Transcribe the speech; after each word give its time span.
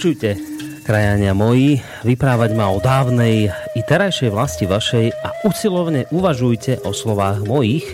Počujte, 0.00 0.32
krajania 0.88 1.36
moji, 1.36 1.76
vyprávať 2.08 2.56
ma 2.56 2.72
o 2.72 2.80
dávnej 2.80 3.52
i 3.52 3.80
terajšej 3.84 4.32
vlasti 4.32 4.64
vašej 4.64 5.12
a 5.12 5.44
usilovne 5.44 6.08
uvažujte 6.08 6.80
o 6.88 6.96
slovách 6.96 7.44
mojich, 7.44 7.84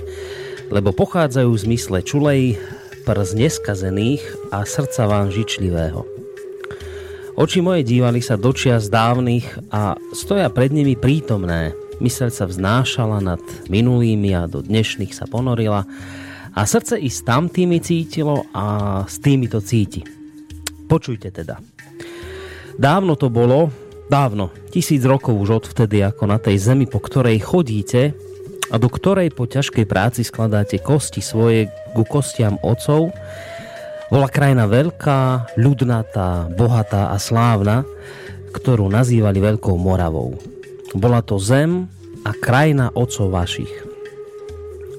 lebo 0.71 0.95
pochádzajú 0.95 1.51
v 1.51 1.63
zmysle 1.67 2.07
čulej, 2.07 2.63
prz 3.03 3.35
neskazených 3.35 4.23
a 4.55 4.63
srdca 4.63 5.03
vám 5.11 5.35
žičlivého. 5.35 6.07
Oči 7.35 7.59
moje 7.59 7.83
dívali 7.83 8.23
sa 8.23 8.39
do 8.39 8.55
čias 8.55 8.87
dávnych 8.87 9.75
a 9.75 9.99
stoja 10.15 10.47
pred 10.47 10.71
nimi 10.71 10.95
prítomné. 10.95 11.75
Myseľ 11.99 12.31
sa 12.31 12.47
vznášala 12.47 13.19
nad 13.19 13.43
minulými 13.67 14.31
a 14.31 14.47
do 14.47 14.63
dnešných 14.63 15.11
sa 15.11 15.27
ponorila 15.27 15.83
a 16.55 16.61
srdce 16.71 17.03
i 17.03 17.11
s 17.11 17.27
tamtými 17.27 17.83
cítilo 17.83 18.47
a 18.55 19.03
s 19.11 19.19
tými 19.19 19.51
to 19.51 19.59
cíti. 19.59 20.07
Počujte 20.87 21.35
teda. 21.35 21.59
Dávno 22.77 23.17
to 23.17 23.33
bolo, 23.33 23.73
dávno, 24.13 24.53
tisíc 24.69 25.01
rokov 25.09 25.33
už 25.33 25.65
odvtedy, 25.65 26.05
ako 26.05 26.29
na 26.29 26.37
tej 26.37 26.61
zemi, 26.61 26.85
po 26.85 27.01
ktorej 27.01 27.41
chodíte 27.41 28.13
a 28.69 28.77
do 28.77 28.93
ktorej 28.93 29.33
po 29.33 29.49
ťažkej 29.49 29.89
práci 29.89 30.21
skladáte 30.21 30.77
kosti 30.77 31.25
svoje 31.25 31.73
ku 31.97 32.05
kostiam 32.05 32.61
ocov, 32.61 33.17
bola 34.13 34.29
krajina 34.29 34.69
veľká, 34.69 35.57
ľudnatá, 35.57 36.53
bohatá 36.53 37.11
a 37.11 37.19
slávna, 37.19 37.89
ktorú 38.53 38.93
nazývali 38.93 39.41
Veľkou 39.41 39.75
Moravou. 39.81 40.37
Bola 40.93 41.25
to 41.25 41.41
zem 41.41 41.89
a 42.29 42.31
krajina 42.37 42.93
ocov 42.93 43.33
vašich. 43.33 43.73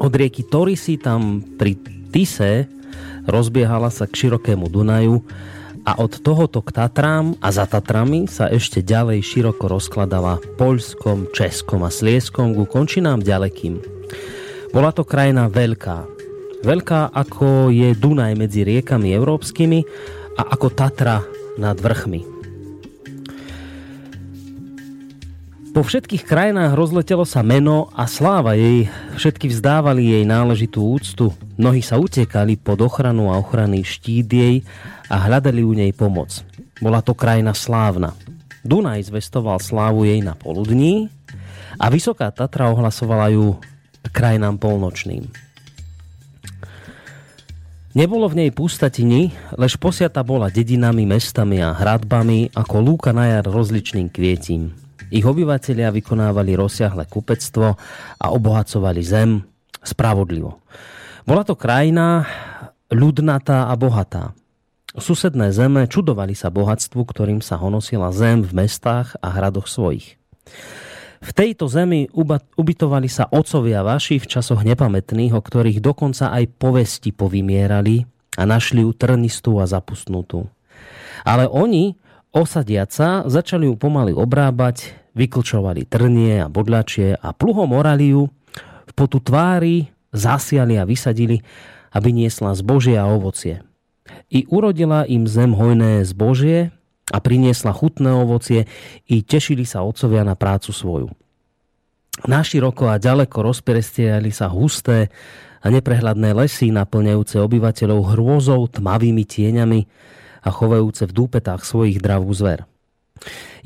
Od 0.02 0.14
rieky 0.14 0.46
Torisy 0.50 0.98
tam 0.98 1.46
pri 1.62 1.78
Tise 2.10 2.66
rozbiehala 3.30 3.94
sa 3.94 4.10
k 4.10 4.26
širokému 4.26 4.66
Dunaju 4.66 5.22
a 5.88 5.96
od 6.04 6.20
tohoto 6.20 6.60
k 6.60 6.76
Tatrám 6.76 7.40
a 7.40 7.48
za 7.48 7.64
Tatrami 7.64 8.28
sa 8.28 8.52
ešte 8.52 8.84
ďalej 8.84 9.24
široko 9.24 9.72
rozkladala 9.72 10.44
Poľskom, 10.60 11.32
Českom 11.32 11.88
a 11.88 11.92
Slieskom 11.92 12.52
ku 12.52 12.68
končinám 12.68 13.24
ďalekým. 13.24 13.80
Bola 14.76 14.92
to 14.92 15.08
krajina 15.08 15.48
veľká. 15.48 16.04
Veľká 16.68 17.16
ako 17.16 17.72
je 17.72 17.96
Dunaj 17.96 18.36
medzi 18.36 18.68
riekami 18.68 19.16
európskymi 19.16 19.80
a 20.36 20.52
ako 20.52 20.68
Tatra 20.76 21.24
nad 21.56 21.80
vrchmi. 21.80 22.36
Po 25.72 25.86
všetkých 25.86 26.26
krajinách 26.26 26.74
rozletelo 26.74 27.22
sa 27.22 27.46
meno 27.46 27.94
a 27.94 28.10
sláva 28.10 28.58
jej. 28.58 28.90
Všetky 29.14 29.46
vzdávali 29.54 30.10
jej 30.10 30.26
náležitú 30.26 30.82
úctu. 30.82 31.32
Mnohí 31.54 31.86
sa 31.86 32.02
utekali 32.02 32.58
pod 32.58 32.82
ochranu 32.82 33.30
a 33.30 33.38
ochrany 33.38 33.86
štít 33.86 34.26
jej 34.26 34.56
a 35.08 35.16
hľadali 35.28 35.64
u 35.64 35.74
nej 35.74 35.92
pomoc. 35.96 36.44
Bola 36.80 37.02
to 37.02 37.18
krajina 37.18 37.56
slávna. 37.56 38.14
Dunaj 38.68 39.08
zvestoval 39.08 39.64
slávu 39.64 40.04
jej 40.04 40.20
na 40.20 40.36
poludní 40.36 41.08
a 41.80 41.88
Vysoká 41.88 42.30
Tatra 42.32 42.68
ohlasovala 42.68 43.32
ju 43.32 43.56
krajinám 44.12 44.60
polnočným. 44.60 45.28
Nebolo 47.98 48.30
v 48.30 48.46
nej 48.46 48.50
pustatiny, 48.54 49.34
lež 49.58 49.82
posiata 49.82 50.22
bola 50.22 50.54
dedinami, 50.54 51.10
mestami 51.10 51.66
a 51.66 51.74
hradbami 51.74 52.54
ako 52.54 52.76
lúka 52.78 53.10
na 53.10 53.26
jar 53.26 53.46
rozličným 53.50 54.14
kvietím. 54.14 54.70
Ich 55.10 55.26
obyvateľia 55.26 55.90
vykonávali 55.90 56.54
rozsiahle 56.54 57.10
kupectvo 57.10 57.74
a 58.22 58.26
obohacovali 58.30 59.02
zem 59.02 59.42
spravodlivo. 59.82 60.62
Bola 61.26 61.42
to 61.42 61.58
krajina 61.58 62.28
ľudnatá 62.94 63.72
a 63.72 63.74
bohatá. 63.74 64.36
Susedné 64.98 65.54
zeme 65.54 65.86
čudovali 65.86 66.34
sa 66.34 66.50
bohatstvu, 66.50 67.02
ktorým 67.06 67.40
sa 67.46 67.62
honosila 67.62 68.10
zem 68.10 68.42
v 68.42 68.66
mestách 68.66 69.14
a 69.22 69.30
hradoch 69.30 69.70
svojich. 69.70 70.18
V 71.18 71.32
tejto 71.34 71.70
zemi 71.70 72.10
ubytovali 72.58 73.10
sa 73.10 73.30
ocovia 73.30 73.86
vaši 73.86 74.18
v 74.18 74.26
časoch 74.26 74.66
nepamätných, 74.66 75.34
o 75.34 75.42
ktorých 75.42 75.82
dokonca 75.82 76.34
aj 76.34 76.50
povesti 76.58 77.14
povymierali 77.14 78.06
a 78.38 78.44
našli 78.46 78.86
ju 78.86 78.94
trnistú 78.94 79.58
a 79.62 79.66
zapustnutú. 79.70 80.50
Ale 81.26 81.50
oni 81.50 81.98
Osadiaca 82.38 82.94
sa, 82.94 83.10
začali 83.26 83.66
ju 83.66 83.74
pomaly 83.80 84.14
obrábať, 84.14 84.94
vyklčovali 85.18 85.90
trnie 85.90 86.46
a 86.46 86.52
bodľačie 86.52 87.18
a 87.18 87.34
pluhom 87.34 87.74
orali 87.74 88.14
ju, 88.14 88.30
v 88.86 88.92
potu 88.94 89.18
tvári 89.18 89.90
zasiali 90.14 90.78
a 90.78 90.86
vysadili, 90.86 91.42
aby 91.98 92.10
niesla 92.14 92.54
zbožie 92.54 92.94
a 92.94 93.10
ovocie. 93.10 93.67
I 94.28 94.48
urodila 94.48 95.08
im 95.08 95.26
zem 95.26 95.56
hojné 95.56 96.04
zbožie 96.04 96.72
a 97.08 97.18
priniesla 97.24 97.72
chutné 97.72 98.12
ovocie 98.12 98.68
i 99.08 99.24
tešili 99.24 99.64
sa 99.64 99.84
otcovia 99.84 100.28
na 100.28 100.36
prácu 100.36 100.76
svoju. 100.76 101.10
Naširoko 102.26 102.90
a 102.90 102.98
ďaleko 102.98 103.46
rozperestiali 103.46 104.34
sa 104.34 104.50
husté 104.50 105.14
a 105.62 105.70
neprehľadné 105.70 106.34
lesy 106.34 106.74
naplňajúce 106.74 107.38
obyvateľov 107.38 108.18
hrôzou, 108.18 108.66
tmavými 108.68 109.22
tieňami, 109.22 109.82
a 110.48 110.50
chovajúce 110.50 111.04
v 111.12 111.16
dúpetách 111.16 111.68
svojich 111.68 112.00
dravú 112.00 112.32
zver. 112.32 112.64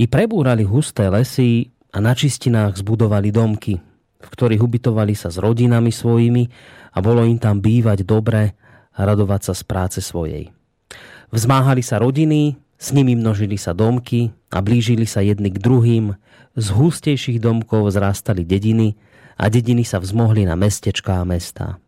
I 0.01 0.09
prebúrali 0.09 0.65
husté 0.65 1.11
lesy 1.13 1.69
a 1.93 2.01
na 2.01 2.17
čistinách 2.17 2.81
zbudovali 2.81 3.29
domky, 3.29 3.77
v 4.21 4.27
ktorých 4.27 4.63
ubytovali 4.63 5.13
sa 5.13 5.29
s 5.29 5.37
rodinami 5.37 5.93
svojimi 5.93 6.43
a 6.95 6.97
bolo 7.03 7.21
im 7.21 7.37
tam 7.37 7.61
bývať 7.61 8.01
dobre 8.07 8.57
radovať 8.95 9.41
sa 9.51 9.53
z 9.55 9.63
práce 9.63 9.99
svojej. 10.03 10.51
Vzmáhali 11.31 11.79
sa 11.79 11.99
rodiny, 11.99 12.59
s 12.81 12.91
nimi 12.91 13.13
množili 13.15 13.55
sa 13.55 13.71
domky 13.71 14.33
a 14.51 14.59
blížili 14.59 15.05
sa 15.05 15.21
jedni 15.21 15.53
k 15.53 15.61
druhým, 15.61 16.17
z 16.57 16.67
hustejších 16.73 17.39
domkov 17.39 17.93
zrástali 17.93 18.43
dediny 18.43 18.99
a 19.39 19.47
dediny 19.47 19.87
sa 19.87 20.03
vzmohli 20.03 20.43
na 20.43 20.59
mestečká 20.59 21.23
a 21.23 21.27
mestá. 21.27 21.79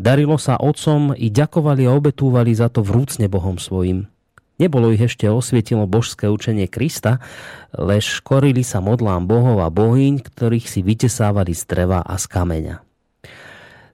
Darilo 0.00 0.40
sa 0.40 0.56
otcom 0.56 1.12
i 1.12 1.28
ďakovali 1.28 1.84
a 1.84 1.92
obetúvali 1.92 2.56
za 2.56 2.72
to 2.72 2.80
vrúcne 2.80 3.28
Bohom 3.28 3.60
svojim. 3.60 4.08
Nebolo 4.56 4.92
ich 4.92 5.00
ešte 5.00 5.28
osvietilo 5.28 5.88
božské 5.88 6.28
učenie 6.28 6.68
Krista, 6.68 7.20
lež 7.72 8.20
korili 8.20 8.60
sa 8.60 8.80
modlám 8.80 9.24
bohov 9.24 9.60
a 9.60 9.68
bohyň, 9.72 10.20
ktorých 10.20 10.68
si 10.68 10.80
vytesávali 10.84 11.56
z 11.56 11.64
dreva 11.64 12.00
a 12.04 12.16
z 12.16 12.24
kameňa. 12.28 12.89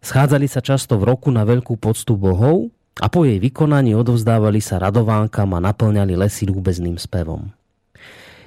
Schádzali 0.07 0.47
sa 0.47 0.63
často 0.63 1.03
v 1.03 1.11
roku 1.11 1.35
na 1.35 1.43
veľkú 1.43 1.83
poctu 1.83 2.15
bohov 2.15 2.71
a 3.03 3.11
po 3.11 3.27
jej 3.27 3.43
vykonaní 3.43 3.99
odovzdávali 3.99 4.63
sa 4.63 4.79
radovánkam 4.79 5.51
a 5.51 5.59
naplňali 5.59 6.15
lesy 6.15 6.47
ľúbezným 6.47 6.95
spevom. 6.95 7.51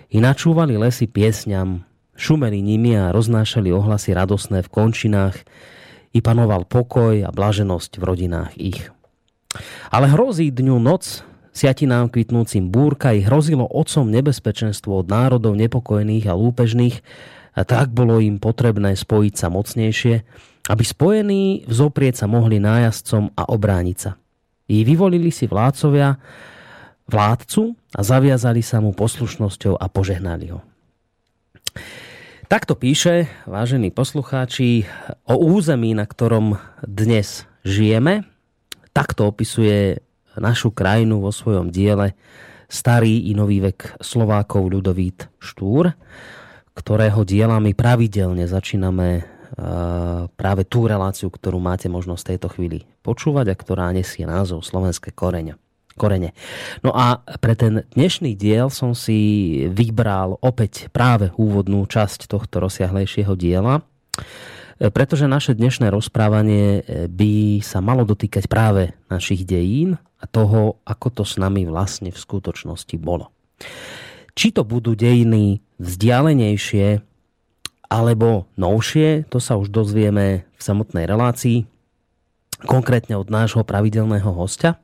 I 0.07 0.23
načúvali 0.23 0.79
lesy 0.79 1.11
piesňam, 1.11 1.83
šumeli 2.15 2.63
nimi 2.63 2.95
a 2.95 3.11
roznášali 3.11 3.75
ohlasy 3.75 4.15
radosné 4.15 4.63
v 4.63 4.71
končinách, 4.71 5.35
i 6.15 6.23
panoval 6.23 6.63
pokoj 6.63 7.27
a 7.27 7.29
blaženosť 7.29 7.99
v 7.99 8.03
rodinách 8.07 8.55
ich. 8.55 8.79
Ale 9.91 10.07
hrozí 10.15 10.55
dňu 10.55 10.79
noc, 10.79 11.27
siatinám 11.51 12.07
kvitnúcim 12.07 12.71
búrka 12.71 13.11
i 13.11 13.19
hrozilo 13.19 13.67
otcom 13.67 14.07
nebezpečenstvo 14.07 15.03
od 15.03 15.11
národov 15.11 15.59
nepokojných 15.59 16.23
a 16.23 16.39
lúpežných 16.39 17.03
a 17.51 17.67
tak 17.67 17.91
bolo 17.91 18.23
im 18.23 18.39
potrebné 18.39 18.95
spojiť 18.95 19.33
sa 19.35 19.51
mocnejšie, 19.51 20.23
aby 20.69 20.83
spojení 20.85 21.65
vzoprieť 21.65 22.23
sa 22.23 22.27
mohli 22.29 22.61
nájazdcom 22.61 23.33
a 23.33 23.49
obrániť 23.49 23.97
sa. 23.97 24.21
I 24.69 24.85
vyvolili 24.85 25.33
si 25.33 25.49
vládcovia 25.49 26.13
vládcu 27.09 27.73
a 27.97 28.01
zaviazali 28.05 28.61
sa 28.61 28.77
mu 28.77 28.93
poslušnosťou 28.93 29.81
a 29.81 29.85
požehnali 29.89 30.53
ho. 30.53 30.61
Takto 32.45 32.77
píše, 32.77 33.29
vážení 33.49 33.89
poslucháči, 33.89 34.85
o 35.25 35.37
území, 35.37 35.97
na 35.97 36.05
ktorom 36.05 36.61
dnes 36.85 37.49
žijeme. 37.65 38.25
Takto 38.93 39.29
opisuje 39.29 40.01
našu 40.37 40.69
krajinu 40.69 41.21
vo 41.21 41.33
svojom 41.33 41.73
diele 41.73 42.13
starý 42.69 43.29
i 43.29 43.33
nový 43.33 43.65
vek 43.65 44.01
Slovákov 44.01 44.69
Ľudovít 44.69 45.29
Štúr, 45.41 45.93
ktorého 46.77 47.25
dielami 47.25 47.73
pravidelne 47.73 48.45
začíname 48.45 49.38
práve 50.39 50.63
tú 50.63 50.87
reláciu, 50.87 51.27
ktorú 51.27 51.59
máte 51.59 51.91
možnosť 51.91 52.21
v 52.23 52.29
tejto 52.31 52.47
chvíli 52.55 52.79
počúvať 53.03 53.51
a 53.51 53.59
ktorá 53.59 53.91
nesie 53.91 54.23
názov 54.23 54.63
Slovenské 54.63 55.11
koreňa 55.11 55.59
korene. 55.99 56.31
No 56.79 56.95
a 56.95 57.19
pre 57.43 57.59
ten 57.59 57.83
dnešný 57.91 58.39
diel 58.39 58.71
som 58.71 58.95
si 58.95 59.67
vybral 59.67 60.39
opäť 60.39 60.87
práve 60.95 61.35
úvodnú 61.35 61.83
časť 61.83 62.31
tohto 62.31 62.63
rozsiahlejšieho 62.63 63.35
diela, 63.35 63.83
pretože 64.79 65.27
naše 65.27 65.59
dnešné 65.59 65.91
rozprávanie 65.91 66.87
by 67.11 67.59
sa 67.59 67.83
malo 67.83 68.07
dotýkať 68.07 68.47
práve 68.47 68.95
našich 69.11 69.43
dejín 69.43 69.99
a 69.99 70.23
toho, 70.23 70.79
ako 70.87 71.19
to 71.19 71.23
s 71.27 71.35
nami 71.35 71.67
vlastne 71.67 72.15
v 72.15 72.19
skutočnosti 72.19 72.95
bolo. 72.95 73.35
Či 74.39 74.55
to 74.55 74.63
budú 74.63 74.95
dejiny 74.95 75.59
vzdialenejšie 75.83 77.08
alebo 77.89 78.45
novšie, 78.55 79.25
to 79.27 79.41
sa 79.41 79.57
už 79.57 79.73
dozvieme 79.73 80.45
v 80.45 80.61
samotnej 80.61 81.09
relácii, 81.09 81.65
konkrétne 82.63 83.17
od 83.17 83.33
nášho 83.33 83.65
pravidelného 83.65 84.29
hostia, 84.29 84.77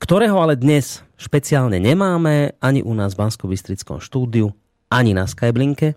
ktorého 0.00 0.38
ale 0.40 0.56
dnes 0.56 1.04
špeciálne 1.20 1.78
nemáme 1.78 2.56
ani 2.58 2.80
u 2.82 2.96
nás 2.96 3.14
v 3.14 3.26
bansko 3.26 3.46
štúdiu, 4.00 4.54
ani 4.92 5.16
na 5.16 5.24
Skyblinke. 5.24 5.96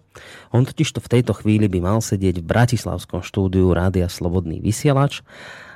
On 0.56 0.63
totiž 0.63 0.96
to 0.96 1.00
v 1.04 1.12
tejto 1.19 1.36
chvíli 1.36 1.68
by 1.68 1.80
mal 1.84 2.00
sedieť 2.00 2.40
v 2.40 2.48
Bratislavskom 2.48 3.22
štúdiu 3.22 3.75
Rádia 3.75 4.07
Slobodný 4.07 4.63
vysielač. 4.63 5.19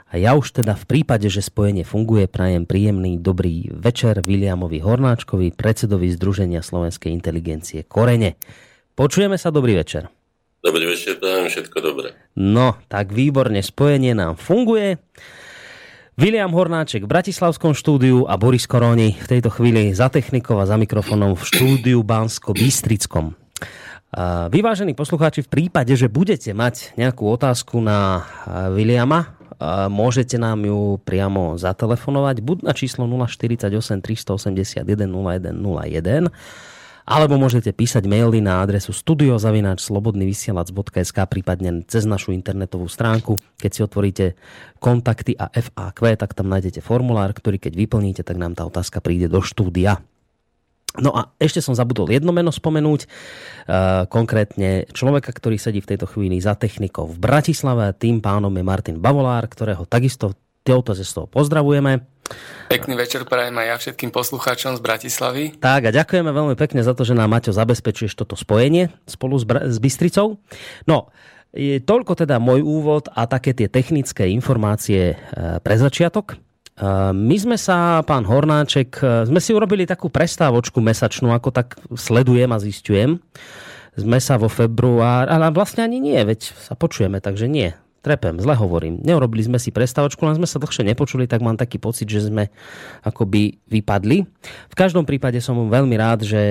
A 0.10 0.18
ja 0.18 0.34
už 0.34 0.58
teda 0.58 0.74
v 0.74 0.90
prípade, 0.90 1.30
že 1.30 1.46
spojenie 1.46 1.86
funguje, 1.86 2.26
prajem 2.26 2.66
príjemný 2.66 3.22
dobrý 3.22 3.70
večer 3.70 4.26
Williamovi 4.26 4.82
Hornáčkovi, 4.82 5.54
predsedovi 5.54 6.10
Združenia 6.10 6.66
slovenskej 6.66 7.14
inteligencie 7.14 7.86
Korene. 7.86 8.34
Počujeme 9.00 9.40
sa, 9.40 9.48
dobrý 9.48 9.80
večer. 9.80 10.12
Dobrý 10.60 10.84
večer, 10.84 11.24
prajem 11.24 11.48
všetko 11.48 11.78
dobré. 11.80 12.20
No, 12.36 12.76
tak 12.92 13.16
výborne, 13.16 13.64
spojenie 13.64 14.12
nám 14.12 14.36
funguje. 14.36 15.00
William 16.20 16.52
Hornáček 16.52 17.08
v 17.08 17.12
Bratislavskom 17.16 17.72
štúdiu 17.72 18.28
a 18.28 18.36
Boris 18.36 18.68
Koroni 18.68 19.16
v 19.16 19.24
tejto 19.24 19.56
chvíli 19.56 19.96
za 19.96 20.12
technikou 20.12 20.60
a 20.60 20.68
za 20.68 20.76
mikrofónom 20.76 21.40
v 21.40 21.44
štúdiu 21.48 22.04
Bansko-Bystrickom. 22.04 23.40
Vyvážení 24.52 24.92
poslucháči, 24.92 25.48
v 25.48 25.52
prípade, 25.72 25.96
že 25.96 26.12
budete 26.12 26.52
mať 26.52 27.00
nejakú 27.00 27.24
otázku 27.24 27.80
na 27.80 28.28
Williama, 28.76 29.32
môžete 29.88 30.36
nám 30.36 30.60
ju 30.68 31.00
priamo 31.08 31.56
zatelefonovať 31.56 32.44
buď 32.44 32.58
na 32.68 32.76
číslo 32.76 33.08
048 33.08 33.64
381 34.04 34.84
0101 35.08 36.36
alebo 37.10 37.42
môžete 37.42 37.74
písať 37.74 38.06
maily 38.06 38.38
na 38.38 38.62
adresu 38.62 38.94
studiozavináčslobodnyvysielac.sk 38.94 41.18
prípadne 41.26 41.82
cez 41.90 42.06
našu 42.06 42.38
internetovú 42.38 42.86
stránku. 42.86 43.42
Keď 43.58 43.72
si 43.74 43.82
otvoríte 43.82 44.38
kontakty 44.78 45.34
a 45.34 45.50
FAQ, 45.50 46.14
tak 46.14 46.38
tam 46.38 46.54
nájdete 46.54 46.86
formulár, 46.86 47.34
ktorý 47.34 47.58
keď 47.58 47.74
vyplníte, 47.74 48.22
tak 48.22 48.38
nám 48.38 48.54
tá 48.54 48.70
otázka 48.70 49.02
príde 49.02 49.26
do 49.26 49.42
štúdia. 49.42 50.06
No 51.02 51.10
a 51.14 51.30
ešte 51.42 51.62
som 51.66 51.78
zabudol 51.78 52.10
jedno 52.14 52.32
meno 52.34 52.52
spomenúť, 52.54 53.06
uh, 53.06 53.10
konkrétne 54.10 54.86
človeka, 54.90 55.32
ktorý 55.34 55.58
sedí 55.62 55.82
v 55.82 55.90
tejto 55.94 56.06
chvíli 56.10 56.42
za 56.42 56.56
technikou 56.58 57.06
v 57.10 57.18
Bratislave. 57.18 57.94
Tým 57.94 58.22
pánom 58.22 58.54
je 58.54 58.64
Martin 58.66 58.98
Bavolár, 59.02 59.48
ktorého 59.50 59.86
takisto 59.86 60.34
touto 60.66 60.94
cestou 60.94 61.26
pozdravujeme. 61.26 62.06
Pekný 62.70 62.94
večer 62.94 63.26
prajem 63.26 63.58
aj 63.58 63.66
ja 63.66 63.76
všetkým 63.82 64.14
poslucháčom 64.14 64.78
z 64.78 64.82
Bratislavy. 64.86 65.44
Tak 65.58 65.90
a 65.90 65.92
ďakujeme 65.92 66.30
veľmi 66.30 66.54
pekne 66.54 66.86
za 66.86 66.94
to, 66.94 67.02
že 67.02 67.18
nám 67.18 67.34
Maťo 67.34 67.50
zabezpečuješ 67.50 68.14
toto 68.14 68.38
spojenie 68.38 68.94
spolu 69.10 69.42
s, 69.42 69.46
Br- 69.50 69.66
s 69.66 69.82
Bystricou. 69.82 70.38
No, 70.86 71.10
je 71.50 71.82
toľko 71.82 72.14
teda 72.14 72.38
môj 72.38 72.62
úvod 72.62 73.10
a 73.10 73.26
také 73.26 73.58
tie 73.58 73.66
technické 73.66 74.30
informácie 74.30 75.18
e, 75.18 75.58
pre 75.66 75.76
začiatok. 75.82 76.38
E, 76.38 76.86
my 77.10 77.36
sme 77.42 77.58
sa, 77.58 78.06
pán 78.06 78.30
Hornáček, 78.30 79.02
e, 79.02 79.26
sme 79.26 79.42
si 79.42 79.50
urobili 79.50 79.90
takú 79.90 80.14
prestávočku 80.14 80.78
mesačnú, 80.78 81.34
ako 81.34 81.50
tak 81.50 81.82
sledujem 81.98 82.54
a 82.54 82.62
zistujem. 82.62 83.18
Sme 83.98 84.22
sa 84.22 84.38
vo 84.38 84.46
február, 84.46 85.26
ale 85.26 85.50
vlastne 85.50 85.90
ani 85.90 85.98
nie, 85.98 86.22
veď 86.22 86.54
sa 86.54 86.78
počujeme, 86.78 87.18
takže 87.18 87.50
nie 87.50 87.74
trepem, 88.00 88.40
zle 88.40 88.56
hovorím. 88.56 89.04
Neurobili 89.04 89.46
sme 89.46 89.60
si 89.60 89.70
prestavočku, 89.70 90.24
len 90.24 90.40
sme 90.40 90.48
sa 90.48 90.58
dlhšie 90.58 90.88
nepočuli, 90.88 91.28
tak 91.28 91.44
mám 91.44 91.60
taký 91.60 91.78
pocit, 91.78 92.08
že 92.08 92.32
sme 92.32 92.48
akoby 93.04 93.60
vypadli. 93.68 94.18
V 94.72 94.76
každom 94.76 95.04
prípade 95.04 95.38
som 95.44 95.68
veľmi 95.68 95.96
rád, 96.00 96.24
že 96.24 96.42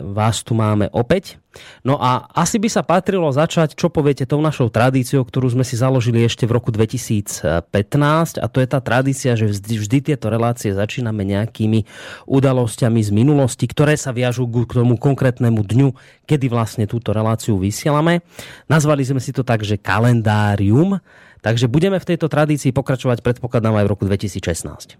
vás 0.00 0.40
tu 0.40 0.56
máme 0.56 0.88
opäť. 0.90 1.38
No 1.86 2.00
a 2.00 2.26
asi 2.34 2.58
by 2.58 2.68
sa 2.68 2.82
patrilo 2.82 3.30
začať, 3.30 3.78
čo 3.78 3.92
poviete, 3.92 4.26
tou 4.26 4.42
našou 4.42 4.72
tradíciou, 4.72 5.22
ktorú 5.22 5.54
sme 5.54 5.64
si 5.66 5.78
založili 5.78 6.24
ešte 6.24 6.48
v 6.48 6.56
roku 6.56 6.74
2015 6.74 8.40
a 8.40 8.46
to 8.50 8.58
je 8.58 8.68
tá 8.68 8.80
tradícia, 8.82 9.38
že 9.38 9.50
vždy, 9.50 9.74
vždy 9.78 9.98
tieto 10.12 10.26
relácie 10.32 10.74
začíname 10.74 11.22
nejakými 11.22 11.86
udalosťami 12.26 13.00
z 13.02 13.10
minulosti, 13.14 13.68
ktoré 13.68 13.94
sa 13.94 14.10
viažú 14.10 14.46
k 14.48 14.80
tomu 14.80 14.98
konkrétnemu 14.98 15.60
dňu, 15.62 15.88
kedy 16.24 16.46
vlastne 16.50 16.84
túto 16.88 17.12
reláciu 17.14 17.58
vysielame. 17.60 18.24
Nazvali 18.66 19.04
sme 19.04 19.20
si 19.20 19.30
to 19.30 19.44
tak, 19.44 19.62
že 19.62 19.78
kalendárium, 19.78 20.98
takže 21.44 21.68
budeme 21.68 22.00
v 22.00 22.08
tejto 22.14 22.30
tradícii 22.30 22.72
pokračovať, 22.72 23.20
predpokladám, 23.20 23.76
aj 23.78 23.84
v 23.84 23.92
roku 23.92 24.04
2016. 24.08 24.96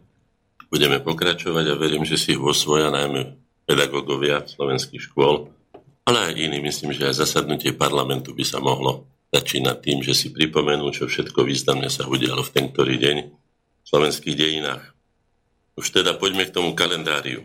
Budeme 0.69 0.99
pokračovať 0.99 1.71
a 1.71 1.79
verím, 1.79 2.03
že 2.03 2.19
si 2.19 2.35
ho 2.35 2.51
osvoja 2.51 2.91
najmä 2.91 3.39
pedagógovia 3.65 4.45
slovenských 4.45 5.07
škôl, 5.07 5.54
ale 6.05 6.31
aj 6.31 6.33
iní. 6.37 6.61
Myslím, 6.61 6.93
že 6.93 7.09
aj 7.09 7.25
zasadnutie 7.25 7.73
parlamentu 7.73 8.37
by 8.37 8.45
sa 8.45 8.61
mohlo 8.61 9.09
začínať 9.33 9.77
tým, 9.81 9.99
že 10.05 10.15
si 10.15 10.31
pripomenú, 10.31 10.93
čo 10.95 11.09
všetko 11.09 11.43
významne 11.43 11.89
sa 11.91 12.07
udialo 12.07 12.45
v 12.45 12.53
ten 12.55 12.67
ktorý 12.71 12.95
deň 13.01 13.17
v 13.27 13.87
slovenských 13.89 14.37
dejinách. 14.37 14.85
Už 15.75 15.91
teda 15.91 16.15
poďme 16.15 16.47
k 16.47 16.55
tomu 16.55 16.77
kalendáriu. 16.77 17.43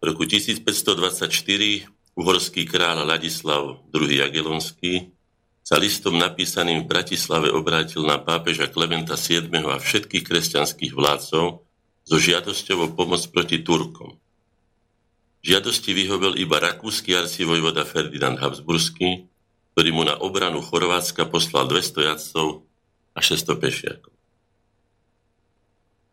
V 0.00 0.02
roku 0.02 0.24
1524 0.24 1.28
uhorský 2.16 2.64
kráľ 2.64 3.04
Ladislav 3.04 3.84
II. 3.92 4.08
Jagelonský 4.08 5.12
sa 5.60 5.76
listom 5.76 6.16
napísaným 6.16 6.84
v 6.84 6.90
Bratislave 6.90 7.52
obrátil 7.52 8.04
na 8.04 8.16
pápeža 8.16 8.68
Klementa 8.72 9.16
VII. 9.16 9.52
a 9.68 9.76
všetkých 9.76 10.24
kresťanských 10.24 10.92
vládcov 10.96 11.46
so 12.04 12.16
žiadosťou 12.16 12.78
o 12.84 12.88
pomoc 12.96 13.20
proti 13.28 13.60
Turkom. 13.60 14.19
Žiadosti 15.40 15.96
vyhovel 15.96 16.36
iba 16.36 16.60
rakúsky 16.60 17.16
arcivojvoda 17.16 17.88
Ferdinand 17.88 18.36
Habsburský, 18.36 19.24
ktorý 19.72 19.90
mu 19.96 20.04
na 20.04 20.20
obranu 20.20 20.60
Chorvátska 20.60 21.24
poslal 21.32 21.64
200 21.64 22.08
jadcov 22.12 22.68
a 23.16 23.20
600 23.24 23.56
pešiakov. 23.56 24.12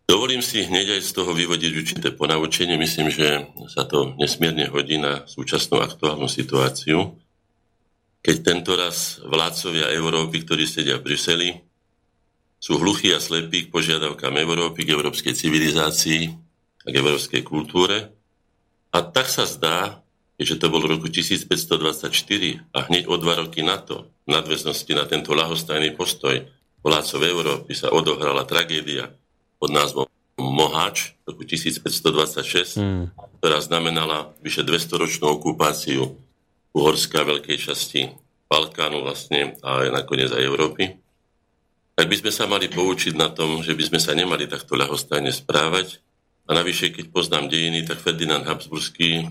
Dovolím 0.07 0.39
si 0.39 0.63
hneď 0.63 0.97
aj 0.97 1.01
z 1.03 1.11
toho 1.11 1.35
vyvodiť 1.35 1.71
určité 1.75 2.07
ponaučenie. 2.15 2.79
Myslím, 2.79 3.11
že 3.11 3.51
sa 3.67 3.83
to 3.83 4.15
nesmierne 4.15 4.71
hodí 4.71 4.95
na 4.95 5.27
súčasnú 5.27 5.83
aktuálnu 5.83 6.31
situáciu, 6.31 7.19
keď 8.23 8.35
tento 8.39 8.79
raz 8.79 9.19
vládcovia 9.27 9.91
Európy, 9.91 10.47
ktorí 10.47 10.63
sedia 10.63 10.95
v 10.95 11.11
Bruseli, 11.11 11.49
sú 12.57 12.79
hluchí 12.79 13.11
a 13.11 13.19
slepí 13.19 13.67
k 13.67 13.71
požiadavkám 13.71 14.39
Európy, 14.39 14.87
k 14.87 14.95
európskej 14.95 15.35
civilizácii 15.35 16.31
a 16.83 16.87
k 16.87 16.95
európskej 16.95 17.43
kultúre 17.43 18.16
a 18.91 18.97
tak 19.03 19.27
sa 19.27 19.43
zdá, 19.43 20.01
že 20.37 20.55
to 20.55 20.69
bol 20.69 20.85
v 20.85 20.97
roku 20.97 21.09
1524 21.09 22.13
a 22.73 22.79
hneď 22.85 23.09
o 23.09 23.15
dva 23.17 23.41
roky 23.41 23.65
na 23.65 23.81
to, 23.81 24.05
v 24.29 24.37
nadväznosti 24.37 24.93
na 24.93 25.09
tento 25.09 25.33
lahostajný 25.33 25.97
postoj 25.97 26.45
vládcov 26.85 27.19
Európy 27.25 27.73
sa 27.73 27.89
odohrala 27.89 28.45
tragédia 28.45 29.09
pod 29.57 29.73
názvom 29.73 30.05
Mohač 30.37 31.17
v 31.25 31.33
roku 31.33 31.43
1526, 31.49 32.77
hmm. 32.77 33.05
ktorá 33.41 33.57
znamenala 33.57 34.29
vyše 34.45 34.61
200-ročnú 34.61 35.25
okupáciu 35.41 36.13
Uhorska 36.77 37.25
veľkej 37.25 37.57
časti 37.57 38.13
Balkánu 38.45 39.01
vlastne 39.01 39.57
a 39.65 39.83
aj 39.83 39.89
nakoniec 39.91 40.29
aj 40.29 40.45
Európy. 40.45 41.01
Tak 41.97 42.05
by 42.05 42.15
sme 42.21 42.31
sa 42.31 42.45
mali 42.45 42.69
poučiť 42.69 43.17
na 43.17 43.33
tom, 43.33 43.65
že 43.65 43.73
by 43.73 43.89
sme 43.89 43.99
sa 43.99 44.13
nemali 44.13 44.45
takto 44.45 44.77
ľahostajne 44.77 45.33
správať, 45.33 45.97
a 46.47 46.51
navyše, 46.55 46.95
keď 46.95 47.11
poznám 47.11 47.51
dejiny, 47.51 47.83
tak 47.83 47.99
Ferdinand 47.99 48.47
Habsburský 48.47 49.09
eh, 49.19 49.27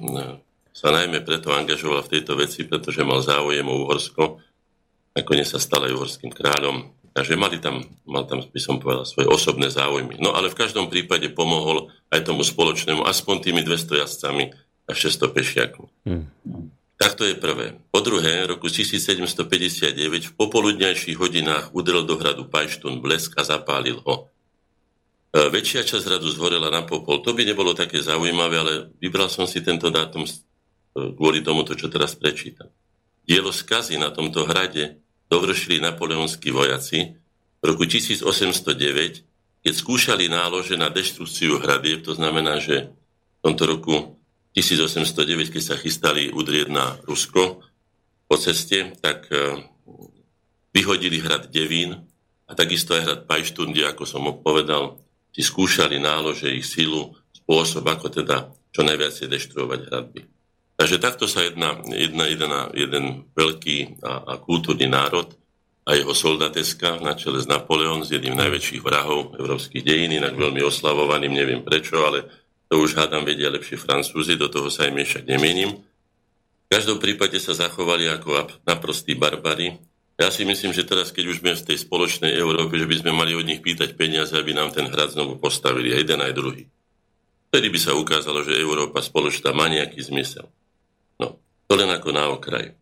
sa 0.76 0.88
najmä 0.92 1.24
preto 1.24 1.56
angažoval 1.56 2.04
v 2.04 2.12
tejto 2.20 2.36
veci, 2.36 2.68
pretože 2.68 3.00
mal 3.00 3.24
záujem 3.24 3.64
o 3.64 3.88
Uhorsko. 3.88 4.44
Nakoniec 5.16 5.48
sa 5.48 5.56
stal 5.56 5.88
aj 5.88 5.96
uhorským 5.96 6.28
kráľom. 6.28 6.92
Takže 7.16 7.32
mali 7.40 7.56
tam, 7.56 7.80
mal 8.04 8.28
tam, 8.28 8.44
by 8.44 8.60
som 8.60 8.76
povedal, 8.76 9.08
svoje 9.08 9.24
osobné 9.32 9.72
záujmy. 9.72 10.20
No 10.20 10.36
ale 10.36 10.52
v 10.52 10.60
každom 10.60 10.92
prípade 10.92 11.32
pomohol 11.32 11.88
aj 12.12 12.28
tomu 12.28 12.44
spoločnému, 12.44 13.08
aspoň 13.08 13.40
tými 13.40 13.64
200 13.64 14.04
jazdcami 14.04 14.52
a 14.84 14.92
600 14.92 15.32
pešiakov. 15.32 15.88
Hmm. 16.04 16.28
Tak 17.00 17.16
to 17.16 17.24
je 17.24 17.32
prvé. 17.32 17.80
Po 17.88 18.04
druhé, 18.04 18.44
roku 18.44 18.68
1759 18.68 19.96
v 20.28 20.32
popoludňajších 20.36 21.16
hodinách 21.16 21.72
udrel 21.72 22.04
do 22.04 22.20
hradu 22.20 22.44
Pajštun 22.52 23.00
blesk 23.00 23.32
a 23.40 23.48
zapálil 23.48 24.04
ho. 24.04 24.28
E, 25.34 25.50
väčšia 25.50 25.82
časť 25.82 26.06
hradu 26.06 26.30
zhorela 26.30 26.70
na 26.70 26.86
popol. 26.86 27.18
To 27.22 27.34
by 27.34 27.42
nebolo 27.42 27.74
také 27.74 27.98
zaujímavé, 27.98 28.56
ale 28.56 28.72
vybral 29.02 29.26
som 29.26 29.44
si 29.44 29.60
tento 29.60 29.90
dátum 29.90 30.22
e, 30.22 30.30
kvôli 31.16 31.42
tomuto, 31.42 31.74
čo 31.74 31.90
teraz 31.90 32.14
prečítam. 32.14 32.70
Dielo 33.26 33.50
skazy 33.50 33.98
na 33.98 34.14
tomto 34.14 34.46
hrade 34.46 35.02
dovršili 35.26 35.82
napoleonskí 35.82 36.54
vojaci 36.54 37.18
v 37.58 37.62
roku 37.66 37.82
1809, 37.82 39.66
keď 39.66 39.74
skúšali 39.74 40.30
nálože 40.30 40.78
na 40.78 40.86
deštrukciu 40.86 41.58
hradieb, 41.58 42.06
to 42.06 42.14
znamená, 42.14 42.62
že 42.62 42.94
v 42.94 43.40
tomto 43.42 43.66
roku 43.66 43.94
1809, 44.54 45.50
keď 45.50 45.62
sa 45.62 45.74
chystali 45.74 46.30
udrieť 46.30 46.70
na 46.70 46.94
Rusko 47.02 47.66
po 48.30 48.36
ceste, 48.38 48.94
tak 49.02 49.26
e, 49.34 49.58
vyhodili 50.70 51.18
hrad 51.18 51.50
Devín 51.50 51.98
a 52.46 52.52
takisto 52.54 52.94
aj 52.94 53.02
hrad 53.02 53.20
Pajštun, 53.26 53.74
ako 53.74 54.04
som 54.06 54.22
povedal, 54.38 55.02
si 55.36 55.44
skúšali 55.44 56.00
nálože 56.00 56.48
ich 56.48 56.64
silu, 56.64 57.12
spôsob, 57.36 57.84
ako 57.84 58.08
teda 58.08 58.48
čo 58.72 58.80
najviac 58.80 59.12
deštruovať 59.12 59.80
hradby. 59.92 60.24
Takže 60.80 60.96
takto 60.96 61.28
sa 61.28 61.44
jedna, 61.44 61.76
jedna, 61.92 62.24
jedna, 62.24 62.60
jeden 62.72 63.28
veľký 63.36 64.00
a, 64.00 64.24
a 64.24 64.32
kultúrny 64.40 64.88
národ 64.88 65.28
a 65.84 65.92
jeho 65.92 66.16
soldateska 66.16 67.04
na 67.04 67.12
čele 67.12 67.40
s 67.40 67.46
Napoleon, 67.48 68.00
s 68.00 68.16
jedným 68.16 68.34
najväčších 68.36 68.80
vrahov 68.80 69.36
európskych 69.36 69.84
dejín, 69.84 70.16
inak 70.16 70.32
veľmi 70.32 70.64
oslavovaným, 70.64 71.32
neviem 71.36 71.60
prečo, 71.60 72.00
ale 72.00 72.24
To 72.66 72.82
už 72.82 72.98
hádam 72.98 73.22
vedia 73.22 73.46
lepšie 73.46 73.78
Francúzi, 73.78 74.34
do 74.34 74.50
toho 74.50 74.66
sa 74.74 74.90
im 74.90 74.98
však 74.98 75.22
nemienim. 75.22 75.78
V 76.66 76.68
každom 76.68 76.98
prípade 76.98 77.38
sa 77.38 77.54
zachovali 77.54 78.10
ako 78.10 78.66
naprostí 78.66 79.14
barbary. 79.14 79.78
Ja 80.16 80.32
si 80.32 80.48
myslím, 80.48 80.72
že 80.72 80.88
teraz, 80.88 81.12
keď 81.12 81.24
už 81.28 81.44
sme 81.44 81.52
v 81.52 81.66
tej 81.68 81.78
spoločnej 81.84 82.32
Európe, 82.40 82.80
že 82.80 82.88
by 82.88 83.04
sme 83.04 83.12
mali 83.12 83.36
od 83.36 83.44
nich 83.44 83.60
pýtať 83.60 84.00
peniaze, 84.00 84.32
aby 84.32 84.56
nám 84.56 84.72
ten 84.72 84.88
hrad 84.88 85.12
znovu 85.12 85.36
postavili, 85.36 85.92
aj 85.92 86.08
jeden, 86.08 86.20
aj 86.24 86.32
druhý. 86.32 86.64
Vtedy 87.52 87.68
by 87.68 87.78
sa 87.78 87.92
ukázalo, 87.92 88.40
že 88.40 88.56
Európa 88.56 89.04
spoločná 89.04 89.52
má 89.52 89.68
nejaký 89.68 90.00
zmysel. 90.00 90.48
No, 91.20 91.36
to 91.68 91.72
len 91.76 91.92
ako 91.92 92.16
na 92.16 92.32
okraj. 92.32 92.72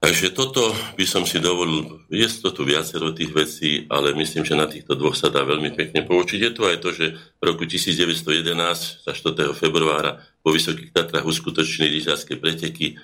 Takže 0.00 0.32
toto 0.32 0.72
by 0.96 1.04
som 1.04 1.28
si 1.28 1.44
dovolil, 1.44 2.08
je 2.08 2.24
to 2.40 2.56
tu 2.56 2.64
viacero 2.64 3.12
tých 3.12 3.36
vecí, 3.36 3.84
ale 3.92 4.16
myslím, 4.16 4.48
že 4.48 4.56
na 4.56 4.64
týchto 4.64 4.96
dvoch 4.96 5.12
sa 5.12 5.28
dá 5.28 5.44
veľmi 5.44 5.76
pekne 5.76 6.08
poučiť. 6.08 6.40
Je 6.40 6.52
to 6.56 6.62
aj 6.64 6.76
to, 6.80 6.88
že 6.96 7.06
v 7.16 7.42
roku 7.44 7.68
1911, 7.68 9.04
za 9.04 9.12
4. 9.12 9.52
februára, 9.52 10.24
po 10.40 10.56
Vysokých 10.56 10.96
Tatrách 10.96 11.28
uskutočnili 11.28 12.00
lyžiarske 12.00 12.40
preteky, 12.40 12.96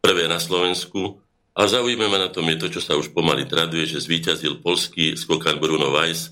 prvé 0.00 0.24
na 0.24 0.40
Slovensku. 0.40 1.20
A 1.58 1.66
zaujímavé 1.66 2.22
na 2.22 2.30
tom 2.30 2.46
je 2.46 2.56
to, 2.62 2.78
čo 2.78 2.80
sa 2.80 2.94
už 2.94 3.10
pomaly 3.10 3.42
traduje, 3.50 3.82
že 3.82 3.98
zvíťazil 3.98 4.62
polský 4.62 5.18
skokan 5.18 5.58
Bruno 5.58 5.90
Weiss 5.90 6.30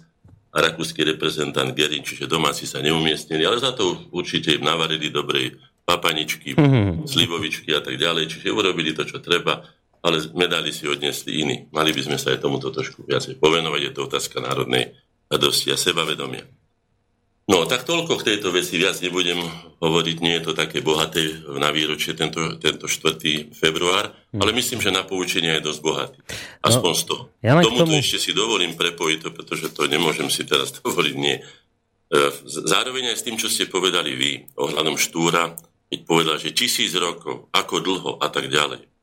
a 0.54 0.62
rakúsky 0.62 1.02
reprezentant 1.02 1.74
Gerin, 1.74 2.06
čiže 2.06 2.30
domáci 2.30 2.62
sa 2.64 2.78
neumiestnili, 2.78 3.42
ale 3.42 3.58
za 3.58 3.74
to 3.74 4.06
určite 4.14 4.54
im 4.54 4.62
navarili 4.62 5.10
dobrej 5.10 5.58
papaničky, 5.82 6.54
mm-hmm. 6.54 7.10
slivovičky 7.10 7.74
a 7.74 7.82
tak 7.82 7.98
ďalej, 7.98 8.30
čiže 8.30 8.54
urobili 8.54 8.94
to, 8.94 9.02
čo 9.02 9.18
treba 9.18 9.66
ale 10.06 10.22
medály 10.38 10.70
si 10.70 10.86
odnesli 10.86 11.42
iní. 11.42 11.56
Mali 11.74 11.90
by 11.90 12.06
sme 12.06 12.14
sa 12.14 12.30
aj 12.30 12.38
tomuto 12.38 12.70
trošku 12.70 13.02
viacej 13.02 13.42
povenovať. 13.42 13.80
Je 13.82 13.92
to 13.92 14.06
otázka 14.06 14.38
národnej 14.38 14.94
radosti 15.26 15.74
a 15.74 15.76
sebavedomia. 15.76 16.46
No, 17.46 17.62
tak 17.62 17.86
toľko 17.86 18.18
k 18.18 18.34
tejto 18.34 18.50
veci, 18.50 18.74
viac 18.74 18.98
nebudem 18.98 19.38
hovoriť, 19.78 20.16
nie 20.18 20.34
je 20.34 20.50
to 20.50 20.52
také 20.58 20.82
bohaté 20.82 21.46
na 21.54 21.70
výročie 21.70 22.18
tento, 22.18 22.58
tento 22.58 22.90
4. 22.90 23.54
február, 23.54 24.10
hm. 24.34 24.42
ale 24.42 24.50
myslím, 24.50 24.82
že 24.82 24.90
na 24.90 25.06
poučenie 25.06 25.54
je 25.58 25.66
dosť 25.70 25.80
bohatý. 25.80 26.18
Aspoň 26.66 26.90
no, 26.90 26.98
z 26.98 27.04
toho. 27.06 27.22
Ja 27.46 27.54
Tomuto 27.62 27.86
tomu... 27.86 28.02
ešte 28.02 28.18
si 28.18 28.34
dovolím 28.34 28.74
prepojiť 28.74 29.18
to, 29.22 29.30
pretože 29.30 29.70
to 29.70 29.86
nemôžem 29.86 30.26
si 30.26 30.42
teraz 30.42 30.74
dovoliť, 30.82 31.14
nie. 31.14 31.38
E, 31.38 31.42
zároveň 32.66 33.14
aj 33.14 33.16
s 33.22 33.24
tým, 33.30 33.38
čo 33.38 33.46
ste 33.46 33.70
povedali 33.70 34.18
vy 34.18 34.30
ohľadom 34.58 34.98
Štúra, 34.98 35.54
keď 35.86 36.00
povedal, 36.02 36.42
že 36.42 36.50
tisíc 36.50 36.90
rokov, 36.98 37.46
ako 37.54 37.74
dlho 37.78 38.12
a 38.18 38.26
tak 38.26 38.50
ďalej. 38.50 38.95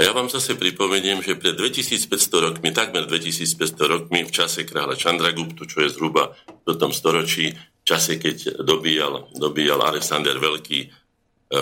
A 0.00 0.08
ja 0.08 0.16
vám 0.16 0.32
zase 0.32 0.56
pripomeniem, 0.56 1.20
že 1.20 1.36
pred 1.36 1.52
2500 1.52 2.08
rokmi, 2.40 2.72
takmer 2.72 3.04
2500 3.04 3.84
rokmi, 3.84 4.24
v 4.24 4.32
čase 4.32 4.64
kráľa 4.64 4.96
Chandraguptu, 4.96 5.68
čo 5.68 5.84
je 5.84 5.92
zhruba 5.92 6.32
v 6.64 6.72
tom 6.80 6.88
storočí, 6.88 7.52
v 7.52 7.84
čase, 7.84 8.16
keď 8.16 8.64
dobíjal, 8.64 9.28
dobíjal 9.36 9.76
Alexander 9.84 10.40
Veľký 10.40 10.80
e, 10.80 10.88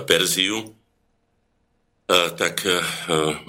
Perziu, 0.07 0.55
e, 0.63 0.67
tak 2.39 2.63
e, 2.63 2.79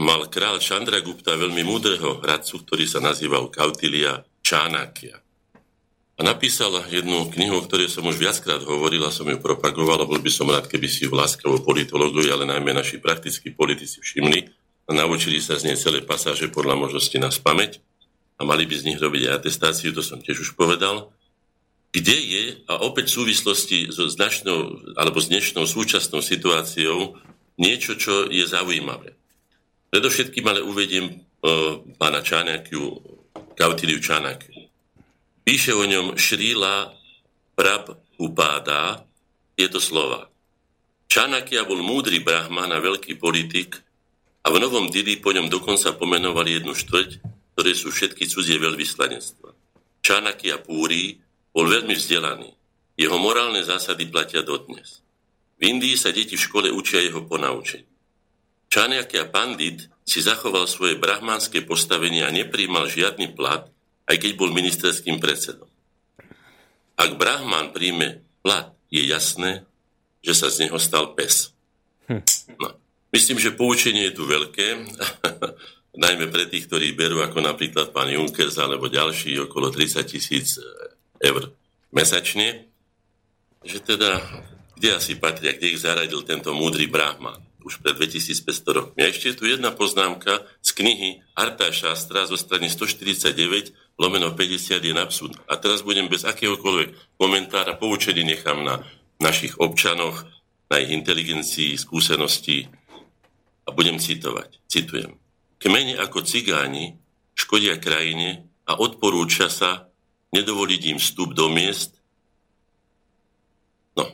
mal 0.02 0.26
král 0.26 0.58
Chandragupta 0.58 1.38
veľmi 1.38 1.62
múdreho 1.62 2.18
radcu, 2.26 2.66
ktorý 2.66 2.90
sa 2.90 2.98
nazýval 2.98 3.54
Kautilia 3.54 4.26
Čánakia. 4.42 5.22
A 6.18 6.26
napísal 6.26 6.74
jednu 6.90 7.30
knihu, 7.38 7.62
o 7.62 7.66
ktorej 7.70 7.94
som 7.94 8.10
už 8.10 8.18
viackrát 8.18 8.66
hovoril 8.66 9.06
a 9.06 9.14
som 9.14 9.30
ju 9.30 9.38
propagoval, 9.38 10.02
a 10.02 10.10
bol 10.10 10.18
by 10.18 10.34
som 10.34 10.50
rád, 10.50 10.66
keby 10.66 10.90
si 10.90 11.06
ju 11.06 11.14
láskavo 11.14 11.62
politológovia, 11.62 12.34
ale 12.34 12.50
najmä 12.50 12.74
naši 12.74 12.98
praktickí 12.98 13.54
politici 13.54 14.02
všimli, 14.02 14.59
a 14.90 14.92
naučili 14.98 15.38
sa 15.38 15.54
z 15.62 15.70
nej 15.70 15.78
celé 15.78 16.02
pasáže 16.02 16.50
podľa 16.50 16.74
možnosti 16.74 17.14
na 17.22 17.30
spameť 17.30 17.78
a 18.42 18.48
mali 18.48 18.66
by 18.66 18.74
z 18.74 18.86
nich 18.90 18.98
robiť 18.98 19.30
atestáciu, 19.30 19.94
to 19.94 20.02
som 20.02 20.18
tiež 20.18 20.42
už 20.42 20.58
povedal. 20.58 21.14
Kde 21.94 22.18
je, 22.18 22.44
a 22.66 22.82
opäť 22.82 23.14
v 23.14 23.16
súvislosti 23.22 23.94
so 23.94 24.10
značnou, 24.10 24.82
alebo 24.98 25.22
s 25.22 25.30
dnešnou 25.30 25.70
súčasnou 25.70 26.26
situáciou, 26.26 27.18
niečo, 27.62 27.94
čo 27.98 28.30
je 28.34 28.46
zaujímavé. 28.50 29.14
Predovšetkým 29.94 30.46
ale 30.46 30.66
uvediem 30.66 31.06
uh, 31.10 31.82
pána 31.98 32.26
Čánakiu, 32.26 32.98
Kautiliu 33.58 34.02
Čánakiu. 34.02 34.70
Píše 35.46 35.74
o 35.74 35.86
ňom 35.86 36.14
Šríla 36.14 36.94
Prab 37.58 37.98
Upáda 38.22 39.06
tieto 39.58 39.82
slova. 39.82 40.30
Čanakia 41.10 41.66
bol 41.66 41.82
múdry 41.82 42.22
brahman 42.22 42.70
a 42.70 42.78
veľký 42.78 43.18
politik, 43.18 43.82
a 44.50 44.54
v 44.58 44.58
Novom 44.58 44.90
Dili 44.90 45.22
po 45.22 45.30
ňom 45.30 45.46
dokonca 45.46 45.94
pomenovali 45.94 46.58
jednu 46.58 46.74
štvrť, 46.74 47.22
ktoré 47.54 47.72
sú 47.78 47.94
všetky 47.94 48.26
cudzie 48.26 48.58
veľvyslanectva. 48.58 49.54
Čanakia 50.02 50.58
Púri 50.58 51.22
bol 51.54 51.70
veľmi 51.70 51.94
vzdelaný. 51.94 52.50
Jeho 52.98 53.14
morálne 53.22 53.62
zásady 53.62 54.10
platia 54.10 54.42
dodnes. 54.42 55.06
V 55.62 55.70
Indii 55.70 55.94
sa 55.94 56.10
deti 56.10 56.34
v 56.34 56.42
škole 56.42 56.74
učia 56.74 56.98
jeho 56.98 57.30
ponaučení. 57.30 57.86
Čanakia 58.74 59.30
Pandit 59.30 59.86
si 60.02 60.18
zachoval 60.18 60.66
svoje 60.66 60.98
brahmánske 60.98 61.62
postavenie 61.62 62.26
a 62.26 62.34
nepríjmal 62.34 62.90
žiadny 62.90 63.38
plat, 63.38 63.70
aj 64.10 64.18
keď 64.18 64.32
bol 64.34 64.50
ministerským 64.50 65.22
predsedom. 65.22 65.70
Ak 66.98 67.22
brahman 67.22 67.70
príjme 67.70 68.26
plat, 68.42 68.74
je 68.90 69.06
jasné, 69.06 69.62
že 70.26 70.34
sa 70.34 70.50
z 70.50 70.66
neho 70.66 70.82
stal 70.82 71.14
pes. 71.14 71.54
Hm. 72.10 72.26
No. 72.58 72.89
Myslím, 73.10 73.42
že 73.42 73.58
poučenie 73.58 74.10
je 74.10 74.18
tu 74.18 74.24
veľké, 74.30 74.68
najmä 76.04 76.30
pre 76.30 76.46
tých, 76.46 76.70
ktorí 76.70 76.94
berú 76.94 77.20
ako 77.26 77.42
napríklad 77.42 77.90
pán 77.90 78.14
Junkers 78.14 78.62
alebo 78.62 78.88
ďalší 78.88 79.36
okolo 79.50 79.74
30 79.74 80.06
tisíc 80.06 80.62
eur 81.20 81.52
mesačne, 81.90 82.70
že 83.66 83.82
teda 83.82 84.22
kde 84.80 84.96
asi 84.96 85.20
patria, 85.20 85.52
kde 85.52 85.76
ich 85.76 85.84
zaradil 85.84 86.24
tento 86.24 86.56
múdry 86.56 86.88
Brahman 86.88 87.44
už 87.68 87.84
pred 87.84 88.00
2500 88.00 88.48
rokmi. 88.72 89.04
A 89.04 89.12
ešte 89.12 89.36
je 89.36 89.38
tu 89.38 89.44
jedna 89.44 89.76
poznámka 89.76 90.48
z 90.64 90.70
knihy 90.80 91.10
Arta 91.36 91.68
Šastra 91.68 92.24
zo 92.24 92.40
strany 92.40 92.72
149 92.72 93.76
lomeno 94.00 94.32
50 94.32 94.80
je 94.80 94.94
napsud. 94.96 95.36
A 95.52 95.60
teraz 95.60 95.84
budem 95.84 96.08
bez 96.08 96.24
akéhokoľvek 96.24 97.20
komentára 97.20 97.76
poučený 97.76 98.24
nechám 98.24 98.64
na 98.64 98.88
našich 99.20 99.60
občanoch, 99.60 100.24
na 100.72 100.80
ich 100.80 100.96
inteligencii, 100.96 101.76
skúsenosti 101.76 102.72
a 103.70 103.72
budem 103.72 104.02
citovať. 104.02 104.66
Citujem. 104.66 105.14
Kmene 105.62 106.02
ako 106.02 106.26
cigáni 106.26 106.98
škodia 107.38 107.78
krajine 107.78 108.50
a 108.66 108.82
odporúča 108.82 109.46
sa 109.54 109.94
nedovoliť 110.34 110.82
im 110.90 110.98
vstup 110.98 111.38
do 111.38 111.54
miest. 111.54 112.02
No, 113.94 114.10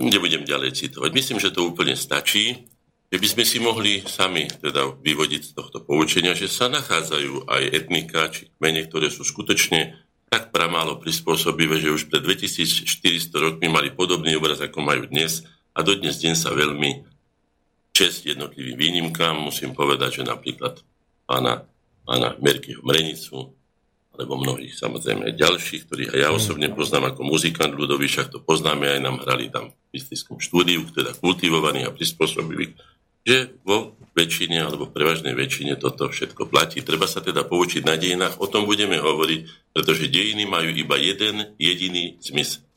nebudem 0.00 0.48
ďalej 0.48 0.72
citovať. 0.72 1.10
Myslím, 1.12 1.36
že 1.36 1.52
to 1.52 1.68
úplne 1.68 1.92
stačí, 1.92 2.64
že 3.08 3.16
by 3.16 3.26
sme 3.28 3.44
si 3.44 3.60
mohli 3.60 4.04
sami 4.04 4.48
teda 4.48 4.96
vyvodiť 5.00 5.42
z 5.44 5.52
tohto 5.52 5.84
poučenia, 5.84 6.32
že 6.32 6.48
sa 6.48 6.72
nachádzajú 6.72 7.48
aj 7.48 7.62
etnika 7.72 8.28
či 8.32 8.52
kmene, 8.56 8.88
ktoré 8.88 9.12
sú 9.12 9.24
skutočne 9.24 9.96
tak 10.28 10.52
pramálo 10.52 11.00
prispôsobivé, 11.00 11.80
že 11.80 11.88
už 11.88 12.12
pred 12.12 12.20
2400 12.20 12.84
rokmi 13.32 13.72
mali 13.72 13.88
podobný 13.88 14.36
obraz, 14.36 14.60
ako 14.60 14.84
majú 14.84 15.08
dnes 15.08 15.40
a 15.72 15.80
dodnes 15.80 16.20
deň 16.20 16.34
sa 16.36 16.52
veľmi 16.52 17.17
čest 17.98 18.22
jednotlivým 18.22 18.78
výnimkám. 18.78 19.34
Musím 19.34 19.74
povedať, 19.74 20.22
že 20.22 20.30
napríklad 20.30 20.78
pána, 21.26 21.66
pána 22.06 22.38
Merkyho 22.38 22.86
Mrenicu, 22.86 23.50
alebo 24.14 24.38
mnohých 24.38 24.74
samozrejme 24.74 25.34
ďalších, 25.34 25.86
ktorých 25.86 26.14
aj 26.14 26.20
ja 26.22 26.30
osobne 26.30 26.70
poznám 26.70 27.14
ako 27.14 27.26
muzikant 27.26 27.74
ľudový, 27.74 28.06
však 28.06 28.34
to 28.34 28.38
poznáme, 28.38 28.86
aj 28.86 29.00
nám 29.02 29.22
hrali 29.22 29.50
tam 29.50 29.74
v 29.90 29.92
istickom 29.98 30.38
štúdiu, 30.38 30.86
teda 30.90 31.14
kultivovaných 31.18 31.90
a 31.90 31.94
prispôsobivých, 31.94 32.74
že 33.22 33.54
vo 33.62 33.94
väčšine 34.14 34.58
alebo 34.58 34.90
prevažnej 34.90 35.38
väčšine 35.38 35.78
toto 35.78 36.10
všetko 36.10 36.50
platí. 36.50 36.82
Treba 36.82 37.06
sa 37.06 37.22
teda 37.22 37.46
poučiť 37.46 37.86
na 37.86 37.94
dejinách, 37.94 38.42
o 38.42 38.50
tom 38.50 38.66
budeme 38.66 38.98
hovoriť, 38.98 39.74
pretože 39.74 40.10
dejiny 40.10 40.50
majú 40.50 40.70
iba 40.74 40.98
jeden 40.98 41.54
jediný 41.58 42.18
zmysel 42.18 42.67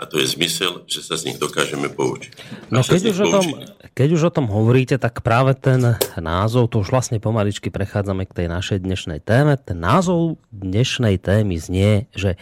a 0.00 0.08
to 0.08 0.16
je 0.16 0.32
zmysel, 0.32 0.88
že 0.88 1.04
sa 1.04 1.20
z 1.20 1.28
nich 1.28 1.36
dokážeme 1.36 1.92
poučiť. 1.92 2.32
No 2.72 2.80
keď 2.80 3.12
už, 3.12 3.18
o 3.20 3.28
tom, 3.28 3.46
keď 3.92 4.08
už 4.16 4.22
o 4.24 4.32
tom 4.32 4.46
hovoríte, 4.48 4.96
tak 4.96 5.20
práve 5.20 5.52
ten 5.52 6.00
názov, 6.16 6.72
to 6.72 6.80
už 6.80 6.88
vlastne 6.88 7.20
pomaličky 7.20 7.68
prechádzame 7.68 8.24
k 8.24 8.32
tej 8.32 8.46
našej 8.48 8.78
dnešnej 8.80 9.20
téme, 9.20 9.60
ten 9.60 9.76
názov 9.76 10.40
dnešnej 10.56 11.20
témy 11.20 11.60
znie, 11.60 12.08
že 12.16 12.40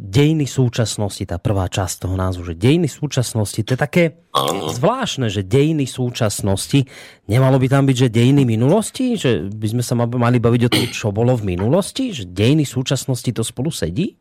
dejiny 0.00 0.48
súčasnosti, 0.48 1.22
tá 1.28 1.36
prvá 1.36 1.68
časť 1.68 2.08
toho 2.08 2.16
názvu, 2.16 2.50
že 2.50 2.54
dejiny 2.56 2.88
súčasnosti, 2.88 3.60
to 3.60 3.76
je 3.76 3.78
také 3.78 4.04
ano. 4.32 4.72
zvláštne, 4.72 5.28
že 5.28 5.44
dejiny 5.44 5.84
súčasnosti, 5.84 6.88
nemalo 7.28 7.60
by 7.60 7.68
tam 7.68 7.84
byť, 7.84 8.08
že 8.08 8.08
dejiny 8.08 8.48
minulosti, 8.48 9.14
že 9.20 9.46
by 9.46 9.78
sme 9.78 9.82
sa 9.84 9.94
mali 9.94 10.40
baviť 10.40 10.62
o 10.66 10.72
tom, 10.72 10.84
čo 10.88 11.12
bolo 11.12 11.36
v 11.36 11.54
minulosti, 11.54 12.16
že 12.16 12.24
dejiny 12.26 12.64
súčasnosti 12.64 13.30
to 13.30 13.44
spolu 13.44 13.68
sedí? 13.68 14.16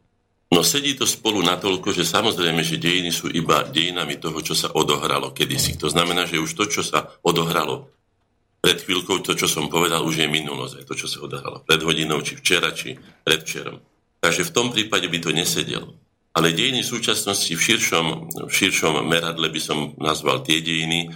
No 0.50 0.66
sedí 0.66 0.98
to 0.98 1.06
spolu 1.06 1.46
natoľko, 1.46 1.94
že 1.94 2.10
samozrejme, 2.10 2.66
že 2.66 2.82
dejiny 2.82 3.14
sú 3.14 3.30
iba 3.30 3.70
dejinami 3.70 4.18
toho, 4.18 4.42
čo 4.42 4.58
sa 4.58 4.74
odohralo 4.74 5.30
kedysi. 5.30 5.78
To 5.78 5.94
znamená, 5.94 6.26
že 6.26 6.42
už 6.42 6.58
to, 6.58 6.66
čo 6.66 6.82
sa 6.82 7.06
odohralo 7.22 7.94
pred 8.60 8.82
chvíľkou, 8.82 9.22
to, 9.22 9.38
čo 9.38 9.46
som 9.46 9.70
povedal, 9.70 10.02
už 10.02 10.26
je 10.26 10.28
minulosť. 10.28 10.90
To, 10.90 10.94
čo 10.98 11.06
sa 11.06 11.22
odohralo 11.22 11.62
pred 11.62 11.80
hodinou, 11.86 12.20
či 12.26 12.34
včera, 12.36 12.74
či 12.74 12.98
predvčerom. 12.98 13.78
Takže 14.20 14.50
v 14.50 14.52
tom 14.52 14.74
prípade 14.74 15.06
by 15.06 15.20
to 15.22 15.32
nesedelo. 15.32 15.94
ale 16.34 16.54
dejiny 16.54 16.86
súčasnosti 16.86 17.52
v 17.52 17.62
širšom, 17.62 18.06
v 18.48 18.54
širšom 18.54 19.02
meradle 19.04 19.50
by 19.50 19.62
som 19.62 19.98
nazval 19.98 20.46
tie 20.46 20.62
dejiny 20.62 21.10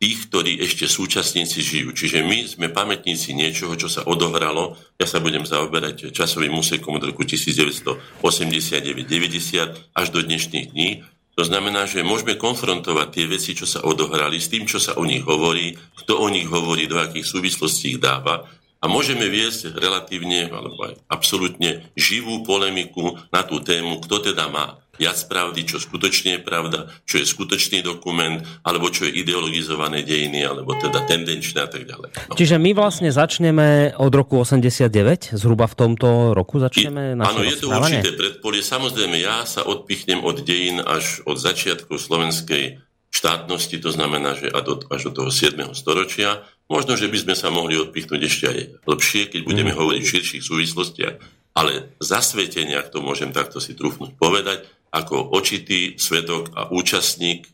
tých, 0.00 0.32
ktorí 0.32 0.64
ešte 0.64 0.88
súčasníci 0.88 1.60
žijú. 1.60 1.92
Čiže 1.92 2.24
my 2.24 2.48
sme 2.48 2.72
pamätníci 2.72 3.36
niečoho, 3.36 3.76
čo 3.76 3.92
sa 3.92 4.00
odohralo. 4.08 4.80
Ja 4.96 5.04
sa 5.04 5.20
budem 5.20 5.44
zaoberať 5.44 6.08
časovým 6.08 6.56
úsekom 6.56 6.96
od 6.96 7.04
roku 7.04 7.28
1989-90 7.28 9.92
až 9.92 10.06
do 10.08 10.24
dnešných 10.24 10.72
dní. 10.72 11.04
To 11.36 11.44
znamená, 11.44 11.84
že 11.84 12.00
môžeme 12.00 12.40
konfrontovať 12.40 13.08
tie 13.12 13.28
veci, 13.28 13.52
čo 13.52 13.68
sa 13.68 13.84
odohrali, 13.84 14.40
s 14.40 14.48
tým, 14.48 14.64
čo 14.64 14.80
sa 14.80 14.96
o 14.96 15.04
nich 15.04 15.20
hovorí, 15.20 15.76
kto 16.00 16.16
o 16.16 16.32
nich 16.32 16.48
hovorí, 16.48 16.88
do 16.88 16.96
akých 16.96 17.28
súvislostí 17.28 17.96
ich 17.96 18.00
dáva 18.00 18.48
a 18.80 18.88
môžeme 18.88 19.28
viesť 19.28 19.76
relatívne 19.76 20.48
alebo 20.48 20.88
aj 20.88 20.96
absolútne 21.12 21.84
živú 21.92 22.40
polemiku 22.42 23.20
na 23.28 23.44
tú 23.44 23.60
tému, 23.60 24.00
kto 24.00 24.32
teda 24.32 24.48
má 24.48 24.80
viac 25.00 25.16
pravdy, 25.24 25.64
čo 25.64 25.80
skutočne 25.80 26.36
je 26.36 26.40
pravda, 26.44 26.92
čo 27.08 27.16
je 27.16 27.24
skutočný 27.24 27.80
dokument, 27.80 28.44
alebo 28.60 28.92
čo 28.92 29.08
je 29.08 29.16
ideologizované 29.24 30.04
dejiny, 30.04 30.44
alebo 30.44 30.76
teda 30.76 31.08
tendenčné 31.08 31.64
a 31.64 31.70
tak 31.72 31.88
ďalej. 31.88 32.12
No. 32.28 32.36
Čiže 32.36 32.60
my 32.60 32.76
vlastne 32.76 33.08
začneme 33.08 33.96
od 33.96 34.12
roku 34.12 34.36
89, 34.44 35.32
zhruba 35.40 35.64
v 35.64 35.74
tomto 35.74 36.36
roku 36.36 36.60
začneme 36.60 37.16
naše 37.16 37.32
Áno, 37.32 37.40
je 37.48 37.56
to 37.56 37.72
určité 37.72 38.12
predpolie. 38.12 38.60
Samozrejme, 38.60 39.16
ja 39.16 39.48
sa 39.48 39.64
odpichnem 39.64 40.20
od 40.20 40.44
dejín 40.44 40.84
až 40.84 41.24
od 41.24 41.40
začiatku 41.40 41.96
slovenskej 41.96 42.84
štátnosti, 43.10 43.80
to 43.80 43.90
znamená, 43.90 44.38
že 44.38 44.52
až 44.52 45.00
do 45.10 45.12
toho 45.24 45.30
7. 45.32 45.72
storočia. 45.72 46.44
Možno, 46.70 46.94
že 46.94 47.10
by 47.10 47.18
sme 47.26 47.34
sa 47.34 47.50
mohli 47.50 47.74
odpichnúť 47.74 48.20
ešte 48.22 48.44
aj 48.46 48.58
lepšie, 48.86 49.26
keď 49.26 49.40
budeme 49.42 49.72
mm. 49.74 49.78
hovoriť 49.80 50.02
v 50.06 50.12
širších 50.14 50.42
súvislostiach, 50.46 51.14
ale 51.58 51.98
zasvetenia, 51.98 52.86
to 52.86 53.02
môžem 53.02 53.34
takto 53.34 53.58
si 53.58 53.74
trúfnuť 53.74 54.14
povedať, 54.14 54.70
ako 54.90 55.34
očitý 55.34 55.94
svedok 55.98 56.50
a 56.58 56.70
účastník 56.70 57.46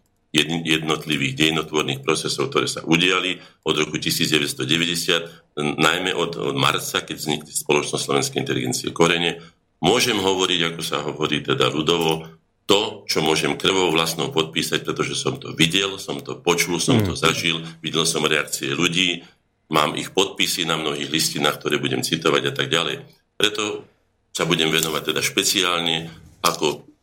jednotlivých 0.44 1.32
dejnotvorných 1.32 2.04
procesov, 2.04 2.52
ktoré 2.52 2.68
sa 2.68 2.84
udiali 2.84 3.40
od 3.64 3.74
roku 3.76 3.96
1990, 3.96 5.56
najmä 5.80 6.12
od, 6.12 6.36
od 6.36 6.56
marca, 6.56 7.00
keď 7.00 7.16
vznikli 7.16 7.52
spoločnosť 7.56 8.02
Slovenskej 8.04 8.38
inteligencie 8.44 8.92
Korene. 8.92 9.40
Môžem 9.80 10.20
hovoriť, 10.20 10.60
ako 10.72 10.82
sa 10.84 11.00
hovorí 11.00 11.40
teda 11.40 11.72
ľudovo, 11.72 12.28
to, 12.66 13.06
čo 13.06 13.22
môžem 13.22 13.54
krvou 13.54 13.94
vlastnou 13.94 14.34
podpísať, 14.34 14.82
pretože 14.82 15.14
som 15.14 15.38
to 15.38 15.54
videl, 15.54 16.02
som 16.02 16.18
to 16.18 16.34
počul, 16.34 16.82
som 16.82 16.98
mm. 16.98 17.06
to 17.06 17.14
zažil, 17.14 17.62
videl 17.78 18.02
som 18.02 18.26
reakcie 18.26 18.74
ľudí, 18.74 19.22
mám 19.70 19.94
ich 19.94 20.10
podpisy 20.10 20.66
na 20.66 20.74
mnohých 20.74 21.06
listinách, 21.06 21.62
ktoré 21.62 21.78
budem 21.78 22.02
citovať 22.02 22.42
a 22.50 22.52
tak 22.52 22.66
ďalej. 22.66 23.06
Preto 23.38 23.86
sa 24.34 24.42
budem 24.44 24.68
venovať 24.74 25.14
teda 25.14 25.22
špeciálne, 25.22 26.10
ako 26.42 26.95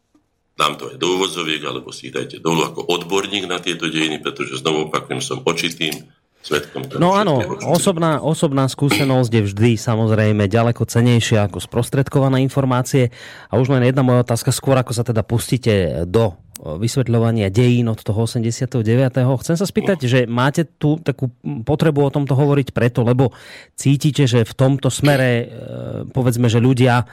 dám 0.53 0.77
to 0.77 0.93
aj 0.93 0.97
do 1.01 1.07
úvodzoviek, 1.17 1.61
alebo 1.65 1.89
si 1.89 2.09
ich 2.09 2.15
dajte 2.15 2.37
dolu 2.37 2.69
ako 2.69 2.85
odborník 2.85 3.49
na 3.49 3.57
tieto 3.57 3.89
dejiny, 3.89 4.21
pretože 4.21 4.61
znovu 4.61 4.89
opakujem, 4.89 5.21
som 5.21 5.41
očitým 5.41 6.05
svetkom. 6.43 6.85
No 6.99 7.15
áno, 7.15 7.39
osobná, 7.63 8.19
osobná 8.19 8.67
skúsenosť 8.67 9.31
je 9.31 9.41
vždy 9.47 9.71
samozrejme 9.79 10.51
ďaleko 10.51 10.83
cenejšia 10.83 11.47
ako 11.47 11.63
sprostredkované 11.63 12.43
informácie. 12.43 13.09
A 13.47 13.57
už 13.57 13.71
len 13.71 13.87
jedna 13.87 14.03
moja 14.03 14.27
otázka, 14.27 14.51
skôr 14.51 14.75
ako 14.75 14.91
sa 14.91 15.07
teda 15.07 15.23
pustíte 15.23 16.03
do 16.03 16.35
vysvetľovania 16.63 17.51
dejín 17.51 17.91
od 17.91 17.99
toho 17.99 18.23
89. 18.23 18.79
Chcem 19.43 19.55
sa 19.59 19.65
spýtať, 19.67 19.97
že 20.07 20.19
máte 20.23 20.63
tu 20.63 20.95
takú 21.03 21.27
potrebu 21.43 22.07
o 22.07 22.13
tomto 22.13 22.39
hovoriť 22.39 22.71
preto, 22.71 23.03
lebo 23.03 23.35
cítite, 23.75 24.23
že 24.23 24.47
v 24.47 24.53
tomto 24.55 24.87
smere 24.87 25.31
e, 25.33 25.45
povedzme, 26.07 26.47
že 26.47 26.63
ľudia 26.63 27.03
e, 27.03 27.05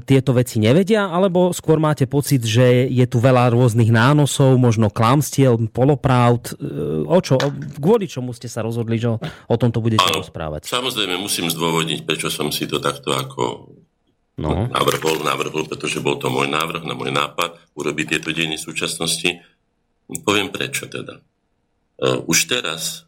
tieto 0.00 0.32
veci 0.32 0.56
nevedia, 0.64 1.12
alebo 1.12 1.52
skôr 1.52 1.76
máte 1.76 2.08
pocit, 2.08 2.40
že 2.40 2.88
je 2.88 3.04
tu 3.04 3.20
veľa 3.20 3.52
rôznych 3.52 3.92
nánosov, 3.92 4.56
možno 4.56 4.88
klamstiel, 4.88 5.60
polopravd. 5.68 6.56
E, 6.56 7.04
o 7.04 7.18
čo? 7.20 7.36
Kvôli 7.76 8.08
čomu 8.08 8.32
ste 8.32 8.48
sa 8.48 8.64
rozhodli, 8.64 8.96
že 8.96 9.12
o 9.20 9.56
tomto 9.60 9.84
budete 9.84 10.08
rozprávať? 10.08 10.72
Samozrejme 10.72 11.20
musím 11.20 11.52
zdôvodniť, 11.52 12.08
prečo 12.08 12.32
som 12.32 12.48
si 12.48 12.64
to 12.64 12.80
takto 12.80 13.12
ako 13.12 13.76
no. 14.40 14.72
navrhol, 14.72 15.20
navrhol, 15.20 15.68
pretože 15.68 16.00
bol 16.00 16.16
to 16.16 16.32
môj 16.32 16.48
návrh, 16.48 16.88
na 16.88 16.96
môj 16.96 17.12
nápad 17.12 17.60
urobiť 17.76 18.16
tieto 18.16 18.32
dejiny 18.32 18.56
súčasnosti. 18.56 19.44
Poviem 20.24 20.48
prečo 20.48 20.88
teda. 20.88 21.20
Uh, 22.00 22.24
už 22.24 22.48
teraz 22.48 23.04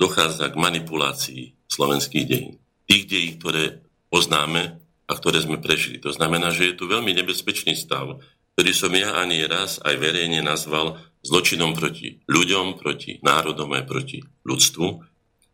dochádza 0.00 0.48
k 0.48 0.56
manipulácii 0.56 1.42
slovenských 1.68 2.24
dejín. 2.24 2.56
Tých 2.88 3.04
dejín, 3.04 3.32
ktoré 3.36 3.84
poznáme 4.08 4.80
a 5.04 5.12
ktoré 5.12 5.44
sme 5.44 5.60
prežili. 5.60 6.00
To 6.00 6.10
znamená, 6.10 6.48
že 6.48 6.72
je 6.72 6.78
tu 6.80 6.88
veľmi 6.88 7.12
nebezpečný 7.12 7.76
stav, 7.76 8.16
ktorý 8.56 8.72
som 8.72 8.90
ja 8.96 9.20
ani 9.20 9.44
raz 9.44 9.78
aj 9.84 9.94
verejne 10.00 10.40
nazval 10.40 10.96
zločinom 11.22 11.76
proti 11.76 12.18
ľuďom, 12.26 12.80
proti 12.80 13.20
národom 13.20 13.70
aj 13.76 13.84
proti 13.84 14.18
ľudstvu, 14.42 14.86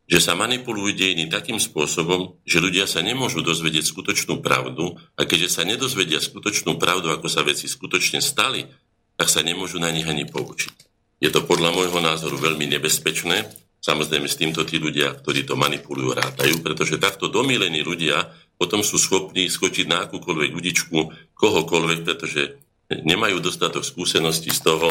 že 0.05 0.21
sa 0.21 0.37
manipulujú 0.37 0.93
dejiny 0.93 1.33
takým 1.33 1.57
spôsobom, 1.57 2.37
že 2.45 2.61
ľudia 2.61 2.85
sa 2.85 3.01
nemôžu 3.01 3.40
dozvedieť 3.40 3.88
skutočnú 3.88 4.45
pravdu 4.45 5.01
a 5.17 5.25
keďže 5.25 5.49
sa 5.49 5.62
nedozvedia 5.64 6.21
skutočnú 6.21 6.77
pravdu, 6.77 7.09
ako 7.09 7.25
sa 7.33 7.40
veci 7.40 7.64
skutočne 7.64 8.21
stali, 8.21 8.69
tak 9.17 9.33
sa 9.33 9.40
nemôžu 9.40 9.81
na 9.81 9.88
nich 9.88 10.05
ani 10.05 10.29
poučiť. 10.29 10.77
Je 11.25 11.33
to 11.33 11.49
podľa 11.49 11.73
môjho 11.73 12.05
názoru 12.05 12.37
veľmi 12.37 12.69
nebezpečné. 12.77 13.49
Samozrejme 13.81 14.29
s 14.29 14.37
týmto 14.37 14.64
tí 14.69 14.77
ľudia, 14.77 15.17
ktorí 15.25 15.49
to 15.49 15.57
manipulujú, 15.57 16.12
rátajú, 16.12 16.61
pretože 16.61 17.01
takto 17.01 17.33
domilení 17.33 17.81
ľudia 17.81 18.29
potom 18.61 18.85
sú 18.85 19.01
schopní 19.01 19.49
skočiť 19.49 19.88
na 19.88 20.05
akúkoľvek 20.05 20.51
udičku 20.53 20.99
kohokoľvek, 21.33 21.99
pretože 22.05 22.61
nemajú 22.93 23.40
dostatok 23.40 23.85
skúseností 23.85 24.53
z 24.53 24.61
toho, 24.69 24.88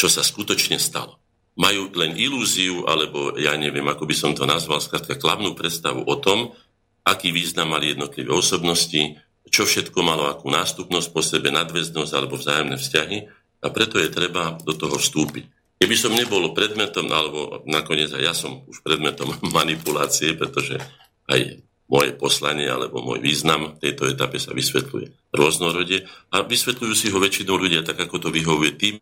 čo 0.00 0.08
sa 0.08 0.24
skutočne 0.24 0.80
stalo 0.80 1.20
majú 1.58 1.90
len 1.98 2.14
ilúziu, 2.14 2.86
alebo 2.86 3.34
ja 3.34 3.56
neviem, 3.58 3.84
ako 3.88 4.06
by 4.06 4.14
som 4.14 4.32
to 4.32 4.46
nazval, 4.46 4.78
skrátka 4.78 5.18
klavnú 5.18 5.52
predstavu 5.58 6.06
o 6.06 6.16
tom, 6.18 6.54
aký 7.02 7.34
význam 7.34 7.74
mali 7.74 7.92
jednotlivé 7.96 8.30
osobnosti, 8.30 9.18
čo 9.50 9.66
všetko 9.66 9.98
malo 10.04 10.30
akú 10.30 10.46
nástupnosť 10.52 11.08
po 11.10 11.20
sebe, 11.24 11.50
nadväznosť 11.50 12.12
alebo 12.14 12.38
vzájomné 12.38 12.76
vzťahy 12.78 13.18
a 13.60 13.66
preto 13.68 13.98
je 13.98 14.08
treba 14.08 14.56
do 14.62 14.72
toho 14.76 14.96
vstúpiť. 14.96 15.44
Keby 15.80 15.96
som 15.96 16.12
nebol 16.12 16.52
predmetom, 16.52 17.08
alebo 17.08 17.64
nakoniec 17.64 18.12
aj 18.12 18.22
ja 18.22 18.34
som 18.36 18.62
už 18.68 18.84
predmetom 18.84 19.32
manipulácie, 19.56 20.36
pretože 20.38 20.78
aj 21.26 21.60
moje 21.90 22.14
poslanie 22.14 22.70
alebo 22.70 23.02
môj 23.02 23.18
význam 23.18 23.74
v 23.74 23.90
tejto 23.90 24.06
etape 24.06 24.38
sa 24.38 24.54
vysvetľuje 24.54 25.34
rôznorode 25.34 26.06
a 26.30 26.46
vysvetľujú 26.46 26.94
si 26.94 27.10
ho 27.10 27.18
väčšinou 27.18 27.58
ľudia 27.58 27.82
tak, 27.82 27.98
ako 27.98 28.22
to 28.22 28.28
vyhovuje 28.30 28.78
tým 28.78 28.94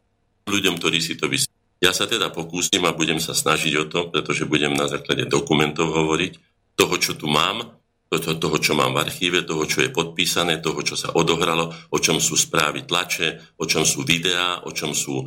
ľuďom, 0.48 0.80
ktorí 0.80 0.98
si 1.04 1.20
to 1.20 1.28
vysvetľujú 1.28 1.57
ja 1.78 1.94
sa 1.94 2.10
teda 2.10 2.34
pokúsim 2.34 2.82
a 2.86 2.96
budem 2.96 3.22
sa 3.22 3.34
snažiť 3.34 3.72
o 3.78 3.84
to, 3.86 4.10
pretože 4.10 4.50
budem 4.50 4.74
na 4.74 4.90
základe 4.90 5.30
dokumentov 5.30 5.94
hovoriť, 5.94 6.32
toho, 6.78 6.94
čo 6.98 7.18
tu 7.18 7.26
mám, 7.26 7.74
toho, 8.08 8.38
toho, 8.38 8.56
čo 8.62 8.72
mám 8.78 8.94
v 8.94 9.02
archíve, 9.02 9.42
toho, 9.42 9.66
čo 9.66 9.82
je 9.82 9.90
podpísané, 9.90 10.62
toho, 10.62 10.78
čo 10.86 10.94
sa 10.94 11.10
odohralo, 11.12 11.74
o 11.90 11.98
čom 11.98 12.22
sú 12.22 12.38
správy 12.38 12.86
tlače, 12.86 13.58
o 13.58 13.66
čom 13.66 13.82
sú 13.82 14.06
videá, 14.06 14.62
o 14.62 14.70
čom 14.70 14.94
sú 14.94 15.26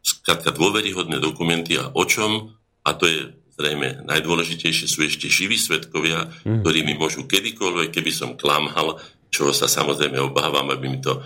skrátka 0.00 0.54
dôveryhodné 0.54 1.18
dokumenty 1.18 1.76
a 1.76 1.90
o 1.90 2.04
čom, 2.06 2.54
a 2.86 2.90
to 2.94 3.10
je 3.10 3.20
zrejme 3.54 4.02
najdôležitejšie, 4.06 4.86
sú 4.90 5.06
ešte 5.06 5.30
živí 5.30 5.54
svetkovia, 5.54 6.26
mm. 6.42 6.62
ktorí 6.62 6.82
mi 6.82 6.98
môžu 6.98 7.26
kedykoľvek, 7.26 7.94
keby 7.94 8.10
som 8.10 8.34
klamhal, 8.34 8.98
čo 9.30 9.54
sa 9.54 9.70
samozrejme 9.70 10.18
obávam, 10.18 10.74
aby 10.74 10.86
mi 10.90 10.98
to 10.98 11.22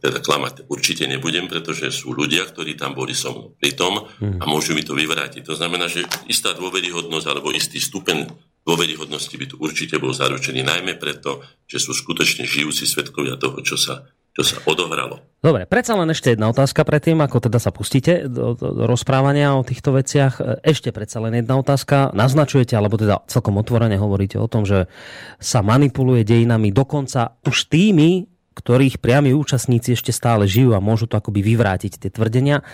teda 0.00 0.22
klamať 0.22 0.70
určite 0.70 1.04
nebudem, 1.04 1.50
pretože 1.50 1.92
sú 1.92 2.14
ľudia, 2.16 2.46
ktorí 2.46 2.78
tam 2.78 2.96
boli 2.96 3.12
so 3.12 3.34
mnou 3.34 3.52
pri 3.58 3.76
tom 3.76 4.08
a 4.20 4.44
môžu 4.48 4.72
mi 4.72 4.86
to 4.86 4.96
vyvrátiť. 4.96 5.42
To 5.44 5.58
znamená, 5.58 5.90
že 5.90 6.06
istá 6.30 6.54
dôveryhodnosť 6.56 7.26
alebo 7.26 7.52
istý 7.52 7.82
stupeň 7.82 8.30
dôveryhodnosti 8.62 9.34
by 9.34 9.46
tu 9.50 9.56
určite 9.58 9.98
bol 9.98 10.14
zaručený, 10.14 10.62
najmä 10.62 10.96
preto, 10.96 11.42
že 11.66 11.82
sú 11.82 11.90
skutočne 11.92 12.46
žijúci 12.46 12.86
svetkovia 12.86 13.34
toho, 13.34 13.58
čo 13.60 13.74
sa 13.74 14.06
čo 14.32 14.42
sa 14.48 14.56
odohralo. 14.64 15.20
Dobre, 15.44 15.68
predsa 15.68 15.92
len 15.92 16.08
ešte 16.08 16.32
jedna 16.32 16.48
otázka 16.48 16.88
predtým, 16.88 17.20
ako 17.20 17.50
teda 17.50 17.60
sa 17.60 17.68
pustíte 17.68 18.24
do, 18.24 18.56
do, 18.56 18.72
do 18.72 18.84
rozprávania 18.88 19.52
o 19.52 19.66
týchto 19.66 19.92
veciach. 19.92 20.64
Ešte 20.64 20.88
predsa 20.88 21.20
len 21.20 21.36
jedna 21.36 21.60
otázka. 21.60 22.16
Naznačujete, 22.16 22.72
alebo 22.72 22.96
teda 22.96 23.28
celkom 23.28 23.60
otvorene 23.60 24.00
hovoríte 24.00 24.40
o 24.40 24.48
tom, 24.48 24.64
že 24.64 24.88
sa 25.36 25.60
manipuluje 25.60 26.24
dejinami 26.24 26.72
dokonca 26.72 27.36
už 27.44 27.68
tými, 27.68 28.31
ktorých 28.52 29.00
priami 29.00 29.32
účastníci 29.32 29.96
ešte 29.96 30.12
stále 30.12 30.44
žijú 30.46 30.76
a 30.76 30.84
môžu 30.84 31.08
to 31.08 31.16
akoby 31.16 31.40
vyvrátiť 31.42 31.98
tie 31.98 32.10
tvrdenia. 32.12 32.60
E, 32.60 32.64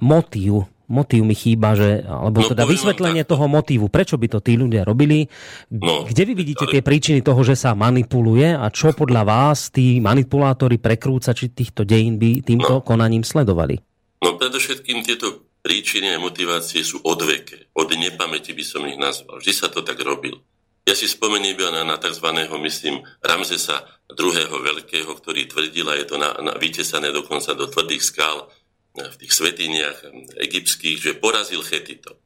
motív, 0.00 0.66
motív 0.92 1.24
mi 1.24 1.32
chýba, 1.32 1.72
že, 1.72 2.04
alebo 2.04 2.44
no, 2.44 2.48
teda 2.52 2.68
vysvetlenie 2.68 3.24
toho 3.24 3.48
motívu, 3.48 3.88
prečo 3.88 4.20
by 4.20 4.28
to 4.28 4.38
tí 4.44 4.60
ľudia 4.60 4.84
robili. 4.84 5.24
No, 5.72 6.04
Kde 6.04 6.22
vy 6.28 6.32
vidíte 6.36 6.68
ale... 6.68 6.72
tie 6.78 6.82
príčiny 6.84 7.20
toho, 7.24 7.40
že 7.40 7.56
sa 7.56 7.72
manipuluje 7.72 8.52
a 8.52 8.68
čo 8.68 8.92
podľa 8.92 9.22
vás 9.24 9.72
tí 9.72 10.00
manipulátori, 10.04 10.76
prekrúcači 10.76 11.52
týchto 11.52 11.88
dejín 11.88 12.20
by 12.20 12.44
týmto 12.44 12.80
no. 12.80 12.84
konaním 12.84 13.24
sledovali? 13.24 13.80
No 14.22 14.36
predovšetkým 14.38 15.02
tieto 15.02 15.48
príčiny 15.62 16.12
a 16.12 16.18
motivácie 16.18 16.82
sú 16.82 17.00
odveké. 17.02 17.72
Od 17.72 17.88
nepamäti 17.94 18.52
by 18.52 18.64
som 18.66 18.82
ich 18.84 18.98
nazval. 18.98 19.38
Vždy 19.38 19.52
sa 19.54 19.66
to 19.70 19.80
tak 19.80 19.98
robil. 20.02 20.42
Ja 20.82 20.98
si 20.98 21.06
spomeniem 21.06 21.58
na, 21.70 21.82
na 21.86 21.96
tzv. 21.98 22.26
myslím 22.62 23.06
Ramzesa 23.22 23.86
II. 24.14 24.38
Veľkého, 24.50 25.10
ktorý 25.14 25.50
tvrdil, 25.50 25.86
a 25.90 25.94
je 25.98 26.06
to 26.06 26.16
na, 26.18 26.34
na, 26.42 26.52
vytesané 26.58 27.10
dokonca 27.10 27.54
do 27.54 27.66
tvrdých 27.70 28.02
skál 28.02 28.50
v 28.92 29.14
tých 29.18 29.32
svetiniach 29.32 30.04
egyptských, 30.36 30.98
že 31.00 31.18
porazil 31.18 31.62
Chetitov. 31.64 32.21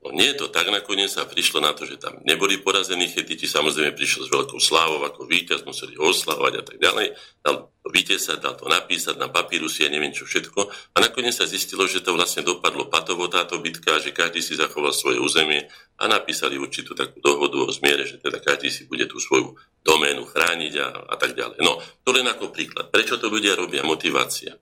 No 0.00 0.16
nie 0.16 0.32
je 0.32 0.40
to 0.40 0.48
tak, 0.48 0.64
nakoniec 0.72 1.12
sa 1.12 1.28
prišlo 1.28 1.60
na 1.60 1.76
to, 1.76 1.84
že 1.84 2.00
tam 2.00 2.24
neboli 2.24 2.56
porazení 2.56 3.04
chetiti, 3.12 3.44
samozrejme 3.44 3.92
prišiel 3.92 4.24
s 4.24 4.32
veľkou 4.32 4.56
slávou 4.56 5.04
ako 5.04 5.28
víťaz, 5.28 5.60
museli 5.68 5.92
ho 6.00 6.08
oslavovať 6.08 6.54
a 6.56 6.62
tak 6.64 6.80
ďalej. 6.80 7.12
Dal 7.44 7.68
to 7.68 7.88
víťaz, 7.92 8.40
dal 8.40 8.56
to 8.56 8.64
napísať 8.64 9.20
na 9.20 9.28
papírusy 9.28 9.84
a 9.84 9.92
neviem 9.92 10.08
čo 10.08 10.24
všetko. 10.24 10.72
A 10.96 11.04
nakoniec 11.04 11.36
sa 11.36 11.44
zistilo, 11.44 11.84
že 11.84 12.00
to 12.00 12.16
vlastne 12.16 12.40
dopadlo 12.40 12.88
patovo 12.88 13.28
táto 13.28 13.60
bitka, 13.60 14.00
že 14.00 14.16
každý 14.16 14.40
si 14.40 14.56
zachoval 14.56 14.96
svoje 14.96 15.20
územie 15.20 15.68
a 16.00 16.08
napísali 16.08 16.56
určitú 16.56 16.96
takú 16.96 17.20
dohodu 17.20 17.60
o 17.60 17.68
zmiere, 17.68 18.08
že 18.08 18.16
teda 18.16 18.40
každý 18.40 18.72
si 18.72 18.88
bude 18.88 19.04
tú 19.04 19.20
svoju 19.20 19.52
doménu 19.84 20.24
chrániť 20.24 20.72
a, 20.80 21.12
a 21.12 21.14
tak 21.20 21.36
ďalej. 21.36 21.60
No, 21.60 21.76
to 21.76 22.16
len 22.16 22.24
ako 22.24 22.48
príklad. 22.48 22.88
Prečo 22.88 23.20
to 23.20 23.28
ľudia 23.28 23.52
robia? 23.52 23.84
Motivácia. 23.84 24.56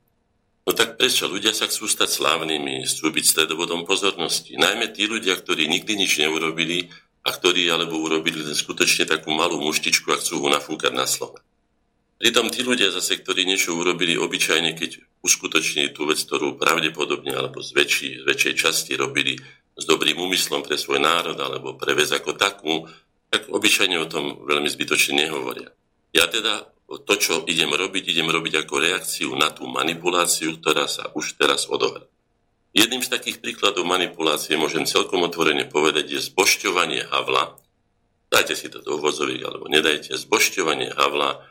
No 0.68 0.76
tak 0.76 1.00
prečo? 1.00 1.32
Ľudia 1.32 1.56
sa 1.56 1.64
chcú 1.64 1.88
stať 1.88 2.20
slávnymi, 2.20 2.84
chcú 2.84 3.08
byť 3.08 3.24
stredovodom 3.24 3.88
pozornosti. 3.88 4.52
Najmä 4.60 4.92
tí 4.92 5.08
ľudia, 5.08 5.32
ktorí 5.40 5.64
nikdy 5.64 5.96
nič 5.96 6.20
neurobili 6.20 6.92
a 7.24 7.32
ktorí 7.32 7.64
alebo 7.72 7.96
urobili 7.96 8.44
len 8.44 8.52
skutočne 8.52 9.08
takú 9.08 9.32
malú 9.32 9.64
muštičku 9.64 10.12
a 10.12 10.20
chcú 10.20 10.44
ho 10.44 10.48
nafúkať 10.52 10.92
na 10.92 11.08
slovo. 11.08 11.40
Pritom 12.20 12.52
tí 12.52 12.60
ľudia 12.60 12.92
zase, 12.92 13.16
ktorí 13.16 13.48
niečo 13.48 13.80
urobili 13.80 14.20
obyčajne, 14.20 14.76
keď 14.76 15.00
uskutočnili 15.24 15.96
tú 15.96 16.04
vec, 16.04 16.20
ktorú 16.20 16.60
pravdepodobne 16.60 17.32
alebo 17.32 17.64
z, 17.64 17.72
väčší, 17.72 18.08
z 18.20 18.24
väčšej 18.28 18.54
časti 18.60 18.92
robili 18.92 19.40
s 19.72 19.84
dobrým 19.88 20.20
úmyslom 20.20 20.60
pre 20.60 20.76
svoj 20.76 21.00
národ 21.00 21.40
alebo 21.40 21.80
pre 21.80 21.96
vec 21.96 22.12
ako 22.12 22.36
takú, 22.36 22.84
tak 23.32 23.48
obyčajne 23.48 23.96
o 24.04 24.10
tom 24.10 24.44
veľmi 24.44 24.68
zbytočne 24.68 25.24
nehovoria. 25.24 25.72
Ja 26.12 26.28
teda 26.28 26.68
to, 26.88 27.14
čo 27.20 27.34
idem 27.44 27.68
robiť, 27.68 28.16
idem 28.16 28.32
robiť 28.32 28.64
ako 28.64 28.74
reakciu 28.80 29.36
na 29.36 29.52
tú 29.52 29.68
manipuláciu, 29.68 30.56
ktorá 30.56 30.88
sa 30.88 31.12
už 31.12 31.36
teraz 31.36 31.68
odohrá. 31.68 32.08
Jedným 32.72 33.04
z 33.04 33.12
takých 33.12 33.44
príkladov 33.44 33.84
manipulácie 33.84 34.56
môžem 34.56 34.88
celkom 34.88 35.20
otvorene 35.24 35.68
povedať 35.68 36.16
je 36.16 36.20
zbošťovanie 36.32 37.12
Havla. 37.12 37.60
Dajte 38.28 38.54
si 38.56 38.68
to 38.72 38.80
do 38.80 39.00
uvozoviek, 39.00 39.40
alebo 39.44 39.68
nedajte. 39.68 40.16
Zbošťovanie 40.16 40.92
Havla, 40.96 41.44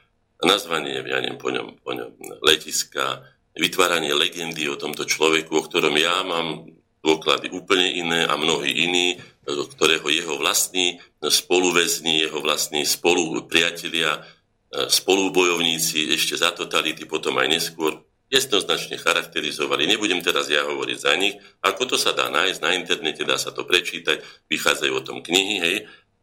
nazvanie, 0.46 1.02
ja 1.02 1.18
neviem, 1.22 1.42
po 1.42 1.50
ňom, 1.50 1.82
po 1.82 1.94
ňom 1.94 2.42
letiska, 2.46 3.26
vytváranie 3.58 4.14
legendy 4.14 4.70
o 4.70 4.78
tomto 4.78 5.10
človeku, 5.10 5.50
o 5.58 5.66
ktorom 5.66 5.94
ja 5.98 6.22
mám 6.22 6.70
dôklady 7.02 7.50
úplne 7.54 7.98
iné 7.98 8.22
a 8.26 8.38
mnohí 8.38 8.70
iní, 8.70 9.08
ktorého 9.48 10.06
jeho 10.10 10.38
vlastní 10.38 11.02
spoluväzni, 11.24 12.22
jeho 12.22 12.44
vlastní 12.44 12.86
spolupriatelia 12.86 14.22
spolubojovníci 14.72 16.12
ešte 16.12 16.36
za 16.36 16.52
totality, 16.52 17.08
potom 17.08 17.40
aj 17.40 17.48
neskôr, 17.48 18.04
jednoznačne 18.28 19.00
charakterizovali. 19.00 19.88
Nebudem 19.88 20.20
teraz 20.20 20.52
ja 20.52 20.68
hovoriť 20.68 20.98
za 21.00 21.16
nich. 21.16 21.40
Ako 21.64 21.88
to 21.88 21.96
sa 21.96 22.12
dá 22.12 22.28
nájsť 22.28 22.60
na 22.60 22.76
internete, 22.76 23.24
dá 23.24 23.40
sa 23.40 23.56
to 23.56 23.64
prečítať, 23.64 24.20
vychádzajú 24.52 24.94
o 24.94 25.06
tom 25.06 25.24
knihy, 25.24 25.56
hej. 25.64 25.78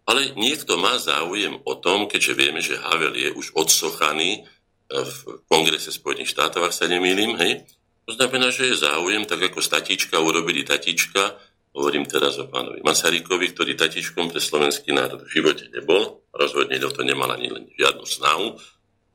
Ale 0.04 0.36
niekto 0.36 0.76
má 0.76 1.00
záujem 1.00 1.64
o 1.64 1.74
tom, 1.80 2.04
keďže 2.04 2.32
vieme, 2.36 2.60
že 2.60 2.76
Havel 2.76 3.16
je 3.16 3.32
už 3.32 3.56
odsochaný 3.56 4.44
e, 4.44 5.00
v 5.00 5.16
Kongrese 5.48 5.88
Spojených 5.88 6.28
štátov, 6.28 6.68
ak 6.68 6.76
sa 6.76 6.84
nemýlim, 6.84 7.40
hej. 7.40 7.64
To 8.04 8.12
znamená, 8.12 8.52
že 8.52 8.68
je 8.68 8.84
záujem, 8.84 9.24
tak 9.24 9.40
ako 9.40 9.64
statička 9.64 10.20
urobili 10.20 10.60
tatička, 10.60 11.40
Hovorím 11.74 12.06
teraz 12.06 12.38
o 12.38 12.46
pánovi 12.46 12.86
Masarykovi, 12.86 13.50
ktorý 13.50 13.74
tatičkom 13.74 14.30
pre 14.30 14.38
slovenský 14.38 14.94
národ 14.94 15.26
v 15.26 15.42
živote 15.42 15.66
nebol. 15.74 16.22
Rozhodne 16.30 16.78
to 16.78 17.02
nemal 17.02 17.26
ani 17.34 17.50
len 17.50 17.66
žiadnu 17.74 18.06
snahu. 18.06 18.54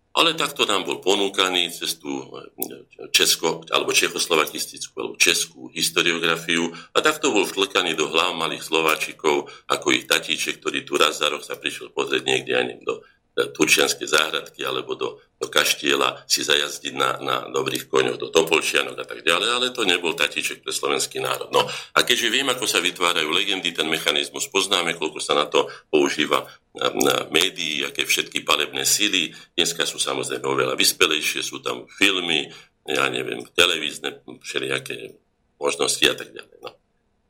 Ale 0.09 0.35
takto 0.35 0.67
nám 0.67 0.83
bol 0.83 0.99
ponúkaný 0.99 1.71
cez 1.71 1.95
tú 1.95 2.11
eh, 2.35 2.83
česko, 3.15 3.63
alebo 3.71 3.95
čechoslovakistickú, 3.95 4.91
alebo 4.99 5.15
českú 5.15 5.71
historiografiu 5.71 6.67
a 6.91 6.99
takto 6.99 7.31
bol 7.31 7.47
vtlkaný 7.47 7.95
do 7.95 8.11
hlav 8.11 8.35
malých 8.35 8.67
Slováčikov, 8.67 9.47
ako 9.71 9.87
ich 9.95 10.09
tatíček, 10.09 10.59
ktorý 10.59 10.83
tu 10.83 10.99
raz 10.99 11.23
za 11.23 11.31
rok 11.31 11.45
sa 11.45 11.55
prišiel 11.55 11.95
pozrieť 11.95 12.27
niekde, 12.27 12.53
ani 12.57 12.73
do 12.83 12.99
turčianske 13.47 14.03
záhradky 14.03 14.59
alebo 14.67 14.99
do, 14.99 15.23
do 15.39 15.47
kaštiela 15.47 16.19
si 16.27 16.43
zajazdiť 16.43 16.93
na, 16.99 17.09
na 17.23 17.35
dobrých 17.47 17.87
koňoch, 17.87 18.19
do 18.19 18.27
Topolčianok 18.27 18.99
a 18.99 19.05
tak 19.07 19.23
ďalej, 19.23 19.47
ale 19.47 19.67
to 19.71 19.87
nebol 19.87 20.11
tatíček 20.11 20.59
pre 20.59 20.75
slovenský 20.75 21.23
národ. 21.23 21.47
No 21.55 21.63
a 21.63 21.99
keďže 22.03 22.27
viem, 22.27 22.51
ako 22.51 22.67
sa 22.67 22.83
vytvárajú 22.83 23.31
legendy, 23.31 23.71
ten 23.71 23.87
mechanizmus 23.87 24.51
poznáme, 24.51 24.99
koľko 24.99 25.23
sa 25.23 25.39
na 25.39 25.47
to 25.47 25.71
používa 25.87 26.43
na, 26.75 26.91
na 26.91 27.15
médií, 27.31 27.87
aké 27.87 28.03
všetky 28.03 28.43
palebné 28.43 28.83
síly, 28.83 29.31
dneska 29.55 29.87
sú 29.87 29.95
samozrejme 29.95 30.43
oveľa 30.43 30.75
vyspelejšie, 30.75 31.39
sú 31.39 31.63
tam 31.63 31.87
filmy, 31.87 32.51
ja 32.83 33.07
neviem, 33.07 33.47
televízne, 33.55 34.19
všelijaké 34.43 35.15
možnosti 35.59 36.03
a 36.03 36.15
tak 36.15 36.35
ďalej. 36.35 36.57
No. 36.65 36.75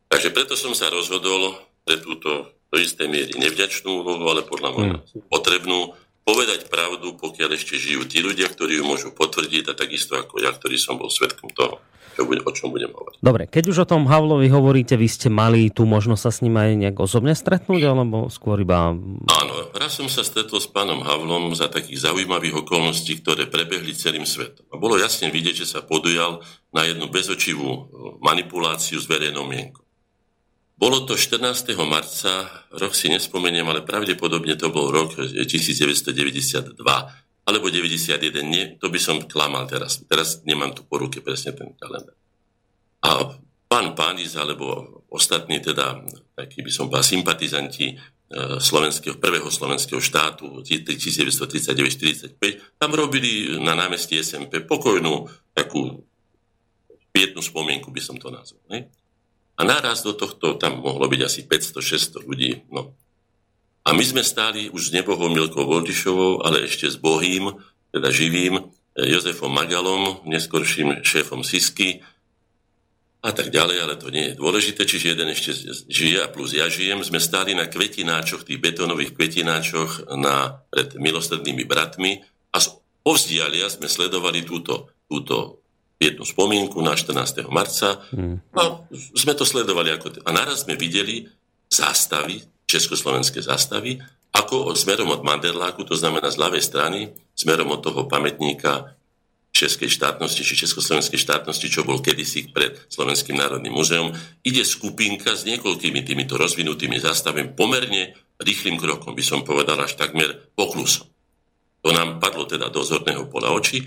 Takže 0.09 0.29
preto 0.33 0.57
som 0.57 0.73
sa 0.73 0.89
rozhodol 0.89 1.57
pre 1.85 2.01
túto 2.01 2.58
do 2.69 2.77
istej 2.77 3.09
miery 3.09 3.33
nevďačnú 3.37 4.05
úlohu, 4.05 4.25
ale 4.29 4.45
podľa 4.45 4.69
mňa 4.77 4.95
mm. 5.01 5.29
potrebnú 5.29 5.97
povedať 6.29 6.69
pravdu, 6.69 7.17
pokiaľ 7.17 7.57
ešte 7.57 7.81
žijú 7.81 8.05
tí 8.05 8.21
ľudia, 8.21 8.45
ktorí 8.45 8.77
ju 8.77 8.85
môžu 8.85 9.09
potvrdiť 9.09 9.73
a 9.73 9.73
takisto 9.73 10.13
ako 10.13 10.37
ja, 10.37 10.53
ktorý 10.53 10.77
som 10.77 11.01
bol 11.01 11.09
svetkom 11.09 11.49
toho, 11.49 11.81
čo 12.13 12.29
bude, 12.29 12.45
o 12.45 12.51
čom 12.53 12.69
budem 12.69 12.93
hovoriť. 12.93 13.17
Dobre, 13.17 13.49
keď 13.49 13.63
už 13.73 13.77
o 13.81 13.89
tom 13.89 14.05
Havlovi 14.05 14.45
hovoríte, 14.53 14.93
vy 14.93 15.09
ste 15.09 15.33
mali 15.33 15.73
tú 15.73 15.89
možnosť 15.89 16.21
sa 16.21 16.29
s 16.29 16.41
ním 16.45 16.61
aj 16.61 16.69
nejak 16.77 16.97
osobne 17.01 17.33
stretnúť, 17.33 17.81
alebo 17.81 18.29
skôr 18.29 18.61
iba... 18.61 18.93
Áno, 19.25 19.53
raz 19.73 19.97
som 19.97 20.05
sa 20.05 20.21
stretol 20.21 20.61
s 20.61 20.69
pánom 20.69 21.01
Havlom 21.01 21.57
za 21.57 21.65
takých 21.65 22.05
zaujímavých 22.05 22.61
okolností, 22.61 23.25
ktoré 23.25 23.49
prebehli 23.49 23.97
celým 23.97 24.29
svetom. 24.29 24.69
A 24.69 24.77
bolo 24.77 25.01
jasne 25.01 25.33
vidieť, 25.33 25.65
že 25.65 25.71
sa 25.73 25.81
podujal 25.81 26.45
na 26.69 26.85
jednu 26.85 27.09
bezočivú 27.09 27.89
manipuláciu 28.21 29.01
s 29.01 29.09
verejnou 29.09 29.49
mienkou. 29.49 29.88
Bolo 30.79 31.03
to 31.03 31.19
14. 31.19 31.75
marca, 31.83 32.47
rok 32.71 32.95
si 32.95 33.11
nespomeniem, 33.11 33.67
ale 33.67 33.83
pravdepodobne 33.83 34.55
to 34.55 34.71
bol 34.71 34.87
rok 34.87 35.11
1992 35.19 36.79
alebo 37.43 37.67
91, 37.67 38.15
nie, 38.47 38.79
to 38.79 38.87
by 38.87 38.95
som 38.95 39.27
klamal 39.27 39.67
teraz. 39.67 39.99
Teraz 40.07 40.39
nemám 40.47 40.71
tu 40.71 40.87
po 40.87 40.95
ruke 40.95 41.19
presne 41.19 41.51
ten 41.51 41.75
kalendár. 41.75 42.15
A 43.03 43.35
pán 43.67 43.91
Pániz, 43.91 44.39
alebo 44.39 45.03
ostatní 45.11 45.59
teda, 45.59 45.99
takí 46.37 46.63
by 46.63 46.71
som 46.71 46.87
povedal, 46.87 47.11
sympatizanti 47.11 47.91
e, 47.91 47.95
slovenského, 48.63 49.19
prvého 49.19 49.51
slovenského 49.51 49.99
štátu 49.99 50.63
1939-45, 50.63 52.39
tam 52.79 52.91
robili 52.95 53.59
na 53.59 53.75
námestí 53.75 54.15
SMP 54.21 54.63
pokojnú 54.63 55.27
takú 55.51 56.07
pietnú 57.11 57.43
spomienku, 57.43 57.91
by 57.91 57.99
som 57.99 58.15
to 58.15 58.31
nazval. 58.31 58.63
Ne? 58.71 58.87
A 59.59 59.67
naraz 59.67 60.07
do 60.07 60.15
tohto 60.15 60.55
tam 60.55 60.79
mohlo 60.79 61.03
byť 61.11 61.21
asi 61.27 61.43
500-600 61.43 62.23
ľudí. 62.23 62.63
No. 62.71 62.95
A 63.83 63.91
my 63.91 64.03
sme 64.07 64.23
stáli 64.23 64.71
už 64.71 64.89
s 64.89 64.95
nebohom 64.95 65.27
Milkou 65.35 65.67
Voldišovou, 65.67 66.47
ale 66.47 66.63
ešte 66.63 66.87
s 66.87 66.95
bohým, 66.95 67.51
teda 67.91 68.07
živým, 68.07 68.55
eh, 68.55 68.63
Jozefom 69.11 69.51
Magalom, 69.51 70.23
neskorším 70.23 71.03
šéfom 71.03 71.43
Sisky 71.43 71.99
a 73.19 73.35
tak 73.35 73.51
ďalej, 73.51 73.77
ale 73.83 73.95
to 73.99 74.07
nie 74.07 74.31
je 74.31 74.39
dôležité, 74.39 74.87
čiže 74.87 75.11
jeden 75.11 75.27
ešte 75.35 75.51
žije 75.91 76.23
a 76.23 76.31
plus 76.31 76.55
ja 76.55 76.71
žijem. 76.71 77.03
Sme 77.03 77.19
stáli 77.19 77.51
na 77.51 77.67
kvetináčoch, 77.67 78.47
tých 78.47 78.63
betónových 78.63 79.11
kvetináčoch 79.11 80.07
na, 80.15 80.63
pred 80.71 80.95
milostrednými 80.95 81.67
bratmi 81.67 82.23
a 82.55 82.63
z 82.63 82.79
povzdialia 83.03 83.67
sme 83.67 83.91
sledovali 83.91 84.47
túto, 84.47 84.95
túto 85.11 85.58
jednu 85.99 86.23
spomienku 86.23 86.79
na 86.79 86.95
14. 86.95 87.51
marca 87.51 87.99
hmm. 88.15 88.55
a 88.55 88.81
sme 89.19 89.35
to 89.35 89.43
sledovali. 89.43 89.91
Ako, 89.99 90.23
a 90.23 90.31
naraz 90.31 90.63
sme 90.63 90.79
videli 90.79 91.27
zástavy, 91.67 92.39
československé 92.63 93.43
zástavy, 93.43 93.99
ako 94.31 94.71
smerom 94.73 95.11
od 95.11 95.21
Manderláku, 95.27 95.83
to 95.83 95.99
znamená 95.99 96.31
z 96.31 96.39
ľavej 96.39 96.63
strany, 96.63 96.99
smerom 97.35 97.75
od 97.75 97.83
toho 97.83 98.07
pamätníka 98.07 98.95
českej 99.49 99.89
štátnosti, 99.89 100.45
či 100.45 100.63
československej 100.63 101.19
štátnosti, 101.19 101.67
čo 101.67 101.83
bol 101.83 101.99
kedysi 101.99 102.53
pred 102.53 102.79
Slovenským 102.87 103.35
národným 103.35 103.73
múzeum, 103.73 104.13
ide 104.45 104.61
skupinka 104.63 105.33
s 105.35 105.43
niekoľkými 105.43 106.05
týmito 106.05 106.37
rozvinutými 106.37 107.01
zástavami 107.01 107.57
pomerne 107.57 108.13
rýchlým 108.39 108.79
krokom, 108.79 109.17
by 109.17 109.23
som 109.25 109.43
povedal 109.43 109.75
až 109.81 109.97
takmer 109.99 110.47
poklusom. 110.55 111.09
To 111.83 111.89
nám 111.91 112.21
padlo 112.21 112.45
teda 112.45 112.69
do 112.69 112.85
zorného 112.85 113.27
pola 113.27 113.51
očí 113.51 113.83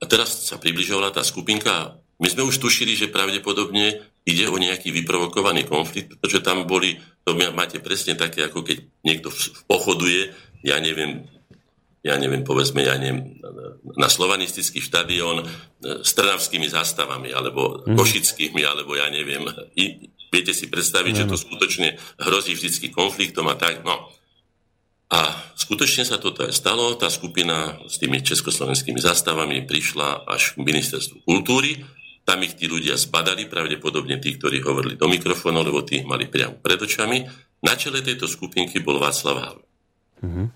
a 0.00 0.04
teraz 0.04 0.48
sa 0.48 0.60
približovala 0.60 1.14
tá 1.14 1.24
skupinka. 1.24 2.00
My 2.16 2.28
sme 2.28 2.48
už 2.48 2.60
tušili, 2.60 2.96
že 2.96 3.12
pravdepodobne 3.12 4.00
ide 4.24 4.44
o 4.48 4.56
nejaký 4.56 4.92
vyprovokovaný 4.92 5.68
konflikt, 5.68 6.16
pretože 6.16 6.44
tam 6.44 6.64
boli, 6.64 6.96
to 7.24 7.36
máte 7.52 7.80
presne 7.80 8.16
také, 8.16 8.48
ako 8.48 8.64
keď 8.64 8.78
niekto 9.04 9.28
pochoduje, 9.70 10.32
ja 10.64 10.80
neviem, 10.80 11.28
ja 12.00 12.16
neviem, 12.16 12.46
povedzme, 12.46 12.86
ja 12.86 12.96
neviem, 12.96 13.38
na 13.98 14.06
slovanistický 14.06 14.78
štadión 14.78 15.42
e, 15.42 15.44
s 16.06 16.14
trnavskými 16.14 16.70
zástavami, 16.70 17.34
alebo 17.34 17.82
mm. 17.82 17.98
košickými, 17.98 18.62
alebo 18.62 18.94
ja 18.94 19.10
neviem, 19.10 19.42
Viete 20.36 20.52
si 20.52 20.66
predstaviť, 20.66 21.12
mm. 21.14 21.18
že 21.22 21.28
to 21.30 21.36
skutočne 21.38 21.88
hrozí 22.18 22.52
vždycky 22.52 22.90
konfliktom 22.90 23.46
a 23.46 23.54
tak. 23.54 23.86
No. 23.86 24.10
A 25.06 25.30
skutočne 25.54 26.02
sa 26.02 26.18
toto 26.18 26.42
aj 26.42 26.50
stalo. 26.50 26.98
Tá 26.98 27.06
skupina 27.06 27.78
s 27.86 28.02
tými 28.02 28.26
československými 28.26 28.98
zastavami 28.98 29.62
prišla 29.62 30.26
až 30.26 30.58
k 30.58 30.66
ministerstvu 30.66 31.22
kultúry. 31.22 31.86
Tam 32.26 32.42
ich 32.42 32.58
tí 32.58 32.66
ľudia 32.66 32.98
zbadali, 32.98 33.46
pravdepodobne 33.46 34.18
tí, 34.18 34.34
ktorí 34.34 34.58
hovorili 34.66 34.98
do 34.98 35.06
mikrofónu, 35.06 35.62
lebo 35.62 35.86
tí 35.86 36.02
ich 36.02 36.06
mali 36.10 36.26
priamo 36.26 36.58
pred 36.58 36.82
očami. 36.82 37.22
Na 37.62 37.78
čele 37.78 38.02
tejto 38.02 38.26
skupinky 38.26 38.82
bol 38.82 38.98
Václav 38.98 39.36
Havel. 39.38 39.62
Mm-hmm. 40.26 40.46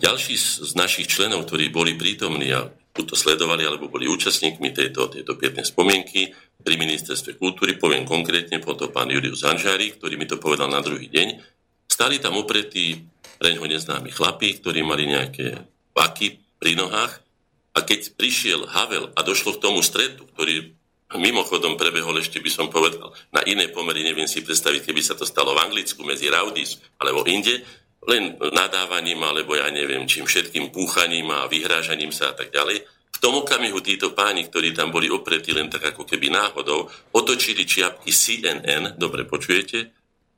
Ďalší 0.00 0.34
z 0.64 0.72
našich 0.74 1.06
členov, 1.06 1.44
ktorí 1.44 1.68
boli 1.68 1.94
prítomní 1.94 2.50
a 2.56 2.72
to 2.90 3.14
sledovali 3.14 3.64
alebo 3.64 3.88
boli 3.88 4.04
účastníkmi 4.10 4.74
tejto, 4.74 5.08
tejto 5.08 5.38
pietnej 5.38 5.64
spomienky 5.64 6.34
pri 6.60 6.74
ministerstve 6.76 7.38
kultúry, 7.40 7.78
poviem 7.80 8.04
konkrétne, 8.04 8.60
potom 8.60 8.92
pán 8.92 9.08
Julius 9.08 9.46
Zanžári, 9.46 9.96
ktorý 9.96 10.20
mi 10.20 10.28
to 10.28 10.36
povedal 10.36 10.68
na 10.68 10.84
druhý 10.84 11.08
deň, 11.08 11.40
stali 11.88 12.20
tam 12.20 12.36
opretí 12.36 13.00
preňho 13.40 13.64
neznámi 13.64 14.12
chlapí, 14.12 14.60
ktorí 14.60 14.84
mali 14.84 15.08
nejaké 15.08 15.64
paky 15.96 16.36
pri 16.60 16.76
nohách 16.76 17.24
a 17.72 17.80
keď 17.80 18.12
prišiel 18.20 18.68
Havel 18.68 19.16
a 19.16 19.20
došlo 19.24 19.56
k 19.56 19.62
tomu 19.64 19.80
stretu, 19.80 20.28
ktorý 20.36 20.76
mimochodom 21.16 21.74
prebehol 21.74 22.20
ešte 22.20 22.38
by 22.38 22.50
som 22.52 22.70
povedal 22.70 23.10
na 23.34 23.42
iné 23.48 23.72
pomery, 23.72 24.04
neviem 24.04 24.30
si 24.30 24.44
predstaviť, 24.44 24.86
keby 24.86 25.02
sa 25.02 25.18
to 25.18 25.26
stalo 25.26 25.56
v 25.56 25.62
Anglicku 25.66 26.04
medzi 26.06 26.30
Raudis 26.30 26.78
alebo 27.00 27.26
inde, 27.26 27.64
len 28.06 28.38
nadávaním, 28.38 29.24
alebo 29.24 29.56
ja 29.58 29.66
neviem 29.72 30.06
čím, 30.06 30.28
všetkým 30.28 30.70
púchaním 30.70 31.32
a 31.34 31.50
vyhrážaním 31.50 32.14
sa 32.14 32.30
a 32.30 32.34
tak 32.36 32.54
ďalej. 32.54 32.86
V 33.10 33.18
tom 33.18 33.42
okamihu 33.42 33.82
títo 33.82 34.14
páni, 34.16 34.48
ktorí 34.48 34.72
tam 34.72 34.94
boli 34.94 35.10
opretí 35.10 35.52
len 35.52 35.68
tak 35.68 35.92
ako 35.92 36.06
keby 36.08 36.32
náhodou, 36.32 36.88
otočili 37.12 37.66
čiapky 37.66 38.08
CNN, 38.14 38.96
dobre 38.96 39.26
počujete, 39.28 39.92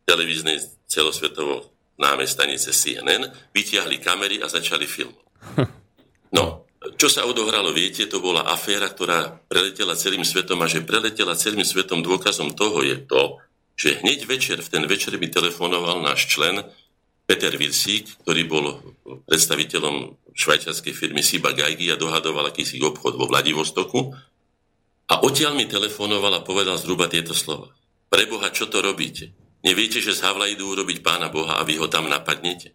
televíznej 0.09 0.59
celosvetovo 0.91 1.71
známej 1.97 2.29
stanice 2.29 2.71
CNN, 2.73 3.29
vytiahli 3.53 3.99
kamery 4.01 4.41
a 4.41 4.49
začali 4.49 4.87
film. 4.89 5.13
No, 6.33 6.65
čo 6.97 7.13
sa 7.13 7.29
odohralo, 7.29 7.77
viete, 7.77 8.09
to 8.09 8.19
bola 8.19 8.49
aféra, 8.49 8.89
ktorá 8.89 9.37
preletela 9.47 9.93
celým 9.95 10.25
svetom 10.25 10.59
a 10.65 10.67
že 10.67 10.81
preletela 10.81 11.37
celým 11.37 11.63
svetom 11.63 12.01
dôkazom 12.01 12.57
toho 12.57 12.81
je 12.83 12.97
to, 13.05 13.37
že 13.77 14.01
hneď 14.01 14.25
večer, 14.25 14.59
v 14.65 14.69
ten 14.73 14.85
večer 14.89 15.15
mi 15.21 15.29
telefonoval 15.29 16.01
náš 16.01 16.33
člen, 16.33 16.65
Peter 17.23 17.55
Vilsík, 17.55 18.27
ktorý 18.27 18.43
bol 18.45 18.65
predstaviteľom 19.31 20.19
švajčiarskej 20.35 20.93
firmy 20.93 21.23
Siba 21.23 21.55
Geigy 21.55 21.89
a 21.89 21.97
dohadoval 21.97 22.51
akýsi 22.51 22.83
obchod 22.83 23.15
vo 23.15 23.31
Vladivostoku. 23.31 24.13
A 25.09 25.15
odtiaľ 25.23 25.55
mi 25.57 25.69
telefonoval 25.69 26.41
a 26.41 26.45
povedal 26.45 26.77
zhruba 26.81 27.07
tieto 27.07 27.33
slova. 27.33 27.71
Preboha, 28.13 28.53
čo 28.53 28.69
to 28.69 28.83
robíte? 28.83 29.33
Neviete, 29.63 30.03
že 30.03 30.15
z 30.15 30.27
Havla 30.27 30.51
idú 30.51 30.75
urobiť 30.75 31.07
pána 31.07 31.31
Boha 31.31 31.59
a 31.59 31.63
vy 31.63 31.79
ho 31.79 31.87
tam 31.87 32.11
napadnete? 32.11 32.75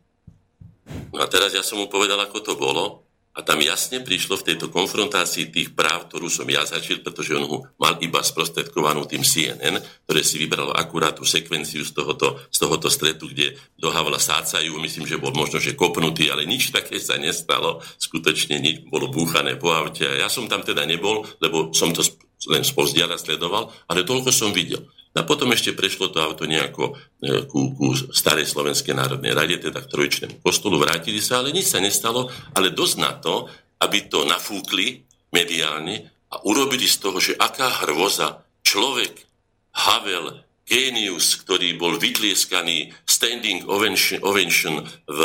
No 1.11 1.19
a 1.19 1.27
teraz 1.27 1.51
ja 1.51 1.59
som 1.59 1.83
mu 1.83 1.91
povedal, 1.91 2.15
ako 2.23 2.39
to 2.39 2.53
bolo 2.55 3.07
a 3.37 3.45
tam 3.45 3.61
jasne 3.61 4.01
prišlo 4.01 4.41
v 4.41 4.47
tejto 4.49 4.73
konfrontácii 4.73 5.53
tých 5.53 5.77
práv, 5.77 6.09
ktorú 6.09 6.25
som 6.25 6.49
ja 6.49 6.65
začal, 6.65 7.05
pretože 7.05 7.37
on 7.37 7.45
ho 7.45 7.57
mal 7.77 8.01
iba 8.01 8.17
sprostredkovanú 8.17 9.05
tým 9.05 9.21
CNN, 9.21 9.77
ktoré 10.09 10.25
si 10.25 10.41
vybralo 10.41 10.73
akurát 10.73 11.13
tú 11.13 11.21
sekvenciu 11.21 11.85
z 11.85 11.93
tohoto, 11.93 12.41
z 12.49 12.57
tohoto 12.57 12.89
stretu, 12.89 13.29
kde 13.29 13.53
do 13.77 13.93
Havla 13.93 14.17
sácajú. 14.17 14.81
Myslím, 14.81 15.05
že 15.05 15.21
bol 15.21 15.37
možno, 15.37 15.61
že 15.61 15.77
kopnutý, 15.77 16.33
ale 16.33 16.49
nič 16.49 16.73
také 16.73 16.97
sa 16.97 17.21
nestalo. 17.21 17.77
Skutočne 18.01 18.57
nič 18.57 18.89
bolo 18.89 19.13
búchané 19.13 19.53
po 19.53 19.69
aute. 19.69 20.07
Ja 20.07 20.33
som 20.33 20.49
tam 20.49 20.65
teda 20.65 20.89
nebol, 20.89 21.21
lebo 21.37 21.69
som 21.77 21.93
to 21.93 22.01
len 22.49 22.65
spozdiala 22.65 23.21
sledoval, 23.21 23.69
ale 23.85 24.01
toľko 24.01 24.33
som 24.33 24.49
videl. 24.49 24.81
A 25.17 25.25
potom 25.25 25.49
ešte 25.49 25.73
prešlo 25.73 26.13
to 26.13 26.21
auto 26.21 26.45
nejako 26.45 26.93
e, 26.93 27.43
ku, 27.49 27.73
ku 27.73 27.97
starej 27.97 28.45
Slovenskej 28.45 28.93
národnej 28.93 29.33
rade, 29.33 29.57
teda 29.57 29.81
k 29.81 29.91
trojčnému 29.91 30.45
kostolu, 30.45 30.77
vrátili 30.77 31.17
sa, 31.17 31.41
ale 31.41 31.49
nič 31.49 31.73
sa 31.73 31.81
nestalo, 31.81 32.29
ale 32.53 32.69
dosť 32.69 32.95
na 33.01 33.17
to, 33.17 33.49
aby 33.81 34.05
to 34.05 34.29
nafúkli 34.29 35.01
mediálne 35.33 36.05
a 36.29 36.43
urobili 36.45 36.85
z 36.85 36.97
toho, 37.01 37.17
že 37.17 37.33
aká 37.33 37.85
hrvoza 37.85 38.45
človek, 38.61 39.25
Havel, 39.77 40.41
génius, 40.67 41.39
ktorý 41.47 41.79
bol 41.79 41.95
vytlieskaný 41.95 42.91
standing 43.07 43.63
ovation 43.69 44.83
v, 45.07 45.19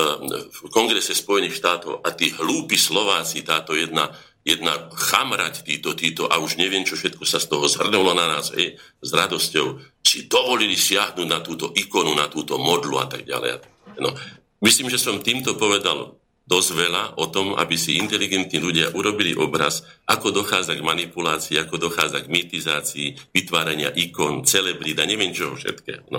v 0.46 0.58
Kongrese 0.70 1.18
Spojených 1.18 1.58
štátov 1.58 2.04
a 2.06 2.14
tí 2.14 2.30
hlúpi 2.30 2.78
Slováci, 2.78 3.42
táto 3.42 3.74
jedna 3.74 4.06
jedna 4.42 4.90
chamrať 4.90 5.62
títo, 5.62 5.94
títo 5.94 6.26
a 6.26 6.38
už 6.42 6.58
neviem, 6.58 6.82
čo 6.82 6.98
všetko 6.98 7.22
sa 7.22 7.38
z 7.38 7.46
toho 7.46 7.66
zhrnulo 7.70 8.12
na 8.14 8.38
nás, 8.38 8.50
hej, 8.54 8.74
s 8.98 9.10
radosťou, 9.14 9.78
si 10.02 10.26
dovolili 10.26 10.74
siahnuť 10.74 11.26
na 11.26 11.40
túto 11.40 11.70
ikonu, 11.72 12.12
na 12.12 12.26
túto 12.26 12.58
modlu 12.58 12.98
a 12.98 13.06
tak 13.06 13.22
ďalej. 13.24 13.62
No, 14.02 14.12
myslím, 14.60 14.90
že 14.90 14.98
som 14.98 15.22
týmto 15.22 15.54
povedal 15.54 16.18
dosť 16.42 16.70
veľa 16.74 17.02
o 17.22 17.30
tom, 17.30 17.54
aby 17.54 17.78
si 17.78 17.96
inteligentní 18.02 18.58
ľudia 18.58 18.90
urobili 18.92 19.32
obraz, 19.38 19.86
ako 20.10 20.34
dochádza 20.42 20.74
k 20.74 20.82
manipulácii, 20.82 21.56
ako 21.62 21.88
dochádza 21.88 22.26
k 22.26 22.32
mitizácii, 22.34 23.30
vytvárania 23.30 23.94
ikon, 23.94 24.42
celebrita, 24.42 25.06
neviem 25.06 25.30
čoho 25.30 25.54
všetkého. 25.54 26.10
No. 26.10 26.18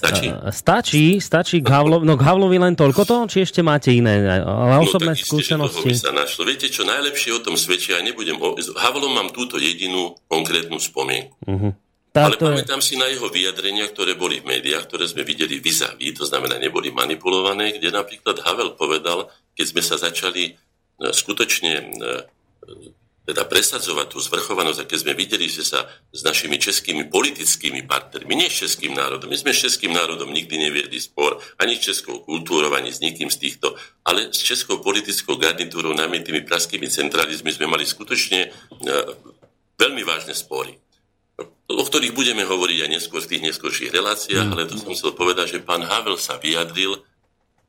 Stačí? 0.00 0.26
Stačí, 0.48 1.04
stačí 1.20 1.56
k 1.60 1.68
Havlovi, 1.68 2.08
no 2.08 2.16
k 2.16 2.24
Havlovi 2.24 2.56
len 2.56 2.72
toľko 2.72 3.02
to, 3.04 3.16
či 3.28 3.44
ešte 3.44 3.60
máte 3.60 3.92
iné 3.92 4.24
ale 4.40 4.80
no, 4.80 4.88
osobné 4.88 5.12
no, 5.12 5.20
skúsenosti? 5.20 5.92
Sa 5.92 6.16
našlo. 6.16 6.48
Viete 6.48 6.72
čo, 6.72 6.88
najlepšie 6.88 7.36
o 7.36 7.40
tom 7.44 7.60
svedčí, 7.60 7.92
ja 7.92 8.00
nebudem, 8.00 8.40
o, 8.40 8.56
Havlom 8.56 9.12
mám 9.12 9.28
túto 9.28 9.60
jedinú 9.60 10.16
konkrétnu 10.24 10.80
spomienku. 10.80 11.36
Uh-huh. 11.44 11.76
Táto... 12.10 12.48
Ale 12.48 12.64
pamätám 12.64 12.80
si 12.80 12.96
na 12.96 13.12
jeho 13.12 13.28
vyjadrenia, 13.28 13.86
ktoré 13.92 14.16
boli 14.16 14.40
v 14.40 14.56
médiách, 14.56 14.88
ktoré 14.88 15.04
sme 15.04 15.22
videli 15.22 15.60
vizaví, 15.60 16.16
to 16.16 16.24
znamená, 16.24 16.56
neboli 16.56 16.90
manipulované, 16.90 17.76
kde 17.76 17.92
napríklad 17.92 18.40
Havel 18.40 18.74
povedal, 18.74 19.28
keď 19.52 19.66
sme 19.68 19.82
sa 19.84 20.00
začali 20.00 20.48
e, 20.48 20.52
skutočne 21.12 21.72
teda 23.30 23.46
presadzovať 23.46 24.06
tú 24.10 24.18
zvrchovanosť, 24.18 24.82
a 24.82 24.88
keď 24.90 24.98
sme 25.06 25.14
videli, 25.14 25.46
že 25.46 25.62
sa 25.62 25.86
s 26.10 26.26
našimi 26.26 26.58
českými 26.58 27.06
politickými 27.06 27.86
partnermi, 27.86 28.34
nie 28.34 28.50
s 28.50 28.66
českým 28.66 28.98
národom, 28.98 29.30
my 29.30 29.38
sme 29.38 29.54
s 29.54 29.70
českým 29.70 29.94
národom 29.94 30.34
nikdy 30.34 30.58
neviedli 30.58 30.98
spor, 30.98 31.38
ani 31.62 31.78
s 31.78 31.94
českou 31.94 32.26
kultúrou, 32.26 32.74
ani 32.74 32.90
s 32.90 32.98
nikým 32.98 33.30
z 33.30 33.38
týchto, 33.38 33.78
ale 34.02 34.34
s 34.34 34.42
českou 34.42 34.82
politickou 34.82 35.38
garnitúrou, 35.38 35.94
najmä 35.94 36.26
tými 36.26 36.42
praskými 36.42 36.90
centralizmi, 36.90 37.54
sme 37.54 37.70
mali 37.70 37.86
skutočne 37.86 38.50
uh, 38.50 39.14
veľmi 39.78 40.02
vážne 40.02 40.34
spory. 40.34 40.74
O 41.70 41.86
ktorých 41.86 42.10
budeme 42.10 42.42
hovoriť 42.42 42.78
aj 42.82 42.90
neskôr 42.90 43.22
v 43.22 43.30
tých 43.30 43.46
neskôrších 43.46 43.94
reláciách, 43.94 44.48
ale 44.50 44.66
to 44.66 44.74
som 44.74 44.90
chcel 44.90 45.14
povedať, 45.14 45.54
že 45.54 45.58
pán 45.62 45.86
Havel 45.86 46.18
sa 46.18 46.34
vyjadril, 46.34 46.98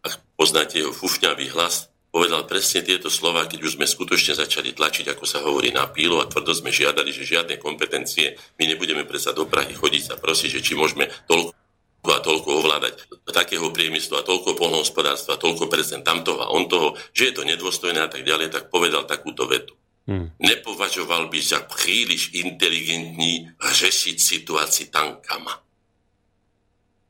ak 0.01 0.17
poznáte 0.33 0.81
jeho 0.81 0.89
fufňavý 0.89 1.53
hlas, 1.53 1.90
povedal 2.11 2.43
presne 2.43 2.83
tieto 2.83 3.07
slova, 3.07 3.47
keď 3.47 3.63
už 3.63 3.79
sme 3.79 3.87
skutočne 3.87 4.35
začali 4.35 4.75
tlačiť, 4.75 5.15
ako 5.15 5.23
sa 5.23 5.39
hovorí, 5.41 5.71
na 5.71 5.87
pílu 5.87 6.19
a 6.19 6.27
tvrdo 6.27 6.51
sme 6.51 6.69
žiadali, 6.69 7.15
že 7.15 7.23
žiadne 7.23 7.55
kompetencie, 7.55 8.35
my 8.59 8.67
nebudeme 8.67 9.07
predsa 9.07 9.31
do 9.31 9.47
Prahy 9.47 9.71
chodiť 9.71 10.03
sa 10.11 10.15
prosiť, 10.19 10.59
že 10.59 10.61
či 10.61 10.73
môžeme 10.75 11.07
toľko 11.31 11.55
a 12.11 12.19
toľko 12.19 12.65
ovládať 12.65 12.93
takého 13.29 13.69
priemyslu 13.69 14.17
a 14.19 14.25
toľko 14.25 14.57
polnohospodárstva, 14.57 15.37
toľko 15.37 15.69
prezident 15.69 16.01
tamtoho 16.01 16.41
a 16.41 16.51
on 16.51 16.65
toho, 16.65 16.97
že 17.13 17.29
je 17.29 17.33
to 17.37 17.45
nedôstojné 17.45 18.01
a 18.01 18.09
tak 18.09 18.25
ďalej, 18.25 18.49
tak 18.49 18.73
povedal 18.73 19.05
takúto 19.05 19.45
vetu. 19.45 19.77
Hmm. 20.09 20.33
Nepovažoval 20.41 21.29
by 21.29 21.39
sa 21.39 21.61
príliš 21.61 22.33
inteligentní 22.33 23.53
řešiť 23.61 24.17
situácii 24.17 24.89
tankama. 24.89 25.61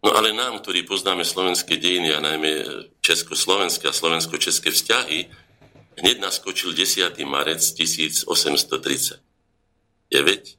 No 0.01 0.17
ale 0.17 0.33
nám, 0.33 0.65
ktorí 0.65 0.81
poznáme 0.89 1.21
slovenské 1.21 1.77
dejiny 1.77 2.17
a 2.17 2.19
najmä 2.25 2.65
československé 3.05 3.85
a 3.85 3.93
slovensko-české 3.93 4.73
vzťahy, 4.73 5.29
hneď 6.01 6.17
naskočil 6.17 6.73
10. 6.73 7.21
marec 7.29 7.61
1830. 7.61 9.21
9. 10.09 10.57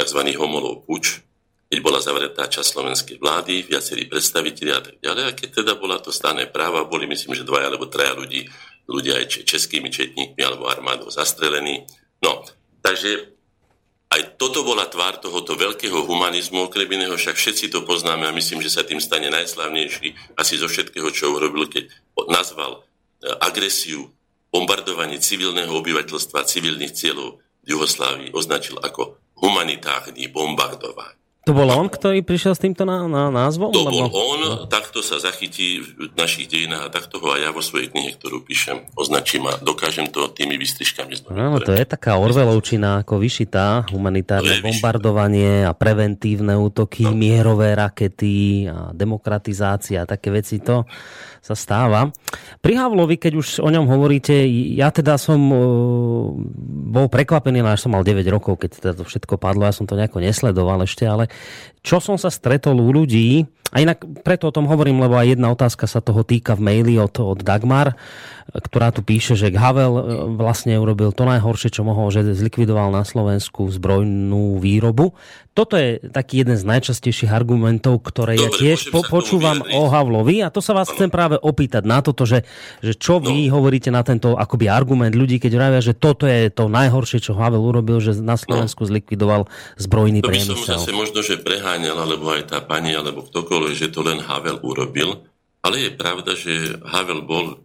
tzv. 0.00 0.20
homolov 0.40 0.88
puč, 0.88 1.20
keď 1.68 1.78
bola 1.84 2.00
zavretá 2.00 2.48
časť 2.48 2.68
slovenskej 2.68 3.16
vlády, 3.20 3.64
viacerí 3.68 4.08
predstaviteľi 4.08 4.70
a 4.72 4.80
tak 4.80 4.96
ďalej. 5.04 5.24
A 5.24 5.36
keď 5.36 5.48
teda 5.64 5.72
bola 5.76 6.00
to 6.00 6.08
stané 6.08 6.48
práva, 6.48 6.88
boli 6.88 7.04
myslím, 7.08 7.36
že 7.36 7.48
dvaja 7.48 7.72
alebo 7.72 7.88
traja 7.92 8.16
ľudí, 8.16 8.48
ľudia 8.88 9.20
aj 9.20 9.44
českými 9.44 9.92
četníkmi 9.92 10.40
alebo 10.40 10.68
armádou 10.68 11.12
zastrelení. 11.12 11.84
No, 12.24 12.44
takže 12.80 13.31
aj 14.12 14.36
toto 14.36 14.60
bola 14.60 14.84
tvár 14.84 15.16
tohoto 15.24 15.56
veľkého 15.56 16.04
humanizmu, 16.04 16.68
okrem 16.68 16.84
iného 16.92 17.16
však 17.16 17.32
všetci 17.32 17.72
to 17.72 17.80
poznáme 17.88 18.28
a 18.28 18.36
myslím, 18.36 18.60
že 18.60 18.68
sa 18.68 18.84
tým 18.84 19.00
stane 19.00 19.32
najslavnejší 19.32 20.36
asi 20.36 20.54
zo 20.60 20.68
všetkého, 20.68 21.08
čo 21.08 21.32
urobil, 21.32 21.64
keď 21.72 21.88
nazval 22.28 22.84
e, 23.24 23.32
agresiu, 23.40 24.12
bombardovanie 24.52 25.16
civilného 25.16 25.72
obyvateľstva, 25.72 26.44
civilných 26.44 26.92
cieľov 26.92 27.40
v 27.64 27.66
Jugoslávii 27.72 28.36
označil 28.36 28.76
ako 28.76 29.16
humanitárny 29.40 30.28
bombardovanie. 30.28 31.21
To 31.42 31.50
bol 31.50 31.66
on, 31.74 31.90
ktorý 31.90 32.22
prišiel 32.22 32.54
s 32.54 32.62
týmto 32.62 32.86
na, 32.86 33.02
na 33.10 33.26
názvom? 33.26 33.74
To 33.74 33.82
lebo... 33.82 34.06
bol 34.06 34.14
on, 34.14 34.40
no. 34.46 34.50
takto 34.70 35.02
sa 35.02 35.18
zachytí 35.18 35.82
v 35.82 36.14
našich 36.14 36.46
dejinách 36.46 36.86
a 36.86 36.92
takto 36.94 37.18
ho 37.18 37.34
aj 37.34 37.40
ja 37.42 37.50
vo 37.50 37.58
svojej 37.58 37.90
knihe, 37.90 38.14
ktorú 38.14 38.46
píšem, 38.46 38.86
označím 38.94 39.50
a 39.50 39.58
dokážem 39.58 40.06
to 40.06 40.30
tými 40.30 40.54
vystrižkami. 40.54 41.26
No, 41.34 41.58
to 41.58 41.74
je 41.74 41.82
taká 41.82 42.14
Orvelovčina 42.14 43.02
ako 43.02 43.18
vyšitá, 43.18 43.90
humanitárne 43.90 44.62
bombardovanie 44.62 45.66
a 45.66 45.74
preventívne 45.74 46.54
útoky, 46.54 47.10
no. 47.10 47.18
mierové 47.18 47.74
rakety 47.74 48.70
a 48.70 48.94
demokratizácia 48.94 50.06
a 50.06 50.08
také 50.08 50.30
veci. 50.30 50.62
To 50.62 50.86
sa 51.42 51.58
stáva. 51.58 52.14
Pri 52.62 52.78
Havlovi, 52.78 53.18
keď 53.18 53.32
už 53.34 53.48
o 53.58 53.68
ňom 53.68 53.90
hovoríte, 53.90 54.46
ja 54.78 54.94
teda 54.94 55.18
som 55.18 55.42
uh, 55.50 55.58
bol 56.94 57.10
prekvapený, 57.10 57.66
až 57.66 57.82
som 57.82 57.98
mal 57.98 58.06
9 58.06 58.22
rokov, 58.30 58.62
keď 58.62 58.70
teda 58.78 58.92
to 58.94 59.04
všetko 59.04 59.42
padlo, 59.42 59.66
ja 59.66 59.74
som 59.74 59.90
to 59.90 59.98
nejako 59.98 60.22
nesledoval 60.22 60.86
ešte, 60.86 61.02
ale 61.02 61.26
čo 61.82 61.98
som 61.98 62.14
sa 62.14 62.30
stretol 62.30 62.78
u 62.78 62.94
ľudí, 62.94 63.42
a 63.72 63.80
inak 63.80 64.04
preto 64.20 64.52
o 64.52 64.54
tom 64.54 64.68
hovorím, 64.68 65.00
lebo 65.00 65.16
aj 65.16 65.32
jedna 65.32 65.48
otázka 65.48 65.88
sa 65.88 66.04
toho 66.04 66.20
týka 66.28 66.52
v 66.52 66.60
maili 66.60 67.00
od, 67.00 67.16
od 67.24 67.40
Dagmar, 67.40 67.96
ktorá 68.52 68.92
tu 68.92 69.00
píše, 69.00 69.32
že 69.32 69.48
Havel 69.48 69.96
e, 69.96 70.02
vlastne 70.36 70.76
urobil 70.76 71.08
to 71.16 71.24
najhoršie, 71.24 71.72
čo 71.72 71.80
mohol, 71.80 72.12
že 72.12 72.36
zlikvidoval 72.36 72.92
na 72.92 73.00
Slovensku 73.00 73.72
zbrojnú 73.72 74.60
výrobu. 74.60 75.16
Toto 75.52 75.76
je 75.76 76.00
taký 76.00 76.40
jeden 76.40 76.56
z 76.56 76.64
najčastejších 76.64 77.28
argumentov, 77.28 78.00
ktoré 78.00 78.40
Dobre, 78.40 78.48
ja 78.48 78.50
tiež 78.56 78.88
po, 78.88 79.04
počúvam 79.04 79.60
o 79.60 79.84
Havlovi 79.84 80.40
a 80.40 80.48
to 80.48 80.64
sa 80.64 80.72
vás 80.72 80.88
chcem 80.88 81.12
práve 81.12 81.36
opýtať 81.36 81.84
na 81.84 82.00
toto, 82.00 82.24
že, 82.24 82.48
že 82.80 82.96
čo 82.96 83.20
vy 83.20 83.52
no. 83.52 83.60
hovoríte 83.60 83.92
na 83.92 84.00
tento 84.00 84.32
akoby 84.32 84.72
argument 84.72 85.12
ľudí, 85.12 85.36
keď 85.36 85.52
vravia, 85.60 85.84
že 85.84 85.92
toto 85.92 86.24
je 86.24 86.48
to 86.48 86.72
najhoršie, 86.72 87.20
čo 87.20 87.36
Havel 87.36 87.60
urobil, 87.60 88.00
že 88.00 88.16
na 88.24 88.40
Slovensku 88.40 88.88
no. 88.88 88.96
zlikvidoval 88.96 89.44
zbrojný 89.76 90.24
to 90.24 90.32
priemysel. 90.32 90.56
To 90.56 90.64
by 90.64 90.64
som 90.64 90.76
zase 90.80 90.92
možno, 90.96 91.20
že 91.20 91.36
preháňal, 91.36 92.00
alebo 92.00 92.32
aj 92.32 92.48
tá 92.48 92.64
pani, 92.64 92.96
alebo 92.96 93.20
ktokoľvek, 93.20 93.74
že 93.76 93.92
to 93.92 94.00
len 94.00 94.24
Havel 94.24 94.56
urobil, 94.64 95.20
ale 95.60 95.84
je 95.84 95.90
pravda, 95.92 96.32
že 96.32 96.80
Havel 96.80 97.28
bol 97.28 97.60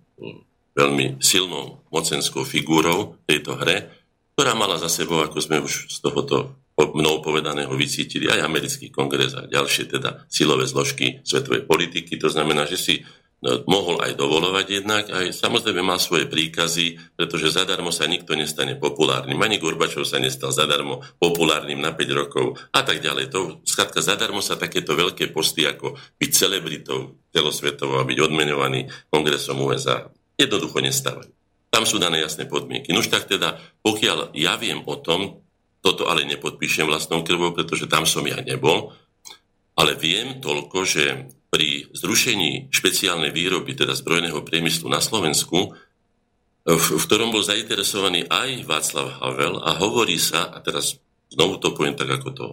veľmi 0.76 1.24
silnou 1.24 1.88
mocenskou 1.88 2.44
figúrou 2.44 3.16
tejto 3.24 3.56
hre, 3.56 3.96
ktorá 4.36 4.60
mala 4.60 4.76
za 4.76 4.92
sebou, 4.92 5.24
ako 5.24 5.40
sme 5.40 5.64
už 5.64 5.88
z 5.88 5.98
tohoto 6.04 6.67
mnou 6.78 7.26
povedaného 7.26 7.74
vycítili, 7.74 8.30
aj 8.30 8.46
americký 8.46 8.94
kongres 8.94 9.34
a 9.34 9.50
ďalšie 9.50 9.90
teda 9.90 10.30
silové 10.30 10.70
zložky 10.70 11.26
svetovej 11.26 11.66
politiky. 11.66 12.22
To 12.22 12.30
znamená, 12.30 12.70
že 12.70 12.78
si 12.78 12.96
no, 13.42 13.66
mohol 13.66 13.98
aj 14.06 14.14
dovolovať 14.14 14.66
jednak, 14.70 15.10
aj 15.10 15.34
samozrejme 15.34 15.82
mal 15.82 15.98
svoje 15.98 16.30
príkazy, 16.30 17.18
pretože 17.18 17.58
zadarmo 17.58 17.90
sa 17.90 18.06
nikto 18.06 18.38
nestane 18.38 18.78
populárnym. 18.78 19.42
Ani 19.42 19.58
Gorbačov 19.58 20.06
sa 20.06 20.22
nestal 20.22 20.54
zadarmo 20.54 21.02
populárnym 21.18 21.82
na 21.82 21.98
5 21.98 22.14
rokov 22.14 22.62
a 22.70 22.86
tak 22.86 23.02
ďalej. 23.02 23.34
To, 23.34 23.40
skratka, 23.66 24.06
zadarmo 24.06 24.46
sa 24.46 24.54
takéto 24.54 24.94
veľké 24.94 25.34
posty 25.34 25.66
ako 25.66 25.98
byť 26.22 26.30
celebritou 26.30 27.18
celosvetovo 27.34 27.98
a 27.98 28.06
byť 28.06 28.18
odmenovaný 28.22 28.86
kongresom 29.10 29.58
USA 29.66 30.06
jednoducho 30.38 30.78
nestávajú. 30.78 31.34
Tam 31.74 31.84
sú 31.90 31.98
dané 31.98 32.22
jasné 32.22 32.46
podmienky. 32.46 32.94
Nož 32.94 33.10
tak 33.10 33.26
teda, 33.26 33.58
pokiaľ 33.82 34.38
ja 34.38 34.56
viem 34.56 34.82
o 34.86 34.96
tom, 34.98 35.47
toto 35.88 36.12
ale 36.12 36.28
nepodpíšem 36.28 36.84
vlastnou 36.84 37.24
krvou, 37.24 37.56
pretože 37.56 37.88
tam 37.88 38.04
som 38.04 38.28
ja 38.28 38.44
nebol, 38.44 38.92
ale 39.80 39.96
viem 39.96 40.44
toľko, 40.44 40.84
že 40.84 41.32
pri 41.48 41.88
zrušení 41.96 42.68
špeciálnej 42.68 43.32
výroby, 43.32 43.72
teda 43.72 43.96
zbrojného 43.96 44.44
priemyslu 44.44 44.92
na 44.92 45.00
Slovensku, 45.00 45.72
v, 46.68 46.76
v 46.76 47.04
ktorom 47.08 47.32
bol 47.32 47.40
zainteresovaný 47.40 48.28
aj 48.28 48.68
Václav 48.68 49.24
Havel 49.24 49.64
a 49.64 49.80
hovorí 49.80 50.20
sa, 50.20 50.52
a 50.52 50.60
teraz 50.60 51.00
znovu 51.32 51.64
to 51.64 51.72
poviem 51.72 51.96
tak, 51.96 52.12
ako 52.12 52.30
to 52.36 52.48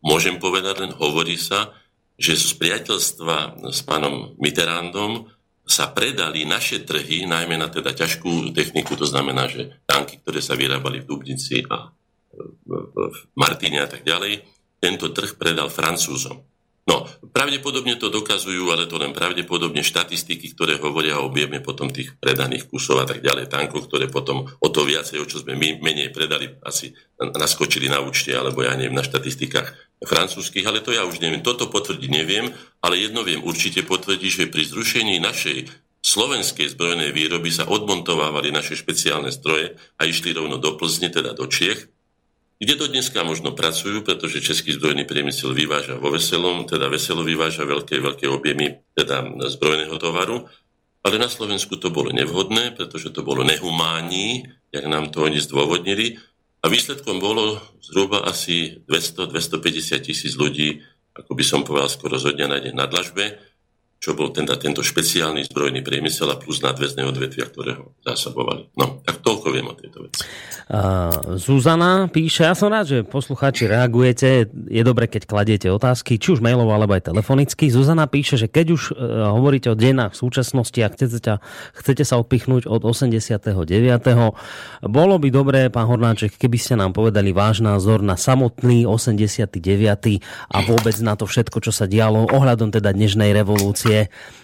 môžem 0.00 0.40
povedať, 0.40 0.88
len 0.88 0.92
hovorí 0.96 1.36
sa, 1.36 1.76
že 2.16 2.32
z 2.32 2.56
priateľstva 2.56 3.68
s 3.68 3.84
pánom 3.84 4.32
Mitterrandom 4.40 5.28
sa 5.68 5.92
predali 5.92 6.48
naše 6.48 6.82
trhy, 6.82 7.28
najmä 7.28 7.60
na 7.60 7.68
teda 7.68 7.92
ťažkú 7.92 8.56
techniku, 8.56 8.96
to 8.96 9.04
znamená, 9.04 9.46
že 9.52 9.84
tanky, 9.84 10.24
ktoré 10.24 10.40
sa 10.40 10.56
vyrábali 10.56 11.04
v 11.04 11.08
Dubnici 11.12 11.60
a 11.68 11.92
v 12.32 13.18
Martine 13.36 13.84
a 13.84 13.88
tak 13.88 14.02
ďalej, 14.02 14.42
tento 14.82 15.12
trh 15.12 15.38
predal 15.38 15.70
Francúzom. 15.70 16.42
No, 16.82 17.06
pravdepodobne 17.30 17.94
to 17.94 18.10
dokazujú, 18.10 18.74
ale 18.74 18.90
to 18.90 18.98
len 18.98 19.14
pravdepodobne 19.14 19.86
štatistiky, 19.86 20.50
ktoré 20.50 20.82
hovoria 20.82 21.22
o 21.22 21.30
objeme 21.30 21.62
potom 21.62 21.86
tých 21.94 22.18
predaných 22.18 22.66
kusov 22.66 22.98
a 22.98 23.06
tak 23.06 23.22
ďalej, 23.22 23.46
tankov, 23.46 23.86
ktoré 23.86 24.10
potom 24.10 24.50
o 24.50 24.68
to 24.74 24.82
viacej, 24.82 25.22
o 25.22 25.26
čo 25.30 25.46
sme 25.46 25.54
my 25.54 25.78
menej 25.78 26.10
predali, 26.10 26.50
asi 26.66 26.90
naskočili 27.22 27.86
na 27.86 28.02
účte, 28.02 28.34
alebo 28.34 28.66
ja 28.66 28.74
neviem, 28.74 28.98
na 28.98 29.06
štatistikách 29.06 30.02
francúzských, 30.02 30.66
ale 30.66 30.82
to 30.82 30.90
ja 30.90 31.06
už 31.06 31.22
neviem. 31.22 31.38
Toto 31.38 31.70
potvrdiť 31.70 32.10
neviem, 32.10 32.50
ale 32.82 32.98
jedno 32.98 33.22
viem 33.22 33.46
určite 33.46 33.86
potvrdiť, 33.86 34.30
že 34.42 34.50
pri 34.50 34.66
zrušení 34.66 35.22
našej 35.22 35.70
slovenskej 36.02 36.74
zbrojnej 36.74 37.14
výroby 37.14 37.54
sa 37.54 37.70
odmontovávali 37.70 38.50
naše 38.50 38.74
špeciálne 38.74 39.30
stroje 39.30 39.78
a 39.78 40.02
išli 40.02 40.34
rovno 40.34 40.58
do 40.58 40.74
Plzne, 40.74 41.14
teda 41.14 41.30
do 41.30 41.46
Čiech, 41.46 41.86
kde 42.62 42.78
to 42.78 42.86
dneska 42.86 43.26
možno 43.26 43.58
pracujú, 43.58 44.06
pretože 44.06 44.38
Český 44.38 44.78
zbrojný 44.78 45.02
priemysel 45.02 45.50
vyváža 45.50 45.98
vo 45.98 46.14
Veselom, 46.14 46.62
teda 46.62 46.86
Veselo 46.86 47.26
vyváža 47.26 47.66
veľké, 47.66 47.98
veľké 47.98 48.30
objemy 48.30 48.78
teda 48.94 49.26
zbrojného 49.50 49.98
tovaru, 49.98 50.46
ale 51.02 51.18
na 51.18 51.26
Slovensku 51.26 51.74
to 51.82 51.90
bolo 51.90 52.14
nevhodné, 52.14 52.78
pretože 52.78 53.10
to 53.10 53.26
bolo 53.26 53.42
nehumánní, 53.42 54.46
jak 54.70 54.86
nám 54.86 55.10
to 55.10 55.26
oni 55.26 55.42
zdôvodnili, 55.42 56.22
a 56.62 56.70
výsledkom 56.70 57.18
bolo 57.18 57.58
zhruba 57.82 58.22
asi 58.22 58.78
200-250 58.86 59.98
tisíc 60.06 60.38
ľudí, 60.38 60.78
ako 61.18 61.34
by 61.34 61.42
som 61.42 61.66
povedal, 61.66 61.90
skoro 61.90 62.14
zo 62.14 62.30
dňa 62.30 62.46
na 62.46 62.58
deň 62.62 62.74
na 62.78 62.86
dlažbe, 62.86 63.42
čo 64.02 64.18
bol 64.18 64.34
teda 64.34 64.58
tento 64.58 64.82
špeciálny 64.82 65.46
zbrojný 65.46 65.78
priemysel 65.86 66.26
a 66.26 66.34
plus 66.34 66.58
nadväzné 66.58 67.06
odvetvia, 67.06 67.46
ktoré 67.46 67.78
ho 67.78 67.94
zásobovali. 68.02 68.74
No, 68.74 68.98
tak 69.06 69.22
toľko 69.22 69.54
viem 69.54 69.70
o 69.70 69.78
tejto 69.78 70.02
veci. 70.02 70.26
Uh, 70.66 71.38
Zuzana 71.38 72.10
píše, 72.10 72.42
ja 72.42 72.58
som 72.58 72.66
rád, 72.66 72.90
že 72.90 72.98
poslucháči 73.06 73.70
reagujete, 73.70 74.50
je 74.50 74.82
dobre, 74.82 75.06
keď 75.06 75.30
kladiete 75.30 75.68
otázky, 75.70 76.18
či 76.18 76.34
už 76.34 76.42
mailovo, 76.42 76.74
alebo 76.74 76.98
aj 76.98 77.14
telefonicky. 77.14 77.70
Zuzana 77.70 78.10
píše, 78.10 78.34
že 78.34 78.50
keď 78.50 78.66
už 78.74 78.82
uh, 78.90 79.30
hovoríte 79.38 79.70
o 79.70 79.78
denách 79.78 80.18
v 80.18 80.20
súčasnosti 80.26 80.80
a 80.82 80.90
chcete, 80.90 81.38
chcete 81.78 82.02
sa 82.02 82.18
odpichnúť 82.18 82.66
od 82.66 82.82
89. 82.82 83.38
Bolo 84.82 85.14
by 85.22 85.28
dobré, 85.30 85.70
pán 85.70 85.86
Hornáček, 85.86 86.42
keby 86.42 86.58
ste 86.58 86.74
nám 86.74 86.90
povedali 86.90 87.30
váš 87.30 87.62
názor 87.62 88.02
na 88.02 88.18
samotný 88.18 88.82
89. 88.82 89.62
a 90.50 90.58
vôbec 90.66 90.96
na 90.98 91.14
to 91.14 91.30
všetko, 91.30 91.62
čo 91.62 91.70
sa 91.70 91.86
dialo 91.86 92.26
ohľadom 92.34 92.74
teda 92.74 92.90
dnešnej 92.90 93.30
revolúcie 93.30 93.91
reakcie. 93.92 94.40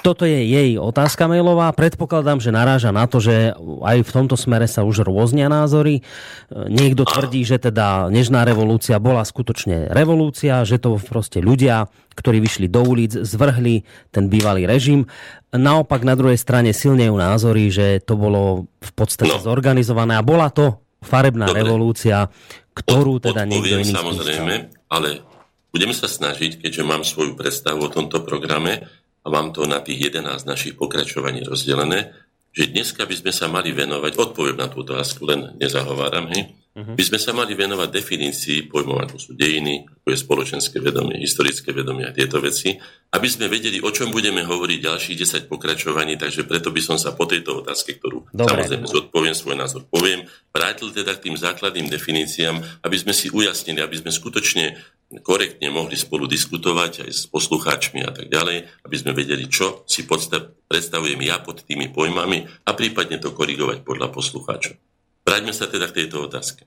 Toto 0.00 0.24
je 0.24 0.48
jej 0.48 0.80
otázka 0.80 1.28
mailová. 1.28 1.68
Predpokladám, 1.76 2.40
že 2.40 2.56
naráža 2.56 2.88
na 2.88 3.04
to, 3.04 3.20
že 3.20 3.52
aj 3.84 4.00
v 4.00 4.10
tomto 4.10 4.32
smere 4.32 4.64
sa 4.64 4.80
už 4.80 5.04
rôznia 5.04 5.52
názory. 5.52 6.00
Niekto 6.48 7.04
tvrdí, 7.04 7.44
že 7.44 7.60
teda 7.60 8.08
Nežná 8.08 8.48
revolúcia 8.48 8.96
bola 8.96 9.20
skutočne 9.28 9.92
revolúcia, 9.92 10.64
že 10.64 10.80
to 10.80 10.96
proste 10.96 11.44
ľudia, 11.44 11.84
ktorí 12.16 12.40
vyšli 12.40 12.72
do 12.72 12.80
ulic, 12.80 13.12
zvrhli 13.12 13.84
ten 14.08 14.32
bývalý 14.32 14.64
režim. 14.64 15.04
Naopak 15.52 16.00
na 16.00 16.16
druhej 16.16 16.40
strane 16.40 16.72
silnejú 16.72 17.12
názory, 17.12 17.68
že 17.68 18.00
to 18.00 18.16
bolo 18.16 18.72
v 18.80 18.92
podstate 18.96 19.36
no. 19.36 19.44
zorganizované 19.44 20.16
a 20.16 20.24
bola 20.24 20.48
to 20.48 20.80
farebná 21.04 21.52
Dobre. 21.52 21.60
revolúcia, 21.60 22.32
ktorú 22.72 23.20
teda 23.20 23.44
niekto 23.44 23.84
iný 23.84 23.92
samozrejme, 23.92 24.54
ale 24.88 25.35
Budeme 25.76 25.92
sa 25.92 26.08
snažiť, 26.08 26.56
keďže 26.56 26.88
mám 26.88 27.04
svoju 27.04 27.36
predstavu 27.36 27.84
o 27.84 27.92
tomto 27.92 28.24
programe 28.24 28.88
a 29.20 29.26
mám 29.28 29.52
to 29.52 29.68
na 29.68 29.84
tých 29.84 30.08
11 30.08 30.48
našich 30.48 30.72
pokračovaní 30.72 31.44
rozdelené, 31.44 32.16
že 32.48 32.72
dneska 32.72 33.04
by 33.04 33.12
sme 33.12 33.28
sa 33.28 33.52
mali 33.52 33.76
venovať, 33.76 34.16
odpoviem 34.16 34.56
na 34.56 34.72
túto 34.72 34.96
otázku, 34.96 35.28
len 35.28 35.52
nezahováram, 35.60 36.32
hej, 36.32 36.48
uh-huh. 36.48 36.96
by 36.96 37.04
sme 37.04 37.20
sa 37.20 37.36
mali 37.36 37.52
venovať 37.52 37.92
definícii 37.92 38.72
pojmov, 38.72 39.04
ako 39.04 39.16
sú 39.20 39.30
dejiny, 39.36 39.84
ako 39.84 40.08
je 40.08 40.16
spoločenské 40.16 40.80
vedomie, 40.80 41.20
historické 41.20 41.76
vedomie 41.76 42.08
a 42.08 42.16
tieto 42.16 42.40
veci, 42.40 42.72
aby 43.12 43.28
sme 43.28 43.52
vedeli, 43.52 43.76
o 43.84 43.92
čom 43.92 44.08
budeme 44.08 44.48
hovoriť 44.48 44.78
ďalších 44.80 45.44
10 45.44 45.52
pokračovaní, 45.52 46.16
takže 46.16 46.48
preto 46.48 46.72
by 46.72 46.80
som 46.80 46.96
sa 46.96 47.12
po 47.12 47.28
tejto 47.28 47.60
otázke, 47.60 48.00
ktorú 48.00 48.32
Dobre. 48.32 48.64
samozrejme 48.64 48.88
zodpoviem, 48.88 49.36
svoj 49.36 49.60
názor 49.60 49.84
poviem, 49.92 50.24
vrátil 50.56 50.88
teda 50.88 51.12
k 51.20 51.28
tým 51.28 51.36
základným 51.36 51.92
definíciám, 51.92 52.80
aby 52.80 52.96
sme 52.96 53.12
si 53.12 53.28
ujasnili, 53.28 53.84
aby 53.84 54.00
sme 54.00 54.08
skutočne 54.08 54.95
korektne 55.22 55.70
mohli 55.70 55.94
spolu 55.94 56.26
diskutovať 56.26 57.06
aj 57.06 57.10
s 57.14 57.22
poslucháčmi 57.30 58.02
a 58.02 58.10
tak 58.10 58.26
ďalej, 58.26 58.66
aby 58.82 58.96
sme 58.98 59.14
vedeli, 59.14 59.46
čo 59.46 59.86
si 59.86 60.02
predstavujem 60.02 61.20
ja 61.22 61.38
pod 61.38 61.62
tými 61.62 61.94
pojmami 61.94 62.66
a 62.66 62.70
prípadne 62.74 63.22
to 63.22 63.30
korigovať 63.30 63.86
podľa 63.86 64.10
poslucháčov. 64.10 64.74
Vráťme 65.22 65.54
sa 65.54 65.70
teda 65.70 65.86
k 65.90 66.04
tejto 66.04 66.26
otázke. 66.26 66.66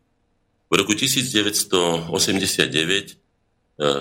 V 0.70 0.74
roku 0.78 0.96
1989 0.96 2.12
e, 2.12 3.16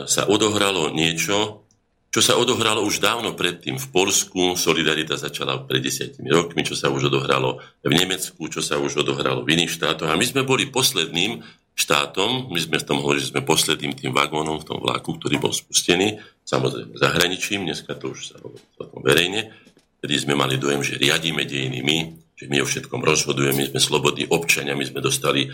sa 0.07 0.23
odohralo 0.29 0.91
niečo, 0.95 1.67
čo 2.09 2.21
sa 2.25 2.41
odohralo 2.41 2.83
už 2.89 3.05
dávno 3.05 3.37
predtým 3.37 3.77
v 3.77 3.87
Polsku, 3.93 4.57
Solidarita 4.57 5.21
začala 5.21 5.61
pred 5.61 5.85
desiatimi 5.85 6.33
rokmi, 6.33 6.65
čo 6.65 6.73
sa 6.73 6.89
už 6.89 7.13
odohralo 7.13 7.61
v 7.85 7.93
Nemecku, 7.93 8.49
čo 8.49 8.65
sa 8.65 8.81
už 8.81 9.05
odohralo 9.05 9.45
v 9.45 9.61
iných 9.61 9.77
štátoch. 9.77 10.09
A 10.09 10.17
my 10.17 10.25
sme 10.25 10.43
boli 10.43 10.73
posledným 10.73 11.45
štátom. 11.79 12.51
My 12.51 12.59
sme 12.59 12.83
v 12.83 12.87
tom 12.91 12.99
hovorili, 12.99 13.23
že 13.23 13.31
sme 13.31 13.47
posledným 13.47 13.95
tým 13.95 14.11
vagónom 14.11 14.59
v 14.59 14.67
tom 14.67 14.79
vlaku, 14.83 15.15
ktorý 15.15 15.39
bol 15.39 15.55
spustený, 15.55 16.19
samozrejme 16.43 16.99
zahraničím, 16.99 17.71
dneska 17.71 17.95
to 17.95 18.11
už 18.11 18.35
sa 18.35 18.37
hovorí 18.43 18.59
verejne, 19.07 19.55
kedy 20.03 20.15
sme 20.27 20.35
mali 20.35 20.59
dojem, 20.59 20.83
že 20.83 20.99
riadíme 20.99 21.47
dejiny 21.47 21.81
my, 21.87 21.99
že 22.35 22.51
my 22.51 22.59
o 22.63 22.67
všetkom 22.67 22.99
rozhodujeme, 23.07 23.63
my 23.63 23.67
sme 23.71 23.81
slobodní 23.83 24.27
občania, 24.27 24.75
my 24.75 24.83
sme 24.83 24.99
dostali, 24.99 25.47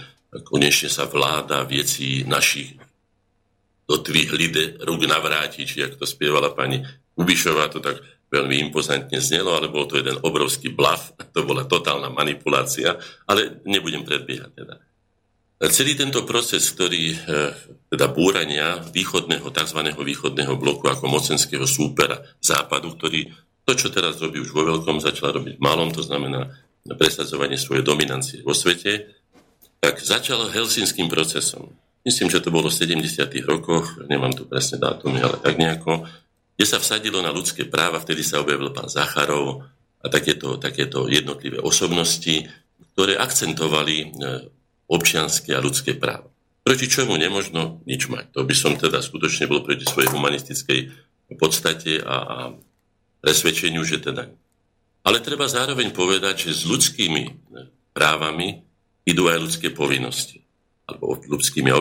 konečne 0.48 0.88
sa 0.88 1.04
vláda 1.04 1.68
veci 1.68 2.24
našich 2.24 2.72
do 3.84 4.00
tvých 4.00 4.30
lide 4.32 4.64
rúk 4.80 5.04
navrátiť, 5.04 5.64
či 5.68 5.84
ak 5.84 6.00
to 6.00 6.08
spievala 6.08 6.56
pani 6.56 6.80
Kubišová, 7.12 7.68
to 7.68 7.84
tak 7.84 8.00
veľmi 8.32 8.68
impozantne 8.68 9.20
znelo, 9.20 9.54
ale 9.54 9.68
bol 9.68 9.84
to 9.84 10.00
jeden 10.00 10.18
obrovský 10.24 10.72
blaf, 10.72 11.12
to 11.36 11.44
bola 11.44 11.68
totálna 11.68 12.08
manipulácia, 12.08 12.96
ale 13.28 13.60
nebudem 13.68 14.02
predbiehať 14.02 14.50
teda. 14.56 14.74
Celý 15.70 15.96
tento 15.96 16.26
proces, 16.28 16.66
ktorý, 16.72 17.14
e, 17.14 17.16
teda 17.88 18.12
búrania 18.12 18.82
východného, 18.92 19.48
tzv. 19.48 19.80
východného 19.96 20.60
bloku 20.60 20.90
ako 20.90 21.08
mocenského 21.08 21.64
súpera 21.64 22.20
západu, 22.42 22.92
ktorý 22.98 23.32
to, 23.64 23.72
čo 23.72 23.88
teraz 23.88 24.20
robí 24.20 24.44
už 24.44 24.52
vo 24.52 24.66
veľkom, 24.66 25.00
začal 25.00 25.32
robiť 25.40 25.56
v 25.56 25.64
malom, 25.64 25.88
to 25.88 26.04
znamená 26.04 26.52
presadzovanie 26.84 27.56
svojej 27.56 27.80
dominancie 27.80 28.44
vo 28.44 28.52
svete, 28.52 29.08
tak 29.80 30.04
začal 30.04 30.52
helsinským 30.52 31.08
procesom. 31.08 31.72
Myslím, 32.04 32.28
že 32.28 32.44
to 32.44 32.52
bolo 32.52 32.68
v 32.68 32.76
70. 32.76 33.24
rokoch, 33.48 34.04
nemám 34.04 34.36
tu 34.36 34.44
presne 34.44 34.76
dátumy, 34.76 35.24
ale 35.24 35.40
tak 35.40 35.56
nejako, 35.56 36.04
kde 36.60 36.66
sa 36.68 36.76
vsadilo 36.76 37.24
na 37.24 37.32
ľudské 37.32 37.64
práva, 37.64 38.04
vtedy 38.04 38.20
sa 38.20 38.44
objavil 38.44 38.68
pán 38.76 38.92
Zacharov 38.92 39.64
a 40.04 40.06
takéto, 40.12 40.60
takéto 40.60 41.08
jednotlivé 41.08 41.56
osobnosti, 41.56 42.44
ktoré 42.92 43.16
akcentovali 43.16 43.96
e, 43.96 44.06
občianské 44.88 45.56
a 45.56 45.64
ľudské 45.64 45.96
práva. 45.96 46.28
Proti 46.64 46.88
čomu 46.88 47.20
nemožno 47.20 47.84
nič 47.84 48.08
mať. 48.08 48.32
To 48.32 48.40
by 48.44 48.54
som 48.56 48.72
teda 48.80 49.04
skutočne 49.04 49.44
bol 49.44 49.60
proti 49.60 49.84
svojej 49.84 50.08
humanistickej 50.08 50.80
podstate 51.36 52.00
a, 52.00 52.16
a 52.16 52.38
presvedčeniu, 53.20 53.84
že 53.84 54.00
teda. 54.00 54.32
Ale 55.04 55.20
treba 55.20 55.44
zároveň 55.44 55.92
povedať, 55.92 56.48
že 56.48 56.52
s 56.56 56.62
ľudskými 56.64 57.52
právami 57.92 58.64
idú 59.04 59.28
aj 59.28 59.38
ľudské 59.40 59.68
povinnosti. 59.68 60.40
Alebo 60.88 61.20
ľudskými 61.20 61.68
a 61.72 61.80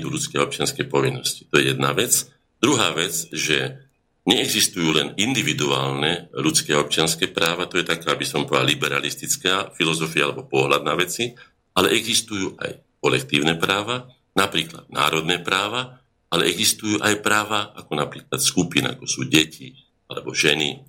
idú 0.00 0.08
ľudské 0.12 0.40
a 0.40 0.44
povinnosti. 0.88 1.44
To 1.52 1.60
je 1.60 1.76
jedna 1.76 1.92
vec. 1.92 2.28
Druhá 2.60 2.96
vec, 2.96 3.12
že 3.32 3.84
neexistujú 4.24 4.96
len 4.96 5.08
individuálne 5.20 6.32
ľudské 6.32 6.72
a 6.72 6.80
občianské 6.80 7.28
práva, 7.28 7.68
to 7.68 7.76
je 7.76 7.84
taká, 7.84 8.16
aby 8.16 8.24
som 8.24 8.48
povedal, 8.48 8.72
liberalistická 8.72 9.76
filozofia 9.76 10.32
alebo 10.32 10.48
pohľad 10.48 10.80
na 10.80 10.96
veci, 10.96 11.36
ale 11.74 11.94
existujú 11.94 12.54
aj 12.58 12.80
kolektívne 13.02 13.58
práva, 13.58 14.08
napríklad 14.32 14.88
národné 14.88 15.42
práva, 15.42 16.00
ale 16.30 16.50
existujú 16.50 16.98
aj 16.98 17.22
práva 17.22 17.70
ako 17.78 17.92
napríklad 17.94 18.40
skupina, 18.42 18.94
ako 18.94 19.06
sú 19.06 19.22
deti, 19.30 19.74
alebo 20.10 20.34
ženy, 20.34 20.82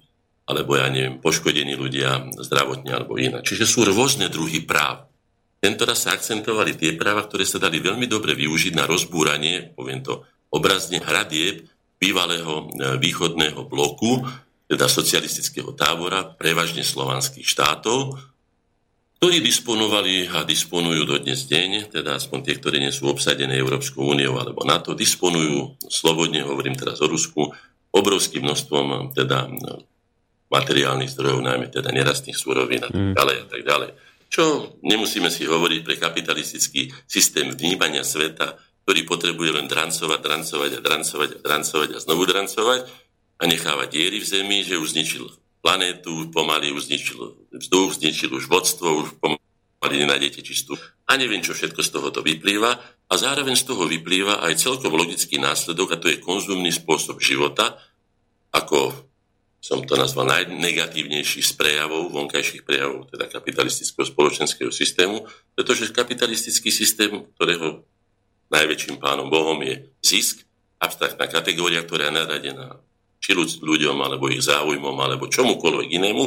alebo 0.46 0.78
ja 0.78 0.90
neviem, 0.90 1.22
poškodení 1.22 1.74
ľudia 1.78 2.34
zdravotne 2.38 2.94
alebo 2.94 3.18
inak. 3.18 3.46
Čiže 3.46 3.66
sú 3.66 3.86
rôzne 3.86 4.30
druhy 4.30 4.66
práv. 4.66 5.10
Tento 5.62 5.86
raz 5.86 6.06
sa 6.06 6.14
akcentovali 6.14 6.78
tie 6.78 6.94
práva, 6.94 7.26
ktoré 7.26 7.42
sa 7.42 7.58
dali 7.58 7.82
veľmi 7.82 8.06
dobre 8.06 8.38
využiť 8.38 8.74
na 8.78 8.86
rozbúranie, 8.86 9.74
poviem 9.74 10.06
to 10.06 10.22
obrazne, 10.54 11.02
hradieb 11.02 11.66
bývalého 11.98 12.70
e, 12.70 13.02
východného 13.02 13.66
bloku, 13.66 14.22
teda 14.70 14.86
socialistického 14.86 15.74
tábora, 15.74 16.26
prevažne 16.26 16.86
slovanských 16.86 17.46
štátov, 17.46 18.18
ktorí 19.20 19.40
disponovali 19.40 20.28
a 20.28 20.44
disponujú 20.44 21.08
do 21.08 21.18
dnes 21.18 21.48
deň, 21.48 21.90
teda 21.90 22.20
aspoň 22.20 22.40
tie, 22.46 22.56
ktoré 22.60 22.78
nie 22.84 22.92
sú 22.92 23.08
obsadené 23.08 23.56
Európskou 23.56 24.04
úniou 24.04 24.36
alebo 24.38 24.68
NATO, 24.68 24.92
disponujú, 24.92 25.80
slobodne 25.88 26.44
hovorím 26.44 26.76
teraz 26.76 27.00
o 27.00 27.08
Rusku, 27.08 27.48
obrovským 27.96 28.44
množstvom 28.44 29.16
teda 29.16 29.48
materiálnych 30.52 31.12
zdrojov, 31.16 31.42
najmä 31.42 31.72
teda 31.72 31.96
nerastných 31.96 32.36
súrovín 32.36 32.84
a 32.84 32.92
tak 32.92 33.00
mm. 33.00 33.16
ďalej 33.16 33.36
a 33.40 33.46
tak 33.48 33.62
ďalej. 33.64 33.92
Čo 34.28 34.44
nemusíme 34.84 35.32
si 35.32 35.48
hovoriť 35.48 35.82
pre 35.88 35.96
kapitalistický 35.96 36.92
systém 37.08 37.56
vnímania 37.56 38.04
sveta, 38.04 38.60
ktorý 38.84 39.08
potrebuje 39.08 39.52
len 39.58 39.66
drancovať, 39.72 40.20
drancovať 40.22 40.72
a 40.76 40.80
drancovať 40.84 41.30
a 41.34 41.40
drancovať 41.40 41.90
a 41.96 42.00
znovu 42.04 42.24
drancovať 42.28 42.80
a 43.40 43.44
nechávať 43.48 43.88
diery 43.90 44.20
v 44.22 44.28
zemi, 44.28 44.62
že 44.62 44.76
už 44.76 44.92
zničil 44.92 45.26
planétu, 45.66 46.30
pomaly 46.30 46.70
už 46.70 46.86
zničil 46.86 47.18
vzduch, 47.50 47.98
zničil 47.98 48.30
už 48.30 48.46
vodstvo, 48.46 49.02
už 49.02 49.18
pomaly 49.18 49.96
nenájdete 50.06 50.46
čistú. 50.46 50.78
A 51.10 51.18
neviem, 51.18 51.42
čo 51.42 51.58
všetko 51.58 51.82
z 51.82 51.90
tohoto 51.90 52.22
vyplýva. 52.22 52.78
A 53.10 53.14
zároveň 53.18 53.58
z 53.58 53.74
toho 53.74 53.90
vyplýva 53.90 54.46
aj 54.46 54.62
celkom 54.62 54.94
logický 54.94 55.42
následok, 55.42 55.98
a 55.98 56.02
to 56.02 56.14
je 56.14 56.22
konzumný 56.22 56.70
spôsob 56.70 57.18
života, 57.18 57.82
ako 58.54 58.94
som 59.58 59.82
to 59.82 59.98
nazval 59.98 60.30
najnegatívnejší 60.30 61.42
z 61.42 61.58
prejavov, 61.58 62.14
vonkajších 62.14 62.62
prejavov, 62.62 63.10
teda 63.10 63.26
kapitalistického 63.26 64.06
spoločenského 64.06 64.70
systému, 64.70 65.26
pretože 65.58 65.90
kapitalistický 65.90 66.70
systém, 66.70 67.26
ktorého 67.34 67.82
najväčším 68.54 69.02
pánom 69.02 69.34
Bohom 69.34 69.58
je 69.66 69.90
zisk, 70.06 70.46
abstraktná 70.78 71.26
kategória, 71.26 71.82
ktorá 71.82 72.14
je 72.14 72.18
naradená 72.22 72.78
či 73.26 73.34
ľuďom, 73.34 73.98
alebo 73.98 74.30
ich 74.30 74.46
záujmom, 74.46 74.94
alebo 75.02 75.26
čomukoľvek 75.26 75.90
inému, 75.98 76.26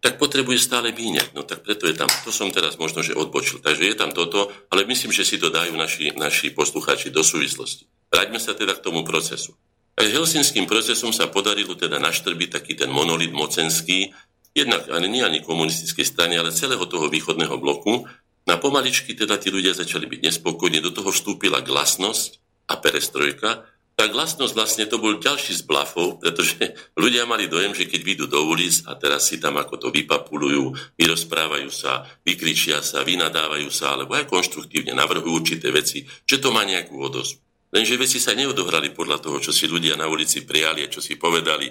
tak 0.00 0.16
potrebuje 0.20 0.60
stále 0.60 0.92
míňať. 0.92 1.32
No 1.32 1.44
tak 1.44 1.64
preto 1.64 1.88
je 1.88 1.96
tam, 1.96 2.08
to 2.08 2.28
som 2.28 2.52
teraz 2.52 2.76
možno, 2.76 3.00
že 3.00 3.16
odbočil. 3.16 3.64
Takže 3.64 3.84
je 3.88 3.96
tam 3.96 4.12
toto, 4.12 4.52
ale 4.68 4.84
myslím, 4.88 5.12
že 5.12 5.24
si 5.24 5.40
to 5.40 5.48
dajú 5.48 5.76
naši, 5.76 6.12
naši 6.16 6.52
poslucháči 6.52 7.08
do 7.12 7.24
súvislosti. 7.24 7.88
Vráťme 8.12 8.40
sa 8.40 8.52
teda 8.52 8.76
k 8.76 8.84
tomu 8.84 9.04
procesu. 9.04 9.56
Aj 10.00 10.08
helsinským 10.08 10.64
procesom 10.64 11.12
sa 11.12 11.28
podarilo 11.28 11.76
teda 11.76 12.00
naštrbiť 12.00 12.48
taký 12.48 12.72
ten 12.76 12.88
monolit 12.88 13.32
mocenský, 13.36 14.12
jednak 14.56 14.88
ale 14.88 15.04
nie 15.12 15.20
ani 15.20 15.44
komunistickej 15.44 16.08
strany, 16.08 16.40
ale 16.40 16.56
celého 16.56 16.84
toho 16.88 17.12
východného 17.12 17.60
bloku. 17.60 18.08
Na 18.48 18.56
pomaličky 18.56 19.12
teda 19.12 19.36
tí 19.36 19.52
ľudia 19.52 19.76
začali 19.76 20.08
byť 20.08 20.20
nespokojní, 20.32 20.80
do 20.80 20.96
toho 20.96 21.12
vstúpila 21.12 21.60
glasnosť 21.60 22.40
a 22.72 22.80
perestrojka, 22.80 23.68
tá 24.00 24.08
glasnosť 24.08 24.56
vlastne 24.56 24.88
to 24.88 24.96
bol 24.96 25.20
ďalší 25.20 25.60
z 25.60 25.68
blafov, 25.68 26.24
pretože 26.24 26.56
ľudia 26.96 27.28
mali 27.28 27.52
dojem, 27.52 27.76
že 27.76 27.84
keď 27.84 28.00
vyjdú 28.00 28.32
do 28.32 28.48
ulic 28.48 28.88
a 28.88 28.96
teraz 28.96 29.28
si 29.28 29.36
tam 29.36 29.60
ako 29.60 29.76
to 29.76 29.88
vypapulujú, 29.92 30.72
vyrozprávajú 30.96 31.68
sa, 31.68 32.08
vykričia 32.24 32.80
sa, 32.80 33.04
vynadávajú 33.04 33.68
sa, 33.68 33.92
alebo 33.92 34.16
aj 34.16 34.24
konštruktívne 34.24 34.96
navrhujú 34.96 35.28
určité 35.28 35.68
veci, 35.68 36.08
že 36.24 36.40
to 36.40 36.48
má 36.48 36.64
nejakú 36.64 36.96
odozvu. 36.96 37.44
Lenže 37.76 38.00
veci 38.00 38.16
sa 38.16 38.32
neodohrali 38.32 38.96
podľa 38.96 39.20
toho, 39.20 39.36
čo 39.36 39.52
si 39.52 39.68
ľudia 39.68 40.00
na 40.00 40.08
ulici 40.08 40.48
prijali 40.48 40.80
a 40.80 40.88
čo 40.88 41.04
si 41.04 41.20
povedali, 41.20 41.68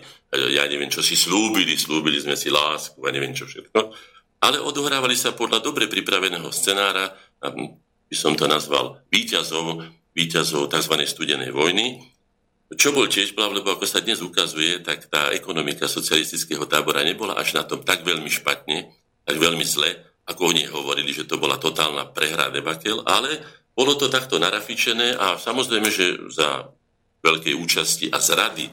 ja 0.54 0.70
neviem, 0.70 0.94
čo 0.94 1.02
si 1.02 1.18
slúbili, 1.18 1.82
slúbili 1.82 2.22
sme 2.22 2.38
si 2.38 2.54
lásku 2.54 3.02
a 3.02 3.10
neviem 3.10 3.34
čo 3.34 3.50
všetko, 3.50 3.80
ale 4.46 4.62
odohrávali 4.62 5.18
sa 5.18 5.34
podľa 5.34 5.66
dobre 5.66 5.90
pripraveného 5.90 6.54
scenára, 6.54 7.10
by 7.42 8.14
som 8.14 8.38
to 8.38 8.46
nazval 8.46 9.02
výťazov, 9.10 9.82
výťazov 10.14 10.70
tzv. 10.70 10.94
studenej 11.10 11.50
vojny, 11.50 12.19
čo 12.78 12.94
bol 12.94 13.10
tiež 13.10 13.34
blav, 13.34 13.50
lebo 13.50 13.74
ako 13.74 13.86
sa 13.90 13.98
dnes 13.98 14.22
ukazuje, 14.22 14.78
tak 14.86 15.10
tá 15.10 15.34
ekonomika 15.34 15.90
socialistického 15.90 16.70
tábora 16.70 17.02
nebola 17.02 17.34
až 17.34 17.58
na 17.58 17.66
tom 17.66 17.82
tak 17.82 18.06
veľmi 18.06 18.30
špatne, 18.30 18.94
tak 19.26 19.36
veľmi 19.42 19.66
zle, 19.66 19.90
ako 20.30 20.54
oni 20.54 20.70
hovorili, 20.70 21.10
že 21.10 21.26
to 21.26 21.42
bola 21.42 21.58
totálna 21.58 22.14
prehra 22.14 22.54
debakel, 22.54 23.02
ale 23.10 23.42
bolo 23.74 23.98
to 23.98 24.06
takto 24.06 24.38
narafičené 24.38 25.18
a 25.18 25.42
samozrejme, 25.42 25.90
že 25.90 26.30
za 26.30 26.70
veľkej 27.26 27.58
účasti 27.58 28.06
a 28.14 28.22
zrady 28.22 28.70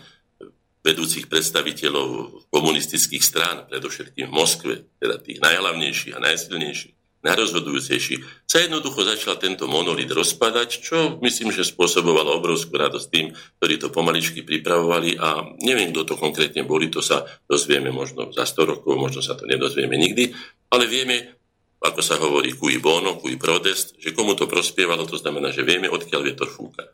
vedúcich 0.84 1.26
predstaviteľov 1.26 2.44
komunistických 2.52 3.24
strán, 3.24 3.66
predovšetkým 3.66 4.30
v 4.30 4.36
Moskve, 4.36 4.74
teda 5.00 5.18
tých 5.18 5.42
najhlavnejších 5.42 6.14
a 6.14 6.22
najsilnejších, 6.22 6.94
najrozhodujúcejší, 7.26 8.46
sa 8.46 8.62
jednoducho 8.62 9.02
začal 9.02 9.36
tento 9.42 9.66
monolit 9.66 10.06
rozpadať, 10.06 10.68
čo 10.78 10.98
myslím, 11.20 11.50
že 11.50 11.66
spôsobovalo 11.66 12.38
obrovskú 12.38 12.78
radosť 12.78 13.06
tým, 13.10 13.26
ktorí 13.58 13.74
to 13.82 13.90
pomaličky 13.90 14.46
pripravovali 14.46 15.18
a 15.18 15.42
neviem, 15.66 15.90
kto 15.90 16.06
to 16.06 16.14
konkrétne 16.14 16.62
boli, 16.62 16.86
to 16.86 17.02
sa 17.02 17.26
dozvieme 17.50 17.90
možno 17.90 18.30
za 18.30 18.46
100 18.46 18.72
rokov, 18.78 18.94
možno 18.94 19.20
sa 19.20 19.34
to 19.34 19.44
nedozvieme 19.44 19.98
nikdy, 19.98 20.30
ale 20.70 20.86
vieme, 20.86 21.36
ako 21.82 22.00
sa 22.02 22.16
hovorí 22.18 22.54
cui 22.54 22.78
bono, 22.82 23.18
cui 23.18 23.34
prodest, 23.38 23.98
že 23.98 24.14
komu 24.14 24.34
to 24.38 24.46
prospievalo, 24.50 25.06
to 25.06 25.18
znamená, 25.20 25.54
že 25.54 25.66
vieme, 25.66 25.86
odkiaľ 25.86 26.20
vietor 26.22 26.50
fúka. 26.50 26.86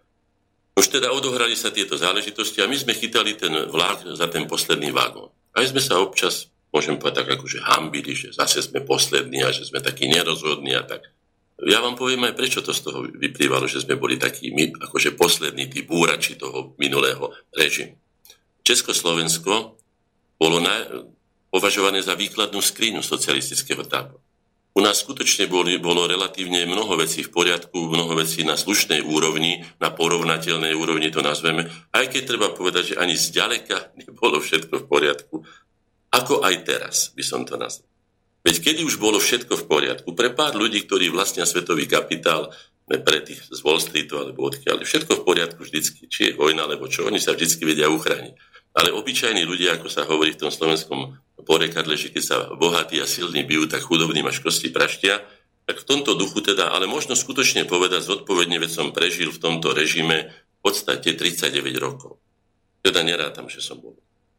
Už 0.72 0.89
teda 0.89 1.12
odohrali 1.12 1.53
sa 1.53 1.68
tieto 1.68 2.01
záležitosti 2.01 2.64
a 2.64 2.68
my 2.68 2.76
sme 2.76 2.97
chytali 2.97 3.37
ten 3.37 3.53
vlak 3.68 4.09
za 4.16 4.24
ten 4.28 4.49
posledný 4.49 4.89
vagón. 4.89 5.28
Aj 5.53 5.64
sme 5.68 5.85
sa 5.85 6.01
občas 6.01 6.52
môžem 6.73 6.97
povedať 6.97 7.23
tak 7.23 7.29
akože 7.39 7.59
hambili, 7.62 8.16
že 8.16 8.33
zase 8.33 8.64
sme 8.64 8.81
poslední 8.81 9.45
a 9.45 9.53
že 9.53 9.68
sme 9.68 9.85
takí 9.85 10.09
nerozhodní 10.09 10.73
a 10.73 10.83
tak. 10.83 11.12
Ja 11.62 11.79
vám 11.79 11.95
poviem 11.95 12.27
aj, 12.27 12.35
prečo 12.35 12.64
to 12.64 12.75
z 12.75 12.81
toho 12.83 13.07
vyplývalo, 13.07 13.70
že 13.70 13.85
sme 13.85 13.95
boli 13.95 14.18
takí 14.18 14.51
my, 14.51 14.83
akože 14.89 15.14
poslední 15.14 15.70
tí 15.70 15.87
búrači 15.87 16.35
toho 16.35 16.75
minulého 16.81 17.31
režimu. 17.55 17.95
Československo 18.66 19.79
bolo 20.41 20.59
na, 20.59 20.75
považované 21.53 22.03
za 22.03 22.18
výkladnú 22.18 22.59
skrinu 22.59 23.05
socialistického 23.05 23.87
tábora. 23.87 24.18
U 24.73 24.81
nás 24.81 25.05
skutočne 25.05 25.53
boli, 25.53 25.77
bolo 25.77 26.09
relatívne 26.09 26.64
mnoho 26.64 26.97
vecí 26.97 27.20
v 27.20 27.29
poriadku, 27.29 27.93
mnoho 27.93 28.16
vecí 28.16 28.41
na 28.41 28.57
slušnej 28.57 29.05
úrovni, 29.05 29.61
na 29.77 29.93
porovnateľnej 29.93 30.73
úrovni 30.73 31.12
to 31.12 31.20
nazveme, 31.20 31.68
aj 31.93 32.09
keď 32.09 32.23
treba 32.25 32.49
povedať, 32.57 32.97
že 32.97 32.99
ani 32.99 33.12
zďaleka 33.12 33.77
nebolo 34.01 34.41
všetko 34.41 34.83
v 34.83 34.89
poriadku, 34.89 35.37
ako 36.13 36.45
aj 36.45 36.55
teraz 36.69 36.97
by 37.17 37.25
som 37.25 37.49
to 37.49 37.57
nazval. 37.57 37.89
Veď 38.43 38.57
kedy 38.59 38.81
už 38.85 38.99
bolo 38.99 39.23
všetko 39.23 39.55
v 39.55 39.65
poriadku, 39.71 40.09
pre 40.13 40.35
pár 40.35 40.59
ľudí, 40.59 40.85
ktorí 40.85 41.09
vlastnia 41.09 41.47
svetový 41.47 41.89
kapitál, 41.89 42.53
pre 42.91 43.25
tých 43.25 43.41
z 43.49 43.61
Wall 43.65 43.81
Streetu 43.81 44.21
alebo 44.21 44.45
odkiaľ, 44.45 44.83
všetko 44.83 45.23
v 45.23 45.25
poriadku 45.25 45.65
vždycky, 45.65 46.11
či 46.11 46.21
je 46.29 46.37
vojna 46.37 46.69
alebo 46.69 46.91
čo, 46.91 47.09
oni 47.09 47.23
sa 47.23 47.33
vždycky 47.33 47.65
vedia 47.65 47.89
uchrániť. 47.89 48.35
Ale 48.77 48.93
obyčajní 48.93 49.47
ľudia, 49.49 49.81
ako 49.81 49.89
sa 49.89 50.05
hovorí 50.05 50.37
v 50.37 50.45
tom 50.45 50.51
slovenskom 50.53 51.17
porekadle, 51.47 51.97
že 51.97 52.13
keď 52.13 52.23
sa 52.23 52.37
bohatí 52.53 53.01
a 53.01 53.07
silní 53.07 53.47
bijú, 53.47 53.71
tak 53.71 53.87
chudobní 53.87 54.21
až 54.27 54.45
kosti 54.45 54.69
praštia, 54.75 55.23
tak 55.65 55.79
v 55.79 55.89
tomto 55.89 56.19
duchu 56.19 56.43
teda, 56.43 56.75
ale 56.75 56.91
možno 56.91 57.15
skutočne 57.15 57.65
povedať 57.65 58.03
zodpovedne, 58.03 58.59
veď 58.59 58.71
som 58.75 58.89
prežil 58.91 59.31
v 59.31 59.39
tomto 59.39 59.71
režime 59.71 60.35
v 60.35 60.59
podstate 60.61 61.15
39 61.15 61.63
rokov. 61.79 62.19
Teda 62.83 63.07
nerátam, 63.07 63.47
že 63.47 63.63
som 63.63 63.79
bol 63.79 63.95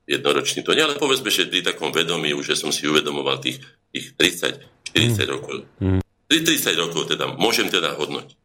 jednoročný. 0.08 0.64
To 0.64 0.76
nie, 0.76 0.84
ale 0.84 1.00
povedzme, 1.00 1.32
že 1.32 1.48
pri 1.48 1.64
takom 1.64 1.92
vedomí 1.96 2.36
už, 2.36 2.54
že 2.54 2.60
som 2.60 2.72
si 2.72 2.88
uvedomoval 2.88 3.40
tých, 3.40 3.64
tých 3.92 4.16
30-40 4.16 4.64
mm. 4.94 5.16
rokov. 5.30 5.56
Mm. 5.80 6.02
30 6.28 6.82
rokov 6.82 7.02
teda, 7.14 7.30
môžem 7.38 7.70
teda 7.70 7.94
hodnotiť. 7.96 8.44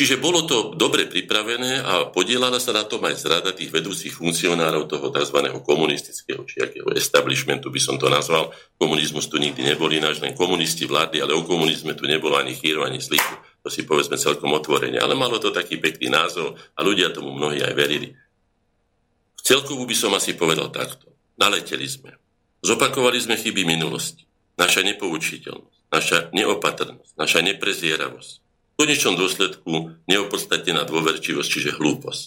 Čiže 0.00 0.16
bolo 0.16 0.48
to 0.48 0.72
dobre 0.80 1.04
pripravené 1.04 1.84
a 1.84 2.08
podielala 2.08 2.56
sa 2.56 2.72
na 2.72 2.88
tom 2.88 3.04
aj 3.04 3.20
zrada 3.20 3.52
tých 3.52 3.68
vedúcich 3.68 4.16
funkcionárov 4.16 4.88
toho 4.88 5.12
tzv. 5.12 5.52
komunistického, 5.60 6.40
či 6.48 6.64
akého 6.64 6.88
establishmentu 6.96 7.68
by 7.68 7.76
som 7.76 8.00
to 8.00 8.08
nazval. 8.08 8.48
Komunizmus 8.80 9.28
tu 9.28 9.36
nikdy 9.36 9.60
neboli 9.60 10.00
náš, 10.00 10.24
len 10.24 10.32
komunisti 10.32 10.88
vládli, 10.88 11.20
ale 11.20 11.36
o 11.36 11.44
komunizme 11.44 11.92
tu 11.92 12.08
nebolo 12.08 12.40
ani 12.40 12.56
chýru, 12.56 12.80
ani 12.80 12.96
slíku. 12.96 13.60
To 13.60 13.68
si 13.68 13.84
povedzme 13.84 14.16
celkom 14.16 14.48
otvorene. 14.56 14.96
Ale 14.96 15.12
malo 15.12 15.36
to 15.36 15.52
taký 15.52 15.76
pekný 15.76 16.08
názov 16.08 16.56
a 16.56 16.80
ľudia 16.80 17.12
tomu 17.12 17.36
mnohí 17.36 17.60
aj 17.60 17.76
verili. 17.76 18.16
V 19.50 19.58
celkovú 19.58 19.82
by 19.82 19.98
som 19.98 20.14
asi 20.14 20.38
povedal 20.38 20.70
takto. 20.70 21.10
Naleteli 21.34 21.82
sme. 21.82 22.14
Zopakovali 22.62 23.18
sme 23.18 23.34
chyby 23.34 23.66
minulosti. 23.66 24.22
Naša 24.54 24.86
nepoučiteľnosť, 24.86 25.90
naša 25.90 26.30
neopatrnosť, 26.30 27.18
naša 27.18 27.42
neprezieravosť, 27.42 28.32
konečnom 28.78 29.18
dôsledku 29.18 29.98
neopodstatnená 30.06 30.86
dôverčivosť, 30.86 31.50
čiže 31.50 31.82
hlúposť. 31.82 32.24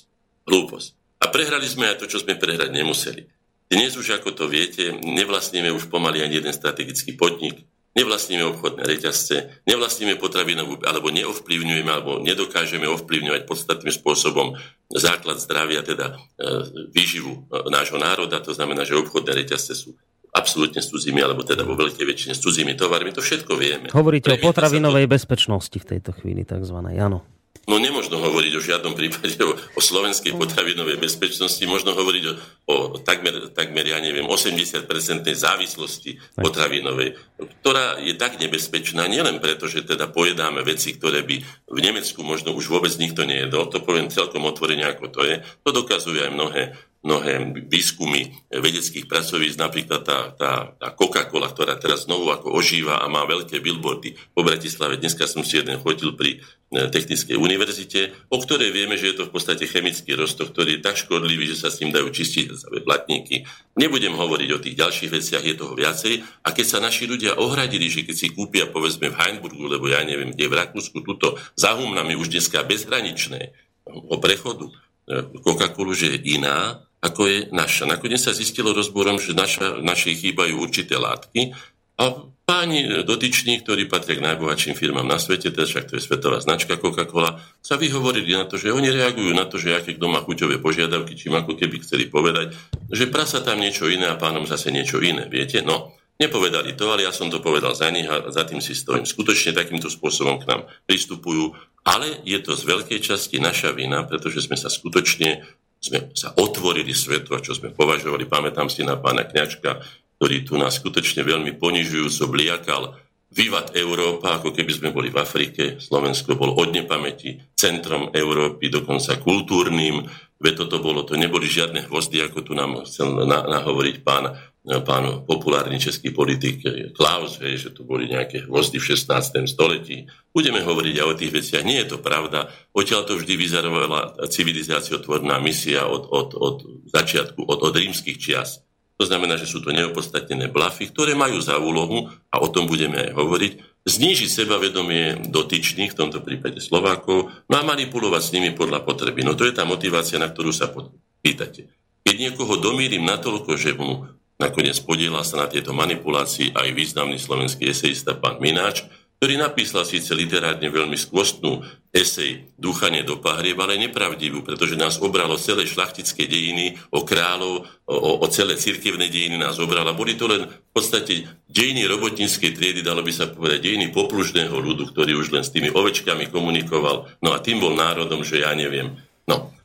Hlúposť. 0.52 0.90
A 1.24 1.32
prehrali 1.32 1.64
sme 1.64 1.96
aj 1.96 2.04
to, 2.04 2.12
čo 2.12 2.20
sme 2.20 2.36
prehrať 2.36 2.76
nemuseli. 2.76 3.24
Dnes 3.72 3.96
už, 3.96 4.20
ako 4.20 4.36
to 4.36 4.52
viete, 4.52 4.92
nevlastníme 4.92 5.72
už 5.72 5.88
pomaly 5.88 6.28
ani 6.28 6.44
jeden 6.44 6.52
strategický 6.52 7.16
podnik, 7.16 7.64
nevlastníme 7.94 8.44
obchodné 8.58 8.84
reťazce, 8.90 9.64
nevlastníme 9.70 10.18
potravinovú, 10.18 10.82
alebo 10.82 11.14
neovplyvňujeme, 11.14 11.92
alebo 11.94 12.18
nedokážeme 12.20 12.90
ovplyvňovať 12.90 13.46
podstatným 13.46 13.94
spôsobom 13.94 14.58
základ 14.90 15.38
zdravia, 15.38 15.86
teda 15.86 16.14
e, 16.14 16.46
výživu 16.90 17.46
e, 17.50 17.70
nášho 17.70 18.02
národa, 18.02 18.42
to 18.42 18.54
znamená, 18.54 18.82
že 18.86 18.98
obchodné 18.98 19.46
reťazce 19.46 19.78
sú 19.78 19.94
absolútne 20.34 20.82
s 20.82 20.90
cudzími, 20.90 21.22
alebo 21.22 21.46
teda 21.46 21.62
vo 21.62 21.78
veľkej 21.78 22.06
väčšine 22.10 22.34
s 22.34 22.42
cudzími 22.42 22.74
tovarmi, 22.74 23.14
to 23.14 23.22
všetko 23.22 23.54
vieme. 23.54 23.88
Hovoríte 23.94 24.34
Pre 24.34 24.42
o 24.42 24.44
potravinovej 24.50 25.06
to... 25.06 25.14
bezpečnosti 25.14 25.78
v 25.78 25.86
tejto 25.86 26.18
chvíli, 26.18 26.42
takzvanej, 26.42 26.98
áno. 26.98 27.22
No 27.64 27.80
nemožno 27.80 28.20
hovoriť 28.20 28.54
o 28.60 28.66
žiadnom 28.66 28.92
prípade 28.92 29.40
o, 29.40 29.56
o 29.56 29.80
slovenskej 29.80 30.36
potravinovej 30.36 31.00
bezpečnosti, 31.00 31.64
možno 31.64 31.96
hovoriť 31.96 32.24
o, 32.28 32.34
o 32.68 32.76
takmer, 33.00 33.56
takmer, 33.56 33.88
ja 33.88 34.04
neviem, 34.04 34.28
80-percentnej 34.28 35.32
závislosti 35.32 36.20
potravinovej, 36.36 37.16
ktorá 37.64 38.04
je 38.04 38.20
tak 38.20 38.36
nebezpečná, 38.44 39.08
nielen 39.08 39.40
preto, 39.40 39.72
že 39.72 39.88
teda 39.88 40.12
pojedáme 40.12 40.60
veci, 40.68 41.00
ktoré 41.00 41.24
by 41.24 41.36
v 41.72 41.80
Nemecku 41.80 42.20
možno 42.20 42.52
už 42.52 42.68
vôbec 42.68 42.92
nikto 43.00 43.24
nejedol, 43.24 43.72
to 43.72 43.80
poviem 43.80 44.12
celkom 44.12 44.44
otvorene, 44.44 44.84
ako 44.84 45.08
to 45.08 45.22
je, 45.24 45.40
to 45.64 45.70
dokazujú 45.72 46.20
aj 46.20 46.36
mnohé 46.36 46.62
mnohé 47.04 47.68
výskumy 47.68 48.32
vedeckých 48.48 49.12
pracovíc, 49.12 49.60
napríklad 49.60 50.08
tá, 50.08 50.32
tá, 50.32 50.52
tá 50.80 50.88
Coca-Cola, 50.96 51.52
ktorá 51.52 51.76
teraz 51.76 52.08
znovu 52.08 52.32
ako 52.32 52.56
ožíva 52.56 53.04
a 53.04 53.12
má 53.12 53.28
veľké 53.28 53.60
billboardy 53.60 54.16
po 54.32 54.42
Bratislave. 54.48 54.96
Dneska 54.96 55.28
som 55.28 55.44
si 55.44 55.60
jeden 55.60 55.84
chodil 55.84 56.16
pri 56.16 56.40
e, 56.40 56.88
Technickej 56.88 57.36
univerzite, 57.36 58.16
o 58.32 58.40
ktorej 58.40 58.72
vieme, 58.72 58.96
že 58.96 59.12
je 59.12 59.16
to 59.20 59.28
v 59.28 59.36
podstate 59.36 59.68
chemický 59.68 60.16
roztok, 60.16 60.56
ktorý 60.56 60.80
je 60.80 60.82
tak 60.88 60.96
škodlivý, 60.96 61.52
že 61.52 61.60
sa 61.60 61.68
s 61.68 61.84
ním 61.84 61.92
dajú 61.92 62.08
čistiť 62.08 62.72
blatníky. 62.88 63.44
Nebudem 63.76 64.16
hovoriť 64.16 64.50
o 64.56 64.64
tých 64.64 64.80
ďalších 64.80 65.12
veciach, 65.12 65.44
je 65.44 65.60
toho 65.60 65.76
viacej. 65.76 66.24
A 66.48 66.56
keď 66.56 66.66
sa 66.72 66.80
naši 66.80 67.04
ľudia 67.04 67.36
ohradili, 67.36 67.92
že 67.92 68.08
keď 68.08 68.16
si 68.16 68.32
kúpia 68.32 68.72
povedzme 68.72 69.12
v 69.12 69.20
Heinburgu, 69.20 69.68
lebo 69.68 69.92
ja 69.92 70.00
neviem, 70.08 70.32
kde 70.32 70.48
v 70.48 70.56
Rakúsku, 70.56 71.04
túto 71.04 71.36
za 71.60 71.76
už 71.76 72.32
dneska 72.32 72.64
bezhraničné 72.64 73.52
o 73.92 74.16
prechodu, 74.24 74.72
e, 74.72 75.28
Coca-Colu, 75.44 75.92
že 75.92 76.16
je 76.16 76.40
iná, 76.40 76.88
ako 77.04 77.22
je 77.28 77.38
naša. 77.52 77.84
Nakoniec 77.84 78.24
sa 78.24 78.32
zistilo 78.32 78.72
rozborom, 78.72 79.20
že 79.20 79.36
naša, 79.36 79.84
našej 79.84 80.24
chýbajú 80.24 80.56
určité 80.56 80.96
látky 80.96 81.52
a 82.00 82.26
páni 82.48 83.04
dotyční, 83.04 83.60
ktorí 83.62 83.92
patria 83.92 84.20
k 84.20 84.26
najbohatším 84.26 84.76
firmám 84.76 85.08
na 85.08 85.20
svete, 85.20 85.52
teda 85.52 85.68
však 85.68 85.92
to 85.92 86.00
je 86.00 86.02
svetová 86.04 86.40
značka 86.40 86.80
Coca-Cola, 86.80 87.40
sa 87.60 87.76
vyhovorili 87.76 88.34
na 88.34 88.48
to, 88.48 88.56
že 88.56 88.74
oni 88.74 88.90
reagujú 88.90 89.32
na 89.36 89.46
to, 89.46 89.60
že 89.60 89.76
aké 89.76 89.96
kto 89.96 90.08
má 90.12 90.24
chuťové 90.24 90.58
požiadavky, 90.64 91.16
čím 91.16 91.38
ako 91.38 91.56
keby 91.60 91.84
chceli 91.84 92.08
povedať, 92.08 92.56
že 92.90 93.12
prasa 93.12 93.44
tam 93.44 93.60
niečo 93.60 93.88
iné 93.92 94.10
a 94.12 94.20
pánom 94.20 94.48
zase 94.48 94.72
niečo 94.74 95.00
iné, 95.00 95.30
viete? 95.30 95.62
No, 95.64 95.96
nepovedali 96.20 96.76
to, 96.76 96.92
ale 96.92 97.08
ja 97.08 97.14
som 97.16 97.32
to 97.32 97.40
povedal 97.40 97.78
za 97.78 97.88
nich 97.94 98.10
a 98.10 98.28
za 98.28 98.44
tým 98.44 98.60
si 98.60 98.76
stojím. 98.76 99.08
Skutočne 99.08 99.56
takýmto 99.56 99.88
spôsobom 99.88 100.44
k 100.44 100.50
nám 100.50 100.62
pristupujú, 100.90 101.56
ale 101.88 102.26
je 102.28 102.40
to 102.44 102.58
z 102.58 102.64
veľkej 102.64 103.00
časti 103.00 103.38
naša 103.40 103.72
vina, 103.72 104.04
pretože 104.04 104.44
sme 104.44 104.60
sa 104.60 104.68
skutočne 104.68 105.46
sme 105.84 106.16
sa 106.16 106.32
otvorili 106.40 106.96
svetu 106.96 107.36
a 107.36 107.44
čo 107.44 107.52
sme 107.52 107.76
považovali, 107.76 108.24
pamätám 108.24 108.72
si 108.72 108.88
na 108.88 108.96
pána 108.96 109.28
Kňačka, 109.28 109.84
ktorý 110.16 110.48
tu 110.48 110.56
nás 110.56 110.80
skutočne 110.80 111.28
veľmi 111.28 111.60
ponižujúco 111.60 112.32
bliakal, 112.32 112.96
Vývad 113.34 113.74
Európa, 113.74 114.38
ako 114.38 114.54
keby 114.54 114.72
sme 114.78 114.90
boli 114.94 115.10
v 115.10 115.18
Afrike. 115.18 115.82
Slovensko 115.82 116.38
bol 116.38 116.54
od 116.54 116.70
nepamäti 116.70 117.42
centrom 117.58 118.14
Európy, 118.14 118.70
dokonca 118.70 119.18
kultúrnym. 119.18 120.06
Veď 120.44 120.68
toto 120.68 120.84
bolo, 120.84 121.08
to 121.08 121.16
neboli 121.16 121.48
žiadne 121.48 121.88
hvozdy, 121.88 122.20
ako 122.20 122.44
tu 122.44 122.52
nám 122.52 122.84
chcel 122.84 123.16
na, 123.24 123.48
nahovoriť 123.48 124.04
pán, 124.04 124.36
pán 124.84 125.24
populárny 125.24 125.80
český 125.80 126.12
politik 126.12 126.60
Klaus, 126.92 127.40
hej, 127.40 127.64
že 127.64 127.70
tu 127.72 127.88
boli 127.88 128.12
nejaké 128.12 128.44
hvozdy 128.44 128.76
v 128.76 128.92
16. 128.92 129.48
století. 129.48 130.04
Budeme 130.36 130.60
hovoriť 130.60 130.96
aj 131.00 131.08
o 131.08 131.16
tých 131.16 131.32
veciach. 131.32 131.64
Nie 131.64 131.88
je 131.88 131.96
to 131.96 132.04
pravda. 132.04 132.52
Odtiaľ 132.76 133.08
to 133.08 133.16
vždy 133.16 133.40
vyzerovala 133.40 134.20
civilizáciotvorná 134.28 135.40
misia 135.40 135.88
od, 135.88 136.12
od, 136.12 136.36
od 136.36 136.58
začiatku, 136.92 137.40
od, 137.48 137.60
od 137.64 137.74
rímskych 137.80 138.20
čias. 138.20 138.60
To 139.04 139.12
znamená, 139.12 139.36
že 139.36 139.52
sú 139.52 139.60
to 139.60 139.76
neopodstatnené 139.76 140.48
blafy, 140.48 140.88
ktoré 140.88 141.12
majú 141.12 141.44
za 141.44 141.60
úlohu, 141.60 142.08
a 142.32 142.40
o 142.40 142.48
tom 142.48 142.72
budeme 142.72 143.04
aj 143.04 143.12
hovoriť, 143.20 143.54
znížiť 143.84 144.30
sebavedomie 144.32 145.28
dotyčných, 145.28 145.92
v 145.92 146.00
tomto 146.00 146.24
prípade 146.24 146.64
Slovákov, 146.64 147.28
no 147.52 147.56
a 147.60 147.68
manipulovať 147.68 148.22
s 148.24 148.32
nimi 148.32 148.56
podľa 148.56 148.88
potreby. 148.88 149.28
No 149.28 149.36
to 149.36 149.44
je 149.44 149.52
tá 149.52 149.68
motivácia, 149.68 150.16
na 150.24 150.32
ktorú 150.32 150.56
sa 150.56 150.72
pýtate. 151.20 151.68
Keď 152.08 152.16
niekoho 152.16 152.56
domírim 152.64 153.04
natoľko, 153.04 153.60
že 153.60 153.76
mu 153.76 154.08
nakoniec 154.40 154.80
podiela 154.88 155.28
sa 155.28 155.44
na 155.44 155.48
tieto 155.52 155.76
manipulácii 155.76 156.56
aj 156.56 156.72
významný 156.72 157.20
slovenský 157.20 157.76
esejista 157.76 158.16
pán 158.16 158.40
Mináč, 158.40 158.88
ktorý 159.24 159.40
napísal 159.40 159.88
síce 159.88 160.12
literárne 160.12 160.68
veľmi 160.68 161.00
skvostnú 161.00 161.64
esej 161.96 162.44
Dúchanie 162.60 163.08
do 163.08 163.24
pahrieb, 163.24 163.56
ale 163.56 163.80
nepravdivú, 163.80 164.44
pretože 164.44 164.76
nás 164.76 165.00
obralo 165.00 165.40
celé 165.40 165.64
šlachtické 165.64 166.28
dejiny 166.28 166.76
o 166.92 167.08
kráľov, 167.08 167.64
o, 167.88 168.20
o 168.20 168.28
celé 168.28 168.60
cirkevné 168.60 169.08
dejiny 169.08 169.40
nás 169.40 169.64
obrala. 169.64 169.96
Boli 169.96 170.20
to 170.20 170.28
len 170.28 170.52
v 170.52 170.72
podstate 170.76 171.24
dejiny 171.48 171.88
robotníckej 171.88 172.52
triedy, 172.52 172.84
dalo 172.84 173.00
by 173.00 173.16
sa 173.16 173.32
povedať, 173.32 173.64
dejiny 173.64 173.96
poplužného 173.96 174.60
ľudu, 174.60 174.92
ktorý 174.92 175.16
už 175.16 175.32
len 175.32 175.48
s 175.48 175.56
tými 175.56 175.72
ovečkami 175.72 176.28
komunikoval. 176.28 177.08
No 177.24 177.32
a 177.32 177.40
tým 177.40 177.64
bol 177.64 177.80
národom, 177.80 178.28
že 178.28 178.44
ja 178.44 178.52
neviem. 178.52 178.92
No, 179.24 179.56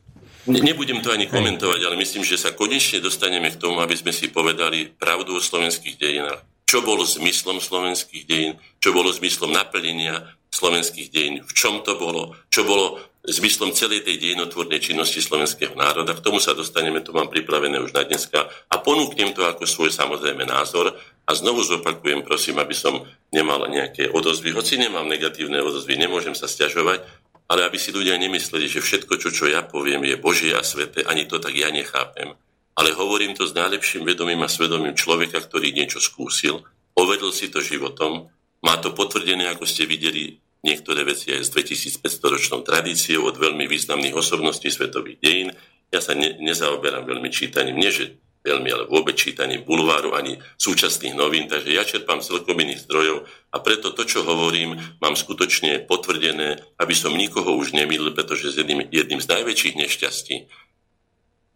Nebudem 0.47 1.03
to 1.03 1.11
ani 1.11 1.27
komentovať, 1.27 1.83
ale 1.83 1.99
myslím, 1.99 2.23
že 2.23 2.39
sa 2.39 2.55
konečne 2.55 3.03
dostaneme 3.03 3.51
k 3.51 3.59
tomu, 3.59 3.83
aby 3.83 3.99
sme 3.99 4.15
si 4.15 4.31
povedali 4.31 4.87
pravdu 4.87 5.35
o 5.35 5.43
slovenských 5.43 5.99
dejinách 5.99 6.47
čo 6.69 6.85
bolo 6.85 7.01
zmyslom 7.01 7.57
slovenských 7.57 8.29
dejín, 8.29 8.61
čo 8.77 8.93
bolo 8.93 9.09
zmyslom 9.09 9.49
naplnenia 9.49 10.37
slovenských 10.53 11.09
dejín, 11.09 11.41
v 11.41 11.51
čom 11.57 11.81
to 11.81 11.97
bolo, 11.97 12.37
čo 12.53 12.61
bolo 12.61 13.01
zmyslom 13.25 13.73
celej 13.73 14.05
tej 14.05 14.21
dejinotvornej 14.21 14.77
činnosti 14.77 15.17
slovenského 15.17 15.73
národa. 15.73 16.13
K 16.13 16.21
tomu 16.21 16.37
sa 16.37 16.53
dostaneme, 16.53 17.01
to 17.01 17.09
mám 17.09 17.25
pripravené 17.25 17.81
už 17.81 17.97
na 17.97 18.05
dneska. 18.05 18.45
A 18.69 18.75
ponúknem 18.77 19.33
to 19.33 19.49
ako 19.49 19.65
svoj 19.65 19.89
samozrejme 19.89 20.45
názor. 20.45 20.93
A 21.25 21.31
znovu 21.33 21.65
zopakujem, 21.65 22.21
prosím, 22.21 22.61
aby 22.61 22.77
som 22.77 23.01
nemal 23.33 23.65
nejaké 23.65 24.05
odozvy, 24.13 24.53
hoci 24.53 24.77
nemám 24.77 25.09
negatívne 25.09 25.57
odozvy, 25.65 25.97
nemôžem 25.97 26.37
sa 26.37 26.45
stiažovať, 26.45 27.01
ale 27.49 27.65
aby 27.65 27.81
si 27.81 27.89
ľudia 27.89 28.13
nemysleli, 28.21 28.69
že 28.69 28.85
všetko, 28.85 29.17
čo, 29.17 29.33
čo 29.33 29.49
ja 29.49 29.65
poviem, 29.65 30.05
je 30.05 30.21
Božie 30.21 30.53
a 30.53 30.61
svete, 30.61 31.01
ani 31.01 31.25
to 31.25 31.41
tak 31.41 31.57
ja 31.57 31.73
nechápem 31.73 32.37
ale 32.79 32.95
hovorím 32.95 33.35
to 33.35 33.43
s 33.43 33.51
najlepším 33.51 34.07
vedomím 34.07 34.39
a 34.39 34.49
svedomím 34.49 34.95
človeka, 34.95 35.43
ktorý 35.43 35.75
niečo 35.75 35.99
skúsil, 35.99 36.63
povedl 36.95 37.27
si 37.35 37.51
to 37.51 37.59
životom 37.59 38.31
Má 38.63 38.79
to 38.79 38.95
potvrdené, 38.95 39.51
ako 39.51 39.67
ste 39.67 39.87
videli, 39.87 40.39
niektoré 40.63 41.07
veci 41.07 41.31
aj 41.31 41.47
s 41.47 41.49
2500 41.55 42.33
ročnou 42.35 42.59
tradíciou 42.63 43.27
od 43.27 43.39
veľmi 43.39 43.67
významných 43.67 44.15
osobností 44.15 44.67
svetových 44.67 45.19
dejín. 45.23 45.49
Ja 45.91 46.03
sa 46.03 46.11
ne, 46.11 46.35
nezaoberám 46.39 47.07
veľmi 47.07 47.31
čítaním, 47.31 47.79
nie 47.79 47.91
že 47.91 48.19
veľmi, 48.43 48.69
ale 48.71 48.83
vôbec 48.87 49.19
čítaním 49.19 49.67
bulváru 49.67 50.15
ani 50.15 50.39
súčasných 50.59 51.15
novín, 51.15 51.51
takže 51.51 51.75
ja 51.75 51.83
čerpám 51.83 52.23
celkom 52.23 52.55
iných 52.55 52.87
zdrojov 52.87 53.27
a 53.51 53.57
preto 53.59 53.91
to, 53.91 54.07
čo 54.07 54.23
hovorím, 54.23 54.79
mám 55.03 55.19
skutočne 55.19 55.83
potvrdené, 55.83 56.63
aby 56.79 56.93
som 56.95 57.11
nikoho 57.15 57.55
už 57.59 57.75
nemýlil, 57.75 58.15
pretože 58.15 58.55
jedným, 58.55 58.87
jedným 58.87 59.19
z 59.19 59.27
najväčších 59.27 59.75
nešťastí, 59.75 60.35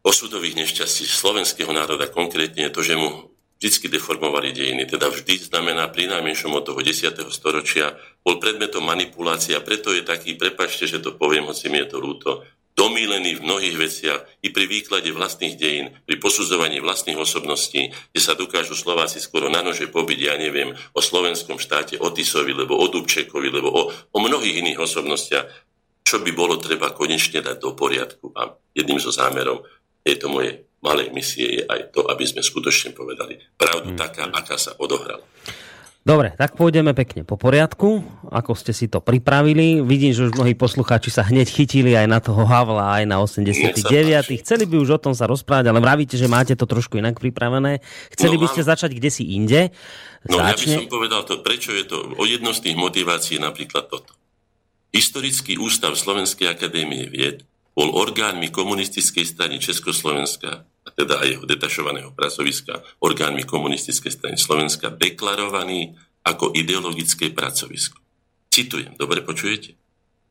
osudových 0.04 0.60
nešťastí 0.60 1.08
slovenského 1.08 1.72
národa 1.72 2.12
konkrétne 2.12 2.68
to, 2.70 2.84
že 2.84 3.00
mu 3.00 3.34
vždy 3.64 3.96
deformovali 3.96 4.52
dejiny. 4.52 4.84
Teda 4.84 5.08
vždy 5.08 5.40
znamená 5.48 5.88
pri 5.88 6.12
najmenšom 6.12 6.52
od 6.52 6.68
toho 6.68 6.84
10. 6.84 7.16
storočia 7.32 7.96
bol 8.20 8.36
predmetom 8.36 8.84
manipulácia, 8.84 9.64
preto 9.64 9.96
je 9.96 10.04
taký, 10.04 10.36
prepačte, 10.36 10.84
že 10.84 11.00
to 11.00 11.16
poviem, 11.16 11.48
hoci 11.48 11.72
mi 11.72 11.80
je 11.80 11.88
to 11.88 12.04
ľúto, 12.04 12.44
domílený 12.76 13.40
v 13.40 13.46
mnohých 13.46 13.78
veciach 13.78 14.20
i 14.44 14.50
pri 14.50 14.66
výklade 14.66 15.14
vlastných 15.14 15.56
dejín, 15.56 15.94
pri 16.04 16.18
posudzovaní 16.20 16.82
vlastných 16.82 17.16
osobností, 17.16 17.94
kde 18.12 18.20
sa 18.20 18.34
dokážu 18.34 18.74
Slováci 18.74 19.22
skoro 19.22 19.48
na 19.48 19.62
nože 19.62 19.88
pobiť, 19.88 20.20
ja 20.20 20.36
neviem, 20.36 20.74
o 20.92 21.00
slovenskom 21.00 21.62
štáte, 21.62 22.02
o 22.02 22.10
Tisovi, 22.10 22.52
lebo 22.52 22.76
o 22.76 22.90
Dubčekovi, 22.90 23.48
lebo 23.48 23.70
o, 23.70 23.82
o 23.94 24.18
mnohých 24.20 24.60
iných 24.66 24.82
osobnostiach, 24.82 25.46
čo 26.04 26.20
by 26.20 26.32
bolo 26.36 26.60
treba 26.60 26.92
konečne 26.92 27.46
dať 27.46 27.58
do 27.62 27.78
poriadku. 27.78 28.34
A 28.36 28.58
jedným 28.74 28.98
zo 28.98 29.14
zámerov 29.14 29.64
tejto 30.04 30.28
mojej 30.30 30.68
malej 30.84 31.16
misie 31.16 31.48
je 31.60 31.64
aj 31.64 31.96
to, 31.96 32.04
aby 32.12 32.28
sme 32.28 32.44
skutočne 32.44 32.92
povedali 32.92 33.40
pravdu 33.56 33.96
hmm. 33.96 34.00
taká, 34.00 34.28
aká 34.30 34.60
sa 34.60 34.76
odohrala. 34.76 35.24
Dobre, 36.04 36.36
tak 36.36 36.60
pôjdeme 36.60 36.92
pekne 36.92 37.24
po 37.24 37.40
poriadku, 37.40 38.04
ako 38.28 38.60
ste 38.60 38.76
si 38.76 38.92
to 38.92 39.00
pripravili. 39.00 39.80
Vidím, 39.80 40.12
že 40.12 40.28
už 40.28 40.36
mnohí 40.36 40.52
poslucháči 40.52 41.08
sa 41.08 41.24
hneď 41.24 41.48
chytili 41.48 41.96
aj 41.96 42.08
na 42.12 42.20
toho 42.20 42.44
Havla, 42.44 43.00
aj 43.00 43.08
na 43.08 43.24
89. 43.24 44.44
Chceli 44.44 44.68
by 44.68 44.76
už 44.84 44.90
o 44.90 45.00
tom 45.00 45.16
sa 45.16 45.32
rozprávať, 45.32 45.72
ale 45.72 45.80
vravíte, 45.80 46.20
že 46.20 46.28
máte 46.28 46.60
to 46.60 46.68
trošku 46.68 47.00
inak 47.00 47.24
pripravené. 47.24 47.80
Chceli 48.12 48.36
no, 48.36 48.44
by 48.44 48.48
ste 48.52 48.68
začať 48.68 49.00
kde 49.00 49.10
si 49.16 49.32
inde. 49.32 49.72
No 50.28 50.44
Začne... 50.44 50.52
ja 50.52 50.56
by 50.60 50.68
som 50.84 50.88
povedal 50.92 51.22
to, 51.24 51.40
prečo 51.40 51.72
je 51.72 51.88
to, 51.88 52.20
o 52.20 52.24
jedno 52.28 52.52
z 52.52 52.60
tých 52.68 52.76
motivácií 52.76 53.40
napríklad 53.40 53.88
toto. 53.88 54.12
Historický 54.92 55.56
ústav 55.56 55.96
Slovenskej 55.96 56.52
akadémie 56.52 57.08
vied 57.08 57.48
bol 57.74 57.90
orgánmi 57.90 58.54
komunistickej 58.54 59.26
strany 59.26 59.58
Československa 59.58 60.66
a 60.66 60.90
teda 60.94 61.26
aj 61.26 61.28
jeho 61.38 61.46
detašovaného 61.50 62.14
pracoviska 62.14 62.86
orgánmi 63.02 63.44
komunistickej 63.44 64.12
strany 64.14 64.38
Slovenska 64.38 64.94
deklarovaný 64.94 65.98
ako 66.24 66.54
ideologické 66.54 67.34
pracovisko. 67.34 68.00
Citujem, 68.54 68.94
dobre 68.96 69.26
počujete? 69.26 69.76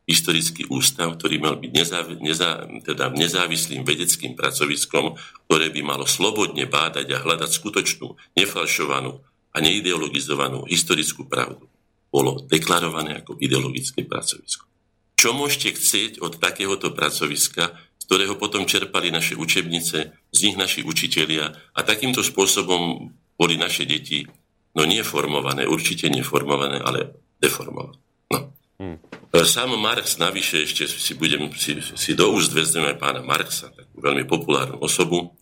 Historický 0.02 0.66
ústav, 0.70 1.14
ktorý 1.14 1.38
mal 1.38 1.58
byť 1.58 1.70
nezáv- 1.70 2.18
nezá- 2.18 2.66
teda 2.82 3.14
nezávislým 3.14 3.86
vedeckým 3.86 4.34
pracoviskom, 4.34 5.14
ktoré 5.46 5.70
by 5.70 5.80
malo 5.82 6.06
slobodne 6.06 6.66
bádať 6.66 7.06
a 7.14 7.22
hľadať 7.22 7.50
skutočnú, 7.50 8.14
nefalšovanú 8.34 9.22
a 9.52 9.56
neideologizovanú 9.62 10.66
historickú 10.66 11.28
pravdu, 11.28 11.70
bolo 12.10 12.42
deklarované 12.46 13.22
ako 13.22 13.38
ideologické 13.38 14.02
pracovisko. 14.02 14.71
Čo 15.16 15.36
môžete 15.36 15.78
chcieť 15.78 16.12
od 16.18 16.38
takéhoto 16.42 16.90
pracoviska, 16.90 17.74
z 17.74 18.02
ktorého 18.10 18.34
potom 18.34 18.66
čerpali 18.66 19.14
naše 19.14 19.38
učebnice, 19.38 19.98
z 20.34 20.38
nich 20.42 20.58
naši 20.58 20.82
učitelia 20.82 21.54
a 21.54 21.80
takýmto 21.86 22.26
spôsobom 22.26 23.14
boli 23.38 23.54
naše 23.54 23.86
deti, 23.86 24.26
no 24.74 24.82
nie 24.82 25.06
formované, 25.06 25.68
určite 25.68 26.10
neformované, 26.10 26.82
ale 26.82 27.14
deformované. 27.38 27.98
No. 28.32 28.38
Hmm. 28.82 28.98
Sám 29.32 29.74
Marx 29.80 30.20
navyše 30.20 30.62
ešte 30.68 30.84
si, 30.86 31.16
budem, 31.16 31.48
si, 31.56 31.80
si 31.80 32.10
do 32.12 32.30
úst 32.30 32.52
vezmem 32.52 32.84
aj 32.84 32.96
pána 33.00 33.20
Marxa, 33.24 33.72
takú 33.72 33.98
veľmi 33.98 34.28
populárnu 34.28 34.78
osobu, 34.78 35.32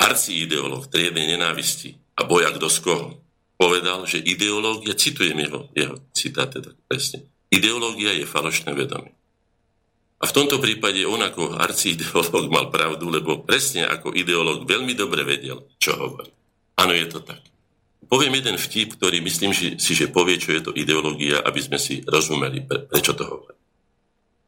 arciideológ 0.00 0.90
triednej 0.90 1.36
nenávisti 1.36 1.96
a 2.18 2.26
boja 2.26 2.52
kto 2.52 2.68
z 2.68 2.78
koho, 2.84 3.08
povedal, 3.56 4.04
že 4.04 4.20
ideológia, 4.20 4.96
citujem 4.96 5.36
jeho, 5.38 5.68
jeho 5.72 5.96
citát 6.12 6.50
teda 6.50 6.72
presne, 6.88 7.29
ideológia 7.50 8.14
je 8.14 8.24
falošné 8.24 8.72
vedomie. 8.72 9.12
A 10.20 10.28
v 10.28 10.36
tomto 10.36 10.60
prípade 10.60 11.00
on 11.08 11.20
ako 11.24 11.56
arciideológ 11.56 12.52
mal 12.52 12.68
pravdu, 12.68 13.08
lebo 13.08 13.40
presne 13.40 13.88
ako 13.88 14.12
ideológ 14.12 14.68
veľmi 14.68 14.92
dobre 14.92 15.24
vedel, 15.24 15.64
čo 15.80 15.96
hovorí. 15.96 16.28
Áno, 16.76 16.92
je 16.92 17.08
to 17.08 17.24
tak. 17.24 17.40
Poviem 18.04 18.42
jeden 18.42 18.58
vtip, 18.58 19.00
ktorý 19.00 19.22
myslím 19.24 19.54
si, 19.54 19.78
že 19.78 20.12
povie, 20.12 20.36
čo 20.36 20.52
je 20.52 20.60
to 20.60 20.72
ideológia, 20.74 21.40
aby 21.40 21.60
sme 21.62 21.78
si 21.80 22.04
rozumeli, 22.04 22.66
pre, 22.66 22.84
prečo 22.84 23.16
to 23.16 23.24
hovorí. 23.24 23.56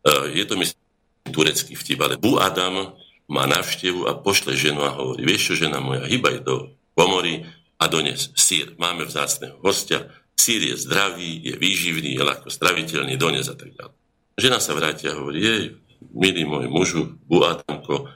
Uh, 0.02 0.26
je 0.34 0.44
to, 0.44 0.58
myslím, 0.58 0.82
turecký 1.30 1.72
vtip, 1.78 1.98
ale 2.02 2.18
Bu 2.18 2.36
Adam 2.36 2.92
má 3.30 3.46
návštevu 3.48 4.10
a 4.10 4.18
pošle 4.18 4.58
ženu 4.58 4.82
a 4.84 4.92
hovorí, 4.92 5.24
vieš 5.24 5.54
čo, 5.54 5.64
žena 5.68 5.80
moja, 5.80 6.04
hýbaj 6.04 6.42
do 6.44 6.74
komory 6.92 7.48
a 7.80 7.88
dones 7.88 8.34
sír. 8.36 8.76
Máme 8.76 9.08
vzácného 9.08 9.56
hostia, 9.64 10.10
sír 10.38 10.60
je 10.72 10.76
zdravý, 10.76 11.40
je 11.42 11.54
výživný, 11.56 12.18
je 12.18 12.22
ľahko 12.22 12.48
straviteľný, 12.50 13.14
dones 13.16 13.46
a 13.46 13.56
tak 13.56 13.72
ďalej. 13.74 13.96
Žena 14.38 14.58
sa 14.58 14.72
vráti 14.72 15.06
a 15.06 15.16
hovorí, 15.16 15.38
jej, 15.38 15.64
milý 16.12 16.42
môj 16.48 16.66
mužu, 16.66 17.02
Buatanko, 17.28 18.10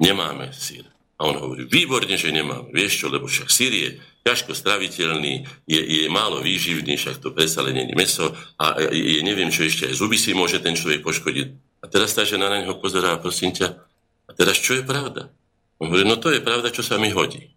nemáme 0.00 0.54
sír. 0.54 0.86
A 1.16 1.28
on 1.28 1.36
hovorí, 1.36 1.64
výborne, 1.64 2.12
že 2.16 2.28
nemáme. 2.28 2.68
Vieš 2.72 2.92
čo, 3.02 3.06
lebo 3.08 3.24
však 3.24 3.48
sír 3.48 3.72
je 3.72 3.90
ťažko 4.26 4.52
straviteľný, 4.52 5.46
je, 5.70 5.80
je 5.80 6.02
málo 6.10 6.42
výživný, 6.42 6.98
však 6.98 7.22
to 7.22 7.30
predsa 7.30 7.62
není 7.62 7.94
meso 7.94 8.34
a 8.58 8.74
je, 8.90 9.22
neviem 9.22 9.54
čo 9.54 9.62
ešte, 9.62 9.86
aj 9.86 10.02
zuby 10.02 10.18
si 10.18 10.34
môže 10.34 10.58
ten 10.58 10.74
človek 10.74 11.06
poškodiť. 11.06 11.48
A 11.80 11.86
teraz 11.86 12.12
tá 12.12 12.26
žena 12.26 12.50
na 12.50 12.66
neho 12.66 12.74
pozerá, 12.82 13.16
prosím 13.22 13.54
ťa, 13.54 13.78
a 14.26 14.30
teraz 14.34 14.58
čo 14.58 14.74
je 14.74 14.82
pravda? 14.82 15.30
On 15.78 15.86
hovorí, 15.86 16.02
no 16.02 16.18
to 16.18 16.34
je 16.34 16.42
pravda, 16.42 16.74
čo 16.74 16.82
sa 16.82 16.98
mi 16.98 17.14
hodí. 17.14 17.55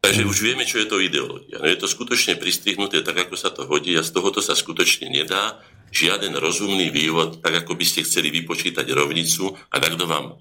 Takže 0.00 0.24
už 0.24 0.38
vieme, 0.40 0.64
čo 0.64 0.80
je 0.80 0.88
to 0.88 0.96
ideológia. 0.96 1.60
No 1.60 1.68
je 1.68 1.76
to 1.76 1.84
skutočne 1.84 2.40
pristrihnuté 2.40 3.04
tak, 3.04 3.28
ako 3.28 3.36
sa 3.36 3.52
to 3.52 3.68
hodí 3.68 3.92
a 3.92 4.02
z 4.02 4.16
tohoto 4.16 4.40
sa 4.40 4.56
skutočne 4.56 5.12
nedá 5.12 5.60
žiaden 5.92 6.32
rozumný 6.40 6.88
vývod, 6.88 7.44
tak 7.44 7.66
ako 7.66 7.76
by 7.76 7.84
ste 7.84 8.06
chceli 8.08 8.32
vypočítať 8.32 8.86
rovnicu 8.96 9.52
a 9.52 9.76
takto 9.76 10.08
vám 10.08 10.40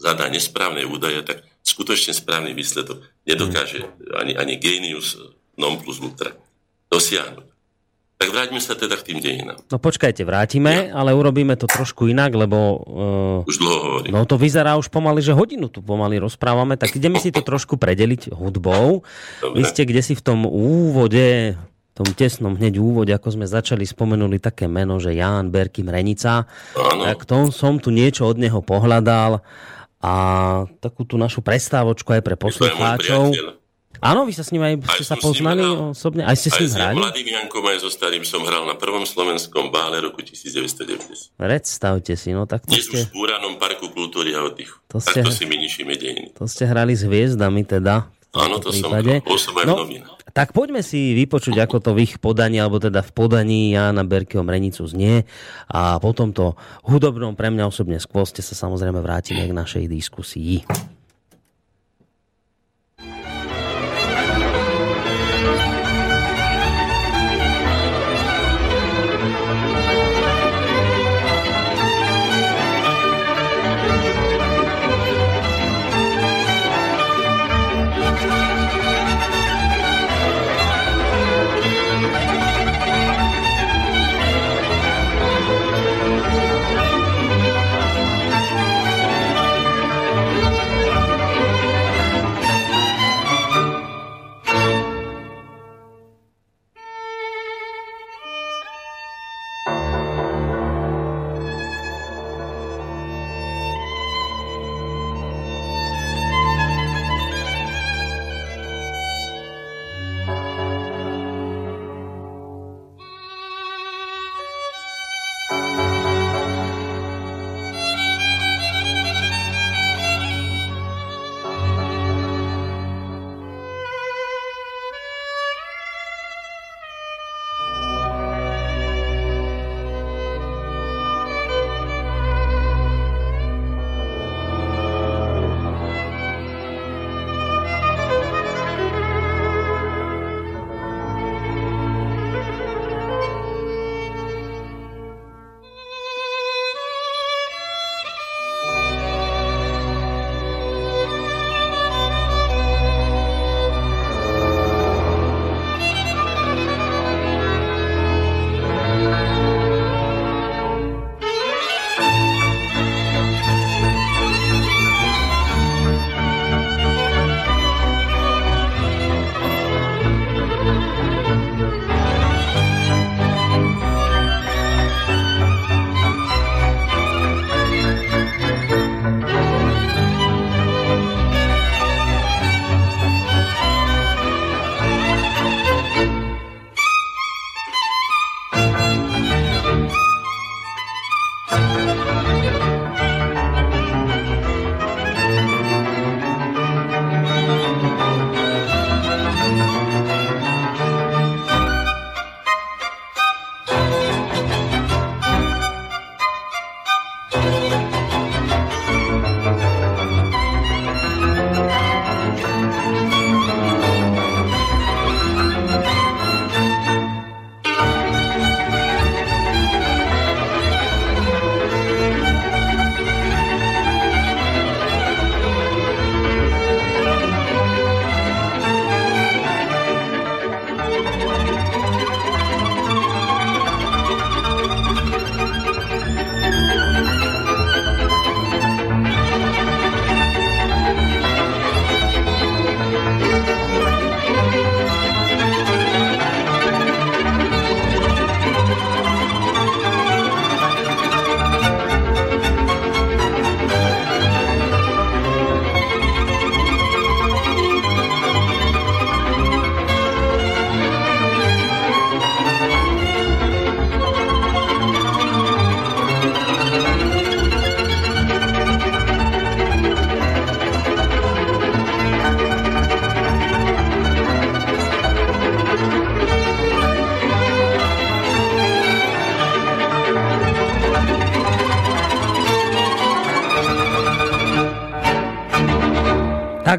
zadá 0.00 0.26
nesprávne 0.26 0.82
údaje, 0.82 1.22
tak 1.22 1.46
skutočne 1.62 2.10
správny 2.10 2.58
výsledok 2.58 3.06
nedokáže 3.22 3.86
ani, 4.18 4.34
ani 4.34 4.58
genius 4.58 5.14
non 5.54 5.78
plus 5.78 6.02
ultra 6.02 6.34
dosiahnuť. 6.90 7.51
Tak 8.22 8.30
vráťme 8.30 8.62
sa 8.62 8.78
teda 8.78 8.94
k 8.94 9.02
tým 9.10 9.18
dejinám. 9.18 9.58
No 9.66 9.76
počkajte, 9.82 10.22
vrátime, 10.22 10.94
ja. 10.94 10.94
ale 10.94 11.10
urobíme 11.10 11.58
to 11.58 11.66
trošku 11.66 12.06
inak, 12.06 12.30
lebo... 12.38 12.78
Uh, 13.42 13.50
už 13.50 13.58
dlho 13.58 13.78
hovorím. 13.82 14.10
No 14.14 14.22
to 14.22 14.38
vyzerá 14.38 14.78
už 14.78 14.86
pomaly, 14.94 15.18
že 15.18 15.34
hodinu 15.34 15.66
tu 15.66 15.82
pomaly 15.82 16.22
rozprávame, 16.22 16.78
tak 16.78 16.94
ideme 16.94 17.18
si 17.18 17.34
to 17.34 17.42
trošku 17.50 17.74
predeliť 17.82 18.30
hudbou. 18.30 19.02
Dobre. 19.42 19.54
Vy 19.58 19.62
ste 19.66 19.82
kde 19.82 20.06
si 20.06 20.14
v 20.14 20.22
tom 20.22 20.46
úvode 20.46 21.58
tom 21.92 22.08
tesnom 22.16 22.56
hneď 22.56 22.80
úvode, 22.80 23.12
ako 23.12 23.36
sme 23.36 23.44
začali, 23.44 23.84
spomenuli 23.84 24.40
také 24.40 24.64
meno, 24.64 24.96
že 24.96 25.12
Ján 25.12 25.52
Berkim 25.52 25.92
Renica. 25.92 26.48
Áno. 26.72 27.04
Tak 27.04 27.28
to 27.28 27.52
som 27.52 27.76
tu 27.76 27.92
niečo 27.92 28.24
od 28.24 28.40
neho 28.40 28.64
pohľadal 28.64 29.44
a 30.00 30.14
takú 30.80 31.04
tú 31.04 31.20
našu 31.20 31.44
prestávočku 31.44 32.16
aj 32.16 32.22
pre 32.24 32.34
poslucháčov. 32.40 33.36
Áno, 34.02 34.26
vy 34.26 34.34
sa 34.34 34.42
s 34.42 34.50
ním 34.50 34.66
aj, 34.66 34.74
aj 34.82 34.98
ste 34.98 35.06
sa 35.06 35.14
poznali 35.14 35.62
osobne? 35.62 36.26
Aj 36.26 36.34
ste 36.34 36.50
s 36.50 36.58
ním 36.58 36.74
hrali? 36.74 36.90
Aj 36.90 36.98
s 36.98 37.02
mladým 37.06 37.28
Jankom, 37.38 37.62
aj 37.70 37.78
so 37.86 37.90
starým 37.94 38.26
som 38.26 38.42
hral 38.42 38.66
na 38.66 38.74
prvom 38.74 39.06
slovenskom 39.06 39.70
bále 39.70 40.02
roku 40.02 40.26
1990. 40.26 41.38
Predstavte 41.38 42.18
si, 42.18 42.34
no 42.34 42.50
tak 42.50 42.66
to 42.66 42.74
Dnes 42.74 42.90
ste... 42.90 43.06
už 43.06 43.14
v 43.14 43.22
Búranom 43.22 43.62
parku 43.62 43.94
kultúry 43.94 44.34
a 44.34 44.42
oddychu. 44.42 44.82
To 44.90 44.98
ste... 44.98 45.22
Takto 45.22 45.30
si 45.30 45.46
my 45.46 45.54
ničíme 45.54 45.94
dejiny. 45.94 46.34
To 46.34 46.50
ste 46.50 46.66
hrali 46.66 46.98
s 46.98 47.06
hviezdami 47.06 47.62
teda. 47.62 48.10
Áno, 48.34 48.58
to 48.58 48.74
prípade. 48.74 49.22
som 49.22 49.54
aj 49.60 49.66
no, 49.68 49.76
tak 50.32 50.56
poďme 50.56 50.80
si 50.80 51.12
vypočuť, 51.12 51.60
ako 51.60 51.76
to 51.84 51.90
v 51.92 52.08
ich 52.08 52.16
podaní, 52.16 52.56
alebo 52.56 52.80
teda 52.80 53.04
v 53.04 53.12
podaní 53.12 53.76
Jana 53.76 54.00
Berkyho 54.00 54.40
Mrenicu 54.40 54.88
znie 54.88 55.28
a 55.68 56.00
potom 56.00 56.32
to 56.32 56.56
hudobnom 56.88 57.36
pre 57.36 57.52
mňa 57.52 57.68
osobne 57.68 58.00
skvoste 58.00 58.40
sa 58.40 58.56
samozrejme 58.56 59.04
vrátime 59.04 59.44
k 59.44 59.52
našej 59.52 59.84
diskusii. 59.84 60.64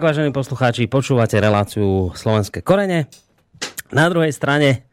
Tak, 0.03 0.19
vážení 0.19 0.35
poslucháči, 0.35 0.91
počúvate 0.91 1.39
reláciu 1.39 2.11
Slovenské 2.11 2.59
korene. 2.59 3.07
Na 3.87 4.11
druhej 4.11 4.35
strane 4.35 4.83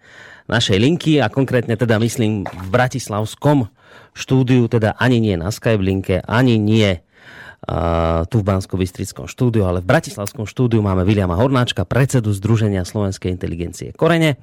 našej 0.47 0.79
linky, 0.79 1.19
a 1.19 1.27
konkrétne 1.27 1.75
teda 1.75 1.99
myslím 1.99 2.47
v 2.47 2.67
Bratislavskom 2.71 3.67
štúdiu, 4.15 4.71
teda 4.71 4.95
ani 5.03 5.19
nie 5.19 5.35
na 5.35 5.51
Skype 5.51 5.83
linke, 5.83 6.23
ani 6.31 6.63
nie 6.63 7.03
tu 8.31 8.37
v 8.41 8.45
bansko 8.45 8.75
bystrickom 8.81 9.29
štúdiu, 9.29 9.69
ale 9.69 9.85
v 9.85 9.91
Bratislavskom 9.93 10.49
štúdiu 10.49 10.81
máme 10.81 11.05
Viliama 11.05 11.37
Hornáčka, 11.37 11.85
predsedu 11.85 12.33
Združenia 12.33 12.89
Slovenskej 12.89 13.31
inteligencie 13.31 13.93
Korene 13.93 14.41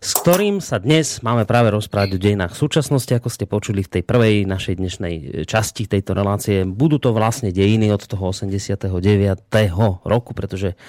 s 0.00 0.16
ktorým 0.16 0.64
sa 0.64 0.80
dnes 0.80 1.20
máme 1.20 1.44
práve 1.44 1.68
rozprávať 1.76 2.16
o 2.16 2.22
dejinách 2.24 2.56
súčasnosti, 2.56 3.12
ako 3.12 3.28
ste 3.28 3.44
počuli 3.44 3.84
v 3.84 4.00
tej 4.00 4.02
prvej 4.08 4.48
našej 4.48 4.80
dnešnej 4.80 5.14
e, 5.14 5.24
časti 5.44 5.84
tejto 5.84 6.16
relácie. 6.16 6.64
Budú 6.64 6.96
to 6.96 7.12
vlastne 7.12 7.52
dejiny 7.52 7.92
od 7.92 8.08
toho 8.08 8.32
89. 8.32 8.88
roku, 10.08 10.32
pretože 10.32 10.80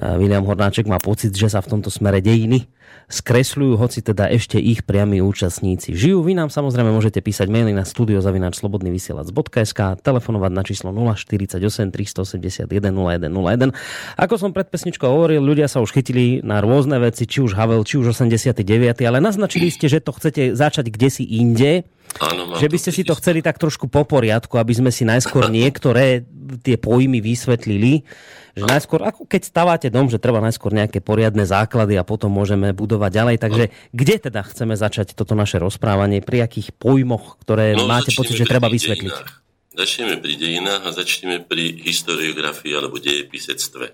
William 0.00 0.48
Hornáček 0.48 0.88
má 0.88 0.96
pocit, 0.96 1.36
že 1.36 1.52
sa 1.52 1.60
v 1.60 1.76
tomto 1.76 1.92
smere 1.92 2.24
dejiny 2.24 2.64
skresľujú, 3.10 3.74
hoci 3.74 4.06
teda 4.06 4.30
ešte 4.30 4.54
ich 4.56 4.86
priami 4.86 5.18
účastníci 5.18 5.98
žijú. 5.98 6.22
Vy 6.22 6.38
nám 6.38 6.48
samozrejme 6.48 6.94
môžete 6.94 7.18
písať 7.18 7.50
maily 7.50 7.74
na 7.74 7.82
studiozavinačslobodnyvysielac.sk 7.82 9.80
telefonovať 10.00 10.52
na 10.54 10.62
číslo 10.62 10.94
048 10.94 11.90
381 11.90 12.70
0101. 12.70 13.74
Ako 14.14 14.34
som 14.38 14.54
pred 14.54 14.70
pesničkou 14.70 15.10
hovoril, 15.10 15.42
ľudia 15.42 15.66
sa 15.66 15.82
už 15.82 15.90
chytili 15.90 16.38
na 16.46 16.62
rôzne 16.62 17.02
veci, 17.02 17.26
či 17.26 17.42
už 17.42 17.58
Havel, 17.58 17.82
či 17.82 17.98
už 17.98 18.14
89. 18.14 18.62
ale 19.02 19.18
naznačili 19.18 19.74
ste, 19.74 19.90
že 19.90 19.98
to 19.98 20.14
chcete 20.14 20.54
začať 20.54 20.86
kde 20.94 21.08
si 21.10 21.26
inde. 21.26 21.82
Áno, 22.18 22.58
že 22.58 22.66
by 22.66 22.78
ste 22.78 22.90
si 22.90 23.02
to 23.06 23.14
chceli 23.18 23.38
tak 23.42 23.58
trošku 23.58 23.86
po 23.86 24.02
poriadku, 24.02 24.58
aby 24.58 24.74
sme 24.74 24.90
si 24.90 25.06
najskôr 25.06 25.46
niektoré 25.46 26.26
tie 26.62 26.74
pojmy 26.74 27.22
vysvetlili 27.22 28.02
že 28.56 28.64
najskôr, 28.66 29.04
ako 29.06 29.26
keď 29.26 29.42
stávate 29.46 29.88
dom, 29.88 30.10
že 30.10 30.18
treba 30.18 30.42
najskôr 30.42 30.74
nejaké 30.74 30.98
poriadne 30.98 31.46
základy 31.46 31.94
a 31.98 32.06
potom 32.06 32.34
môžeme 32.34 32.74
budovať 32.74 33.10
ďalej. 33.10 33.36
Takže 33.38 33.64
kde 33.94 34.14
teda 34.30 34.40
chceme 34.46 34.74
začať 34.74 35.14
toto 35.14 35.38
naše 35.38 35.62
rozprávanie? 35.62 36.24
Pri 36.24 36.42
akých 36.42 36.74
pojmoch, 36.74 37.38
ktoré 37.42 37.78
no, 37.78 37.86
máte 37.86 38.10
pocit, 38.14 38.34
že 38.34 38.48
treba 38.48 38.66
vysvetliť? 38.66 39.14
Dejinách. 39.14 39.38
Začneme 39.70 40.18
pri 40.18 40.34
dejinách 40.34 40.82
a 40.82 40.90
začneme 40.90 41.36
pri 41.46 41.78
historiografii 41.78 42.74
alebo 42.74 42.98
dejepisectve. 42.98 43.86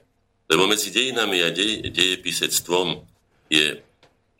Lebo 0.46 0.62
medzi 0.70 0.88
dejinami 0.88 1.42
a 1.44 1.52
dej, 1.52 1.92
dejepisectvom 1.92 3.02
je 3.52 3.84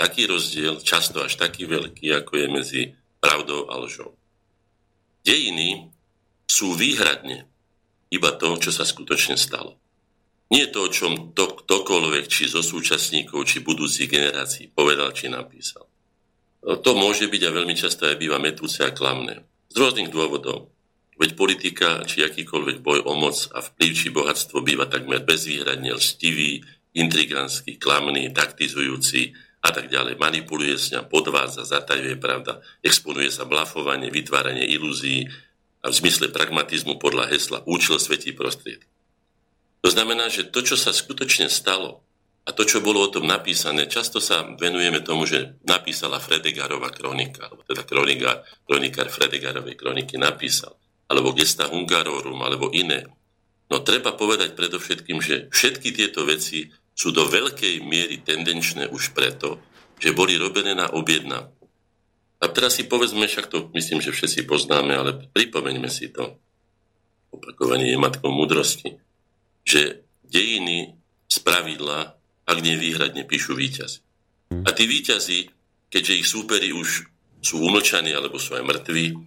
taký 0.01 0.29
rozdiel, 0.29 0.81
často 0.81 1.25
až 1.25 1.37
taký 1.37 1.69
veľký, 1.69 2.13
ako 2.15 2.33
je 2.37 2.47
medzi 2.49 2.83
pravdou 3.21 3.69
a 3.69 3.81
lžou. 3.81 4.17
Dejiny 5.27 5.91
sú 6.47 6.79
výhradne 6.79 7.49
iba 8.13 8.31
to, 8.39 8.55
čo 8.63 8.71
sa 8.71 8.87
skutočne 8.87 9.35
stalo. 9.35 9.75
Nie 10.47 10.71
to, 10.71 10.87
o 10.87 10.93
čom 10.93 11.35
to, 11.35 11.59
ktokoľvek, 11.59 12.31
či 12.31 12.47
zo 12.47 12.63
súčasníkov, 12.63 13.43
či 13.51 13.67
budúcich 13.67 14.07
generácií 14.07 14.71
povedal, 14.71 15.11
či 15.11 15.27
napísal. 15.27 15.91
No, 16.63 16.79
to 16.79 16.95
môže 16.95 17.27
byť 17.27 17.43
a 17.47 17.55
veľmi 17.55 17.75
často 17.75 18.07
aj 18.07 18.19
býva 18.19 18.39
metúce 18.39 18.83
a 18.87 18.95
klamné. 18.95 19.43
Z 19.71 19.77
rôznych 19.79 20.11
dôvodov. 20.15 20.71
Veď 21.19 21.35
politika, 21.35 22.05
či 22.07 22.23
akýkoľvek 22.23 22.79
boj 22.85 23.07
o 23.09 23.15
moc 23.19 23.49
a 23.57 23.65
vplyv, 23.65 23.91
či 23.91 24.09
bohatstvo 24.15 24.63
býva 24.63 24.87
takmer 24.87 25.25
bezvýhradne 25.27 25.97
lstivý, 25.97 26.63
intrigantský, 26.95 27.77
klamný, 27.83 28.31
taktizujúci 28.31 29.35
a 29.67 29.75
tak 29.75 29.91
ďalej. 29.91 30.17
Manipuluje 30.17 30.77
s 30.79 30.95
ňa, 30.95 31.09
podvádza, 31.11 31.67
zatajuje 31.67 32.17
pravda, 32.23 32.63
exponuje 32.87 33.29
sa 33.35 33.45
blafovanie, 33.49 34.15
vytváranie 34.15 34.65
ilúzií 34.71 35.27
a 35.83 35.91
v 35.91 35.95
zmysle 35.95 36.31
pragmatizmu 36.31 36.97
podľa 37.03 37.33
hesla 37.33 37.59
účel 37.67 37.99
svetí 37.99 38.33
prostriedky. 38.33 38.96
To 39.85 39.89
znamená, 39.93 40.33
že 40.33 40.49
to, 40.49 40.65
čo 40.65 40.77
sa 40.79 40.95
skutočne 40.95 41.51
stalo 41.51 42.07
a 42.47 42.55
to, 42.55 42.63
čo 42.63 42.79
bolo 42.79 43.03
o 43.03 43.11
tom 43.11 43.27
napísané, 43.27 43.91
často 43.91 44.23
sa 44.23 44.47
venujeme 44.47 45.03
tomu, 45.03 45.27
že 45.27 45.59
napísala 45.67 46.23
Fredegarova 46.23 46.95
kronika, 46.95 47.51
alebo 47.51 47.67
teda 47.67 47.83
kronika, 47.83 48.47
kronikár 48.63 49.11
Fredegarovej 49.11 49.75
kroniky 49.75 50.15
napísal, 50.15 50.79
alebo 51.11 51.35
Gesta 51.35 51.67
Hungarorum, 51.67 52.39
alebo 52.47 52.71
iné. 52.71 53.03
No 53.67 53.83
treba 53.83 54.15
povedať 54.15 54.55
predovšetkým, 54.55 55.19
že 55.19 55.51
všetky 55.51 55.91
tieto 55.91 56.23
veci 56.23 56.71
sú 56.95 57.11
do 57.11 57.27
veľkej 57.27 57.83
miery 57.83 58.23
tendenčné 58.23 58.95
už 58.95 59.11
preto, 59.11 59.59
že 59.99 60.15
boli 60.15 60.39
robené 60.39 60.79
na 60.79 60.87
objednávku. 60.95 61.67
A 62.39 62.47
teraz 62.47 62.79
si 62.79 62.87
povedzme, 62.87 63.27
však 63.27 63.51
to 63.51 63.75
myslím, 63.75 63.99
že 63.99 64.15
všetci 64.15 64.47
poznáme, 64.47 64.95
ale 64.95 65.11
pripomeňme 65.35 65.91
si 65.91 66.15
to. 66.15 66.39
Opakovanie 67.35 67.91
je 67.91 67.99
matkou 67.99 68.31
múdrosti 68.31 69.03
že 69.67 70.07
dejiny 70.23 70.95
z 71.27 71.37
pravidla, 71.43 72.15
ak 72.47 72.59
nie 72.63 72.79
výhradne, 72.79 73.27
píšu 73.27 73.59
výťazy. 73.59 73.99
A 74.63 74.71
tí 74.71 74.87
výťazy, 74.87 75.51
keďže 75.91 76.15
ich 76.15 76.27
súperi 76.31 76.71
už 76.71 77.11
sú 77.43 77.59
umlčaní 77.59 78.15
alebo 78.15 78.39
sú 78.39 78.55
aj 78.55 78.63
mŕtvi, 78.63 79.19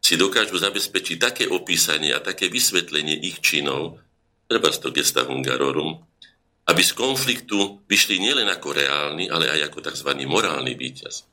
si 0.00 0.16
dokážu 0.16 0.56
zabezpečiť 0.56 1.16
také 1.20 1.44
opísanie 1.44 2.16
a 2.16 2.24
také 2.24 2.48
vysvetlenie 2.48 3.20
ich 3.20 3.44
činov, 3.44 4.00
treba 4.48 4.72
to 4.72 4.88
gesta 4.90 5.28
hungarorum, 5.28 6.00
aby 6.66 6.82
z 6.82 6.92
konfliktu 6.96 7.84
vyšli 7.84 8.16
nielen 8.16 8.48
ako 8.48 8.72
reálny, 8.72 9.28
ale 9.28 9.52
aj 9.52 9.70
ako 9.70 9.78
tzv. 9.92 10.10
morálny 10.24 10.72
víťaz. 10.72 11.28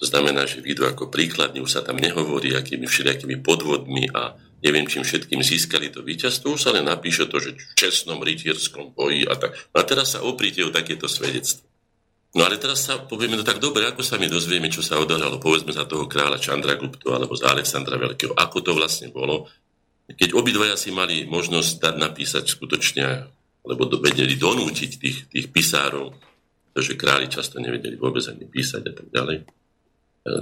To 0.00 0.04
znamená, 0.08 0.48
že 0.48 0.64
vidú 0.64 0.88
ako 0.88 1.12
príkladne, 1.12 1.62
už 1.62 1.78
sa 1.78 1.82
tam 1.84 2.00
nehovorí 2.00 2.56
akými 2.56 2.88
všelijakými 2.88 3.44
podvodmi 3.44 4.10
a 4.10 4.34
neviem 4.62 4.86
čím 4.86 5.02
všetkým 5.02 5.42
získali 5.42 5.90
to 5.90 6.06
víťazstvo, 6.06 6.54
už 6.54 6.62
sa 6.62 6.70
len 6.70 6.86
napíše 6.86 7.26
to, 7.26 7.42
že 7.42 7.58
v 7.58 7.74
čestnom 7.74 8.22
rytierskom 8.22 8.94
boji 8.94 9.26
a 9.26 9.34
tak. 9.34 9.58
No 9.74 9.82
a 9.82 9.84
teraz 9.84 10.14
sa 10.14 10.22
opríte 10.22 10.62
o 10.62 10.70
takéto 10.70 11.10
svedectvo. 11.10 11.66
No 12.32 12.48
ale 12.48 12.56
teraz 12.56 12.88
sa 12.88 12.96
povieme, 12.96 13.36
no 13.36 13.44
tak 13.44 13.60
dobre, 13.60 13.84
ako 13.84 14.00
sa 14.00 14.16
my 14.16 14.24
dozvieme, 14.24 14.72
čo 14.72 14.80
sa 14.80 14.96
odohralo, 14.96 15.36
povedzme 15.36 15.68
za 15.68 15.84
toho 15.84 16.08
kráľa 16.08 16.40
Guptu 16.80 17.12
alebo 17.12 17.36
za 17.36 17.52
Alexandra 17.52 18.00
Veľkého, 18.00 18.32
ako 18.32 18.58
to 18.64 18.72
vlastne 18.72 19.12
bolo, 19.12 19.52
keď 20.08 20.32
obidvaja 20.32 20.80
si 20.80 20.96
mali 20.96 21.28
možnosť 21.28 21.72
dať 21.76 21.94
napísať 22.00 22.44
skutočne, 22.48 23.28
alebo 23.62 23.82
vedeli 24.00 24.34
donútiť 24.40 24.90
tých, 24.96 25.18
tých 25.28 25.46
pisárov, 25.52 26.16
pretože 26.72 26.96
králi 26.96 27.28
často 27.28 27.60
nevedeli 27.60 28.00
vôbec 28.00 28.24
ani 28.24 28.48
písať 28.48 28.82
a 28.88 28.92
tak 28.96 29.06
ďalej, 29.12 29.36
e, 29.38 29.44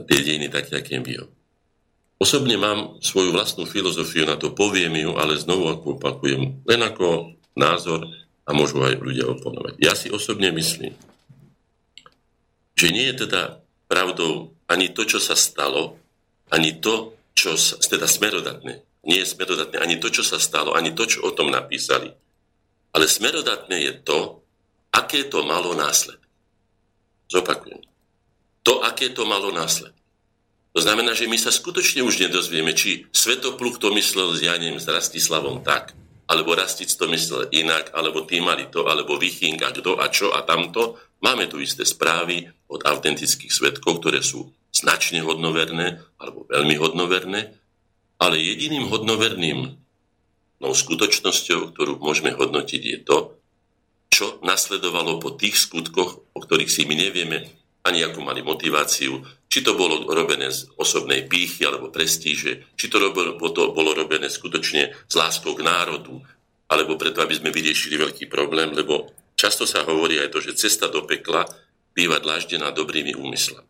tie 0.07 0.19
dejiny 0.23 0.47
také, 0.47 0.79
aké 0.79 1.03
vyho. 1.03 1.27
Osobne 2.21 2.61
mám 2.61 3.01
svoju 3.01 3.33
vlastnú 3.33 3.65
filozofiu 3.65 4.29
na 4.29 4.37
to, 4.37 4.53
poviem 4.53 4.93
ju, 4.93 5.17
ale 5.17 5.41
znovu 5.41 5.73
opakujem, 5.73 6.61
len 6.69 6.81
ako 6.85 7.33
názor 7.57 8.05
a 8.45 8.53
môžu 8.53 8.85
aj 8.85 9.01
ľudia 9.01 9.25
oponovať. 9.25 9.81
Ja 9.81 9.97
si 9.97 10.13
osobne 10.13 10.53
myslím, 10.53 10.93
že 12.77 12.93
nie 12.93 13.09
je 13.09 13.25
teda 13.25 13.65
pravdou 13.89 14.53
ani 14.69 14.93
to, 14.93 15.09
čo 15.09 15.17
sa 15.17 15.33
stalo, 15.33 15.97
ani 16.53 16.77
to, 16.77 17.17
čo 17.33 17.57
sa, 17.57 17.81
teda 17.81 18.05
smerodatné, 18.05 18.85
nie 19.09 19.19
je 19.25 19.33
smerodatné 19.33 19.81
ani 19.81 19.97
to, 19.97 20.13
čo 20.13 20.21
sa 20.21 20.37
stalo, 20.37 20.77
ani 20.77 20.93
to, 20.93 21.09
čo 21.09 21.25
o 21.25 21.33
tom 21.33 21.49
napísali. 21.49 22.13
Ale 22.93 23.09
smerodatné 23.09 23.77
je 23.81 23.93
to, 24.05 24.45
aké 24.93 25.25
to 25.25 25.41
malo 25.41 25.73
následky. 25.73 26.29
Zopakujem. 27.33 27.81
To, 28.67 28.85
aké 28.85 29.09
to 29.15 29.25
malo 29.25 29.49
následky. 29.55 30.00
To 30.71 30.79
znamená, 30.79 31.19
že 31.19 31.27
my 31.27 31.35
sa 31.35 31.51
skutočne 31.51 32.07
už 32.07 32.23
nedozvieme, 32.23 32.71
či 32.79 33.11
Svetopluk 33.11 33.83
to 33.83 33.91
myslel 33.91 34.39
s 34.39 34.47
Janem, 34.47 34.79
s 34.79 34.87
Rastislavom 34.87 35.67
tak, 35.67 35.99
alebo 36.31 36.55
Rastic 36.55 36.87
to 36.95 37.11
myslel 37.11 37.51
inak, 37.51 37.91
alebo 37.91 38.23
tí 38.23 38.39
mali 38.39 38.71
to, 38.71 38.87
alebo 38.87 39.19
Viching 39.19 39.59
a 39.67 39.75
kto 39.75 39.99
a 39.99 40.07
čo 40.15 40.31
a 40.31 40.47
tamto. 40.47 40.95
Máme 41.27 41.51
tu 41.51 41.59
isté 41.59 41.83
správy 41.83 42.47
od 42.71 42.87
autentických 42.87 43.51
svetkov, 43.51 43.99
ktoré 43.99 44.23
sú 44.23 44.47
značne 44.71 45.27
hodnoverné, 45.27 45.99
alebo 46.23 46.47
veľmi 46.47 46.79
hodnoverné, 46.79 47.41
ale 48.23 48.37
jediným 48.39 48.87
hodnoverným 48.87 49.75
no, 50.63 50.69
skutočnosťou, 50.71 51.75
ktorú 51.75 51.99
môžeme 51.99 52.31
hodnotiť, 52.31 52.83
je 52.87 52.99
to, 53.03 53.19
čo 54.15 54.39
nasledovalo 54.47 55.19
po 55.19 55.35
tých 55.35 55.59
skutkoch, 55.59 56.31
o 56.31 56.39
ktorých 56.39 56.71
si 56.71 56.87
my 56.87 56.95
nevieme 56.95 57.51
ani 57.83 58.07
akú 58.07 58.23
mali 58.23 58.45
motiváciu, 58.47 59.25
či 59.51 59.67
to 59.67 59.75
bolo 59.75 60.07
robené 60.07 60.47
z 60.55 60.71
osobnej 60.79 61.27
pýchy 61.27 61.67
alebo 61.67 61.91
prestíže, 61.91 62.71
či 62.79 62.87
to 62.87 63.03
bolo, 63.11 63.91
robené 63.99 64.31
skutočne 64.31 64.95
z 65.11 65.15
láskou 65.19 65.59
k 65.59 65.67
národu, 65.67 66.23
alebo 66.71 66.95
preto, 66.95 67.19
aby 67.19 67.35
sme 67.35 67.51
vyriešili 67.51 67.99
veľký 67.99 68.31
problém, 68.31 68.71
lebo 68.71 69.11
často 69.35 69.67
sa 69.67 69.83
hovorí 69.83 70.23
aj 70.23 70.31
to, 70.31 70.39
že 70.39 70.55
cesta 70.55 70.87
do 70.87 71.03
pekla 71.03 71.43
býva 71.91 72.23
dláždená 72.23 72.71
dobrými 72.71 73.19
úmyslami. 73.19 73.67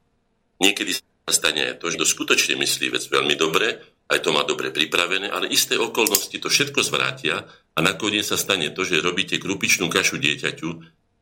Niekedy 0.60 1.00
sa 1.00 1.32
stane 1.32 1.72
aj 1.72 1.80
to, 1.80 1.88
že 1.88 1.96
to 1.96 2.04
skutočne 2.04 2.60
myslí 2.60 2.92
vec 2.92 3.08
veľmi 3.08 3.40
dobre, 3.40 3.80
aj 4.12 4.20
to 4.20 4.36
má 4.36 4.44
dobre 4.44 4.68
pripravené, 4.68 5.32
ale 5.32 5.48
isté 5.48 5.80
okolnosti 5.80 6.36
to 6.36 6.52
všetko 6.52 6.84
zvrátia 6.84 7.48
a 7.72 7.78
nakoniec 7.80 8.28
sa 8.28 8.36
stane 8.36 8.68
to, 8.76 8.84
že 8.84 9.00
robíte 9.00 9.40
krupičnú 9.40 9.88
kašu 9.88 10.20
dieťaťu 10.20 10.68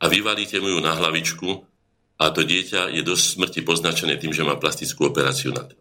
a 0.02 0.04
vyvalíte 0.10 0.58
mu 0.58 0.74
ju 0.74 0.78
na 0.82 0.98
hlavičku 0.98 1.77
a 2.18 2.34
to 2.34 2.42
dieťa 2.42 2.90
je 2.90 3.02
do 3.06 3.14
smrti 3.14 3.62
poznačené 3.62 4.18
tým, 4.18 4.34
že 4.34 4.42
má 4.42 4.58
plastickú 4.58 5.06
operáciu 5.06 5.54
na 5.54 5.62
to. 5.62 5.78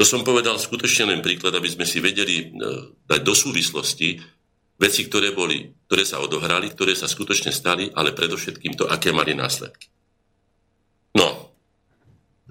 To 0.00 0.04
som 0.08 0.24
povedal 0.24 0.56
skutočne 0.56 1.12
len 1.12 1.20
príklad, 1.20 1.52
aby 1.54 1.68
sme 1.68 1.84
si 1.86 2.00
vedeli 2.00 2.42
e, 2.42 2.46
dať 3.06 3.20
do 3.20 3.36
súvislosti 3.36 4.18
veci, 4.80 5.06
ktoré, 5.06 5.30
boli, 5.30 5.62
ktoré 5.86 6.02
sa 6.02 6.18
odohrali, 6.18 6.72
ktoré 6.72 6.96
sa 6.96 7.06
skutočne 7.06 7.54
stali, 7.54 7.86
ale 7.92 8.16
predovšetkým 8.16 8.74
to, 8.74 8.88
aké 8.90 9.14
mali 9.14 9.36
následky. 9.36 9.86
No, 11.14 11.54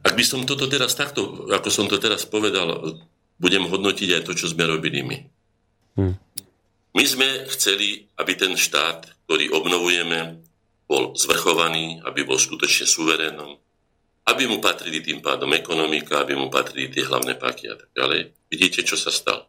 ak 0.06 0.14
by 0.16 0.24
som 0.24 0.48
toto 0.48 0.70
teraz 0.70 0.96
takto, 0.96 1.50
ako 1.50 1.68
som 1.74 1.90
to 1.90 1.98
teraz 1.98 2.24
povedal, 2.30 2.96
budem 3.42 3.66
hodnotiť 3.66 4.22
aj 4.22 4.24
to, 4.30 4.38
čo 4.38 4.48
sme 4.48 4.70
robili 4.70 5.02
my. 5.02 5.18
Hmm. 5.98 6.16
My 6.94 7.04
sme 7.04 7.50
chceli, 7.52 8.08
aby 8.16 8.32
ten 8.38 8.54
štát, 8.56 9.26
ktorý 9.26 9.52
obnovujeme, 9.52 10.40
bol 10.92 11.16
zvrchovaný, 11.16 12.04
aby 12.04 12.28
bol 12.28 12.36
skutočne 12.36 12.84
suverénom, 12.84 13.56
aby 14.28 14.44
mu 14.44 14.60
patrili 14.60 15.00
tým 15.00 15.24
pádom 15.24 15.48
ekonomika, 15.56 16.20
aby 16.20 16.36
mu 16.36 16.52
patrili 16.52 16.92
tie 16.92 17.08
hlavné 17.08 17.40
páky 17.40 17.72
a 17.72 17.80
tak 17.80 17.96
ďalej. 17.96 18.36
Vidíte, 18.52 18.84
čo 18.84 19.00
sa 19.00 19.08
stalo. 19.08 19.48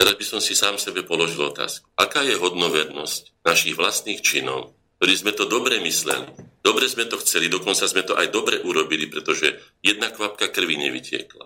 Teraz 0.00 0.16
by 0.16 0.24
som 0.24 0.40
si 0.40 0.56
sám 0.56 0.80
sebe 0.80 1.04
položil 1.04 1.44
otázku. 1.44 1.92
Aká 2.00 2.24
je 2.24 2.40
hodnovernosť 2.40 3.44
našich 3.44 3.76
vlastných 3.76 4.24
činov, 4.24 4.72
ktorí 4.96 5.12
sme 5.12 5.32
to 5.36 5.44
dobre 5.44 5.76
mysleli, 5.84 6.24
dobre 6.64 6.88
sme 6.88 7.04
to 7.04 7.20
chceli, 7.20 7.52
dokonca 7.52 7.84
sme 7.84 8.00
to 8.04 8.16
aj 8.16 8.32
dobre 8.32 8.56
urobili, 8.64 9.12
pretože 9.12 9.60
jedna 9.84 10.08
kvapka 10.08 10.48
krvi 10.48 10.80
nevytiekla. 10.80 11.44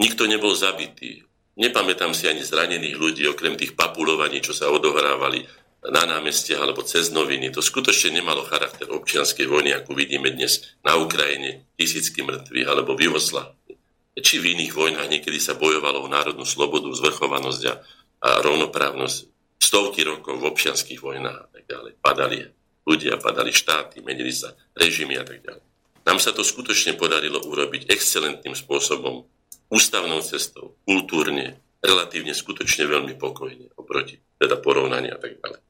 Nikto 0.00 0.24
nebol 0.24 0.56
zabitý. 0.56 1.28
Nepamätám 1.60 2.16
si 2.16 2.24
ani 2.24 2.40
zranených 2.40 2.96
ľudí, 2.96 3.28
okrem 3.28 3.52
tých 3.60 3.76
papulovaní, 3.76 4.40
čo 4.40 4.56
sa 4.56 4.72
odohrávali 4.72 5.44
na 5.88 6.04
námestie 6.04 6.52
alebo 6.60 6.84
cez 6.84 7.08
noviny. 7.08 7.48
To 7.56 7.64
skutočne 7.64 8.20
nemalo 8.20 8.44
charakter 8.44 8.84
občianskej 8.92 9.48
vojny, 9.48 9.72
ako 9.72 9.96
vidíme 9.96 10.28
dnes 10.28 10.76
na 10.84 11.00
Ukrajine, 11.00 11.64
tisícky 11.80 12.20
mŕtvych 12.20 12.68
alebo 12.68 12.92
v 12.92 13.08
Jugoslávii. 13.08 13.74
Či 14.20 14.36
v 14.36 14.52
iných 14.52 14.76
vojnách 14.76 15.08
niekedy 15.08 15.40
sa 15.40 15.56
bojovalo 15.56 16.04
o 16.04 16.12
národnú 16.12 16.44
slobodu, 16.44 16.92
zvrchovanosť 16.92 17.62
a, 17.72 17.74
a 18.20 18.30
rovnoprávnosť 18.44 19.16
stovky 19.56 20.04
rokov 20.04 20.36
v 20.36 20.48
občianských 20.52 21.00
vojnách 21.00 21.38
a 21.40 21.48
tak 21.48 21.64
ďalej. 21.64 21.92
Padali 22.04 22.38
ľudia, 22.84 23.16
padali 23.16 23.48
štáty, 23.48 24.04
menili 24.04 24.36
sa 24.36 24.52
režimy 24.76 25.16
a 25.16 25.24
tak 25.24 25.40
ďalej. 25.40 25.64
Nám 26.04 26.18
sa 26.20 26.36
to 26.36 26.44
skutočne 26.44 27.00
podarilo 27.00 27.40
urobiť 27.40 27.88
excelentným 27.88 28.52
spôsobom, 28.52 29.24
ústavnou 29.72 30.20
cestou, 30.20 30.76
kultúrne, 30.84 31.56
relatívne 31.80 32.36
skutočne 32.36 32.84
veľmi 32.84 33.16
pokojne 33.16 33.72
oproti 33.80 34.20
teda 34.36 34.56
porovnania 34.60 35.16
a 35.16 35.20
tak 35.20 35.40
ďalej. 35.40 35.60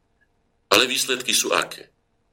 Ale 0.71 0.87
výsledky 0.87 1.35
sú 1.35 1.51
aké? 1.51 1.91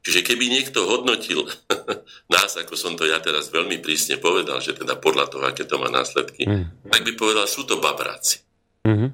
Čiže 0.08 0.24
keby 0.24 0.48
niekto 0.48 0.88
hodnotil 0.88 1.44
nás, 2.34 2.56
ako 2.56 2.80
som 2.80 2.96
to 2.96 3.04
ja 3.04 3.20
teraz 3.20 3.52
veľmi 3.52 3.84
prísne 3.84 4.22
povedal, 4.22 4.64
že 4.64 4.78
teda 4.78 4.96
podľa 4.96 5.28
toho, 5.28 5.44
aké 5.44 5.68
to 5.68 5.76
má 5.76 5.92
následky, 5.92 6.48
mm. 6.48 6.88
tak 6.88 7.04
by 7.04 7.12
povedal, 7.20 7.44
sú 7.44 7.68
to 7.68 7.82
babráci. 7.84 8.40
Mm-hmm. 8.88 9.10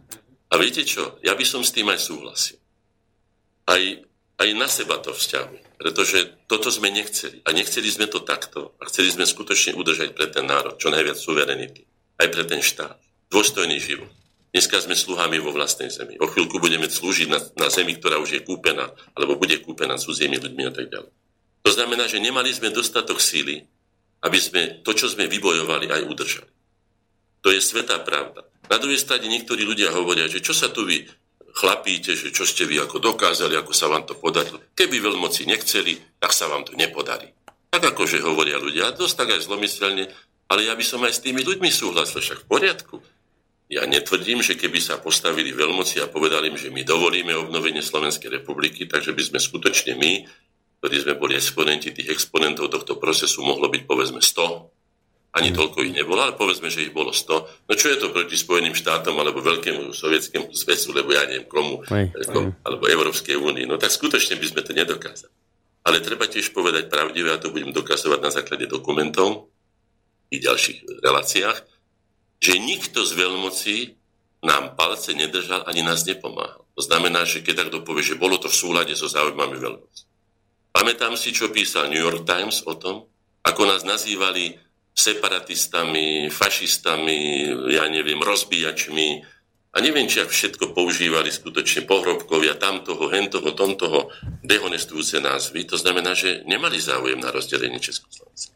A 0.54 0.62
viete 0.62 0.86
čo? 0.86 1.18
Ja 1.26 1.34
by 1.34 1.42
som 1.42 1.66
s 1.66 1.74
tým 1.74 1.90
aj 1.90 1.98
súhlasil. 1.98 2.62
Aj, 3.66 3.82
aj 4.38 4.50
na 4.54 4.70
seba 4.70 5.02
to 5.02 5.18
vzťahuje. 5.18 5.82
Pretože 5.82 6.46
toto 6.46 6.70
sme 6.70 6.94
nechceli. 6.94 7.42
A 7.42 7.50
nechceli 7.58 7.90
sme 7.90 8.06
to 8.06 8.22
takto. 8.22 8.78
A 8.78 8.86
chceli 8.86 9.10
sme 9.10 9.26
skutočne 9.26 9.74
udržať 9.74 10.14
pre 10.14 10.30
ten 10.30 10.46
národ 10.46 10.78
čo 10.78 10.94
najviac 10.94 11.18
suverenity. 11.18 11.90
Aj 12.22 12.30
pre 12.30 12.46
ten 12.46 12.62
štát. 12.62 13.02
Dôstojný 13.34 13.82
život. 13.82 14.14
Dneska 14.54 14.86
sme 14.86 14.94
sluhami 14.94 15.42
vo 15.42 15.50
vlastnej 15.50 15.90
zemi. 15.90 16.14
O 16.22 16.30
chvíľku 16.30 16.62
budeme 16.62 16.86
slúžiť 16.86 17.26
na, 17.26 17.42
na 17.58 17.74
zemi, 17.74 17.98
ktorá 17.98 18.22
už 18.22 18.38
je 18.38 18.42
kúpená, 18.46 18.94
alebo 19.18 19.34
bude 19.34 19.58
kúpená 19.58 19.98
cudzími 19.98 20.38
ľuďmi 20.38 20.64
a 20.70 20.72
tak 20.72 20.94
ďalej. 20.94 21.10
To 21.66 21.72
znamená, 21.74 22.06
že 22.06 22.22
nemali 22.22 22.54
sme 22.54 22.70
dostatok 22.70 23.18
síly, 23.18 23.66
aby 24.22 24.38
sme 24.38 24.86
to, 24.86 24.94
čo 24.94 25.10
sme 25.10 25.26
vybojovali, 25.26 25.90
aj 25.90 26.06
udržali. 26.06 26.52
To 27.42 27.50
je 27.50 27.58
svetá 27.58 27.98
pravda. 28.06 28.46
Na 28.70 28.78
druhej 28.78 29.02
strane 29.02 29.26
niektorí 29.26 29.66
ľudia 29.66 29.90
hovoria, 29.90 30.30
že 30.30 30.38
čo 30.38 30.54
sa 30.54 30.70
tu 30.70 30.86
vy 30.86 31.02
chlapíte, 31.54 32.14
že 32.14 32.30
čo 32.30 32.46
ste 32.46 32.70
vy 32.70 32.78
ako 32.78 33.02
dokázali, 33.02 33.58
ako 33.58 33.74
sa 33.74 33.90
vám 33.90 34.06
to 34.06 34.14
podarilo. 34.14 34.62
Keby 34.78 35.02
veľmoci 35.02 35.50
nechceli, 35.50 35.98
tak 36.22 36.30
sa 36.30 36.46
vám 36.46 36.62
to 36.62 36.78
nepodarí. 36.78 37.30
Tak 37.74 37.98
akože 37.98 38.22
hovoria 38.22 38.62
ľudia, 38.62 38.94
dosť 38.94 39.16
tak 39.18 39.28
aj 39.34 39.50
zlomyselne, 39.50 40.14
ale 40.46 40.62
ja 40.70 40.78
by 40.78 40.86
som 40.86 41.02
aj 41.02 41.14
s 41.18 41.24
tými 41.26 41.42
ľuďmi 41.42 41.70
súhlasil, 41.74 42.22
však 42.22 42.46
v 42.46 42.50
poriadku. 42.50 42.96
Ja 43.74 43.90
netvrdím, 43.90 44.46
že 44.46 44.54
keby 44.54 44.78
sa 44.78 45.02
postavili 45.02 45.50
veľmoci 45.50 45.98
a 45.98 46.06
povedali 46.06 46.54
im, 46.54 46.58
že 46.62 46.70
my 46.70 46.86
dovolíme 46.86 47.34
obnovenie 47.34 47.82
Slovenskej 47.82 48.30
republiky, 48.30 48.86
takže 48.86 49.18
by 49.18 49.24
sme 49.26 49.40
skutočne 49.42 49.98
my, 49.98 50.30
ktorí 50.78 50.96
sme 51.02 51.18
boli 51.18 51.34
exponenti 51.34 51.90
tých 51.90 52.14
exponentov 52.14 52.70
tohto 52.70 53.02
procesu, 53.02 53.42
mohlo 53.42 53.74
byť 53.74 53.84
povedzme 53.90 54.22
100. 54.22 55.34
Ani 55.34 55.50
mm. 55.50 55.58
toľko 55.58 55.78
ich 55.82 55.98
nebolo, 55.98 56.22
ale 56.22 56.38
povedzme, 56.38 56.70
že 56.70 56.86
ich 56.86 56.94
bolo 56.94 57.10
100. 57.10 57.66
No 57.66 57.74
čo 57.74 57.90
je 57.90 57.98
to 57.98 58.14
proti 58.14 58.38
Spojeným 58.38 58.78
štátom 58.78 59.18
alebo 59.18 59.42
Veľkému 59.42 59.90
sovietskému 59.90 60.54
zväzu, 60.54 60.94
lebo 60.94 61.10
ja 61.10 61.26
neviem 61.26 61.50
komu, 61.50 61.82
aj, 61.90 62.14
aj. 62.14 62.54
alebo 62.62 62.84
Európskej 62.86 63.42
únii. 63.42 63.66
No 63.66 63.82
tak 63.82 63.90
skutočne 63.90 64.38
by 64.38 64.46
sme 64.46 64.62
to 64.62 64.78
nedokázali. 64.78 65.34
Ale 65.84 66.06
treba 66.06 66.30
tiež 66.30 66.54
povedať 66.54 66.86
pravdivé, 66.86 67.34
a 67.34 67.42
to 67.42 67.50
budem 67.50 67.74
dokazovať 67.74 68.20
na 68.22 68.30
základe 68.30 68.70
dokumentov 68.70 69.50
i 70.30 70.38
ďalších 70.38 71.02
reláciách, 71.02 71.73
že 72.44 72.60
nikto 72.60 73.08
z 73.08 73.12
veľmocí 73.16 73.78
nám 74.44 74.76
palce 74.76 75.16
nedržal 75.16 75.64
ani 75.64 75.80
nás 75.80 76.04
nepomáhal. 76.04 76.68
To 76.76 76.82
znamená, 76.84 77.24
že 77.24 77.40
keď 77.40 77.64
takto 77.64 77.88
povie, 77.88 78.04
že 78.04 78.20
bolo 78.20 78.36
to 78.36 78.52
v 78.52 78.60
súlade 78.60 78.92
so 79.00 79.08
záujmami 79.08 79.56
veľmocí. 79.56 80.04
Pamätám 80.76 81.16
si, 81.16 81.32
čo 81.32 81.48
písal 81.48 81.88
New 81.88 82.04
York 82.04 82.28
Times 82.28 82.68
o 82.68 82.76
tom, 82.76 83.08
ako 83.48 83.62
nás 83.64 83.88
nazývali 83.88 84.60
separatistami, 84.92 86.28
fašistami, 86.28 87.48
ja 87.72 87.88
neviem, 87.88 88.20
rozbíjačmi 88.20 89.24
a 89.74 89.78
neviem, 89.80 90.12
či 90.12 90.20
ak 90.20 90.30
všetko 90.30 90.76
používali 90.76 91.32
skutočne 91.32 91.88
pohrobkovia 91.88 92.60
tamtoho, 92.60 93.08
hentoho, 93.10 93.56
tomtoho, 93.56 94.12
dehonestujúce 94.44 95.24
názvy. 95.24 95.64
To 95.72 95.80
znamená, 95.80 96.12
že 96.12 96.44
nemali 96.44 96.78
záujem 96.78 97.18
na 97.24 97.32
rozdelenie 97.32 97.80
Československa. 97.80 98.54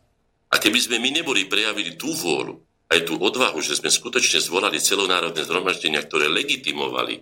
A 0.52 0.60
keby 0.60 0.78
sme 0.78 0.98
my 1.00 1.22
neboli 1.22 1.48
prejavili 1.48 1.96
tú 1.96 2.12
vôľu, 2.12 2.67
aj 2.88 3.00
tú 3.04 3.20
odvahu, 3.20 3.60
že 3.60 3.76
sme 3.76 3.92
skutočne 3.92 4.40
zvolali 4.40 4.80
celonárodné 4.80 5.44
zhromaždenia, 5.44 6.04
ktoré 6.08 6.32
legitimovali 6.32 7.20
e, 7.20 7.22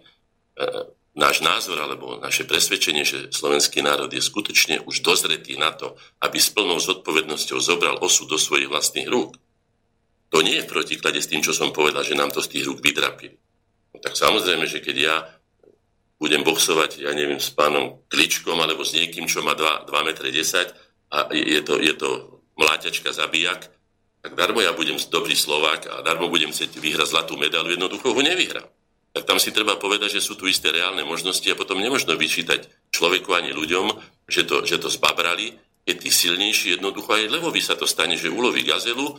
náš 1.15 1.41
názor 1.41 1.79
alebo 1.81 2.21
naše 2.21 2.43
presvedčenie, 2.45 3.07
že 3.07 3.31
slovenský 3.31 3.81
národ 3.81 4.11
je 4.11 4.21
skutočne 4.21 4.83
už 4.85 5.01
dozretý 5.01 5.57
na 5.57 5.73
to, 5.73 5.95
aby 6.21 6.37
s 6.37 6.51
plnou 6.53 6.77
zodpovednosťou 6.77 7.57
zobral 7.57 7.97
osud 8.03 8.29
do 8.29 8.37
svojich 8.37 8.69
vlastných 8.69 9.09
rúk. 9.09 9.33
to 10.29 10.43
nie 10.43 10.59
je 10.59 10.67
v 10.67 10.71
protiklade 10.75 11.23
s 11.23 11.31
tým, 11.31 11.39
čo 11.39 11.55
som 11.55 11.71
povedal, 11.71 12.03
že 12.03 12.17
nám 12.17 12.29
to 12.35 12.43
z 12.43 12.59
tých 12.59 12.67
rúk 12.67 12.83
vydrapili. 12.83 13.39
No, 13.95 14.03
tak 14.03 14.19
samozrejme, 14.19 14.67
že 14.67 14.83
keď 14.83 14.95
ja 14.99 15.15
budem 16.19 16.43
boxovať, 16.43 17.07
ja 17.07 17.15
neviem, 17.15 17.39
s 17.39 17.55
pánom 17.55 18.03
Kličkom 18.11 18.59
alebo 18.59 18.83
s 18.83 18.91
niekým, 18.91 19.31
čo 19.31 19.39
má 19.39 19.55
2, 19.55 19.87
2 19.87 19.95
m 19.95 20.09
10 20.11 21.15
a 21.15 21.17
je 21.31 21.61
to, 21.63 21.79
je 21.79 21.93
to 21.95 22.09
mláťačka 22.59 23.15
zabijak, 23.15 23.71
tak 24.25 24.33
darmo 24.33 24.57
ja 24.57 24.73
budem 24.73 24.97
dobrý 24.97 25.37
Slovák 25.37 25.85
a 25.85 25.95
darmo 26.01 26.33
budem 26.33 26.49
chcieť 26.49 26.81
vyhrať 26.81 27.13
zlatú 27.13 27.37
medaľu, 27.37 27.77
jednoducho 27.77 28.09
ho 28.09 28.21
nevyhrám. 28.25 28.65
Tak 29.13 29.21
tam 29.21 29.37
si 29.37 29.53
treba 29.53 29.77
povedať, 29.77 30.17
že 30.17 30.25
sú 30.25 30.33
tu 30.33 30.49
isté 30.49 30.73
reálne 30.73 31.05
možnosti 31.05 31.45
a 31.45 31.53
potom 31.53 31.77
nemožno 31.77 32.17
vyčítať 32.17 32.65
človeku 32.89 33.29
ani 33.37 33.53
ľuďom, 33.53 33.93
že 34.25 34.49
to, 34.49 34.65
že 34.65 34.81
to 34.81 34.89
zbabrali, 34.89 35.53
je 35.85 35.93
tí 35.93 36.09
silnejší, 36.09 36.73
jednoducho 36.73 37.13
aj 37.13 37.37
levovi 37.37 37.61
sa 37.61 37.77
to 37.77 37.85
stane, 37.85 38.17
že 38.17 38.33
uloví 38.33 38.65
gazelu, 38.65 39.13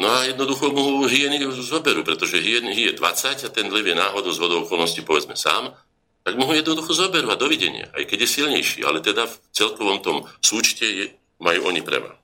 no 0.00 0.06
a 0.08 0.24
jednoducho 0.24 0.72
mu 0.72 1.04
hyeny 1.04 1.44
zoberú, 1.60 2.00
pretože 2.00 2.40
hyen 2.40 2.72
je 2.72 2.96
20 2.96 3.44
a 3.44 3.48
ten 3.52 3.68
lev 3.68 3.84
je 3.84 4.00
náhodou 4.00 4.32
z 4.32 4.40
vodou 4.40 4.64
okolností, 4.64 5.04
povedzme 5.04 5.36
sám, 5.36 5.76
tak 6.24 6.40
mu 6.40 6.48
ho 6.48 6.56
jednoducho 6.56 6.96
zoberú 6.96 7.28
a 7.28 7.36
dovidenia, 7.36 7.92
aj 7.92 8.08
keď 8.08 8.24
je 8.24 8.28
silnejší, 8.40 8.80
ale 8.80 9.04
teda 9.04 9.28
v 9.28 9.36
celkovom 9.52 10.00
tom 10.00 10.24
súčte 10.40 10.88
je, 10.88 11.12
majú 11.36 11.68
oni 11.68 11.84
preva. 11.84 12.16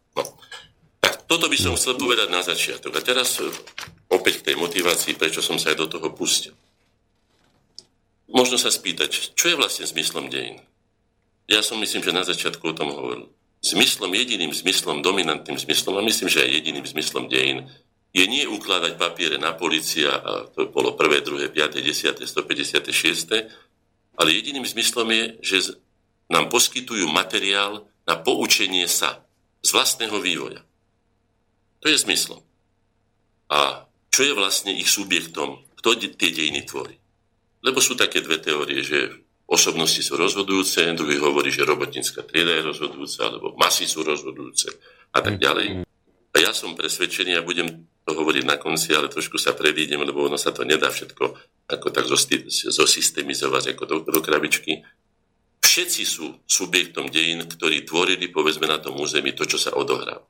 No. 1.25 1.41
Toto 1.41 1.49
by 1.49 1.57
som 1.57 1.73
chcel 1.81 1.97
povedať 1.97 2.29
na 2.29 2.45
začiatok. 2.45 2.93
A 2.93 3.01
teraz 3.01 3.41
e, 3.41 3.49
opäť 4.13 4.45
k 4.45 4.53
tej 4.53 4.57
motivácii, 4.61 5.17
prečo 5.17 5.41
som 5.41 5.57
sa 5.57 5.73
aj 5.73 5.81
do 5.81 5.87
toho 5.89 6.13
pustil. 6.13 6.53
Možno 8.29 8.61
sa 8.61 8.69
spýtať, 8.69 9.33
čo 9.33 9.47
je 9.49 9.57
vlastne 9.57 9.89
zmyslom 9.89 10.29
dejín? 10.29 10.61
Ja 11.49 11.61
som 11.61 11.81
myslím, 11.81 12.05
že 12.05 12.13
na 12.13 12.25
začiatku 12.25 12.65
o 12.73 12.77
tom 12.77 12.93
hovoril. 12.93 13.29
Zmyslom, 13.65 14.13
jediným 14.13 14.53
zmyslom, 14.53 15.01
dominantným 15.01 15.57
zmyslom, 15.57 15.97
a 15.97 16.05
myslím, 16.05 16.29
že 16.29 16.45
aj 16.45 16.51
jediným 16.53 16.85
zmyslom 16.85 17.33
dejín, 17.33 17.69
je 18.15 18.25
nie 18.29 18.45
ukladať 18.45 19.01
papiere 19.01 19.41
na 19.41 19.57
policia, 19.57 20.13
a 20.13 20.47
to 20.53 20.69
bolo 20.69 20.93
1., 20.95 21.25
2., 21.25 21.51
5., 21.51 21.81
10., 21.81 22.21
156., 22.21 23.49
ale 24.15 24.29
jediným 24.31 24.63
zmyslom 24.63 25.09
je, 25.11 25.25
že 25.43 25.57
nám 26.31 26.49
poskytujú 26.49 27.11
materiál 27.11 27.85
na 28.07 28.15
poučenie 28.21 28.87
sa 28.87 29.25
z 29.65 29.73
vlastného 29.73 30.17
vývoja. 30.21 30.61
To 31.85 31.93
je 31.93 32.01
zmyslom. 32.01 32.41
A 33.53 33.85
čo 34.09 34.25
je 34.25 34.33
vlastne 34.33 34.73
ich 34.73 34.89
subjektom? 34.89 35.61
Kto 35.77 36.01
tie 36.01 36.33
dejiny 36.33 36.65
tvorí? 36.65 36.97
Lebo 37.61 37.85
sú 37.85 37.93
také 37.93 38.25
dve 38.25 38.41
teórie, 38.41 38.81
že 38.81 39.13
osobnosti 39.45 40.01
sú 40.01 40.17
rozhodujúce, 40.17 40.81
druhý 40.97 41.21
hovorí, 41.21 41.53
že 41.53 41.69
robotnícka 41.69 42.25
trieda 42.25 42.57
je 42.57 42.73
rozhodujúca, 42.73 43.21
alebo 43.29 43.53
masy 43.61 43.85
sú 43.85 44.01
rozhodujúce 44.01 44.73
a 45.13 45.21
tak 45.21 45.37
ďalej. 45.37 45.85
A 46.35 46.37
ja 46.41 46.57
som 46.57 46.73
presvedčený 46.73 47.37
a 47.37 47.45
budem 47.45 47.85
to 48.05 48.11
hovoriť 48.17 48.45
na 48.49 48.57
konci, 48.57 48.97
ale 48.97 49.13
trošku 49.13 49.37
sa 49.37 49.53
predídem, 49.53 50.01
lebo 50.01 50.25
ono 50.25 50.41
sa 50.41 50.57
to 50.57 50.65
nedá 50.65 50.89
všetko 50.89 51.25
ako 51.69 51.87
tak 51.93 52.09
zosystemizovať 52.69 53.77
ako 53.77 53.83
do, 53.85 53.97
do 54.09 54.21
krabičky. 54.25 54.81
Všetci 55.61 56.03
sú 56.05 56.33
subjektom 56.49 57.13
dejín, 57.13 57.45
ktorí 57.45 57.85
tvorili, 57.85 58.33
povedzme, 58.33 58.69
na 58.69 58.81
tom 58.81 58.97
území 58.97 59.37
to, 59.37 59.45
čo 59.45 59.61
sa 59.61 59.77
odohrá. 59.77 60.21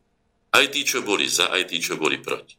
Aj 0.55 0.65
tí, 0.71 0.87
čo 0.87 1.03
boli 1.03 1.27
za, 1.27 1.51
aj 1.51 1.67
tí, 1.67 1.83
čo 1.83 1.99
boli 1.99 2.23
proti. 2.23 2.55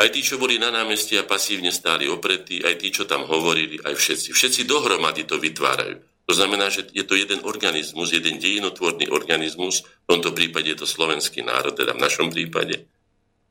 Aj 0.00 0.08
tí, 0.10 0.18
čo 0.24 0.40
boli 0.40 0.58
na 0.58 0.74
námestí 0.74 1.14
a 1.14 1.28
pasívne 1.28 1.70
stáli 1.70 2.10
opretí, 2.10 2.58
aj 2.58 2.74
tí, 2.82 2.90
čo 2.90 3.06
tam 3.06 3.22
hovorili, 3.22 3.78
aj 3.78 3.94
všetci. 3.94 4.28
Všetci 4.34 4.60
dohromady 4.66 5.28
to 5.28 5.38
vytvárajú. 5.38 6.02
To 6.26 6.32
znamená, 6.34 6.70
že 6.70 6.90
je 6.90 7.02
to 7.06 7.14
jeden 7.14 7.42
organizmus, 7.46 8.14
jeden 8.14 8.38
dejinotvorný 8.38 9.10
organizmus, 9.10 9.82
v 9.82 10.06
tomto 10.08 10.30
prípade 10.34 10.74
je 10.74 10.78
to 10.82 10.86
slovenský 10.86 11.42
národ, 11.42 11.74
teda 11.74 11.94
v 11.94 12.02
našom 12.02 12.30
prípade, 12.30 12.86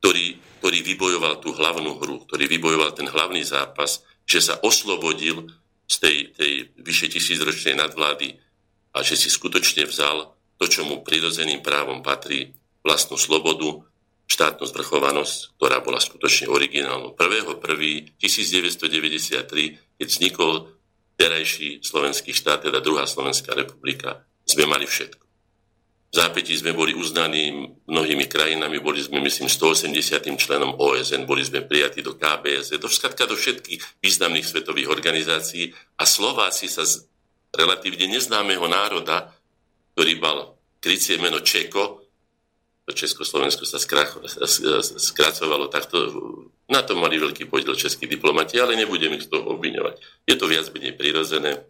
ktorý, 0.00 0.40
ktorý 0.60 0.78
vybojoval 0.84 1.44
tú 1.44 1.52
hlavnú 1.52 2.00
hru, 2.00 2.24
ktorý 2.24 2.48
vybojoval 2.48 2.96
ten 2.96 3.08
hlavný 3.08 3.44
zápas, 3.44 4.00
že 4.24 4.40
sa 4.40 4.56
oslobodil 4.64 5.48
z 5.88 5.96
tej, 6.00 6.16
tej 6.36 6.52
vyše 6.80 7.12
tisícročnej 7.12 7.76
nadvlády 7.76 8.32
a 8.96 9.04
že 9.04 9.14
si 9.14 9.28
skutočne 9.28 9.84
vzal 9.84 10.32
to, 10.56 10.64
čo 10.68 10.84
mu 10.88 11.04
prirodzeným 11.04 11.60
právom 11.60 12.00
patrí, 12.00 12.52
vlastnú 12.84 13.16
slobodu, 13.20 13.84
štátnu 14.30 14.62
zvrchovanosť, 14.62 15.58
ktorá 15.58 15.82
bola 15.82 15.98
skutočne 15.98 16.46
originálnou. 16.46 17.18
1.1.1993, 17.18 19.98
keď 19.98 20.06
vznikol 20.06 20.70
terajší 21.18 21.82
slovenský 21.82 22.30
štát, 22.30 22.70
teda 22.70 22.78
druhá 22.78 23.10
Slovenská 23.10 23.58
republika, 23.58 24.22
sme 24.46 24.70
mali 24.70 24.86
všetko. 24.86 25.30
V 26.10 26.18
zápätí 26.18 26.58
sme 26.58 26.74
boli 26.74 26.90
uznaní 26.90 27.70
mnohými 27.86 28.26
krajinami, 28.26 28.82
boli 28.82 28.98
sme, 28.98 29.22
myslím, 29.22 29.46
180. 29.46 29.94
členom 30.34 30.74
OSN, 30.74 31.22
boli 31.22 31.46
sme 31.46 31.62
prijatí 31.62 32.02
do 32.02 32.18
KBS, 32.18 32.74
do, 32.82 32.90
všetka 32.90 33.30
do 33.30 33.38
všetkých 33.38 34.02
významných 34.02 34.42
svetových 34.42 34.90
organizácií 34.90 35.70
a 35.70 36.02
Slováci 36.02 36.66
sa 36.66 36.82
z 36.82 37.06
relatívne 37.54 38.10
neznámeho 38.10 38.66
národa, 38.66 39.30
ktorý 39.94 40.18
mal 40.18 40.58
krycie 40.82 41.14
meno 41.22 41.46
Čeko, 41.46 41.99
Československo 42.92 43.66
sa 43.66 43.78
skracovalo 44.96 45.66
takto. 45.68 45.96
Na 46.70 46.82
to 46.86 46.94
mali 46.94 47.18
veľký 47.18 47.50
podiel 47.50 47.74
českí 47.74 48.06
diplomati, 48.06 48.58
ale 48.58 48.78
nebudem 48.78 49.14
ich 49.18 49.26
z 49.26 49.34
toho 49.34 49.58
obviňovať. 49.58 50.26
Je 50.26 50.36
to 50.38 50.46
viac 50.46 50.70
menej 50.70 50.94
prirodzené. 50.94 51.66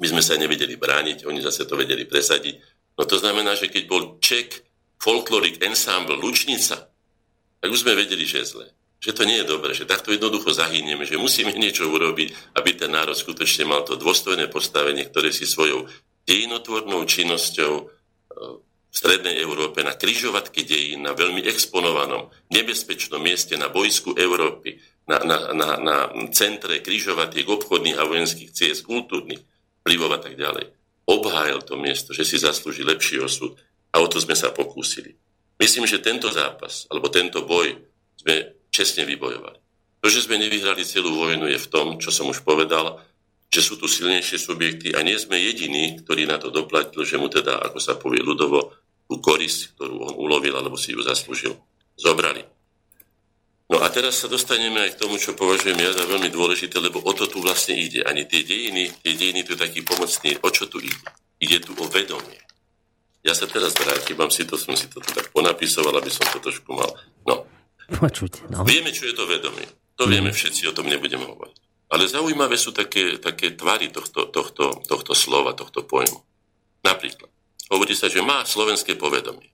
My 0.00 0.06
sme 0.08 0.22
sa 0.24 0.40
nevedeli 0.40 0.78
brániť, 0.78 1.26
oni 1.28 1.44
zase 1.44 1.68
to 1.68 1.76
vedeli 1.76 2.08
presadiť. 2.08 2.58
No 2.96 3.04
to 3.04 3.20
znamená, 3.20 3.54
že 3.54 3.68
keď 3.68 3.84
bol 3.86 4.16
Ček 4.18 4.64
folklorik 4.98 5.60
ensemble 5.62 6.16
Lučnica, 6.16 6.88
tak 7.60 7.68
už 7.70 7.86
sme 7.86 7.94
vedeli, 7.94 8.26
že 8.26 8.42
je 8.42 8.50
zle. 8.56 8.66
Že 9.02 9.12
to 9.18 9.22
nie 9.26 9.38
je 9.42 9.50
dobré, 9.50 9.74
že 9.74 9.84
takto 9.84 10.14
jednoducho 10.14 10.54
zahynieme, 10.54 11.02
že 11.02 11.18
musíme 11.18 11.50
niečo 11.58 11.90
urobiť, 11.90 12.54
aby 12.54 12.70
ten 12.78 12.94
národ 12.94 13.18
skutočne 13.18 13.66
mal 13.66 13.82
to 13.82 13.98
dôstojné 13.98 14.46
postavenie, 14.46 15.10
ktoré 15.10 15.34
si 15.34 15.42
svojou 15.42 15.90
dejinotvornou 16.22 17.02
činnosťou 17.02 17.91
v 18.92 18.94
strednej 18.94 19.40
Európe 19.40 19.80
na 19.80 19.96
kryžovatke 19.96 20.68
dejín, 20.68 21.08
na 21.08 21.16
veľmi 21.16 21.40
exponovanom, 21.48 22.28
nebezpečnom 22.52 23.24
mieste 23.24 23.56
na 23.56 23.72
bojsku 23.72 24.12
Európy, 24.20 24.76
na, 25.08 25.24
na, 25.24 25.38
na, 25.56 25.68
na 25.80 25.96
centre 26.30 26.84
kryžovatiek 26.84 27.48
obchodných 27.48 27.96
a 27.96 28.04
vojenských 28.04 28.52
ciest, 28.52 28.84
kultúrnych 28.84 29.40
vplyvov 29.80 30.10
a 30.12 30.20
tak 30.20 30.36
ďalej. 30.36 30.68
Obhájil 31.08 31.64
to 31.64 31.80
miesto, 31.80 32.12
že 32.12 32.28
si 32.28 32.36
zaslúži 32.36 32.84
lepší 32.84 33.18
osud 33.24 33.56
a 33.90 33.98
o 33.98 34.06
to 34.06 34.20
sme 34.20 34.36
sa 34.36 34.52
pokúsili. 34.52 35.16
Myslím, 35.56 35.88
že 35.88 36.04
tento 36.04 36.28
zápas, 36.28 36.84
alebo 36.92 37.08
tento 37.08 37.48
boj 37.48 37.72
sme 38.20 38.60
čestne 38.68 39.08
vybojovali. 39.08 39.58
To, 40.02 40.06
že 40.10 40.26
sme 40.26 40.36
nevyhrali 40.36 40.84
celú 40.84 41.16
vojnu 41.16 41.48
je 41.48 41.58
v 41.58 41.70
tom, 41.70 41.96
čo 41.96 42.12
som 42.12 42.28
už 42.28 42.44
povedal, 42.44 43.00
že 43.52 43.60
sú 43.60 43.76
tu 43.76 43.84
silnejšie 43.84 44.40
subjekty 44.40 44.96
a 44.96 45.04
nie 45.04 45.14
sme 45.20 45.36
jediní, 45.36 46.00
ktorí 46.02 46.24
na 46.24 46.40
to 46.40 46.48
doplatili, 46.48 47.04
že 47.04 47.20
mu 47.20 47.28
teda, 47.28 47.60
ako 47.60 47.78
sa 47.78 48.00
povie 48.00 48.24
ľudovo, 48.24 48.72
tú 49.12 49.20
korisť, 49.20 49.76
ktorú 49.76 50.08
on 50.08 50.14
ulovil 50.16 50.56
alebo 50.56 50.80
si 50.80 50.96
ju 50.96 51.04
zaslúžil, 51.04 51.52
zobrali. 52.00 52.48
No 53.68 53.84
a 53.84 53.92
teraz 53.92 54.24
sa 54.24 54.28
dostaneme 54.32 54.88
aj 54.88 54.96
k 54.96 55.00
tomu, 55.04 55.20
čo 55.20 55.36
považujem 55.36 55.76
ja 55.76 55.92
za 55.92 56.08
veľmi 56.08 56.32
dôležité, 56.32 56.80
lebo 56.80 57.04
o 57.04 57.12
to 57.12 57.28
tu 57.28 57.44
vlastne 57.44 57.76
ide. 57.76 58.00
Ani 58.08 58.24
tie 58.24 58.40
dejiny, 58.40 58.88
tie 59.04 59.12
dejiny 59.12 59.44
tu 59.44 59.52
je 59.56 59.60
taký 59.60 59.84
pomocný. 59.84 60.36
O 60.40 60.48
čo 60.48 60.68
tu 60.68 60.80
ide? 60.80 61.04
Ide 61.40 61.60
tu 61.60 61.76
o 61.76 61.84
vedomie. 61.88 62.40
Ja 63.24 63.32
sa 63.32 63.48
teraz 63.48 63.72
vrátim, 63.76 64.16
mám 64.16 64.28
si 64.28 64.44
to, 64.44 64.60
som 64.60 64.76
si 64.76 64.92
to 64.92 65.00
tak 65.00 65.32
ponapísoval, 65.32 65.94
aby 66.00 66.12
som 66.12 66.24
to 66.28 66.40
trošku 66.40 66.68
mal. 66.74 66.90
No. 67.24 67.48
Počuť, 67.92 68.52
no. 68.52 68.64
Vieme, 68.64 68.92
čo 68.92 69.08
je 69.08 69.14
to 69.16 69.24
vedomie. 69.28 69.64
To 69.96 70.08
vieme 70.08 70.32
všetci, 70.32 70.68
o 70.68 70.76
tom 70.76 70.88
nebudem 70.88 71.20
hovoriť. 71.20 71.88
Ale 71.92 72.08
zaujímavé 72.08 72.56
sú 72.56 72.72
také, 72.72 73.20
také 73.20 73.52
tvary 73.56 73.92
tohto, 73.92 74.28
tohto, 74.28 74.84
tohto 74.84 75.12
slova, 75.16 75.56
tohto 75.56 75.84
pojmu. 75.84 76.18
Napríklad, 76.82 77.30
Hovorí 77.72 77.96
sa, 77.96 78.12
že 78.12 78.20
má 78.20 78.44
slovenské 78.44 79.00
povedomie. 79.00 79.48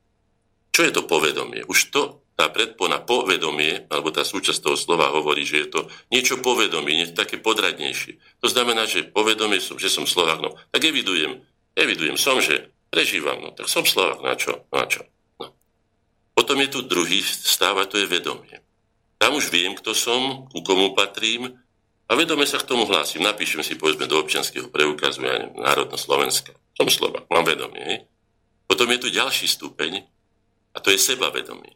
Čo 0.75 0.83
je 0.83 0.93
to 0.93 1.03
povedomie? 1.07 1.63
Už 1.71 1.95
to, 1.95 2.27
tá 2.39 2.51
predpona 2.51 3.03
povedomie, 3.03 3.87
alebo 3.91 4.15
tá 4.15 4.23
súčasť 4.23 4.59
toho 4.63 4.79
slova 4.79 5.11
hovorí, 5.11 5.43
že 5.43 5.67
je 5.67 5.69
to 5.75 5.81
niečo 6.11 6.39
povedomie, 6.39 6.99
niečo 6.99 7.19
také 7.19 7.39
podradnejšie. 7.39 8.43
To 8.43 8.47
znamená, 8.47 8.87
že 8.87 9.11
povedomie, 9.11 9.59
som, 9.59 9.75
že 9.75 9.91
som 9.91 10.07
Slovak, 10.07 10.39
no 10.39 10.55
tak 10.71 10.83
evidujem, 10.87 11.43
evidujem, 11.75 12.15
som, 12.15 12.39
že 12.39 12.71
prežívam, 12.95 13.43
no 13.43 13.51
tak 13.51 13.67
som 13.67 13.83
Slovak, 13.83 14.23
na 14.23 14.39
čo, 14.39 14.67
na 14.71 14.87
čo. 14.87 15.03
No. 15.43 15.51
Potom 16.39 16.63
je 16.63 16.71
tu 16.71 16.87
druhý 16.87 17.23
stav 17.23 17.75
a 17.75 17.91
to 17.91 17.99
je 17.99 18.07
vedomie. 18.07 18.63
Tam 19.19 19.35
už 19.35 19.51
viem, 19.51 19.75
kto 19.75 19.95
som, 19.99 20.47
ku 20.47 20.63
komu 20.63 20.95
patrím 20.95 21.59
a 22.07 22.15
vedome 22.15 22.47
sa 22.47 22.63
k 22.63 22.71
tomu 22.71 22.87
hlásim. 22.87 23.19
Napíšem 23.19 23.67
si, 23.67 23.75
povedzme, 23.75 24.07
do 24.07 24.15
občianského 24.23 24.71
preukazu, 24.71 25.27
ja 25.27 25.43
neviem, 25.43 25.59
Národno 25.59 25.99
Slovenska. 25.99 26.55
Som 26.79 26.87
Slovak, 26.87 27.27
mám 27.27 27.43
vedomie. 27.43 28.07
Potom 28.71 28.87
je 28.95 29.03
tu 29.03 29.09
ďalší 29.11 29.51
stupeň 29.51 30.07
a 30.71 30.79
to 30.79 30.95
je 30.95 30.99
sebavedomie. 31.03 31.75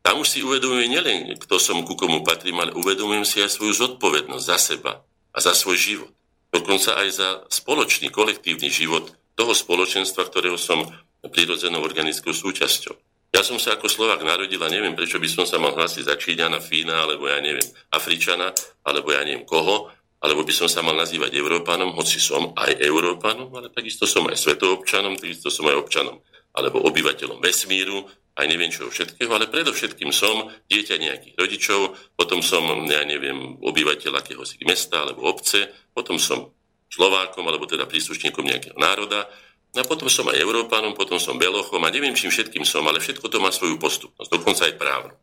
Tam 0.00 0.24
už 0.24 0.28
si 0.32 0.38
uvedomujem 0.40 0.88
nielen, 0.88 1.36
kto 1.36 1.60
som, 1.60 1.84
ku 1.84 1.92
komu 1.92 2.24
patrím, 2.24 2.64
ale 2.64 2.72
uvedomujem 2.72 3.28
si 3.28 3.44
aj 3.44 3.52
svoju 3.52 3.76
zodpovednosť 3.76 4.46
za 4.48 4.56
seba 4.56 5.04
a 5.36 5.38
za 5.44 5.52
svoj 5.52 5.76
život. 5.76 6.12
Dokonca 6.48 6.96
aj 6.96 7.08
za 7.12 7.28
spoločný, 7.52 8.08
kolektívny 8.08 8.72
život 8.72 9.12
toho 9.36 9.52
spoločenstva, 9.52 10.24
ktorého 10.24 10.56
som 10.56 10.80
prirodzenou 11.20 11.84
organickou 11.84 12.32
súčasťou. 12.32 12.96
Ja 13.30 13.44
som 13.44 13.60
sa 13.60 13.76
ako 13.76 13.86
Slovak 13.86 14.24
narodil 14.24 14.58
a 14.58 14.72
neviem, 14.72 14.96
prečo 14.96 15.20
by 15.20 15.28
som 15.28 15.44
sa 15.44 15.60
mal 15.60 15.76
hlásiť 15.76 16.08
za 16.08 16.16
Číňana, 16.16 16.58
Fína, 16.58 17.04
alebo 17.04 17.28
ja 17.30 17.38
neviem, 17.38 17.62
Afričana, 17.92 18.50
alebo 18.82 19.12
ja 19.12 19.22
neviem 19.22 19.46
koho, 19.46 19.92
alebo 20.20 20.44
by 20.44 20.52
som 20.52 20.68
sa 20.68 20.84
mal 20.84 20.92
nazývať 20.96 21.32
Európanom, 21.32 21.96
hoci 21.96 22.20
som 22.20 22.52
aj 22.52 22.76
Európanom, 22.76 23.48
ale 23.56 23.72
takisto 23.72 24.04
som 24.04 24.28
aj 24.28 24.36
svetoobčanom, 24.36 25.16
takisto 25.16 25.48
som 25.48 25.64
aj 25.72 25.80
občanom, 25.80 26.20
alebo 26.52 26.84
obyvateľom 26.84 27.40
vesmíru, 27.40 28.04
aj 28.36 28.46
neviem 28.46 28.68
čo 28.68 28.88
všetkého, 28.88 29.32
ale 29.32 29.48
predovšetkým 29.48 30.12
som 30.12 30.48
dieťa 30.68 30.96
nejakých 31.00 31.34
rodičov, 31.40 31.80
potom 32.16 32.44
som, 32.44 32.62
ja 32.88 33.02
neviem, 33.08 33.58
obyvateľ 33.60 34.12
akéhosi 34.20 34.60
mesta 34.68 35.02
alebo 35.02 35.24
obce, 35.28 35.68
potom 35.96 36.20
som 36.20 36.52
Slovákom, 36.90 37.46
alebo 37.46 37.70
teda 37.70 37.86
príslušníkom 37.86 38.42
nejakého 38.42 38.74
národa, 38.74 39.30
a 39.70 39.86
potom 39.86 40.10
som 40.10 40.26
aj 40.26 40.42
Európanom, 40.42 40.98
potom 40.98 41.22
som 41.22 41.38
Belochom 41.38 41.78
a 41.86 41.94
neviem, 41.94 42.10
čím 42.18 42.34
všetkým 42.34 42.66
som, 42.66 42.82
ale 42.90 42.98
všetko 42.98 43.22
to 43.30 43.38
má 43.38 43.54
svoju 43.54 43.78
postupnosť, 43.78 44.30
dokonca 44.34 44.66
aj 44.66 44.74
právnu. 44.74 45.14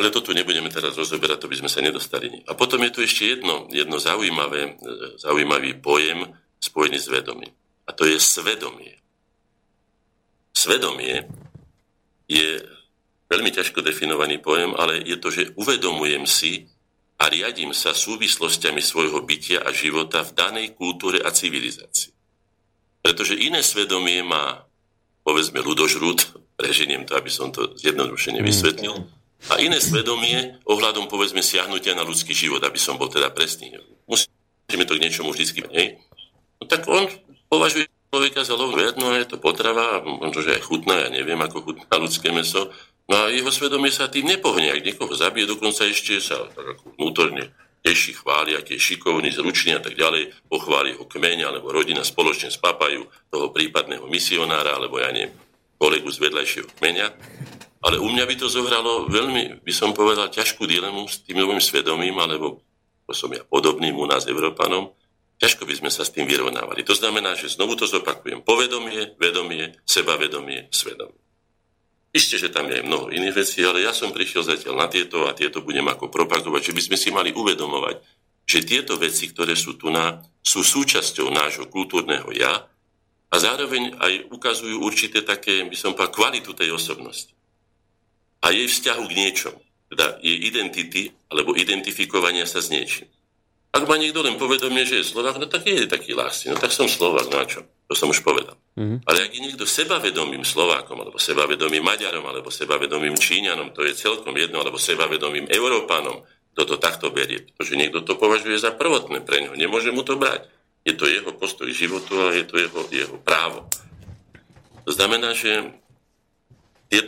Ale 0.00 0.08
toto 0.08 0.32
nebudeme 0.32 0.72
teraz 0.72 0.96
rozoberať, 0.96 1.44
to 1.44 1.52
by 1.52 1.60
sme 1.60 1.68
sa 1.68 1.84
nedostali. 1.84 2.32
A 2.48 2.56
potom 2.56 2.80
je 2.80 2.88
tu 2.88 3.04
ešte 3.04 3.36
jedno, 3.36 3.68
jedno 3.68 4.00
zaujímavé, 4.00 4.80
zaujímavý 5.20 5.76
pojem 5.76 6.24
spojený 6.56 6.96
s 6.96 7.12
vedomím. 7.12 7.52
A 7.84 7.92
to 7.92 8.08
je 8.08 8.16
svedomie. 8.16 8.96
Svedomie 10.56 11.28
je 12.32 12.64
veľmi 13.28 13.52
ťažko 13.52 13.84
definovaný 13.84 14.40
pojem, 14.40 14.72
ale 14.72 15.04
je 15.04 15.20
to, 15.20 15.28
že 15.28 15.52
uvedomujem 15.60 16.24
si 16.24 16.64
a 17.20 17.28
riadím 17.28 17.76
sa 17.76 17.92
súvislostiami 17.92 18.80
svojho 18.80 19.20
bytia 19.20 19.60
a 19.60 19.68
života 19.68 20.24
v 20.24 20.32
danej 20.32 20.66
kultúre 20.80 21.20
a 21.20 21.28
civilizácii. 21.28 22.16
Pretože 23.04 23.36
iné 23.36 23.60
svedomie 23.60 24.24
má, 24.24 24.64
povedzme, 25.28 25.60
ľudožrút, 25.60 26.40
preženiem 26.56 27.04
to, 27.04 27.20
aby 27.20 27.28
som 27.28 27.52
to 27.52 27.76
zjednodušene 27.76 28.40
vysvetlil, 28.40 29.19
a 29.48 29.56
iné 29.56 29.80
svedomie 29.80 30.60
ohľadom, 30.68 31.08
povedzme, 31.08 31.40
siahnutia 31.40 31.96
na 31.96 32.04
ľudský 32.04 32.36
život, 32.36 32.60
aby 32.60 32.76
som 32.76 33.00
bol 33.00 33.08
teda 33.08 33.32
presný. 33.32 33.72
Musíme 34.04 34.84
to 34.84 34.98
k 35.00 35.02
niečomu 35.02 35.32
vždy 35.32 35.64
nie? 35.72 35.96
No 36.60 36.68
tak 36.68 36.84
on 36.84 37.08
považuje 37.48 37.88
človeka 38.12 38.44
za 38.44 38.58
lovnú 38.58 38.82
jedno, 38.84 39.16
je 39.16 39.24
to 39.24 39.38
potrava, 39.40 40.04
možno, 40.04 40.44
že 40.44 40.60
aj 40.60 40.62
chutná, 40.66 41.06
ja 41.06 41.08
neviem, 41.08 41.40
ako 41.40 41.64
chutná 41.64 41.96
ľudské 41.96 42.28
meso, 42.34 42.68
no 43.08 43.14
a 43.16 43.32
jeho 43.32 43.48
svedomie 43.48 43.88
sa 43.88 44.12
tým 44.12 44.28
nepohne, 44.28 44.68
ak 44.68 44.84
niekoho 44.84 45.14
zabije, 45.14 45.48
dokonca 45.48 45.86
ešte 45.86 46.20
sa 46.20 46.50
tak 46.52 46.76
ako 46.76 46.98
vnútorne 46.98 47.48
teší, 47.80 48.12
chváli, 48.20 48.52
aký 48.58 48.76
je 48.76 48.86
šikovný, 48.92 49.32
zručný 49.32 49.72
a 49.72 49.80
tak 49.80 49.96
ďalej, 49.96 50.36
pochváli 50.52 51.00
ho 51.00 51.08
kmeň 51.08 51.48
alebo 51.48 51.72
rodina 51.72 52.04
spoločne 52.04 52.52
spápajú 52.52 53.08
toho 53.32 53.46
prípadného 53.56 54.04
misionára 54.04 54.76
alebo 54.76 55.00
ja 55.00 55.08
neviem, 55.14 55.32
kolegu 55.80 56.12
z 56.12 56.18
vedľajšieho 56.20 56.68
kmeňa. 56.76 57.06
Ale 57.80 57.96
u 57.96 58.12
mňa 58.12 58.28
by 58.28 58.34
to 58.36 58.52
zohralo 58.52 59.08
veľmi, 59.08 59.64
by 59.64 59.72
som 59.72 59.96
povedal, 59.96 60.28
ťažkú 60.28 60.68
dilemu 60.68 61.08
s 61.08 61.24
tým 61.24 61.40
novým 61.40 61.64
svedomím, 61.64 62.12
alebo 62.20 62.60
to 63.08 63.16
som 63.16 63.32
ja 63.32 63.40
podobným 63.40 63.96
u 63.96 64.04
nás 64.04 64.28
Európanom, 64.28 64.92
ťažko 65.40 65.64
by 65.64 65.74
sme 65.80 65.90
sa 65.90 66.04
s 66.04 66.12
tým 66.12 66.28
vyrovnávali. 66.28 66.84
To 66.84 66.92
znamená, 66.92 67.32
že 67.32 67.48
znovu 67.48 67.80
to 67.80 67.88
zopakujem. 67.88 68.44
Povedomie, 68.44 69.16
vedomie, 69.16 69.80
sebavedomie, 69.88 70.68
svedomie. 70.68 71.16
Isté, 72.12 72.36
že 72.36 72.52
tam 72.52 72.68
je 72.68 72.84
mnoho 72.84 73.08
iných 73.08 73.38
vecí, 73.38 73.64
ale 73.64 73.86
ja 73.86 73.96
som 73.96 74.12
prišiel 74.12 74.44
zatiaľ 74.44 74.84
na 74.84 74.86
tieto 74.92 75.24
a 75.24 75.32
tieto 75.32 75.64
budem 75.64 75.86
ako 75.88 76.12
propagovať, 76.12 76.70
že 76.70 76.76
by 76.76 76.82
sme 76.84 76.96
si 77.00 77.08
mali 77.08 77.30
uvedomovať, 77.32 77.96
že 78.44 78.66
tieto 78.66 78.98
veci, 78.98 79.30
ktoré 79.30 79.54
sú 79.54 79.78
tu 79.78 79.88
na, 79.88 80.20
sú 80.42 80.60
súčasťou 80.60 81.30
nášho 81.30 81.70
kultúrneho 81.70 82.28
ja 82.34 82.66
a 83.30 83.34
zároveň 83.38 83.94
aj 83.96 84.12
ukazujú 84.34 84.82
určité 84.82 85.22
také, 85.22 85.62
by 85.62 85.76
som 85.78 85.94
povedal, 85.94 86.14
kvalitu 86.14 86.50
tej 86.50 86.74
osobnosti. 86.74 87.30
A 88.42 88.50
jej 88.50 88.66
vzťahu 88.66 89.02
k 89.06 89.16
niečomu, 89.16 89.60
teda 89.94 90.18
jej 90.18 90.38
identity 90.50 91.14
alebo 91.30 91.54
identifikovania 91.54 92.44
sa 92.44 92.58
s 92.58 92.74
niečím. 92.74 93.06
Ak 93.70 93.86
má 93.86 93.94
niekto 93.94 94.26
len 94.26 94.34
povedomie, 94.34 94.82
že 94.82 94.98
je 94.98 95.06
Slovak, 95.14 95.38
no 95.38 95.46
tak 95.46 95.62
je 95.62 95.86
taký 95.86 96.10
lásny, 96.10 96.50
no 96.50 96.58
tak 96.58 96.74
som 96.74 96.90
Slovak, 96.90 97.30
no 97.30 97.38
a 97.38 97.46
čo? 97.46 97.62
To 97.86 97.94
som 97.94 98.10
už 98.10 98.26
povedal. 98.26 98.58
Mm-hmm. 98.74 99.06
Ale 99.06 99.18
ak 99.26 99.30
je 99.30 99.44
niekto 99.46 99.62
sebavedomým 99.62 100.42
Slovákom, 100.42 100.98
alebo 100.98 101.22
sebavedomým 101.22 101.82
Maďarom, 101.82 102.26
alebo 102.26 102.50
sebavedomým 102.50 103.14
Číňanom, 103.14 103.70
to 103.70 103.86
je 103.86 103.94
celkom 103.94 104.34
jedno, 104.34 104.58
alebo 104.58 104.74
sebavedomým 104.74 105.46
Európanom, 105.46 106.26
kto 106.54 106.62
to 106.66 106.76
takto 106.82 107.14
berie. 107.14 107.46
Pretože 107.46 107.78
niekto 107.78 108.02
to 108.02 108.18
považuje 108.18 108.58
za 108.58 108.74
prvotné 108.74 109.22
pre 109.22 109.46
ňo. 109.46 109.54
Nemôže 109.54 109.94
mu 109.94 110.02
to 110.02 110.18
brať. 110.18 110.50
Je 110.84 110.92
to 110.96 111.04
jeho 111.08 111.32
postoj 111.36 111.68
životu 111.72 112.16
a 112.20 112.32
je 112.32 112.44
to 112.44 112.56
jeho, 112.56 112.80
jeho 112.88 113.16
právo. 113.20 113.68
To 114.84 114.92
znamená, 114.92 115.36
že 115.36 115.76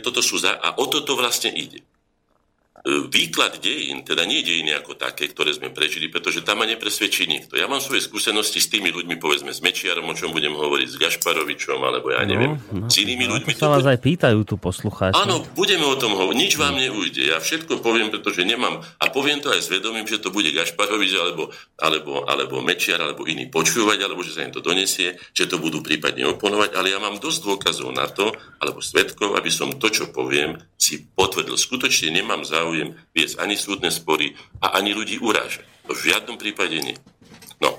toto 0.03 0.21
sú 0.21 0.37
za... 0.37 0.55
A 0.55 0.77
o 0.77 0.85
toto 0.87 1.17
vlastne 1.17 1.49
ide 1.51 1.81
výklad 2.83 3.63
dejín, 3.63 4.03
teda 4.03 4.27
nie 4.27 4.43
dejiny 4.43 4.75
ako 4.75 4.99
také, 4.99 5.31
ktoré 5.31 5.55
sme 5.55 5.71
prežili, 5.71 6.11
pretože 6.11 6.43
tam 6.43 6.59
ma 6.59 6.67
nepresvedčí 6.67 7.23
nikto. 7.31 7.55
Ja 7.55 7.71
mám 7.71 7.79
svoje 7.79 8.03
skúsenosti 8.03 8.59
s 8.59 8.67
tými 8.67 8.91
ľuďmi, 8.91 9.23
povedzme 9.23 9.55
s 9.55 9.63
Mečiarom, 9.63 10.03
o 10.11 10.11
čom 10.11 10.35
budem 10.35 10.51
hovoriť, 10.51 10.87
s 10.91 10.99
Gašparovičom, 10.99 11.79
alebo 11.79 12.11
ja 12.11 12.27
neviem, 12.27 12.59
no, 12.59 12.83
no, 12.83 12.91
s 12.91 12.99
inými 12.99 13.31
no, 13.31 13.39
ľuďmi. 13.39 13.55
To 13.55 13.63
sa 13.63 13.71
vás 13.71 13.87
aj 13.87 14.03
pýtajú 14.03 14.43
tu 14.43 14.59
poslucháči. 14.59 15.15
Áno, 15.15 15.47
budeme 15.55 15.87
o 15.87 15.95
tom 15.95 16.11
hovoriť, 16.11 16.35
nič 16.35 16.59
vám 16.59 16.75
neujde. 16.75 17.23
Ja 17.23 17.39
všetko 17.39 17.79
poviem, 17.79 18.11
pretože 18.11 18.43
nemám, 18.43 18.83
a 18.83 19.05
poviem 19.15 19.39
to 19.39 19.55
aj 19.55 19.63
s 19.63 19.71
vedomím, 19.71 20.03
že 20.03 20.19
to 20.19 20.35
bude 20.35 20.51
Gašparovič, 20.51 21.11
alebo, 21.15 21.55
alebo, 21.79 22.27
alebo 22.27 22.59
Mečiar, 22.59 22.99
alebo 22.99 23.23
iný 23.23 23.47
počúvať, 23.47 24.03
alebo 24.03 24.27
že 24.27 24.35
sa 24.35 24.43
im 24.43 24.51
to 24.51 24.59
donesie, 24.59 25.15
že 25.31 25.47
to 25.47 25.55
budú 25.55 25.79
prípadne 25.79 26.27
oponovať, 26.35 26.75
ale 26.75 26.91
ja 26.91 26.99
mám 26.99 27.15
dosť 27.15 27.47
dôkazov 27.47 27.95
na 27.95 28.11
to, 28.11 28.27
alebo 28.59 28.83
svetkov, 28.83 29.39
aby 29.39 29.47
som 29.47 29.71
to, 29.79 29.87
čo 29.87 30.11
poviem, 30.11 30.59
si 30.75 30.99
potvrdil. 30.99 31.55
Skutočne 31.55 32.11
nemám 32.11 32.43
záujem 32.43 32.72
viesť 33.13 33.39
ani 33.39 33.55
súdne 33.55 33.89
spory 33.93 34.33
a 34.63 34.77
ani 34.77 34.95
ľudí 34.95 35.21
urážať. 35.21 35.65
To 35.85 35.93
v 35.93 36.03
žiadnom 36.11 36.35
prípade 36.39 36.77
nie. 36.79 36.97
No, 37.59 37.77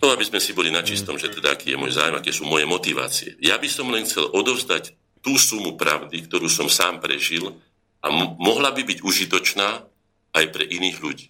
to, 0.00 0.14
aby 0.14 0.24
sme 0.24 0.40
si 0.40 0.56
boli 0.56 0.72
na 0.72 0.80
čistom, 0.80 1.20
že 1.20 1.28
teda 1.28 1.54
aký 1.54 1.74
je 1.74 1.80
môj 1.80 1.92
zájem, 1.92 2.16
aké 2.16 2.32
sú 2.32 2.48
moje 2.48 2.64
motivácie. 2.64 3.36
Ja 3.42 3.60
by 3.60 3.68
som 3.68 3.90
len 3.92 4.08
chcel 4.08 4.30
odovzdať 4.30 4.96
tú 5.20 5.34
sumu 5.36 5.74
pravdy, 5.74 6.24
ktorú 6.24 6.46
som 6.46 6.70
sám 6.70 7.02
prežil 7.02 7.58
a 8.00 8.08
mohla 8.38 8.70
by 8.70 8.86
byť 8.86 8.98
užitočná 9.02 9.84
aj 10.32 10.44
pre 10.54 10.64
iných 10.64 10.98
ľudí. 11.02 11.26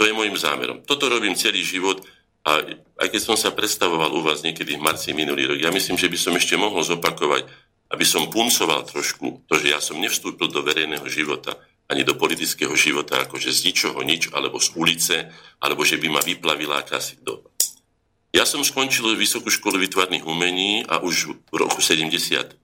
To 0.00 0.08
je 0.08 0.16
môjim 0.16 0.34
zámerom. 0.36 0.82
Toto 0.84 1.08
robím 1.08 1.36
celý 1.36 1.60
život 1.60 2.00
a 2.46 2.64
aj 3.00 3.08
keď 3.12 3.20
som 3.20 3.36
sa 3.36 3.52
predstavoval 3.52 4.12
u 4.16 4.24
vás 4.24 4.40
niekedy 4.40 4.80
v 4.80 4.84
marci 4.84 5.12
minulý 5.12 5.50
rok, 5.50 5.58
ja 5.60 5.70
myslím, 5.72 6.00
že 6.00 6.08
by 6.08 6.18
som 6.18 6.32
ešte 6.36 6.56
mohol 6.56 6.80
zopakovať 6.80 7.44
aby 7.90 8.04
som 8.04 8.26
puncoval 8.26 8.82
trošku 8.82 9.46
to, 9.46 9.54
že 9.62 9.70
ja 9.70 9.78
som 9.78 10.00
nevstúpil 10.02 10.50
do 10.50 10.62
verejného 10.66 11.06
života 11.06 11.54
ani 11.86 12.02
do 12.02 12.18
politického 12.18 12.74
života 12.74 13.22
akože 13.22 13.50
z 13.54 13.70
ničoho 13.70 14.02
nič, 14.02 14.34
alebo 14.34 14.58
z 14.58 14.68
ulice, 14.74 15.16
alebo 15.62 15.86
že 15.86 15.98
by 16.02 16.08
ma 16.10 16.20
vyplavila 16.22 16.82
akási 16.82 17.22
doba. 17.22 17.50
Ja 18.34 18.44
som 18.44 18.60
skončil 18.60 19.16
Vysokú 19.16 19.48
školu 19.48 19.80
vytvarných 19.80 20.28
umení 20.28 20.84
a 20.84 21.00
už 21.00 21.32
v 21.48 21.54
roku 21.56 21.80
75 21.80 22.58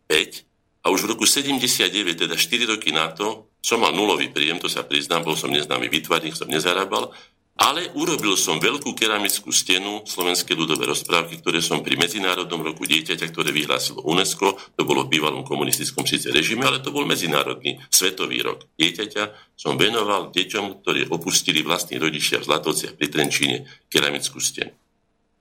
a 0.83 0.87
už 0.91 1.01
v 1.07 1.11
roku 1.17 1.25
79, 1.25 1.89
teda 2.13 2.35
4 2.37 2.77
roky 2.77 2.91
na 2.91 3.09
to, 3.15 3.49
som 3.63 3.81
mal 3.81 3.95
nulový 3.95 4.29
príjem, 4.35 4.59
to 4.59 4.67
sa 4.67 4.83
priznám, 4.83 5.23
bol 5.23 5.39
som 5.39 5.49
neznámy 5.49 5.87
vytvarník, 5.87 6.35
som 6.35 6.51
nezarábal 6.51 7.15
ale 7.61 7.93
urobil 7.95 8.35
som 8.35 8.57
veľkú 8.57 8.97
keramickú 8.97 9.53
stenu 9.53 10.03
Slovenskej 10.09 10.57
ľudové 10.57 10.89
rozprávky, 10.89 11.45
ktoré 11.45 11.61
som 11.61 11.85
pri 11.85 12.01
Medzinárodnom 12.01 12.65
roku 12.65 12.89
dieťaťa, 12.89 13.31
ktoré 13.31 13.53
vyhlásilo 13.55 14.03
UNESCO, 14.03 14.57
to 14.75 14.83
bolo 14.83 15.07
v 15.07 15.15
bývalom 15.15 15.47
komunistickom 15.47 16.09
síce 16.09 16.33
režime, 16.33 16.67
ale 16.67 16.83
to 16.83 16.91
bol 16.91 17.07
medzinárodný 17.07 17.79
svetový 17.93 18.43
rok 18.43 18.67
dieťaťa, 18.81 19.55
som 19.55 19.79
venoval 19.79 20.35
deťom, 20.35 20.83
ktorí 20.83 21.13
opustili 21.13 21.63
vlastní 21.63 22.03
rodičia 22.03 22.43
v 22.43 22.49
Zlatovciach 22.51 22.99
pri 22.99 23.07
Trenčíne 23.13 23.57
keramickú 23.87 24.43
stenu. 24.43 24.82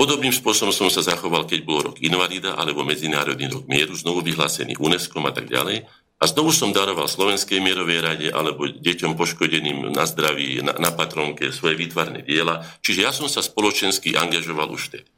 Podobným 0.01 0.33
spôsobom 0.33 0.73
som 0.73 0.89
sa 0.89 1.05
zachoval, 1.05 1.45
keď 1.45 1.61
bol 1.61 1.77
rok 1.85 2.01
invalida 2.01 2.57
alebo 2.57 2.81
Medzinárodný 2.81 3.53
rok 3.53 3.69
mieru, 3.69 3.93
znovu 3.93 4.25
vyhlásený 4.25 4.81
UNESCO 4.81 5.21
a 5.21 5.29
tak 5.29 5.45
ďalej. 5.45 5.85
A 6.17 6.23
znovu 6.25 6.49
som 6.49 6.73
daroval 6.73 7.05
Slovenskej 7.05 7.61
mierovej 7.61 8.01
rade 8.01 8.27
alebo 8.33 8.65
deťom 8.65 9.13
poškodeným 9.13 9.93
na 9.93 10.09
zdraví, 10.09 10.65
na, 10.65 10.73
na 10.81 10.89
patronke 10.89 11.53
svoje 11.53 11.77
výtvarné 11.77 12.25
diela. 12.25 12.65
Čiže 12.81 12.99
ja 13.05 13.13
som 13.13 13.29
sa 13.29 13.45
spoločensky 13.45 14.17
angažoval 14.17 14.73
už 14.73 14.89
vtedy. 14.89 15.09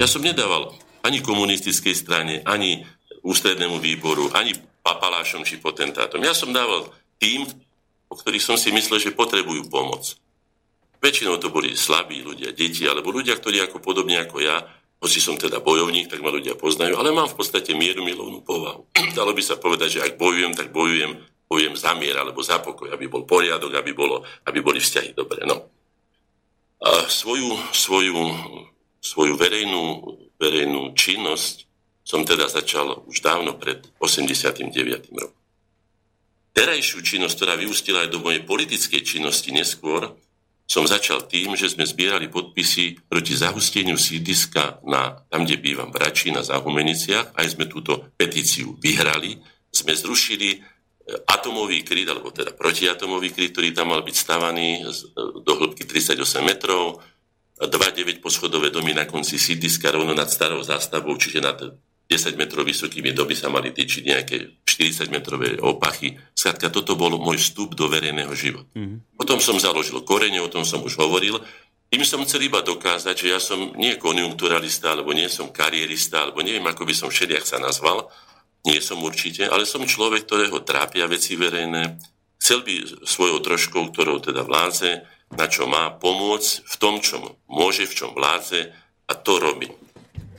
Ja 0.00 0.08
som 0.08 0.24
nedával 0.24 0.72
ani 1.04 1.20
komunistickej 1.20 1.92
strane, 1.92 2.40
ani 2.48 2.88
ústrednému 3.20 3.76
výboru, 3.76 4.32
ani 4.32 4.56
papalášom 4.80 5.44
či 5.44 5.60
potentátom. 5.60 6.24
Ja 6.24 6.32
som 6.32 6.56
dával 6.56 6.88
tým, 7.20 7.44
o 8.08 8.16
ktorých 8.16 8.40
som 8.40 8.56
si 8.56 8.72
myslel, 8.72 9.04
že 9.04 9.12
potrebujú 9.12 9.68
pomoc. 9.68 10.16
Väčšinou 11.00 11.40
to 11.40 11.48
boli 11.48 11.72
slabí 11.72 12.20
ľudia, 12.20 12.52
deti, 12.52 12.84
alebo 12.84 13.08
ľudia, 13.08 13.40
ktorí 13.40 13.64
ako 13.64 13.80
podobne 13.80 14.20
ako 14.20 14.38
ja 14.44 14.60
hoci 15.00 15.16
som 15.16 15.40
teda 15.40 15.64
bojovník, 15.64 16.12
tak 16.12 16.20
ma 16.20 16.28
ľudia 16.28 16.60
poznajú, 16.60 17.00
ale 17.00 17.08
mám 17.08 17.32
v 17.32 17.40
podstate 17.40 17.72
mieru 17.72 18.04
milovnú 18.04 18.44
povahu. 18.44 18.84
Dalo 19.16 19.32
by 19.32 19.40
sa 19.40 19.56
povedať, 19.56 19.96
že 19.96 20.04
ak 20.04 20.20
bojujem, 20.20 20.52
tak 20.52 20.76
bojujem, 20.76 21.16
bojujem 21.48 21.74
za 21.74 21.96
mier 21.96 22.20
alebo 22.20 22.44
za 22.44 22.60
pokoj, 22.60 22.92
aby 22.92 23.08
bol 23.08 23.24
poriadok, 23.24 23.80
aby, 23.80 23.96
bolo, 23.96 24.20
aby 24.44 24.60
boli 24.60 24.76
vzťahy 24.76 25.16
dobré. 25.16 25.48
No. 25.48 25.72
A 26.84 27.08
svoju, 27.08 27.48
svoju, 27.72 28.16
svoju 29.00 29.34
verejnú, 29.40 30.04
verejnú 30.36 30.92
činnosť 30.92 31.64
som 32.04 32.20
teda 32.24 32.52
začal 32.52 33.08
už 33.08 33.24
dávno 33.24 33.56
pred 33.56 33.80
89. 34.04 34.68
rokom. 35.16 35.40
terajšiu 36.52 37.00
činnosť, 37.00 37.34
ktorá 37.40 37.54
vyústila 37.56 38.04
aj 38.04 38.12
do 38.12 38.20
mojej 38.20 38.44
politickej 38.44 39.00
činnosti 39.00 39.48
neskôr, 39.48 40.12
som 40.70 40.86
začal 40.86 41.26
tým, 41.26 41.58
že 41.58 41.66
sme 41.66 41.82
zbierali 41.82 42.30
podpisy 42.30 43.02
proti 43.10 43.34
zahusteniu 43.34 43.98
sídiska 43.98 44.78
na, 44.86 45.18
tam, 45.26 45.42
kde 45.42 45.58
bývam 45.58 45.90
v 45.90 45.98
Rači, 45.98 46.30
na 46.30 46.46
Zahumeniciach. 46.46 47.34
Aj 47.34 47.46
sme 47.50 47.66
túto 47.66 48.14
petíciu 48.14 48.78
vyhrali. 48.78 49.34
Sme 49.74 49.98
zrušili 49.98 50.48
e, 50.54 50.58
atomový 51.26 51.82
kryt, 51.82 52.06
alebo 52.06 52.30
teda 52.30 52.54
protiatomový 52.54 53.34
kryt, 53.34 53.50
ktorý 53.50 53.74
tam 53.74 53.90
mal 53.90 54.06
byť 54.06 54.14
stavaný 54.14 54.68
e, 54.78 54.82
do 55.42 55.52
hĺbky 55.58 55.82
38 55.90 56.14
metrov, 56.46 57.02
dva 57.58 57.90
9 57.90 58.22
poschodové 58.22 58.70
domy 58.70 58.94
na 58.94 59.10
konci 59.10 59.42
sídiska 59.42 59.90
rovno 59.90 60.14
nad 60.14 60.30
starou 60.30 60.62
zástavou, 60.62 61.18
čiže 61.18 61.42
nad 61.42 61.58
10 62.10 62.34
metrov 62.34 62.66
vysokými 62.66 63.14
doby 63.14 63.38
sa 63.38 63.46
mali 63.46 63.70
tyčiť 63.70 64.02
nejaké 64.02 64.36
40 64.66 65.14
metrové 65.14 65.54
opachy. 65.62 66.18
Skladka, 66.34 66.66
toto 66.66 66.98
bol 66.98 67.14
môj 67.22 67.38
vstup 67.38 67.78
do 67.78 67.86
verejného 67.86 68.34
života. 68.34 68.66
Mm-hmm. 68.74 69.14
Potom 69.14 69.38
som 69.38 69.54
založil 69.62 70.02
korene, 70.02 70.42
o 70.42 70.50
tom 70.50 70.66
som 70.66 70.82
už 70.82 70.98
hovoril. 70.98 71.38
Tým 71.86 72.02
som 72.02 72.26
chcel 72.26 72.50
iba 72.50 72.66
dokázať, 72.66 73.14
že 73.14 73.28
ja 73.30 73.38
som 73.38 73.78
nie 73.78 73.94
konjunkturalista, 73.94 74.90
alebo 74.90 75.14
nie 75.14 75.30
som 75.30 75.54
karierista, 75.54 76.26
alebo 76.26 76.42
neviem, 76.42 76.66
ako 76.66 76.82
by 76.82 76.94
som 76.98 77.14
všelijak 77.14 77.46
sa 77.46 77.62
nazval. 77.62 78.10
Nie 78.66 78.82
som 78.82 78.98
určite, 79.06 79.46
ale 79.46 79.62
som 79.62 79.86
človek, 79.86 80.26
ktorého 80.26 80.66
trápia 80.66 81.06
veci 81.06 81.38
verejné. 81.38 81.94
Chcel 82.42 82.66
by 82.66 83.06
svojou 83.06 83.38
troškou, 83.38 83.86
ktorou 83.94 84.18
teda 84.18 84.42
vládze, 84.42 85.06
na 85.30 85.46
čo 85.46 85.70
má 85.70 85.94
pomôcť 85.94 86.66
v 86.66 86.74
tom, 86.74 86.98
čo 86.98 87.22
môže, 87.46 87.86
v 87.86 87.94
čom 87.94 88.10
vládze 88.18 88.74
a 89.06 89.12
to 89.14 89.38
robím. 89.38 89.79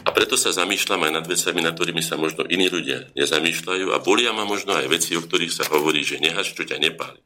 A 0.02 0.10
preto 0.10 0.34
sa 0.34 0.50
zamýšľam 0.50 1.08
aj 1.08 1.12
nad 1.14 1.26
vecami, 1.26 1.60
nad 1.62 1.78
ktorými 1.78 2.02
sa 2.02 2.18
možno 2.18 2.48
iní 2.50 2.68
ľudia 2.68 3.14
nezamýšľajú 3.14 3.94
a 3.94 4.02
bolia 4.02 4.34
ma 4.34 4.48
možno 4.50 4.74
aj 4.74 4.90
veci, 4.90 5.14
o 5.14 5.22
ktorých 5.22 5.54
sa 5.54 5.70
hovorí, 5.70 6.02
že 6.02 6.18
nehaš, 6.18 6.58
čo 6.58 6.66
ťa 6.66 6.82
nepáli. 6.82 7.22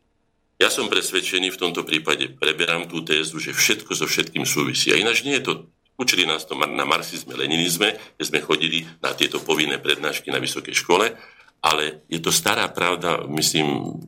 Ja 0.56 0.72
som 0.72 0.88
presvedčený 0.88 1.52
v 1.52 1.60
tomto 1.60 1.84
prípade, 1.84 2.32
preberám 2.32 2.88
tú 2.88 3.04
tézu, 3.04 3.40
že 3.44 3.52
všetko 3.52 3.92
so 3.92 4.08
všetkým 4.08 4.48
súvisí. 4.48 4.92
A 4.92 5.00
ináč 5.00 5.28
nie 5.28 5.36
je 5.40 5.52
to, 5.52 5.54
učili 6.00 6.24
nás 6.24 6.48
to 6.48 6.56
na 6.56 6.88
marxizme, 6.88 7.36
leninizme, 7.36 8.00
kde 8.16 8.24
sme 8.24 8.40
chodili 8.40 8.88
na 9.04 9.12
tieto 9.12 9.44
povinné 9.44 9.80
prednášky 9.80 10.32
na 10.32 10.40
vysokej 10.40 10.76
škole, 10.76 11.12
ale 11.60 12.08
je 12.08 12.20
to 12.24 12.32
stará 12.32 12.72
pravda, 12.72 13.28
myslím, 13.36 14.00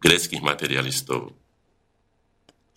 gréckých 0.00 0.44
materialistov, 0.44 1.32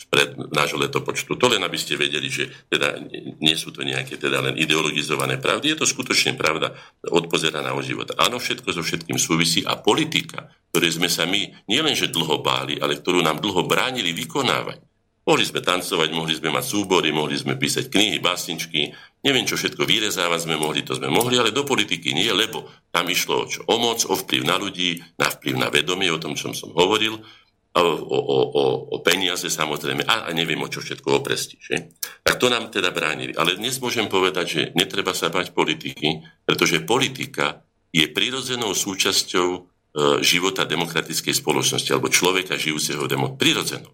pred 0.09 0.33
nášho 0.49 0.81
letopočtu. 0.81 1.37
To 1.37 1.45
len 1.47 1.61
aby 1.61 1.77
ste 1.77 1.93
vedeli, 1.93 2.27
že 2.33 2.49
teda 2.65 2.97
nie 3.39 3.53
sú 3.53 3.69
to 3.69 3.85
nejaké 3.85 4.17
teda 4.17 4.41
len 4.41 4.57
ideologizované 4.57 5.37
pravdy, 5.37 5.71
je 5.71 5.85
to 5.85 5.87
skutočne 5.87 6.33
pravda 6.33 6.73
odpozeraná 7.05 7.77
o 7.77 7.81
život. 7.85 8.17
Áno, 8.17 8.41
všetko 8.41 8.73
so 8.73 8.81
všetkým 8.81 9.21
súvisí 9.21 9.61
a 9.61 9.77
politika, 9.77 10.49
ktoré 10.73 10.89
sme 10.89 11.07
sa 11.07 11.29
my 11.29 11.69
nielenže 11.69 12.09
dlho 12.09 12.41
báli, 12.41 12.81
ale 12.81 12.97
ktorú 12.97 13.21
nám 13.21 13.37
dlho 13.37 13.69
bránili 13.69 14.11
vykonávať. 14.17 14.81
Mohli 15.29 15.45
sme 15.45 15.61
tancovať, 15.61 16.09
mohli 16.09 16.33
sme 16.33 16.49
mať 16.49 16.65
súbory, 16.65 17.13
mohli 17.13 17.37
sme 17.37 17.53
písať 17.53 17.93
knihy, 17.93 18.17
básničky, 18.17 18.89
neviem 19.21 19.45
čo 19.45 19.61
všetko 19.61 19.85
vyrezávať 19.85 20.49
sme 20.49 20.57
mohli, 20.57 20.81
to 20.81 20.97
sme 20.97 21.05
mohli, 21.05 21.37
ale 21.37 21.53
do 21.53 21.61
politiky 21.61 22.17
nie, 22.17 22.33
lebo 22.33 22.65
tam 22.89 23.05
išlo 23.05 23.35
o 23.35 23.45
čo? 23.45 23.61
O 23.69 23.77
moc, 23.77 24.01
o 24.09 24.17
vplyv 24.17 24.41
na 24.41 24.57
ľudí, 24.57 24.97
na 25.21 25.29
vplyv 25.29 25.53
na 25.53 25.69
vedomie, 25.69 26.09
o 26.09 26.17
tom, 26.17 26.33
čo 26.33 26.49
som 26.57 26.73
hovoril, 26.73 27.21
o, 27.75 27.81
o, 27.81 28.39
o, 28.49 28.63
o 28.93 28.97
peniaze 29.05 29.45
samozrejme 29.45 30.01
a, 30.09 30.25
a 30.25 30.29
neviem 30.33 30.57
o 30.59 30.71
čo 30.71 30.81
všetko, 30.81 31.21
o 31.21 31.23
prestíže. 31.23 31.93
Tak 32.25 32.41
to 32.41 32.49
nám 32.49 32.73
teda 32.73 32.89
bránili. 32.89 33.37
Ale 33.37 33.57
dnes 33.57 33.77
môžem 33.77 34.09
povedať, 34.09 34.45
že 34.45 34.61
netreba 34.73 35.13
sa 35.13 35.29
bať 35.29 35.53
politiky, 35.53 36.25
pretože 36.43 36.81
politika 36.81 37.61
je 37.93 38.09
prirodzenou 38.09 38.73
súčasťou 38.73 39.47
e, 39.53 39.59
života 40.25 40.65
demokratickej 40.65 41.33
spoločnosti 41.33 41.89
alebo 41.93 42.09
človeka 42.09 42.57
žijúceho 42.57 43.05
demo. 43.05 43.37
Prirodzenou. 43.37 43.93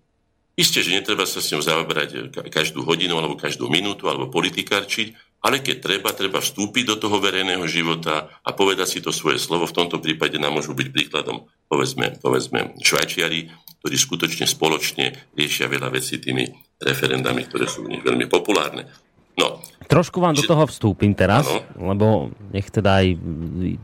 Isté, 0.56 0.80
že 0.80 0.96
netreba 0.96 1.28
sa 1.28 1.44
s 1.44 1.52
ňou 1.52 1.60
zaoberať 1.60 2.32
každú 2.48 2.88
hodinu 2.88 3.20
alebo 3.20 3.36
každú 3.36 3.68
minútu 3.68 4.08
alebo 4.08 4.32
politikárčiť, 4.32 5.12
ale 5.46 5.62
keď 5.62 5.78
treba, 5.78 6.10
treba 6.10 6.42
vstúpiť 6.42 6.84
do 6.90 6.96
toho 6.98 7.22
verejného 7.22 7.62
života 7.70 8.34
a 8.42 8.50
povedať 8.50 8.98
si 8.98 9.00
to 9.06 9.14
svoje 9.14 9.38
slovo. 9.38 9.70
V 9.70 9.78
tomto 9.78 10.02
prípade 10.02 10.42
nám 10.42 10.58
môžu 10.58 10.74
byť 10.74 10.88
príkladom, 10.90 11.46
povedzme, 11.70 12.18
povedzme 12.18 12.74
Švajčiari, 12.82 13.54
ktorí 13.86 13.96
skutočne 13.96 14.50
spoločne 14.50 15.14
riešia 15.38 15.70
veľa 15.70 15.94
vecí 15.94 16.18
tými 16.18 16.50
referendami, 16.82 17.46
ktoré 17.46 17.70
sú 17.70 17.86
v 17.86 17.94
nich 17.94 18.02
veľmi 18.02 18.26
populárne. 18.26 18.90
No. 19.38 19.62
Trošku 19.86 20.18
vám 20.18 20.34
do 20.34 20.42
toho 20.42 20.66
vstúpim 20.66 21.14
teraz, 21.14 21.46
ano. 21.46 21.94
lebo 21.94 22.34
nech 22.50 22.66
teda 22.74 23.06
aj 23.06 23.08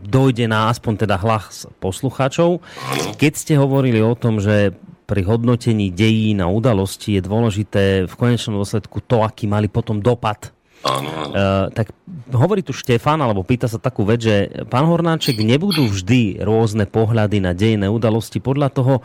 dojde 0.01 0.49
na 0.49 0.73
aspoň 0.73 1.05
teda 1.05 1.21
hlas 1.21 1.69
poslucháčov. 1.77 2.57
Ano. 2.57 3.13
Keď 3.21 3.33
ste 3.37 3.53
hovorili 3.61 4.01
o 4.01 4.17
tom, 4.17 4.41
že 4.41 4.73
pri 5.05 5.21
hodnotení 5.27 5.93
dejín 5.93 6.41
a 6.41 6.49
udalosti 6.49 7.19
je 7.19 7.21
dôležité 7.21 7.83
v 8.09 8.13
konečnom 8.17 8.57
dôsledku 8.57 9.03
to, 9.05 9.21
aký 9.21 9.45
mali 9.45 9.69
potom 9.69 10.01
dopad 10.01 10.55
Áno, 10.81 11.09
áno. 11.13 11.33
Uh, 11.33 11.67
tak 11.69 11.93
hovorí 12.33 12.65
tu 12.65 12.73
Štefan, 12.73 13.21
alebo 13.21 13.45
pýta 13.45 13.69
sa 13.69 13.77
takú 13.77 14.01
vec, 14.01 14.25
že 14.25 14.49
pán 14.65 14.89
Hornáček, 14.89 15.37
nebudú 15.45 15.85
vždy 15.85 16.41
rôzne 16.41 16.89
pohľady 16.89 17.37
na 17.37 17.53
dejné 17.53 17.85
udalosti 17.85 18.41
podľa 18.41 18.73
toho, 18.73 18.95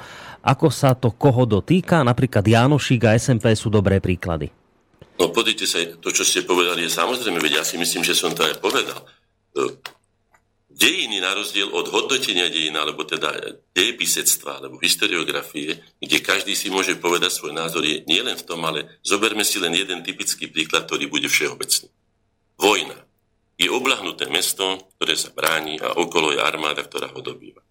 ako 0.40 0.72
sa 0.72 0.96
to 0.96 1.12
koho 1.12 1.44
dotýka. 1.44 2.00
Napríklad 2.00 2.48
Janošík 2.48 3.04
a 3.04 3.20
SMP 3.20 3.52
sú 3.52 3.68
dobré 3.68 4.00
príklady. 4.00 4.48
No 5.20 5.32
podíte 5.32 5.64
sa, 5.68 5.80
to, 6.00 6.12
čo 6.12 6.24
ste 6.24 6.44
povedali, 6.44 6.84
je 6.84 6.92
samozrejme, 6.92 7.40
veď 7.40 7.60
ja 7.60 7.64
si 7.64 7.76
myslím, 7.80 8.04
že 8.04 8.16
som 8.16 8.32
to 8.32 8.44
aj 8.44 8.56
povedal. 8.60 9.00
Dejiny 10.76 11.24
na 11.24 11.32
rozdiel 11.32 11.72
od 11.72 11.88
hodnotenia 11.88 12.52
dejín, 12.52 12.76
alebo 12.76 13.00
teda 13.08 13.32
dejepisectva, 13.72 14.60
alebo 14.60 14.76
historiografie, 14.76 15.80
kde 15.96 16.18
každý 16.20 16.52
si 16.52 16.68
môže 16.68 17.00
povedať 17.00 17.32
svoj 17.32 17.56
názor, 17.56 17.80
je 17.80 18.04
nielen 18.04 18.36
v 18.36 18.44
tom, 18.44 18.60
ale 18.60 19.00
zoberme 19.00 19.40
si 19.40 19.56
len 19.56 19.72
jeden 19.72 20.04
typický 20.04 20.52
príklad, 20.52 20.84
ktorý 20.84 21.08
bude 21.08 21.32
všeobecný. 21.32 21.88
Vojna. 22.60 22.98
Je 23.56 23.72
oblahnuté 23.72 24.28
mesto, 24.28 24.92
ktoré 25.00 25.16
sa 25.16 25.32
bráni 25.32 25.80
a 25.80 25.96
okolo 25.96 26.36
je 26.36 26.44
armáda, 26.44 26.84
ktorá 26.84 27.08
ho 27.08 27.24
dobýva. 27.24 27.64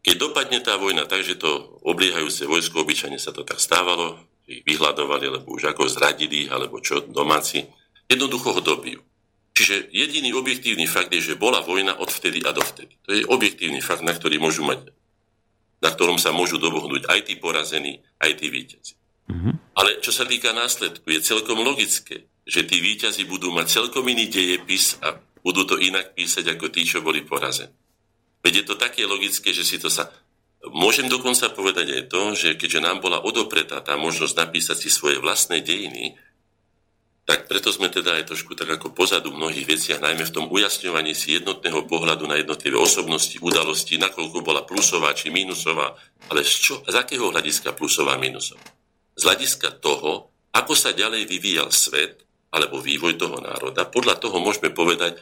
Keď 0.00 0.16
dopadne 0.16 0.64
tá 0.64 0.80
vojna 0.80 1.04
tak, 1.04 1.20
že 1.28 1.36
to 1.36 1.76
obliehajúce 1.84 2.48
vojsko, 2.48 2.80
obyčajne 2.80 3.20
sa 3.20 3.36
to 3.36 3.44
tak 3.44 3.60
stávalo, 3.60 4.16
ich 4.48 4.64
vyhľadovali, 4.64 5.28
alebo 5.28 5.52
už 5.52 5.68
ako 5.68 5.84
zradili, 5.84 6.48
alebo 6.48 6.80
čo, 6.80 7.04
domáci, 7.04 7.68
jednoducho 8.08 8.56
ho 8.56 8.60
dobijú. 8.64 9.04
Čiže 9.52 9.92
jediný 9.92 10.32
objektívny 10.32 10.88
fakt 10.88 11.12
je, 11.12 11.20
že 11.20 11.40
bola 11.40 11.60
vojna 11.60 12.00
od 12.00 12.08
vtedy 12.08 12.40
a 12.40 12.56
dovtedy. 12.56 12.96
To 13.04 13.10
je 13.12 13.28
objektívny 13.28 13.84
fakt, 13.84 14.00
na 14.00 14.16
ktorý 14.16 14.40
môžu 14.40 14.64
mať, 14.64 14.88
na 15.84 15.92
ktorom 15.92 16.16
sa 16.16 16.32
môžu 16.32 16.56
dobohnúť 16.56 17.04
aj 17.12 17.20
tí 17.28 17.36
porazení, 17.36 18.00
aj 18.16 18.40
tí 18.40 18.48
víťazi. 18.48 18.94
Mm-hmm. 19.28 19.54
Ale 19.76 20.00
čo 20.00 20.08
sa 20.08 20.24
týka 20.24 20.56
následku, 20.56 21.04
je 21.04 21.20
celkom 21.20 21.60
logické, 21.60 22.24
že 22.48 22.64
tí 22.64 22.80
víťazi 22.80 23.28
budú 23.28 23.52
mať 23.52 23.82
celkom 23.82 24.08
iný 24.08 24.32
dejepis 24.32 24.96
a 25.04 25.20
budú 25.44 25.68
to 25.68 25.76
inak 25.76 26.16
písať 26.16 26.56
ako 26.56 26.72
tí, 26.72 26.88
čo 26.88 27.04
boli 27.04 27.20
porazení. 27.20 27.76
Veď 28.42 28.62
je 28.62 28.64
to 28.72 28.74
také 28.80 29.04
logické, 29.04 29.52
že 29.54 29.62
si 29.62 29.76
to 29.78 29.92
sa... 29.92 30.10
Môžem 30.62 31.10
dokonca 31.10 31.50
povedať 31.50 31.86
aj 31.90 32.02
to, 32.06 32.22
že 32.38 32.54
keďže 32.54 32.82
nám 32.82 33.02
bola 33.02 33.18
odopretá 33.18 33.82
tá 33.82 33.98
možnosť 33.98 34.34
napísať 34.38 34.86
si 34.86 34.88
svoje 34.94 35.18
vlastné 35.18 35.58
dejiny, 35.58 36.14
tak 37.22 37.46
preto 37.46 37.70
sme 37.70 37.86
teda 37.86 38.18
aj 38.18 38.34
trošku 38.34 38.58
tak 38.58 38.66
ako 38.66 38.90
pozadu 38.90 39.30
v 39.30 39.38
mnohých 39.38 39.66
veciach, 39.78 40.02
najmä 40.02 40.26
v 40.26 40.34
tom 40.34 40.50
ujasňovaní 40.50 41.14
si 41.14 41.38
jednotného 41.38 41.86
pohľadu 41.86 42.26
na 42.26 42.34
jednotlivé 42.34 42.74
osobnosti, 42.74 43.38
udalosti, 43.38 43.94
nakoľko 43.94 44.42
bola 44.42 44.66
plusová 44.66 45.14
či 45.14 45.30
mínusová, 45.30 45.94
ale 46.34 46.42
z, 46.42 46.52
čo, 46.58 46.74
z 46.82 46.94
akého 46.98 47.30
hľadiska 47.30 47.78
plusová 47.78 48.18
minusová? 48.18 48.66
Z 49.14 49.22
hľadiska 49.22 49.78
toho, 49.78 50.34
ako 50.50 50.74
sa 50.74 50.90
ďalej 50.90 51.30
vyvíjal 51.30 51.70
svet 51.70 52.26
alebo 52.50 52.82
vývoj 52.82 53.14
toho 53.14 53.38
národa, 53.38 53.86
podľa 53.86 54.18
toho 54.18 54.42
môžeme 54.42 54.74
povedať, 54.74 55.16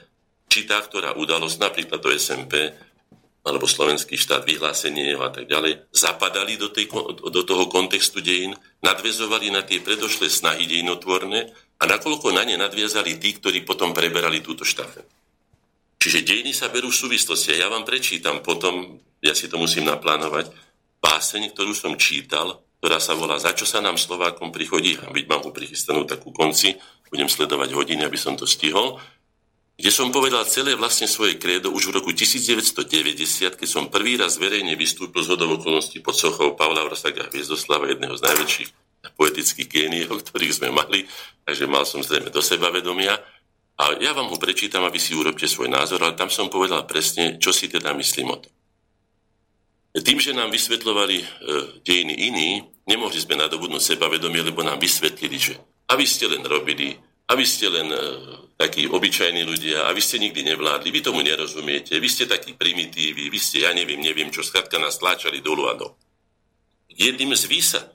či 0.51 0.67
tá, 0.67 0.83
ktorá 0.83 1.15
udalosť, 1.15 1.57
napríklad 1.63 2.01
do 2.03 2.11
SMP, 2.11 2.75
alebo 3.41 3.65
slovenský 3.65 4.19
štát, 4.21 4.45
vyhlásenie 4.45 5.17
a 5.17 5.31
tak 5.33 5.47
ďalej, 5.47 5.89
zapadali 5.95 6.61
do, 6.61 6.69
tej, 6.69 6.91
do 7.23 7.43
toho 7.47 7.71
kontextu 7.71 8.21
dejín, 8.21 8.53
nadvezovali 8.85 9.49
na 9.49 9.65
tie 9.65 9.81
predošlé 9.81 10.29
snahy 10.29 10.69
dejinotvorné 10.69 11.49
a 11.81 11.89
nakoľko 11.89 12.37
na 12.37 12.45
ne 12.45 12.61
nadviazali 12.61 13.17
tí, 13.17 13.41
ktorí 13.41 13.65
potom 13.65 13.97
preberali 13.97 14.45
túto 14.45 14.69
štafetu. 14.69 15.09
Čiže 16.01 16.25
dejiny 16.25 16.53
sa 16.57 16.73
berú 16.73 16.89
v 16.89 16.97
súvislosti. 16.97 17.57
Ja 17.57 17.69
vám 17.69 17.85
prečítam 17.85 18.41
potom, 18.41 19.01
ja 19.21 19.37
si 19.37 19.49
to 19.49 19.61
musím 19.61 19.89
naplánovať, 19.89 20.49
báseň, 21.01 21.53
ktorú 21.53 21.73
som 21.77 21.97
čítal, 21.97 22.61
ktorá 22.81 22.97
sa 22.97 23.13
volá 23.13 23.37
Za 23.37 23.53
čo 23.53 23.69
sa 23.69 23.85
nám 23.85 24.01
Slovákom 24.01 24.53
prichodí 24.53 24.97
a 24.97 25.13
byť 25.13 25.27
mám 25.29 25.45
ho 25.45 26.05
takú 26.09 26.33
konci, 26.33 26.77
budem 27.13 27.29
sledovať 27.29 27.77
hodiny, 27.77 28.05
aby 28.05 28.17
som 28.17 28.37
to 28.37 28.49
stihol, 28.49 28.97
kde 29.77 29.89
som 29.93 30.13
povedal 30.13 30.45
celé 30.45 30.77
vlastne 30.77 31.09
svoje 31.09 31.41
krédo 31.41 31.73
už 31.73 31.89
v 31.89 32.01
roku 32.01 32.13
1990, 32.13 33.57
keď 33.57 33.69
som 33.69 33.89
prvý 33.89 34.21
raz 34.21 34.37
verejne 34.37 34.77
vystúpil 34.77 35.25
z 35.25 35.37
okolností 35.37 36.05
pod 36.05 36.17
sochou 36.17 36.53
Pavla 36.53 36.85
Vrasaga 36.85 37.29
Hviezdoslava, 37.33 37.89
jedného 37.89 38.13
z 38.13 38.25
najväčších 38.25 38.90
poetických 39.17 39.69
géniov, 39.69 40.21
ktorých 40.29 40.61
sme 40.61 40.69
mali, 40.69 41.09
takže 41.49 41.65
mal 41.65 41.89
som 41.89 42.05
zrejme 42.05 42.29
do 42.29 42.45
seba 42.45 42.69
vedomia. 42.69 43.17
A 43.81 43.97
ja 43.97 44.13
vám 44.13 44.29
ho 44.29 44.37
prečítam, 44.37 44.85
aby 44.85 45.01
si 45.01 45.17
urobte 45.17 45.49
svoj 45.49 45.73
názor, 45.73 46.05
ale 46.05 46.13
tam 46.13 46.29
som 46.29 46.53
povedal 46.53 46.85
presne, 46.85 47.41
čo 47.41 47.49
si 47.49 47.73
teda 47.73 47.97
myslím 47.97 48.29
o 48.29 48.39
tom. 48.41 48.53
Tým, 49.91 50.23
že 50.23 50.37
nám 50.37 50.55
vysvetľovali 50.55 51.17
e, 51.19 51.27
dejiny 51.83 52.15
iní, 52.31 52.49
nemohli 52.87 53.19
sme 53.19 53.35
nadobudnúť 53.41 53.97
sebavedomie, 53.97 54.47
lebo 54.47 54.63
nám 54.63 54.79
vysvetlili, 54.79 55.37
že 55.41 55.55
a 55.91 55.99
vy 55.99 56.07
ste 56.07 56.31
len 56.31 56.47
robili, 56.47 56.95
a 57.27 57.35
vy 57.35 57.43
ste 57.43 57.67
len 57.67 57.91
e, 57.91 57.99
takí 58.55 58.87
obyčajní 58.87 59.43
ľudia, 59.43 59.87
a 59.87 59.91
vy 59.91 59.99
ste 59.99 60.23
nikdy 60.23 60.47
nevládli, 60.47 60.95
vy 60.95 61.01
tomu 61.03 61.27
nerozumiete, 61.27 61.99
vy 61.99 62.07
ste 62.07 62.31
takí 62.31 62.55
primitívy, 62.55 63.35
vy 63.35 63.39
ste, 63.43 63.67
ja 63.67 63.75
neviem, 63.75 63.99
neviem 63.99 64.31
čo, 64.31 64.47
skrátka 64.47 64.79
nás 64.79 65.01
tláčali 65.03 65.43
dolu 65.43 65.67
a 65.67 65.75
do. 65.75 65.99
Jedným 66.87 67.35
z 67.35 67.51
výsad, 67.51 67.91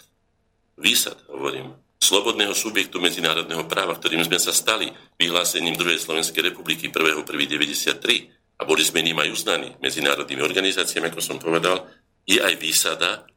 výsad, 0.80 1.18
hovorím, 1.32 1.76
slobodného 2.00 2.54
subjektu 2.54 3.02
medzinárodného 3.02 3.66
práva, 3.66 3.98
ktorým 3.98 4.22
sme 4.22 4.38
sa 4.38 4.54
stali 4.54 4.92
vyhlásením 5.18 5.74
druhej 5.74 5.98
Slovenskej 5.98 6.54
republiky 6.54 6.92
1.1.93, 6.92 8.36
a 8.56 8.64
boli 8.64 8.88
sme 8.88 9.04
ním 9.04 9.20
aj 9.20 9.36
uznaní 9.36 9.76
medzinárodnými 9.84 10.40
organizáciami, 10.40 11.12
ako 11.12 11.20
som 11.20 11.38
povedal, 11.40 11.92
je 12.24 12.40
aj 12.40 12.56
výsada 12.56 13.28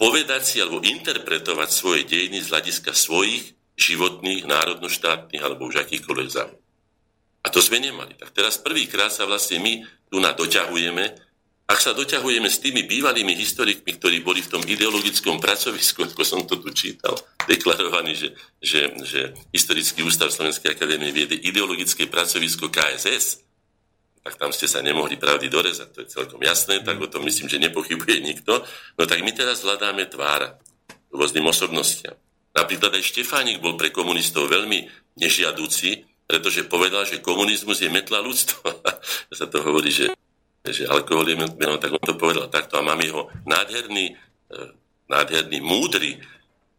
povedať 0.00 0.42
si 0.48 0.56
alebo 0.64 0.80
interpretovať 0.80 1.68
svoje 1.68 2.08
dejiny 2.08 2.40
z 2.40 2.48
hľadiska 2.48 2.96
svojich 2.96 3.52
životných, 3.76 4.48
národnoštátnych 4.48 5.42
alebo 5.44 5.68
už 5.68 5.84
akýchkoľvek 5.84 6.28
záujmov. 6.32 6.60
A 7.40 7.48
to 7.48 7.60
sme 7.60 7.80
nemali. 7.84 8.16
Tak 8.16 8.32
teraz 8.32 8.60
prvýkrát 8.60 9.12
sa 9.12 9.28
vlastne 9.28 9.60
my 9.60 9.84
tu 10.08 10.16
na 10.20 10.32
doťahujeme, 10.32 11.29
ak 11.70 11.78
sa 11.78 11.94
doťahujeme 11.94 12.50
s 12.50 12.58
tými 12.58 12.82
bývalými 12.82 13.30
historikmi, 13.38 13.94
ktorí 13.94 14.26
boli 14.26 14.42
v 14.42 14.58
tom 14.58 14.62
ideologickom 14.66 15.38
pracovisku, 15.38 16.02
ako 16.02 16.22
som 16.26 16.42
to 16.42 16.58
tu 16.58 16.74
čítal, 16.74 17.14
deklarovaný, 17.46 18.18
že, 18.18 18.28
že, 18.58 18.90
že 19.06 19.20
Historický 19.54 20.02
ústav 20.02 20.34
Slovenskej 20.34 20.74
akadémie 20.74 21.14
viede 21.14 21.38
ideologické 21.38 22.10
pracovisko 22.10 22.74
KSS, 22.74 23.46
tak 24.20 24.34
tam 24.34 24.50
ste 24.50 24.66
sa 24.66 24.82
nemohli 24.82 25.14
pravdy 25.14 25.46
dorezať, 25.46 25.88
to 25.94 25.98
je 26.02 26.12
celkom 26.12 26.42
jasné, 26.42 26.82
tak 26.82 26.98
o 26.98 27.06
tom 27.06 27.22
myslím, 27.24 27.46
že 27.46 27.62
nepochybuje 27.62 28.18
nikto. 28.18 28.66
No 28.98 29.02
tak 29.06 29.22
my 29.22 29.30
teraz 29.30 29.62
hľadáme 29.62 30.10
tvára 30.10 30.58
rôznym 31.14 31.46
osobnostiam. 31.46 32.18
Napríklad 32.50 32.98
aj 32.98 33.06
Štefánik 33.14 33.62
bol 33.62 33.78
pre 33.78 33.94
komunistov 33.94 34.50
veľmi 34.50 34.90
nežiadúci, 35.16 36.02
pretože 36.26 36.66
povedal, 36.66 37.06
že 37.06 37.22
komunizmus 37.22 37.78
je 37.78 37.90
metla 37.90 38.18
ľudstva. 38.18 38.74
sa 39.38 39.46
to 39.46 39.62
hovorí, 39.62 39.94
že, 39.94 40.10
že 40.64 40.84
alkohol 40.84 41.24
je 41.32 41.36
metla, 41.40 41.80
tak 41.80 41.96
on 41.96 42.04
to 42.04 42.20
povedal 42.20 42.46
takto. 42.52 42.76
A 42.76 42.84
mám 42.84 43.00
jeho 43.00 43.32
nádherný, 43.48 44.12
e, 44.12 44.58
nádherný, 45.08 45.58
múdry 45.64 46.20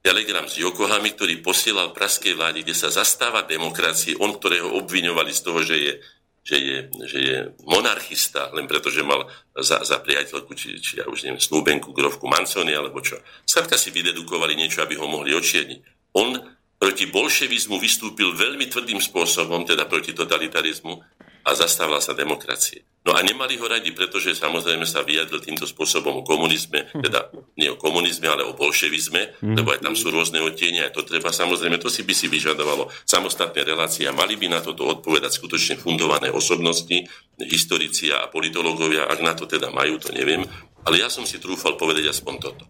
telegram 0.02 0.46
z 0.46 0.66
Yokohamy, 0.66 1.14
ktorý 1.14 1.42
posielal 1.42 1.94
praskej 1.94 2.34
vláde, 2.38 2.66
kde 2.66 2.78
sa 2.78 2.90
zastáva 2.94 3.46
demokracie, 3.46 4.18
on, 4.18 4.34
ktorého 4.34 4.74
obviňovali 4.82 5.32
z 5.34 5.42
toho, 5.42 5.62
že 5.62 5.78
je 5.78 5.94
že 6.42 6.58
je, 6.58 6.78
že 7.06 7.20
je 7.22 7.38
monarchista, 7.70 8.50
len 8.58 8.66
preto, 8.66 8.90
že 8.90 9.06
mal 9.06 9.30
za, 9.54 9.86
za 9.86 10.02
priateľku, 10.02 10.58
či, 10.58 10.82
či 10.82 10.98
ja 10.98 11.06
už 11.06 11.22
neviem, 11.22 11.38
snúbenku, 11.38 11.94
grovku 11.94 12.26
Manconi, 12.26 12.74
alebo 12.74 12.98
čo. 12.98 13.22
Skladka 13.46 13.78
si 13.78 13.94
vydedukovali 13.94 14.58
niečo, 14.58 14.82
aby 14.82 14.98
ho 14.98 15.06
mohli 15.06 15.38
očierniť. 15.38 15.80
On 16.18 16.34
proti 16.82 17.06
bolševizmu 17.14 17.78
vystúpil 17.78 18.34
veľmi 18.34 18.66
tvrdým 18.74 18.98
spôsobom, 18.98 19.70
teda 19.70 19.86
proti 19.86 20.18
totalitarizmu, 20.18 20.98
a 21.42 21.52
zastával 21.58 22.00
sa 22.02 22.14
demokracie. 22.14 22.86
No 23.02 23.18
a 23.18 23.26
nemali 23.26 23.58
ho 23.58 23.66
radi, 23.66 23.90
pretože 23.98 24.38
samozrejme 24.38 24.86
sa 24.86 25.02
vyjadril 25.02 25.42
týmto 25.42 25.66
spôsobom 25.66 26.22
o 26.22 26.28
komunizme, 26.28 26.86
teda 26.94 27.34
nie 27.58 27.74
o 27.74 27.78
komunizme, 27.78 28.30
ale 28.30 28.46
o 28.46 28.54
bolševizme, 28.54 29.42
mm. 29.42 29.58
lebo 29.58 29.74
aj 29.74 29.82
tam 29.82 29.98
sú 29.98 30.14
rôzne 30.14 30.38
odtiene, 30.38 30.86
a 30.86 30.94
to 30.94 31.02
treba 31.02 31.34
samozrejme, 31.34 31.82
to 31.82 31.90
si 31.90 32.06
by 32.06 32.14
si 32.14 32.30
vyžadovalo 32.30 32.94
samostatné 33.10 33.66
relácie 33.66 34.06
a 34.06 34.14
mali 34.14 34.38
by 34.38 34.54
na 34.54 34.62
toto 34.62 34.86
odpovedať 34.86 35.34
skutočne 35.34 35.82
fundované 35.82 36.30
osobnosti, 36.30 36.94
historici 37.42 38.14
a 38.14 38.30
politológovia, 38.30 39.10
ak 39.10 39.20
na 39.26 39.34
to 39.34 39.50
teda 39.50 39.74
majú, 39.74 39.98
to 39.98 40.14
neviem, 40.14 40.46
ale 40.86 41.02
ja 41.02 41.10
som 41.10 41.26
si 41.26 41.42
trúfal 41.42 41.82
povedať 41.82 42.14
aspoň 42.14 42.36
toto. 42.38 42.70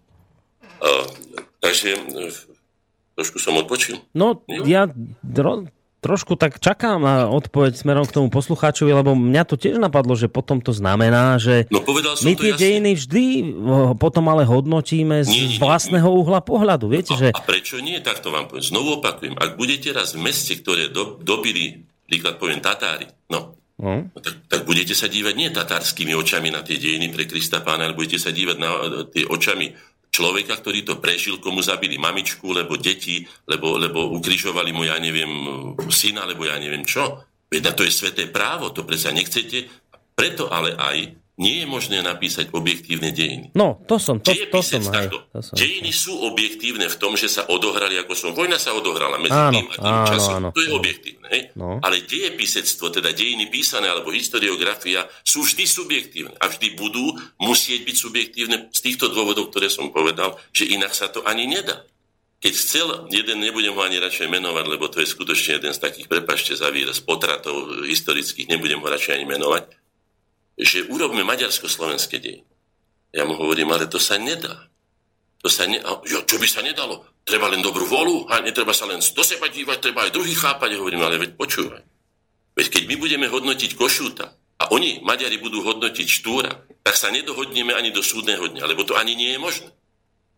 Uh, 0.80 1.04
takže 1.60 1.92
uh, 1.92 2.32
trošku 3.20 3.36
som 3.36 3.60
odpočil. 3.60 4.00
No, 4.16 4.40
ja 4.48 4.88
dro- 5.20 5.68
trošku 6.02 6.34
tak 6.34 6.58
čakám 6.58 6.98
na 6.98 7.30
odpoveď 7.30 7.78
smerom 7.78 8.02
k 8.02 8.18
tomu 8.18 8.26
poslucháčovi, 8.28 8.90
lebo 8.90 9.14
mňa 9.14 9.42
to 9.46 9.54
tiež 9.54 9.78
napadlo, 9.78 10.18
že 10.18 10.26
potom 10.26 10.58
to 10.58 10.74
znamená, 10.74 11.38
že 11.38 11.70
no, 11.70 11.78
my 12.26 12.32
tie 12.34 12.52
dejiny 12.58 12.98
vždy 12.98 13.24
potom 13.96 14.26
ale 14.26 14.42
hodnotíme 14.42 15.22
z 15.22 15.30
nie, 15.30 15.46
nie, 15.54 15.62
vlastného 15.62 16.10
nie. 16.10 16.18
uhla 16.26 16.42
pohľadu. 16.42 16.90
Viete, 16.90 17.14
a, 17.14 17.18
že... 17.22 17.28
a 17.30 17.40
prečo 17.40 17.78
nie? 17.78 18.02
Tak 18.02 18.18
to 18.18 18.34
vám 18.34 18.50
poviem. 18.50 18.66
Znovu 18.66 18.98
opakujem. 18.98 19.38
Ak 19.38 19.54
budete 19.54 19.94
raz 19.94 20.18
v 20.18 20.26
meste, 20.26 20.58
ktoré 20.58 20.90
do, 20.90 21.22
dobili, 21.22 21.86
príklad 22.10 22.42
poviem 22.42 22.58
Tatári, 22.58 23.06
no, 23.30 23.54
No. 23.82 23.98
no 24.14 24.20
tak, 24.22 24.46
tak 24.46 24.62
budete 24.62 24.94
sa 24.94 25.10
dívať 25.10 25.34
nie 25.34 25.50
tatárskymi 25.50 26.14
očami 26.14 26.54
na 26.54 26.62
tie 26.62 26.78
dejiny 26.78 27.10
pre 27.10 27.26
Krista 27.26 27.66
pána, 27.66 27.90
ale 27.90 27.98
budete 27.98 28.22
sa 28.22 28.30
dívať 28.30 28.56
na 28.60 28.70
tie 29.10 29.26
očami 29.26 29.74
človeka, 30.12 30.60
ktorý 30.60 30.84
to 30.84 31.00
prežil, 31.00 31.40
komu 31.40 31.64
zabili 31.64 31.96
mamičku, 31.96 32.52
lebo 32.52 32.76
deti, 32.76 33.24
lebo, 33.48 33.80
lebo 33.80 34.12
ukrižovali 34.12 34.70
mu, 34.70 34.84
ja 34.84 35.00
neviem, 35.00 35.32
syna, 35.88 36.28
alebo 36.28 36.44
ja 36.44 36.60
neviem 36.60 36.84
čo. 36.84 37.24
Veď 37.48 37.72
to 37.72 37.82
je 37.88 37.92
sveté 37.92 38.28
právo, 38.28 38.68
to 38.76 38.84
predsa 38.84 39.08
nechcete. 39.08 39.72
Preto 40.12 40.52
ale 40.52 40.76
aj 40.76 40.96
nie 41.42 41.56
je 41.62 41.66
možné 41.66 41.98
napísať 42.06 42.54
objektívne 42.54 43.10
dejiny. 43.10 43.50
No, 43.58 43.82
to 43.90 43.98
som, 43.98 44.22
to, 44.22 44.30
to, 44.30 44.62
som, 44.62 44.78
aj, 44.86 45.10
to 45.10 45.42
som. 45.42 45.58
Dejiny 45.58 45.90
sú 45.90 46.14
objektívne 46.22 46.86
v 46.86 46.96
tom, 46.96 47.18
že 47.18 47.26
sa 47.26 47.50
odohrali, 47.50 47.98
ako 47.98 48.14
som, 48.14 48.30
vojna 48.30 48.62
sa 48.62 48.70
odohrala 48.78 49.18
medzi 49.18 49.34
áno, 49.34 49.58
tým 49.58 49.66
a 49.66 49.74
tým 49.74 49.96
áno, 49.98 50.06
časom. 50.06 50.34
Áno. 50.38 50.48
To 50.54 50.62
je 50.62 50.70
objektívne. 50.70 51.26
Hej? 51.26 51.42
No. 51.58 51.82
Ale 51.82 52.06
dejepisectvo, 52.06 52.86
teda 52.94 53.10
dejiny 53.10 53.50
písané 53.50 53.90
alebo 53.90 54.14
historiografia 54.14 55.10
sú 55.26 55.42
vždy 55.42 55.64
subjektívne 55.66 56.38
a 56.38 56.46
vždy 56.46 56.78
budú 56.78 57.18
musieť 57.42 57.82
byť 57.82 57.96
subjektívne 57.98 58.56
z 58.70 58.80
týchto 58.80 59.10
dôvodov, 59.10 59.50
ktoré 59.50 59.66
som 59.66 59.90
povedal, 59.90 60.38
že 60.54 60.70
inak 60.70 60.94
sa 60.94 61.10
to 61.10 61.26
ani 61.26 61.50
nedá. 61.50 61.82
Keď 62.42 62.54
chcel, 62.58 62.86
jeden 63.06 63.38
nebudem 63.38 63.70
ho 63.70 63.82
ani 63.86 64.02
radšej 64.02 64.26
menovať, 64.26 64.66
lebo 64.66 64.90
to 64.90 64.98
je 64.98 65.06
skutočne 65.06 65.62
jeden 65.62 65.70
z 65.70 65.78
takých, 65.78 66.10
prepašte 66.10 66.58
za 66.58 66.74
výraz, 66.74 66.98
potratov 66.98 67.86
historických, 67.86 68.50
nebudem 68.50 68.82
ho 68.82 68.88
radšej 68.90 69.14
ani 69.14 69.26
menovať, 69.30 69.81
že 70.58 70.86
urobme 70.88 71.24
maďarsko-slovenské 71.24 72.20
dejiny. 72.20 72.48
Ja 73.12 73.28
mu 73.28 73.36
hovorím, 73.36 73.72
ale 73.76 73.88
to 73.88 74.00
sa 74.00 74.16
nedá. 74.16 74.68
To 75.42 75.48
sa 75.50 75.68
ne... 75.68 75.82
Jo, 76.06 76.24
čo 76.24 76.38
by 76.38 76.48
sa 76.48 76.62
nedalo? 76.64 77.04
Treba 77.26 77.50
len 77.50 77.60
dobrú 77.60 77.84
volu 77.84 78.24
a 78.30 78.40
netreba 78.40 78.72
sa 78.72 78.88
len 78.88 79.02
do 79.02 79.22
seba 79.26 79.50
dívať, 79.50 79.78
treba 79.82 80.06
aj 80.08 80.14
druhý 80.14 80.32
chápať. 80.32 80.78
Hovorím, 80.80 81.02
ale 81.04 81.18
veď 81.18 81.36
počúvaj. 81.36 81.82
Veď 82.56 82.66
keď 82.68 82.82
my 82.88 82.96
budeme 82.96 83.26
hodnotiť 83.28 83.76
Košúta 83.76 84.32
a 84.32 84.64
oni, 84.70 85.02
Maďari, 85.02 85.40
budú 85.40 85.64
hodnotiť 85.64 86.06
Štúra, 86.06 86.52
tak 86.84 86.94
sa 86.94 87.10
nedohodneme 87.10 87.74
ani 87.74 87.90
do 87.90 88.04
súdneho 88.04 88.48
dňa, 88.48 88.64
lebo 88.64 88.86
to 88.86 88.94
ani 88.94 89.16
nie 89.18 89.34
je 89.34 89.40
možné. 89.40 89.70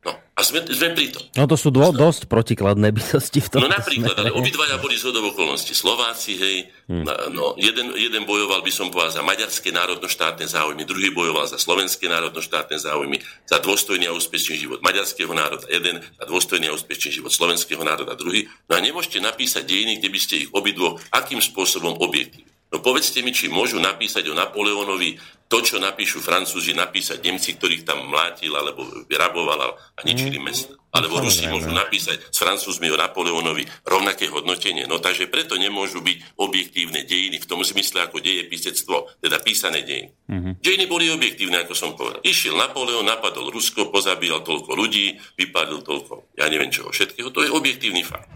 No 0.05 0.13
a 0.37 0.41
sme, 0.45 0.61
sme 0.69 0.93
pri 0.93 1.17
tom. 1.17 1.25
No 1.33 1.49
to 1.49 1.57
sú 1.57 1.73
dvo, 1.73 1.89
dosť 1.89 2.29
protikladné 2.29 2.93
bytosti 2.93 3.41
v 3.41 3.49
tom. 3.49 3.65
No 3.65 3.73
napríklad, 3.73 4.13
ale 4.21 4.35
obidvaja 4.37 4.77
boli 4.77 5.01
z 5.01 5.09
okolností 5.09 5.73
Slováci, 5.73 6.37
hej, 6.37 6.57
hmm. 6.93 7.33
no, 7.33 7.57
jeden, 7.57 7.97
jeden 7.97 8.29
bojoval, 8.29 8.61
by 8.61 8.69
som 8.69 8.93
povedal, 8.93 9.17
za 9.17 9.23
maďarské 9.25 9.73
národnoštátne 9.73 10.45
záujmy, 10.45 10.85
druhý 10.85 11.09
bojoval 11.15 11.49
za 11.49 11.57
slovenské 11.57 12.11
národnoštátne 12.13 12.77
záujmy, 12.77 13.17
za 13.49 13.57
dôstojný 13.65 14.05
a 14.11 14.13
úspešný 14.13 14.61
život 14.61 14.85
maďarského 14.85 15.33
národa, 15.33 15.65
jeden 15.73 16.05
za 16.05 16.25
dôstojný 16.29 16.69
a 16.69 16.77
úspešný 16.77 17.11
život 17.23 17.33
slovenského 17.33 17.81
národa, 17.81 18.13
druhý. 18.19 18.45
No 18.69 18.77
a 18.77 18.85
nemôžete 18.85 19.25
napísať 19.25 19.65
dejiny, 19.65 20.03
kde 20.03 20.09
by 20.13 20.19
ste 20.21 20.35
ich 20.45 20.51
obidvo 20.53 21.01
akým 21.15 21.41
spôsobom 21.41 21.97
objektívni. 22.03 22.53
No 22.75 22.83
povedzte 22.83 23.23
mi, 23.23 23.31
či 23.31 23.47
môžu 23.47 23.79
napísať 23.79 24.27
o 24.27 24.35
Napoleónovi 24.35 25.15
to, 25.49 25.61
čo 25.61 25.77
napíšu 25.77 26.25
Francúzi, 26.25 26.73
napísať 26.73 27.21
Nemci, 27.21 27.55
ktorých 27.55 27.85
tam 27.85 28.09
mlátil 28.09 28.51
alebo 28.57 28.85
raboval 29.07 29.77
a 29.77 30.01
ničili 30.03 30.41
mm. 30.41 30.45
mesta. 30.45 30.73
Alebo 30.95 31.19
Rusi 31.19 31.51
môžu 31.51 31.75
napísať 31.75 32.23
s 32.31 32.39
Francúzmi 32.39 32.87
o 32.87 32.95
Napoleónovi 32.95 33.67
rovnaké 33.83 34.31
hodnotenie. 34.31 34.87
No 34.87 35.03
takže 35.03 35.27
preto 35.27 35.59
nemôžu 35.59 35.99
byť 35.99 36.39
objektívne 36.39 37.03
dejiny 37.03 37.43
v 37.43 37.49
tom 37.51 37.67
zmysle 37.67 38.07
ako 38.07 38.23
deje 38.23 38.47
písectvo, 38.47 39.11
teda 39.19 39.43
písané 39.43 39.83
dejiny. 39.83 40.15
Mm-hmm. 40.31 40.53
Dejiny 40.63 40.87
boli 40.87 41.11
objektívne, 41.11 41.67
ako 41.67 41.75
som 41.75 41.99
povedal. 41.99 42.23
Išiel 42.23 42.55
Napoleon, 42.55 43.03
napadol 43.03 43.51
Rusko, 43.51 43.91
pozabíjal 43.91 44.47
toľko 44.47 44.71
ľudí, 44.79 45.19
vypadol 45.35 45.83
toľko, 45.83 46.39
ja 46.39 46.47
neviem 46.47 46.71
čoho 46.71 46.95
všetkého. 46.95 47.35
To 47.35 47.43
je 47.43 47.51
objektívny 47.51 48.07
fakt. 48.07 48.31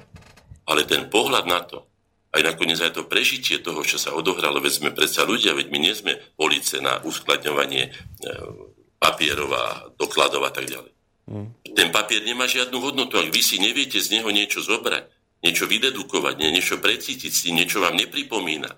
Ale 0.67 0.83
ten 0.83 1.07
pohľad 1.07 1.47
na 1.47 1.63
to, 1.63 1.87
aj 2.29 2.43
nakoniec 2.45 2.77
aj 2.81 2.93
to 2.93 3.09
prežitie 3.09 3.59
toho, 3.59 3.81
čo 3.81 3.97
sa 3.97 4.13
odohralo, 4.13 4.61
veď 4.61 4.73
sme 4.85 4.91
predsa 4.93 5.25
ľudia, 5.25 5.57
veď 5.57 5.67
my 5.73 5.79
nie 5.81 5.95
sme 5.97 6.21
police 6.37 6.77
na 6.79 7.01
uskladňovanie 7.01 7.89
e, 7.89 7.91
papierov 9.01 9.51
a 9.57 9.65
dokladov 9.97 10.45
a 10.45 10.53
tak 10.53 10.69
ďalej. 10.69 10.93
Mm. 11.29 11.49
Ten 11.73 11.89
papier 11.89 12.25
nemá 12.25 12.45
žiadnu 12.45 12.77
hodnotu, 12.81 13.17
ak 13.17 13.33
vy 13.33 13.41
si 13.41 13.57
neviete 13.57 13.97
z 14.01 14.21
neho 14.21 14.29
niečo 14.29 14.61
zobrať, 14.61 15.09
niečo 15.45 15.65
vydedukovať, 15.65 16.35
niečo 16.41 16.77
precítiť 16.77 17.33
si, 17.33 17.49
niečo 17.55 17.81
vám 17.81 17.97
nepripomína, 17.97 18.69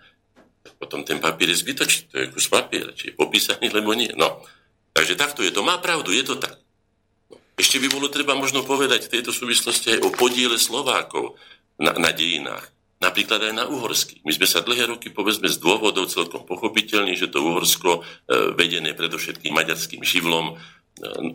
potom 0.81 1.05
ten 1.05 1.18
papier 1.20 1.51
je 1.52 1.60
zbytočný, 1.60 2.02
to 2.09 2.16
je 2.20 2.27
kus 2.32 2.47
papiera, 2.48 2.93
či 2.94 3.12
je 3.12 3.18
popísaný, 3.18 3.68
lebo 3.72 3.93
nie. 3.93 4.12
No, 4.16 4.40
takže 4.97 5.16
takto 5.16 5.44
je 5.44 5.52
to, 5.52 5.64
má 5.64 5.77
pravdu, 5.82 6.12
je 6.12 6.24
to 6.24 6.36
tak. 6.40 6.56
No. 7.28 7.36
Ešte 7.60 7.77
by 7.82 7.89
bolo 7.93 8.09
treba 8.09 8.32
možno 8.32 8.64
povedať 8.64 9.09
v 9.09 9.12
tejto 9.18 9.35
súvislosti 9.35 9.97
aj 9.97 10.01
o 10.05 10.10
podiele 10.14 10.56
Slovákov 10.56 11.36
na, 11.77 11.93
na 11.97 12.12
dejinách. 12.12 12.80
Napríklad 13.01 13.40
aj 13.51 13.55
na 13.56 13.64
uhorských. 13.64 14.22
My 14.28 14.32
sme 14.36 14.47
sa 14.47 14.60
dlhé 14.60 14.93
roky, 14.93 15.09
povedzme, 15.09 15.48
z 15.48 15.56
dôvodov 15.56 16.12
celkom 16.12 16.44
pochopiteľní, 16.44 17.16
že 17.16 17.32
to 17.32 17.40
Uhorsko, 17.40 18.01
e, 18.01 18.52
vedené 18.52 18.93
predovšetkým 18.93 19.56
maďarským 19.56 20.05
živlom, 20.05 20.52
e, 20.52 20.55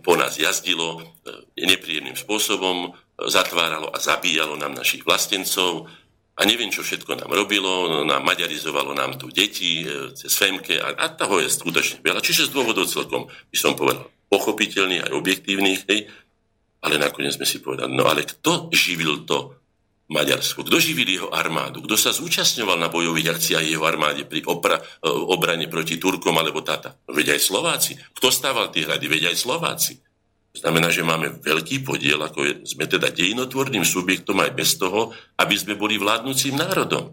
po 0.06 0.14
nás 0.14 0.38
jazdilo 0.38 1.02
e, 1.02 1.66
nepríjemným 1.66 2.14
spôsobom, 2.14 2.94
zatváralo 3.18 3.90
a 3.90 3.98
zabíjalo 3.98 4.62
nám 4.62 4.78
našich 4.78 5.02
vlastencov 5.02 5.90
a 6.38 6.42
neviem, 6.46 6.70
čo 6.70 6.86
všetko 6.86 7.26
nám 7.26 7.32
robilo, 7.34 8.06
nám 8.06 8.22
maďarizovalo 8.22 8.92
nám 8.94 9.16
tu 9.16 9.32
deti 9.32 9.88
cez 10.14 10.36
Femke 10.36 10.76
a, 10.78 10.92
a 11.00 11.08
toho 11.16 11.40
je 11.40 11.48
skutočne 11.48 12.04
veľa. 12.04 12.20
Čiže 12.20 12.52
z 12.52 12.54
dôvodov 12.54 12.92
celkom, 12.92 13.32
by 13.32 13.58
som 13.58 13.72
povedal, 13.72 14.12
pochopiteľných 14.28 15.08
aj 15.08 15.16
objektívnych, 15.16 15.88
hej, 15.88 16.12
ale 16.84 17.00
nakoniec 17.00 17.40
sme 17.40 17.48
si 17.48 17.64
povedali, 17.64 17.96
no 17.96 18.04
ale 18.04 18.28
kto 18.28 18.68
živil 18.76 19.24
to 19.24 19.65
Maďarsko. 20.06 20.62
Kto 20.62 20.78
živil 20.78 21.10
jeho 21.10 21.30
armádu? 21.34 21.82
Kto 21.82 21.98
sa 21.98 22.14
zúčastňoval 22.14 22.78
na 22.78 22.94
bojových 22.94 23.34
akciách 23.34 23.66
jeho 23.66 23.82
armáde 23.90 24.30
pri 24.30 24.46
opra, 24.46 24.78
e, 24.78 25.10
obrane 25.10 25.66
proti 25.66 25.98
Turkom 25.98 26.38
alebo 26.38 26.62
Tata? 26.62 26.94
Veď 27.10 27.34
aj 27.34 27.42
Slováci. 27.42 27.98
Kto 28.14 28.30
stával 28.30 28.70
tie 28.70 28.86
hrady? 28.86 29.06
Veď 29.10 29.34
aj 29.34 29.38
Slováci. 29.42 29.98
Znamená, 30.56 30.94
že 30.94 31.04
máme 31.04 31.42
veľký 31.42 31.84
podiel, 31.84 32.22
ako 32.22 32.40
je, 32.46 32.54
sme 32.64 32.86
teda 32.88 33.12
dejinotvorným 33.12 33.84
subjektom 33.84 34.40
aj 34.40 34.52
bez 34.56 34.78
toho, 34.80 35.12
aby 35.42 35.56
sme 35.58 35.76
boli 35.76 36.00
vládnúcim 36.00 36.56
národom. 36.56 37.12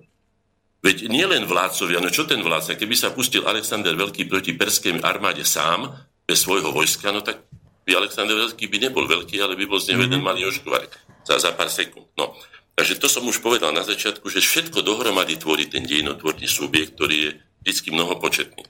Veď 0.83 1.11
nie 1.11 1.27
len 1.27 1.49
vládcovia, 1.49 1.99
no 1.99 2.13
čo 2.13 2.29
ten 2.29 2.45
vládca? 2.45 2.79
Keby 2.79 2.95
sa 2.95 3.11
pustil 3.11 3.43
Alexander 3.43 3.95
Veľký 3.95 4.31
proti 4.31 4.55
perskej 4.55 5.03
armáde 5.03 5.43
sám, 5.43 5.91
bez 6.23 6.45
svojho 6.45 6.71
vojska, 6.71 7.11
no 7.11 7.25
tak 7.25 7.43
by 7.83 7.99
Alexander 7.99 8.35
Veľký 8.35 8.71
by 8.71 8.79
nebol 8.79 9.07
veľký, 9.11 9.43
ale 9.43 9.59
by 9.59 9.65
bol 9.67 9.83
z 9.83 9.95
neho 9.95 10.07
jeden 10.07 10.23
mm-hmm. 10.23 10.27
malý 10.27 10.47
oškvarek 10.47 10.93
za, 11.27 11.39
za 11.39 11.51
pár 11.55 11.71
sekúnd. 11.71 12.07
No. 12.19 12.35
Takže 12.73 12.99
to 12.99 13.09
som 13.09 13.29
už 13.29 13.45
povedal 13.45 13.71
na 13.71 13.85
začiatku, 13.85 14.33
že 14.33 14.41
všetko 14.41 14.81
dohromady 14.81 15.37
tvorí 15.37 15.69
ten 15.69 15.85
dejinotvorný 15.85 16.49
subjekt, 16.49 16.97
ktorý 16.97 17.17
je 17.17 17.31
vždy 17.69 17.89
mnohopočetný. 17.93 18.65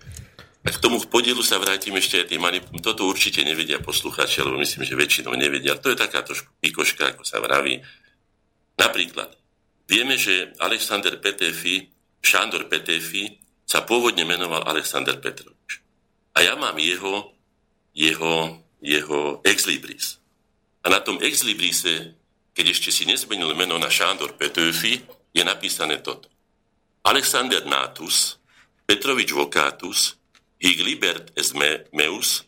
A 0.62 0.70
k 0.70 0.78
tomu 0.78 1.02
podielu 1.02 1.42
sa 1.42 1.58
vrátim 1.58 1.94
ešte 1.98 2.22
aj 2.22 2.26
tým 2.30 2.42
manipulom. 2.42 2.78
Toto 2.78 3.06
určite 3.06 3.42
nevedia 3.42 3.82
poslucháči, 3.82 4.46
lebo 4.46 4.62
myslím, 4.62 4.86
že 4.86 4.94
väčšinou 4.94 5.34
nevedia. 5.34 5.74
To 5.74 5.90
je 5.90 5.98
taká 5.98 6.22
trošku 6.22 6.54
pikoška, 6.62 7.14
ako 7.14 7.26
sa 7.26 7.42
vraví. 7.42 7.82
Napríklad, 8.78 9.34
vieme, 9.90 10.14
že 10.14 10.54
Alexander 10.62 11.18
Petefi, 11.18 11.90
Šandor 12.22 12.70
Petefi 12.70 13.42
sa 13.66 13.82
pôvodne 13.82 14.22
menoval 14.22 14.62
Alexander 14.62 15.18
Petrovič. 15.18 15.82
A 16.38 16.46
ja 16.46 16.54
mám 16.54 16.78
jeho, 16.78 17.34
jeho, 17.90 18.62
jeho 18.78 19.42
exlibris. 19.42 20.22
A 20.86 20.94
na 20.94 21.02
tom 21.02 21.18
exlibrise 21.22 22.14
keď 22.52 22.66
ešte 22.72 22.90
si 22.92 23.08
nezmenil 23.08 23.56
meno 23.56 23.80
na 23.80 23.88
Šándor 23.88 24.36
Petöfi, 24.36 25.00
je 25.32 25.42
napísané 25.42 26.04
toto. 26.04 26.28
Alexander 27.02 27.64
Natus, 27.64 28.38
Petrovič 28.86 29.32
Vokátus, 29.32 30.20
hic 30.60 30.78
libert 30.84 31.32
es 31.34 31.56
me, 31.56 31.88
meus, 31.90 32.46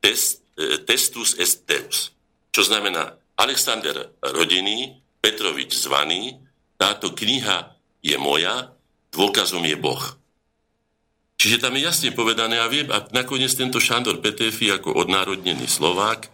test, 0.00 0.40
e, 0.56 0.80
testus 0.86 1.36
est 1.36 1.66
teus. 1.68 2.14
Čo 2.54 2.64
znamená 2.64 3.18
Alexander 3.36 4.14
rodinný, 4.22 5.02
Petrovič 5.20 5.76
zvaný, 5.76 6.40
táto 6.80 7.12
kniha 7.12 7.76
je 8.00 8.16
moja, 8.16 8.72
dôkazom 9.12 9.60
je 9.68 9.76
Boh. 9.76 10.00
Čiže 11.36 11.60
tam 11.60 11.76
je 11.76 11.84
jasne 11.84 12.12
povedané, 12.12 12.60
a 12.60 12.68
viem, 12.68 12.88
a 12.88 13.04
nakoniec 13.12 13.52
tento 13.52 13.80
Šandor 13.80 14.20
Petefi 14.20 14.72
ako 14.72 14.96
odnárodnený 14.96 15.68
Slovák 15.68 16.28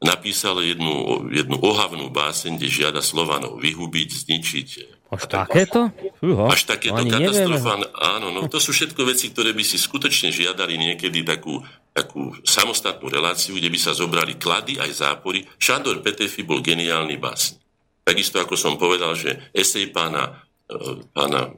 napísal 0.00 0.64
jednu, 0.64 1.28
jednu 1.28 1.60
ohavnú 1.60 2.08
báseň, 2.08 2.56
kde 2.56 2.68
žiada 2.72 3.00
Slovanov 3.04 3.60
vyhubiť, 3.60 4.08
zničiť. 4.24 4.68
Až 5.10 5.26
takéto? 5.26 5.90
Uho, 6.22 6.46
Až 6.48 6.70
takéto 6.70 7.02
katastrofa. 7.02 7.82
Áno, 7.98 8.30
no 8.30 8.46
to 8.46 8.62
sú 8.62 8.70
všetko 8.70 9.10
veci, 9.10 9.28
ktoré 9.34 9.52
by 9.52 9.64
si 9.66 9.76
skutočne 9.76 10.30
žiadali 10.30 10.78
niekedy 10.78 11.26
takú, 11.26 11.60
takú 11.90 12.32
samostatnú 12.46 13.10
reláciu, 13.10 13.58
kde 13.58 13.68
by 13.68 13.78
sa 13.78 13.92
zobrali 13.92 14.38
klady 14.38 14.78
aj 14.78 14.90
zápory. 14.94 15.42
Šandor 15.58 16.00
Petefi 16.00 16.46
bol 16.46 16.62
geniálny 16.62 17.18
básň. 17.18 17.58
Takisto 18.06 18.40
ako 18.40 18.54
som 18.54 18.78
povedal, 18.80 19.18
že 19.18 19.50
esej 19.50 19.90
pána, 19.90 20.46
e, 20.70 21.04
pána 21.10 21.52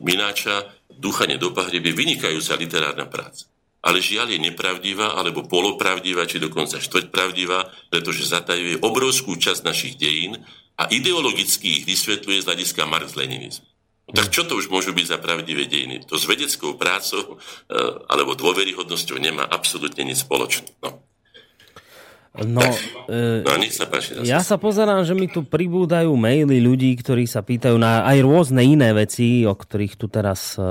Mináča 0.00 0.72
Ducha 0.88 1.28
nedopahreb 1.28 1.84
je 1.84 1.94
vynikajúca 1.96 2.56
literárna 2.56 3.06
práca 3.08 3.49
ale 3.80 4.04
žiaľ 4.04 4.36
je 4.36 4.44
nepravdivá, 4.52 5.16
alebo 5.16 5.48
polopravdivá, 5.48 6.28
či 6.28 6.36
dokonca 6.36 6.76
štvrťpravdivá, 6.80 7.88
pretože 7.88 8.28
zatajuje 8.28 8.84
obrovskú 8.84 9.36
časť 9.40 9.60
našich 9.64 9.94
dejín 9.96 10.36
a 10.76 10.88
ideologicky 10.92 11.80
ich 11.80 11.84
vysvetľuje 11.88 12.44
z 12.44 12.48
hľadiska 12.48 12.82
marx-leninizmu. 12.84 13.68
No 14.10 14.12
tak 14.18 14.34
čo 14.34 14.42
to 14.42 14.58
už 14.58 14.74
môžu 14.74 14.90
byť 14.90 15.06
za 15.06 15.18
pravdivé 15.22 15.70
dejiny? 15.70 16.02
To 16.10 16.18
s 16.18 16.26
vedeckou 16.26 16.74
prácou 16.74 17.38
e, 17.70 17.76
alebo 18.10 18.34
dôveryhodnosťou 18.34 19.22
nemá 19.22 19.46
absolútne 19.46 20.02
nič 20.02 20.26
spoločné. 20.26 20.66
No. 20.82 20.98
No, 22.30 22.62
e, 23.10 23.42
no 23.42 23.58
nech 23.58 23.74
sa 23.74 23.90
páči. 23.90 24.14
Ja 24.22 24.38
sa 24.46 24.54
pozerám, 24.54 25.02
že 25.02 25.18
mi 25.18 25.26
tu 25.26 25.42
pribúdajú 25.42 26.14
maily 26.14 26.62
ľudí, 26.62 26.94
ktorí 26.94 27.26
sa 27.26 27.42
pýtajú 27.42 27.74
na 27.74 28.06
aj 28.06 28.22
rôzne 28.22 28.62
iné 28.62 28.94
veci, 28.94 29.42
o 29.42 29.50
ktorých 29.50 29.98
tu 29.98 30.06
teraz 30.06 30.54
e, 30.54 30.62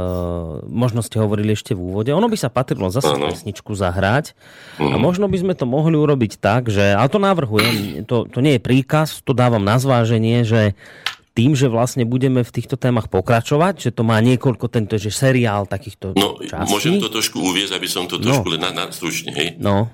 možno 0.71 1.03
ste 1.03 1.19
hovorili 1.19 1.51
ešte 1.51 1.75
v 1.75 1.83
úvode. 1.83 2.15
Ono 2.15 2.31
by 2.31 2.37
sa 2.39 2.47
patrilo 2.47 2.87
zase 2.87 3.11
ano. 3.11 3.27
pesničku 3.27 3.75
zahrať 3.75 4.31
uh-huh. 4.31 4.87
a 4.87 4.95
mhm. 4.95 5.03
možno 5.03 5.27
by 5.27 5.35
sme 5.35 5.53
to 5.53 5.67
mohli 5.67 5.99
urobiť 5.99 6.39
tak, 6.39 6.71
že, 6.71 6.95
ale 6.95 7.11
to 7.11 7.19
navrhujem, 7.19 8.07
to, 8.07 8.23
to 8.31 8.39
nie 8.39 8.55
je 8.55 8.63
príkaz, 8.63 9.19
to 9.19 9.35
dávam 9.35 9.61
na 9.61 9.75
zváženie, 9.75 10.47
že 10.47 10.79
tým, 11.35 11.59
že 11.59 11.67
vlastne 11.67 12.07
budeme 12.07 12.43
v 12.43 12.51
týchto 12.55 12.79
témach 12.79 13.11
pokračovať, 13.11 13.83
že 13.83 13.91
to 13.91 14.07
má 14.07 14.15
niekoľko, 14.23 14.71
tento 14.71 14.95
že 14.95 15.11
seriál 15.11 15.67
takýchto 15.67 16.15
no, 16.15 16.39
častí. 16.39 16.71
Môžem 16.71 17.03
to 17.03 17.11
trošku 17.11 17.39
uviezť, 17.39 17.75
aby 17.75 17.87
som 17.87 18.07
to 18.07 18.15
trošku 18.15 18.47
no. 18.47 18.53
len 18.55 18.61
na, 18.63 18.71
na 18.71 18.83
stručne, 18.91 19.35
hej? 19.35 19.59
No. 19.59 19.91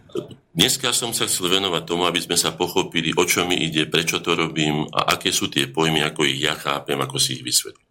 Dneska 0.55 0.95
som 0.95 1.11
sa 1.11 1.27
chcel 1.27 1.51
venovať 1.51 1.83
tomu, 1.83 2.07
aby 2.07 2.23
sme 2.23 2.39
sa 2.39 2.55
pochopili, 2.55 3.11
o 3.11 3.27
čo 3.27 3.43
mi 3.43 3.59
ide, 3.59 3.91
prečo 3.91 4.23
to 4.23 4.39
robím 4.39 4.87
a 4.87 5.19
aké 5.19 5.35
sú 5.35 5.51
tie 5.51 5.67
pojmy, 5.67 5.99
ako 5.99 6.23
ich 6.23 6.39
ja 6.39 6.55
chápem, 6.55 6.95
ako 6.95 7.19
si 7.19 7.35
ich 7.35 7.43
vysvetlím. 7.43 7.83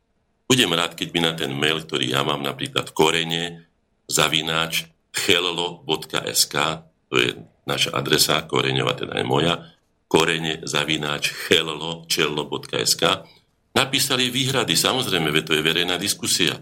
Budem 0.49 0.73
rád, 0.73 0.97
keď 0.97 1.09
mi 1.13 1.21
na 1.21 1.37
ten 1.37 1.53
mail, 1.53 1.85
ktorý 1.85 2.09
ja 2.09 2.25
mám 2.25 2.41
napríklad 2.41 2.97
korene, 2.97 3.69
zavináč, 4.09 4.89
chello.sk, 5.13 6.55
to 7.13 7.15
je 7.21 7.37
naša 7.69 7.93
adresa, 7.93 8.41
koreňová 8.49 8.97
teda 8.97 9.21
je 9.21 9.29
moja, 9.29 9.61
korene, 10.09 10.65
zavináč, 10.65 11.37
chello.sk, 11.37 13.03
napísali 13.77 14.33
výhrady, 14.33 14.73
samozrejme, 14.73 15.29
veď 15.29 15.45
to 15.45 15.57
je 15.61 15.63
verejná 15.65 16.01
diskusia, 16.01 16.57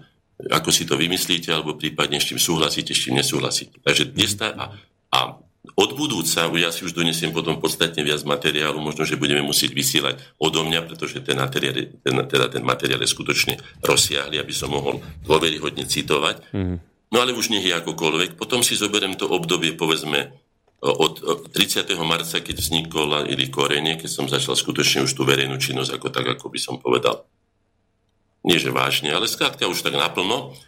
ako 0.51 0.75
si 0.75 0.83
to 0.83 0.99
vymyslíte, 0.99 1.55
alebo 1.55 1.79
prípadne 1.79 2.19
s 2.19 2.27
čím 2.27 2.43
súhlasíte, 2.43 2.91
s 2.91 3.07
čím 3.07 3.23
nesúhlasíte. 3.23 3.79
Takže 3.79 4.11
dnes 4.11 4.35
tá, 4.35 4.51
a, 4.51 4.65
a 5.15 5.19
od 5.63 5.95
budúca, 5.95 6.51
ja 6.59 6.75
si 6.75 6.83
už 6.83 6.91
donesiem 6.91 7.31
potom 7.31 7.63
podstatne 7.63 8.03
viac 8.03 8.27
materiálu, 8.27 8.83
možno, 8.83 9.07
že 9.07 9.15
budeme 9.15 9.47
musieť 9.47 9.71
vysielať 9.71 10.19
odo 10.43 10.67
mňa, 10.67 10.91
pretože 10.91 11.23
ten 11.23 11.39
materiál, 11.39 11.87
ten, 12.03 12.15
teda 12.27 12.51
ten 12.51 12.67
materiál 12.67 12.99
je 12.99 13.15
skutočne 13.15 13.55
rozsiahly, 13.79 14.43
aby 14.43 14.51
som 14.51 14.75
mohol 14.75 14.99
dôveryhodne 15.23 15.87
citovať. 15.87 16.51
Mm. 16.51 16.83
No 17.15 17.17
ale 17.23 17.31
už 17.31 17.55
nech 17.55 17.63
je 17.63 17.79
akokoľvek. 17.79 18.35
Potom 18.35 18.67
si 18.67 18.75
zoberiem 18.75 19.15
to 19.15 19.31
obdobie, 19.31 19.79
povedzme, 19.79 20.35
od 20.83 21.47
30. 21.55 21.87
marca, 22.03 22.43
keď 22.43 22.57
vznikol 22.59 23.31
ili 23.31 23.47
korene, 23.47 23.95
keď 23.95 24.11
som 24.11 24.27
začal 24.27 24.59
skutočne 24.59 25.07
už 25.07 25.15
tú 25.15 25.23
verejnú 25.23 25.63
činnosť, 25.63 25.95
ako 25.95 26.09
tak, 26.11 26.27
ako 26.27 26.51
by 26.51 26.59
som 26.59 26.83
povedal. 26.83 27.23
Nie, 28.43 28.59
že 28.59 28.75
vážne, 28.75 29.15
ale 29.15 29.31
skrátka 29.31 29.71
už 29.71 29.87
tak 29.87 29.95
naplno. 29.95 30.59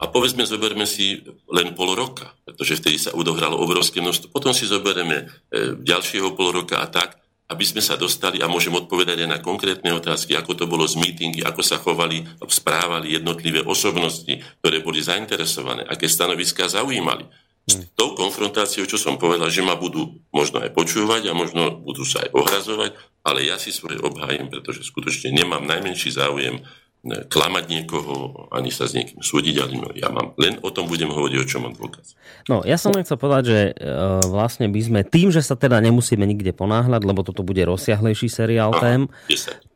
A 0.00 0.08
povedzme, 0.08 0.48
zoberme 0.48 0.88
si 0.88 1.20
len 1.52 1.76
pol 1.76 1.92
roka, 1.92 2.32
pretože 2.48 2.80
vtedy 2.80 2.96
sa 2.96 3.12
udohralo 3.12 3.60
obrovské 3.60 4.00
množstvo. 4.00 4.32
Potom 4.32 4.56
si 4.56 4.64
zoberieme 4.64 5.28
e, 5.52 5.76
ďalšieho 5.76 6.32
pol 6.32 6.56
roka 6.56 6.80
a 6.80 6.88
tak, 6.88 7.20
aby 7.50 7.64
sme 7.66 7.82
sa 7.82 7.98
dostali 8.00 8.38
a 8.40 8.48
môžem 8.48 8.72
odpovedať 8.72 9.26
aj 9.26 9.28
na 9.28 9.38
konkrétne 9.42 9.90
otázky, 9.92 10.38
ako 10.38 10.54
to 10.54 10.64
bolo 10.70 10.86
z 10.86 10.96
mítingy, 11.02 11.42
ako 11.42 11.60
sa 11.66 11.82
chovali, 11.82 12.22
správali 12.46 13.18
jednotlivé 13.18 13.60
osobnosti, 13.66 14.30
ktoré 14.62 14.80
boli 14.80 15.02
zainteresované, 15.02 15.82
aké 15.84 16.06
stanoviská 16.06 16.70
zaujímali. 16.70 17.26
S 17.68 17.76
hm. 17.76 17.84
tou 17.92 18.16
konfrontáciou, 18.16 18.88
čo 18.88 18.96
som 18.96 19.20
povedal, 19.20 19.52
že 19.52 19.60
ma 19.60 19.76
budú 19.76 20.16
možno 20.32 20.64
aj 20.64 20.72
počúvať 20.72 21.28
a 21.28 21.36
možno 21.36 21.76
budú 21.76 22.08
sa 22.08 22.24
aj 22.24 22.32
ohrazovať, 22.32 22.90
ale 23.26 23.44
ja 23.44 23.60
si 23.60 23.68
svoje 23.68 24.00
obhájim, 24.00 24.48
pretože 24.48 24.86
skutočne 24.86 25.34
nemám 25.34 25.66
najmenší 25.66 26.08
záujem 26.14 26.64
klamať 27.00 27.64
niekoho, 27.72 28.44
ani 28.52 28.68
sa 28.68 28.84
s 28.84 28.92
niekým 28.92 29.24
súdiť, 29.24 29.54
ale 29.56 29.72
ja 29.96 30.12
mám, 30.12 30.36
len 30.36 30.60
o 30.60 30.68
tom 30.68 30.84
budem 30.84 31.08
hovoriť, 31.08 31.36
o 31.40 31.48
čom 31.48 31.64
mám 31.64 31.72
dôkaz. 31.72 32.12
No, 32.44 32.60
ja 32.60 32.76
som 32.76 32.92
len 32.92 33.08
chcel 33.08 33.16
povedať, 33.16 33.44
že 33.48 33.60
e, 33.72 33.92
vlastne 34.28 34.68
by 34.68 34.80
sme 34.84 35.00
tým, 35.08 35.32
že 35.32 35.40
sa 35.40 35.56
teda 35.56 35.80
nemusíme 35.80 36.20
nikde 36.28 36.52
ponáhľať, 36.52 37.00
lebo 37.00 37.24
toto 37.24 37.40
bude 37.40 37.64
rozsiahlejší 37.64 38.28
seriál 38.28 38.76
tém, 38.76 39.08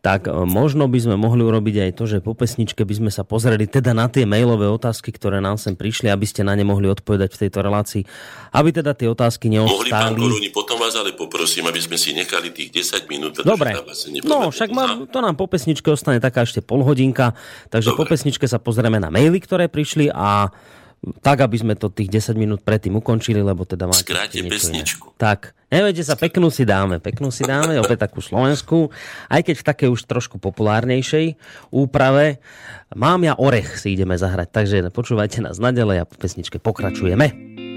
tak 0.05 0.29
e, 0.29 0.37
možno 0.45 0.85
by 0.85 1.01
sme 1.01 1.17
mohli 1.17 1.41
urobiť 1.41 1.89
aj 1.89 1.91
to, 1.97 2.05
že 2.05 2.21
po 2.21 2.37
pesničke 2.37 2.85
by 2.85 2.95
sme 3.01 3.09
sa 3.09 3.25
pozreli 3.25 3.65
teda 3.65 3.97
na 3.97 4.05
tie 4.13 4.29
mailové 4.29 4.69
otázky, 4.69 5.09
ktoré 5.09 5.41
nám 5.41 5.57
sem 5.57 5.73
prišli, 5.73 6.13
aby 6.13 6.29
ste 6.29 6.45
na 6.45 6.53
ne 6.53 6.61
mohli 6.61 6.93
odpovedať 6.93 7.33
v 7.33 7.41
tejto 7.49 7.65
relácii. 7.65 8.05
Aby 8.53 8.85
teda 8.85 8.93
tie 8.93 9.09
otázky 9.09 9.49
neostali. 9.49 9.89
Mohli 9.89 9.97
pán 9.97 10.13
Koruni, 10.13 10.49
potom 10.53 10.77
vás 10.77 10.93
ale 10.93 11.17
poprosím, 11.17 11.73
aby 11.73 11.81
sme 11.81 11.97
si 11.97 12.13
nechali 12.13 12.53
tých 12.53 12.85
10 13.01 13.09
minút. 13.09 13.41
Dobre, 13.41 13.73
no 14.29 14.53
však 14.53 14.69
má, 14.77 15.09
to 15.09 15.19
nám 15.25 15.41
po 15.41 15.49
pesničke 15.49 15.89
ostane 15.89 16.21
taká 16.21 16.45
ešte 16.45 16.61
polhodinka, 16.61 17.33
takže 17.73 17.97
Dobre. 17.97 18.05
po 18.05 18.05
pesničke 18.13 18.45
sa 18.45 18.61
pozrieme 18.61 19.01
na 19.01 19.09
maily, 19.09 19.41
ktoré 19.41 19.73
prišli 19.73 20.13
a 20.13 20.53
tak, 21.21 21.45
aby 21.45 21.57
sme 21.61 21.75
to 21.77 21.93
tých 21.93 22.09
10 22.09 22.39
minút 22.39 22.61
predtým 22.65 22.97
ukončili, 22.97 23.45
lebo 23.45 23.67
teda 23.69 23.91
máte... 23.91 24.07
Skráte 24.07 24.41
pesničku. 24.41 25.13
Iné. 25.13 25.19
Tak, 25.21 25.53
neviete 25.69 26.03
sa, 26.07 26.17
peknú 26.17 26.49
si 26.49 26.65
dáme, 26.65 27.03
peknú 27.03 27.29
si 27.29 27.45
dáme, 27.45 27.77
opäť 27.83 28.09
takú 28.09 28.25
slovenskú, 28.25 28.89
aj 29.29 29.41
keď 29.45 29.55
v 29.61 29.67
takej 29.69 29.89
už 29.93 30.01
trošku 30.09 30.37
populárnejšej 30.41 31.37
úprave. 31.75 32.41
Mám 32.95 33.27
ja 33.27 33.35
orech, 33.37 33.77
si 33.77 33.93
ideme 33.93 34.17
zahrať, 34.17 34.49
takže 34.55 34.77
počúvajte 34.95 35.45
nás 35.45 35.61
nadalej 35.61 36.05
a 36.05 36.09
po 36.09 36.17
pesničke 36.17 36.63
pokračujeme. 36.63 37.74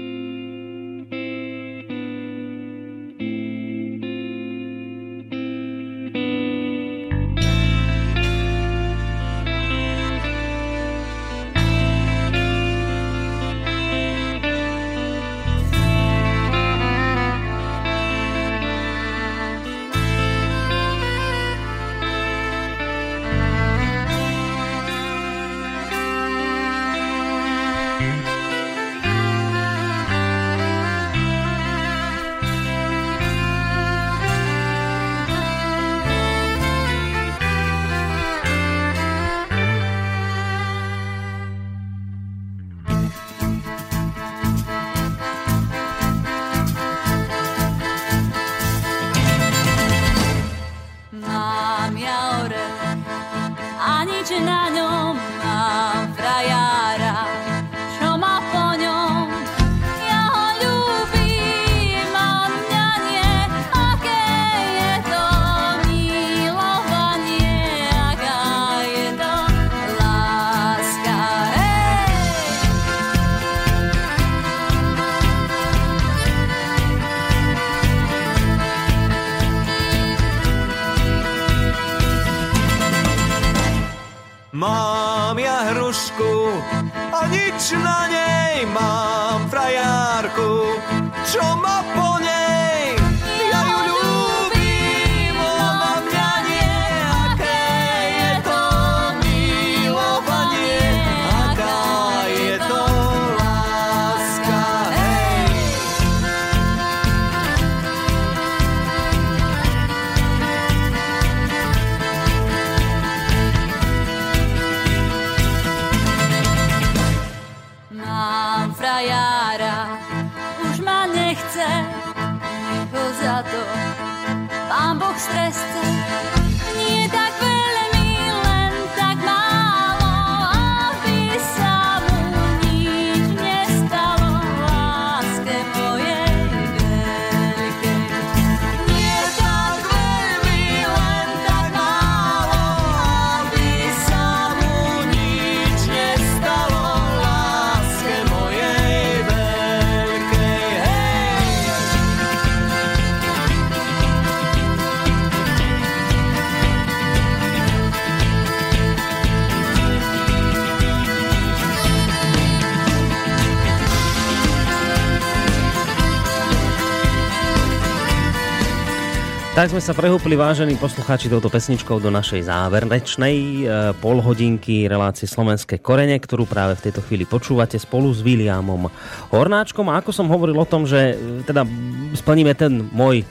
Tak 169.58 169.74
sme 169.74 169.82
sa 169.82 169.90
prehúpli, 169.90 170.38
vážení 170.38 170.78
poslucháči, 170.78 171.26
touto 171.26 171.50
pesničkou 171.50 171.98
do 171.98 172.14
našej 172.14 172.46
záverečnej 172.46 173.36
e, 173.42 173.62
polhodinky 173.98 174.86
relácie 174.86 175.26
Slovenské 175.26 175.82
korene, 175.82 176.14
ktorú 176.14 176.46
práve 176.46 176.78
v 176.78 176.86
tejto 176.86 177.02
chvíli 177.02 177.26
počúvate 177.26 177.74
spolu 177.74 178.14
s 178.14 178.22
Williamom 178.22 178.86
Hornáčkom. 179.34 179.90
A 179.90 179.98
ako 179.98 180.14
som 180.14 180.30
hovoril 180.30 180.54
o 180.54 180.62
tom, 180.62 180.86
že 180.86 181.18
e, 181.18 181.42
teda 181.42 181.66
splníme 182.14 182.54
ten 182.54 182.86
môj 182.94 183.26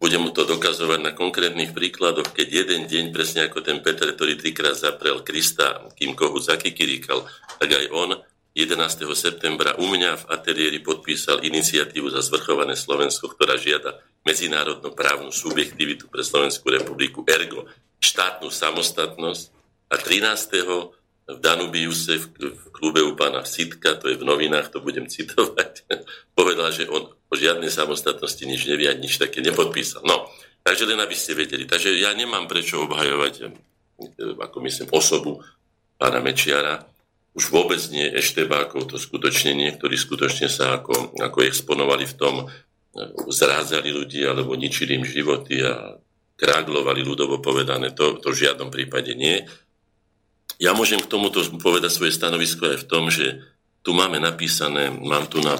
budem 0.00 0.32
to 0.32 0.48
dokazovať 0.48 1.00
na 1.04 1.12
konkrétnych 1.12 1.76
príkladoch, 1.76 2.32
keď 2.32 2.64
jeden 2.64 2.88
deň, 2.88 3.12
presne 3.12 3.44
ako 3.46 3.60
ten 3.60 3.84
Peter, 3.84 4.08
ktorý 4.16 4.40
trikrát 4.40 4.72
zaprel 4.72 5.20
Krista, 5.20 5.92
kým 5.92 6.16
kohu 6.16 6.40
zakikiríkal, 6.40 7.28
tak 7.60 7.68
aj 7.68 7.86
on 7.92 8.16
11. 8.50 9.06
septembra 9.14 9.78
u 9.78 9.86
mňa 9.86 10.26
v 10.26 10.28
ateliéri 10.34 10.82
podpísal 10.82 11.46
iniciatívu 11.46 12.10
za 12.10 12.18
zvrchované 12.18 12.74
Slovensko, 12.74 13.30
ktorá 13.30 13.54
žiada 13.54 14.02
medzinárodnú 14.26 14.90
právnu 14.90 15.30
subjektivitu 15.30 16.10
pre 16.10 16.26
Slovenskú 16.26 16.66
republiku, 16.74 17.22
ergo 17.30 17.70
štátnu 18.02 18.50
samostatnosť 18.50 19.44
a 19.86 19.94
13. 19.94 20.66
v 20.66 20.72
Danubiuse 21.38 22.18
v 22.18 22.50
klube 22.74 23.06
u 23.06 23.14
pána 23.14 23.46
Sitka, 23.46 23.94
to 23.94 24.10
je 24.10 24.18
v 24.18 24.26
novinách, 24.26 24.74
to 24.74 24.82
budem 24.82 25.06
citovať, 25.06 25.86
povedal, 26.38 26.74
že 26.74 26.90
on 26.90 27.06
o 27.06 27.34
žiadnej 27.38 27.70
samostatnosti 27.70 28.42
nič 28.42 28.66
nevie 28.66 28.90
a 28.90 28.98
nič 28.98 29.14
také 29.22 29.38
nepodpísal. 29.38 30.02
No, 30.02 30.26
takže 30.66 30.90
len 30.90 30.98
aby 30.98 31.14
ste 31.14 31.38
vedeli. 31.38 31.70
Takže 31.70 31.94
ja 32.02 32.10
nemám 32.18 32.50
prečo 32.50 32.82
obhajovať, 32.82 33.34
eh, 33.46 33.54
ako 34.42 34.58
myslím, 34.66 34.90
osobu 34.90 35.38
pána 35.94 36.18
Mečiara, 36.18 36.82
už 37.34 37.54
vôbec 37.54 37.78
nie 37.94 38.10
Eštebákov, 38.10 38.90
to 38.90 38.96
skutočne 38.98 39.54
nie, 39.54 39.70
ktorí 39.70 39.94
skutočne 39.94 40.50
sa 40.50 40.82
ako, 40.82 41.14
ako 41.18 41.38
exponovali 41.46 42.04
v 42.06 42.14
tom, 42.18 42.34
eh, 42.46 42.50
zrádzali 43.30 43.90
ľudí 43.94 44.26
alebo 44.26 44.58
ničili 44.58 44.98
im 44.98 45.06
životy 45.06 45.62
a 45.62 45.98
kráglovali 46.40 47.04
ľudovo 47.04 47.38
povedané, 47.44 47.92
to, 47.92 48.16
to 48.16 48.32
v 48.32 48.48
žiadnom 48.48 48.72
prípade 48.72 49.12
nie. 49.12 49.44
Ja 50.56 50.72
môžem 50.72 51.00
k 51.00 51.08
tomuto 51.08 51.44
povedať 51.60 51.92
svoje 51.92 52.16
stanovisko 52.16 52.72
aj 52.74 52.78
v 52.84 52.88
tom, 52.88 53.12
že 53.12 53.44
tu 53.84 53.92
máme 53.92 54.16
napísané, 54.20 54.88
mám 54.88 55.28
tu 55.28 55.40
na 55.40 55.56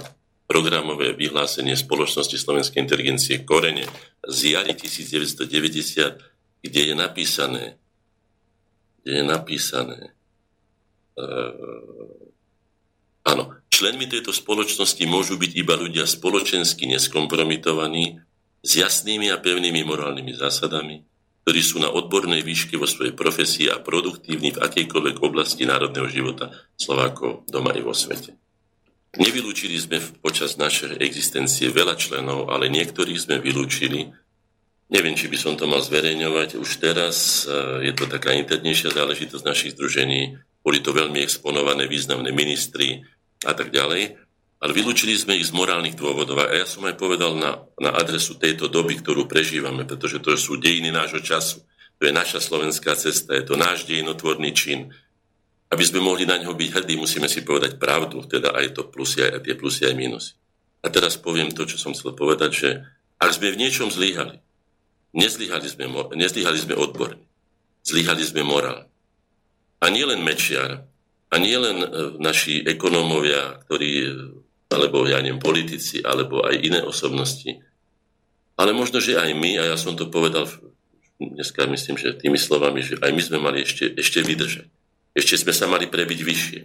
programové 0.50 1.14
vyhlásenie 1.14 1.78
spoločnosti 1.78 2.34
slovenskej 2.34 2.82
inteligencie 2.82 3.46
Korene 3.46 3.86
z 4.26 4.58
jary 4.58 4.74
1990, 4.74 6.66
kde 6.66 6.80
je 6.90 6.94
napísané, 6.96 7.78
kde 9.00 9.12
je 9.20 9.24
napísané, 9.24 9.98
áno, 13.26 13.44
členmi 13.72 14.06
tejto 14.06 14.30
spoločnosti 14.34 15.04
môžu 15.08 15.40
byť 15.40 15.52
iba 15.56 15.74
ľudia 15.74 16.04
spoločensky 16.04 16.86
neskompromitovaní, 16.90 18.20
s 18.60 18.76
jasnými 18.76 19.32
a 19.32 19.40
pevnými 19.40 19.80
morálnymi 19.88 20.36
zásadami, 20.36 21.00
ktorí 21.44 21.60
sú 21.64 21.80
na 21.80 21.88
odbornej 21.88 22.44
výške 22.44 22.76
vo 22.76 22.84
svojej 22.84 23.16
profesii 23.16 23.72
a 23.72 23.80
produktívni 23.80 24.52
v 24.52 24.60
akejkoľvek 24.60 25.16
oblasti 25.24 25.64
národného 25.64 26.08
života 26.12 26.52
Slovákov 26.76 27.48
doma 27.48 27.72
i 27.72 27.80
vo 27.80 27.96
svete. 27.96 28.36
Nevylúčili 29.16 29.74
sme 29.74 29.98
počas 30.22 30.54
našej 30.54 31.02
existencie 31.02 31.72
veľa 31.72 31.98
členov, 31.98 32.46
ale 32.46 32.70
niektorých 32.70 33.18
sme 33.18 33.42
vylúčili. 33.42 34.06
Neviem, 34.86 35.18
či 35.18 35.26
by 35.26 35.38
som 35.40 35.58
to 35.58 35.66
mal 35.66 35.82
zverejňovať. 35.82 36.54
Už 36.54 36.78
teraz 36.78 37.42
e, 37.42 37.90
je 37.90 37.92
to 37.94 38.06
taká 38.06 38.38
internejšia 38.38 38.94
záležitosť 38.94 39.42
našich 39.42 39.74
združení. 39.74 40.38
Boli 40.60 40.84
to 40.84 40.92
veľmi 40.92 41.20
exponované 41.24 41.88
významné 41.88 42.30
ministri 42.30 43.00
a 43.44 43.52
tak 43.56 43.72
ďalej. 43.72 44.16
Ale 44.60 44.76
vylúčili 44.76 45.16
sme 45.16 45.40
ich 45.40 45.48
z 45.48 45.56
morálnych 45.56 45.96
dôvodov. 45.96 46.44
A 46.44 46.52
ja 46.52 46.68
som 46.68 46.84
aj 46.84 47.00
povedal 47.00 47.32
na, 47.32 47.64
na 47.80 47.96
adresu 47.96 48.36
tejto 48.36 48.68
doby, 48.68 49.00
ktorú 49.00 49.24
prežívame, 49.24 49.88
pretože 49.88 50.20
to 50.20 50.36
sú 50.36 50.60
dejiny 50.60 50.92
nášho 50.92 51.24
času. 51.24 51.64
To 51.96 52.02
je 52.04 52.12
naša 52.12 52.44
slovenská 52.44 52.92
cesta, 52.96 53.32
je 53.36 53.44
to 53.44 53.56
náš 53.56 53.88
dejinotvorný 53.88 54.52
čin 54.52 54.92
aby 55.70 55.84
sme 55.86 56.02
mohli 56.02 56.26
na 56.26 56.34
ňo 56.34 56.58
byť 56.58 56.70
hrdí, 56.74 56.98
musíme 56.98 57.30
si 57.30 57.46
povedať 57.46 57.78
pravdu, 57.78 58.26
teda 58.26 58.50
aj 58.58 58.74
to 58.74 58.82
plusy, 58.90 59.22
aj 59.22 59.46
tie 59.46 59.54
plusy, 59.54 59.86
aj 59.86 59.94
minusy. 59.94 60.34
A 60.82 60.90
teraz 60.90 61.14
poviem 61.14 61.54
to, 61.54 61.62
čo 61.62 61.78
som 61.78 61.94
chcel 61.94 62.10
povedať, 62.18 62.50
že 62.50 62.68
ak 63.22 63.30
sme 63.30 63.54
v 63.54 63.60
niečom 63.62 63.86
zlíhali, 63.86 64.42
nezlíhali 65.14 65.66
sme, 65.70 65.86
nezlíhali 66.18 66.58
sme 66.58 66.74
odborne, 66.74 67.22
zlíhali 67.86 68.22
sme 68.26 68.42
morál. 68.42 68.89
A 69.80 69.88
nie 69.88 70.04
len 70.04 70.20
Mečiar, 70.20 70.84
a 71.30 71.34
nie 71.38 71.56
len 71.56 71.78
e, 71.80 71.88
naši 72.20 72.60
ekonómovia, 72.66 73.64
ktorí, 73.64 73.90
alebo 74.68 75.08
ja 75.08 75.22
neviem, 75.24 75.40
politici, 75.40 76.04
alebo 76.04 76.44
aj 76.44 76.56
iné 76.60 76.80
osobnosti, 76.84 77.64
ale 78.60 78.76
možno, 78.76 79.00
že 79.00 79.16
aj 79.16 79.32
my, 79.32 79.56
a 79.56 79.72
ja 79.72 79.76
som 79.80 79.96
to 79.96 80.12
povedal 80.12 80.44
dneska, 81.16 81.64
myslím, 81.64 81.96
že 81.96 82.18
tými 82.18 82.36
slovami, 82.36 82.84
že 82.84 83.00
aj 83.00 83.10
my 83.14 83.22
sme 83.24 83.38
mali 83.40 83.64
ešte, 83.64 83.88
ešte 83.96 84.20
vydržať 84.20 84.68
ešte 85.14 85.34
sme 85.42 85.52
sa 85.54 85.66
mali 85.66 85.90
prebiť 85.90 86.20
vyššie. 86.22 86.60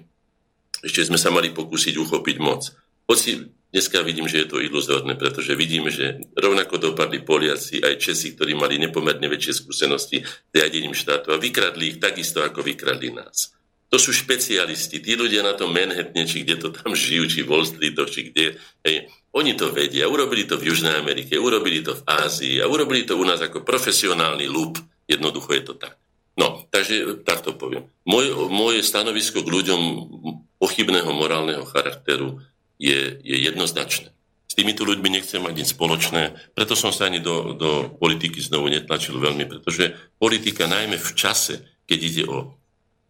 Ešte 0.86 1.02
sme 1.10 1.18
sa 1.18 1.34
mali 1.34 1.50
pokúsiť 1.50 1.98
uchopiť 1.98 2.38
moc. 2.38 2.70
Hoci 3.06 3.54
dneska 3.70 4.02
vidím, 4.02 4.26
že 4.26 4.46
je 4.46 4.50
to 4.50 4.58
iluzórne, 4.64 5.14
pretože 5.14 5.54
vidíme, 5.54 5.94
že 5.94 6.24
rovnako 6.34 6.80
dopadli 6.80 7.22
Poliaci 7.22 7.84
aj 7.84 8.02
Česi, 8.02 8.34
ktorí 8.34 8.58
mali 8.58 8.82
nepomerne 8.82 9.30
väčšie 9.30 9.54
skúsenosti 9.62 10.26
s 10.26 10.52
riadením 10.56 10.98
štátu 10.98 11.36
a 11.36 11.42
vykradli 11.42 11.96
ich 11.96 12.00
takisto, 12.02 12.42
ako 12.42 12.66
vykradli 12.66 13.14
nás. 13.14 13.54
To 13.94 14.02
sú 14.02 14.10
špecialisti, 14.10 14.98
tí 14.98 15.14
ľudia 15.14 15.46
na 15.46 15.54
tom 15.54 15.70
Manhattane, 15.70 16.26
či 16.26 16.42
kde 16.42 16.58
to 16.58 16.70
tam 16.74 16.98
žijú, 16.98 17.30
či 17.30 17.46
Wall 17.46 17.70
Street, 17.70 17.96
či 18.10 18.34
kde. 18.34 18.58
Hej. 18.82 19.08
Oni 19.36 19.54
to 19.54 19.70
vedia, 19.70 20.10
urobili 20.10 20.48
to 20.48 20.58
v 20.58 20.74
Južnej 20.74 20.98
Amerike, 20.98 21.38
urobili 21.38 21.86
to 21.86 21.94
v 21.94 22.04
Ázii 22.08 22.64
a 22.64 22.66
urobili 22.66 23.06
to 23.06 23.20
u 23.20 23.24
nás 23.28 23.38
ako 23.44 23.62
profesionálny 23.62 24.50
lup. 24.50 24.82
Jednoducho 25.06 25.54
je 25.54 25.64
to 25.64 25.74
tak. 25.78 26.00
No, 26.36 26.66
takže 26.74 27.24
takto 27.24 27.56
poviem. 27.56 27.88
Moje, 28.04 28.34
moje 28.52 28.80
stanovisko 28.84 29.46
k 29.46 29.54
ľuďom 29.54 29.82
pochybného 30.60 31.12
morálneho 31.16 31.64
charakteru 31.64 32.42
je, 32.80 33.20
je 33.22 33.38
jednoznačné. 33.46 34.12
S 34.46 34.54
týmito 34.54 34.88
ľuďmi 34.88 35.20
nechcem 35.20 35.44
mať 35.44 35.54
nič 35.56 35.70
spoločné, 35.76 36.54
preto 36.56 36.80
som 36.80 36.96
sa 36.96 37.12
ani 37.12 37.20
do, 37.20 37.58
do 37.58 37.92
politiky 38.00 38.40
znovu 38.40 38.72
netlačil 38.72 39.20
veľmi, 39.20 39.50
pretože 39.50 39.92
politika 40.16 40.70
najmä 40.70 40.96
v 40.96 41.12
čase, 41.12 41.84
keď 41.84 42.00
ide 42.00 42.24
o 42.30 42.56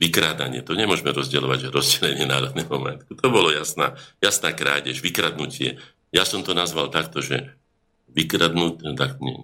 vykrádanie, 0.02 0.66
to 0.66 0.76
nemôžeme 0.76 1.14
rozdielovať, 1.14 1.70
že 1.70 1.76
rozdelenie 1.76 2.26
národného 2.28 2.72
majetku. 2.72 3.16
To 3.16 3.28
bolo 3.32 3.54
jasná, 3.54 3.96
jasná 4.20 4.52
krádež, 4.52 5.00
vykradnutie. 5.00 5.80
Ja 6.12 6.28
som 6.28 6.44
to 6.44 6.52
nazval 6.58 6.92
takto, 6.92 7.24
že 7.24 7.56
vykradnutý, 8.12 8.96
tak, 8.96 9.20
nie, 9.24 9.38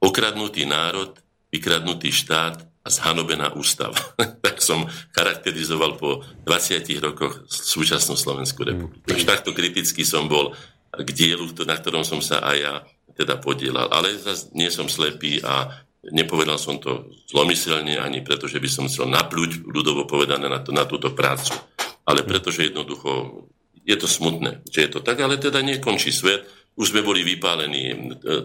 okradnutý 0.00 0.68
národ, 0.68 1.16
vykradnutý 1.50 2.12
štát 2.12 2.64
a 2.86 2.88
zhanobená 2.88 3.50
ústava. 3.58 3.98
tak 4.46 4.62
som 4.62 4.86
charakterizoval 5.10 5.98
po 5.98 6.22
20 6.46 6.86
rokoch 7.02 7.42
súčasnú 7.50 8.14
Slovenskú 8.14 8.62
republiku. 8.62 9.02
Mm. 9.02 9.06
Takže 9.10 9.26
takto 9.26 9.50
kriticky 9.50 10.06
som 10.06 10.30
bol 10.30 10.54
k 10.94 11.10
dielu, 11.10 11.50
na 11.66 11.74
ktorom 11.74 12.06
som 12.06 12.22
sa 12.22 12.46
aj 12.46 12.56
ja 12.56 12.74
teda 13.18 13.42
podielal. 13.42 13.90
Ale 13.90 14.14
zase 14.14 14.54
nie 14.54 14.70
som 14.70 14.86
slepý 14.86 15.42
a 15.42 15.82
nepovedal 16.14 16.62
som 16.62 16.78
to 16.78 17.10
zlomyselne 17.26 17.98
ani 17.98 18.22
preto, 18.22 18.46
že 18.46 18.62
by 18.62 18.68
som 18.70 18.86
chcel 18.86 19.10
napľuť 19.10 19.66
ľudovo 19.66 20.06
povedané 20.06 20.46
na, 20.46 20.62
to, 20.62 20.70
na 20.70 20.86
túto 20.86 21.10
prácu. 21.10 21.58
Ale 22.06 22.22
mm. 22.22 22.28
preto, 22.30 22.54
že 22.54 22.70
jednoducho 22.70 23.42
je 23.86 23.96
to 23.98 24.06
smutné, 24.06 24.62
že 24.66 24.86
je 24.86 24.90
to 24.98 25.00
tak, 25.02 25.18
ale 25.22 25.38
teda 25.38 25.62
nekončí 25.62 26.14
svet. 26.14 26.46
Už 26.76 26.92
sme 26.92 27.00
boli 27.00 27.24
vypálení 27.24 27.84
e, 27.88 27.96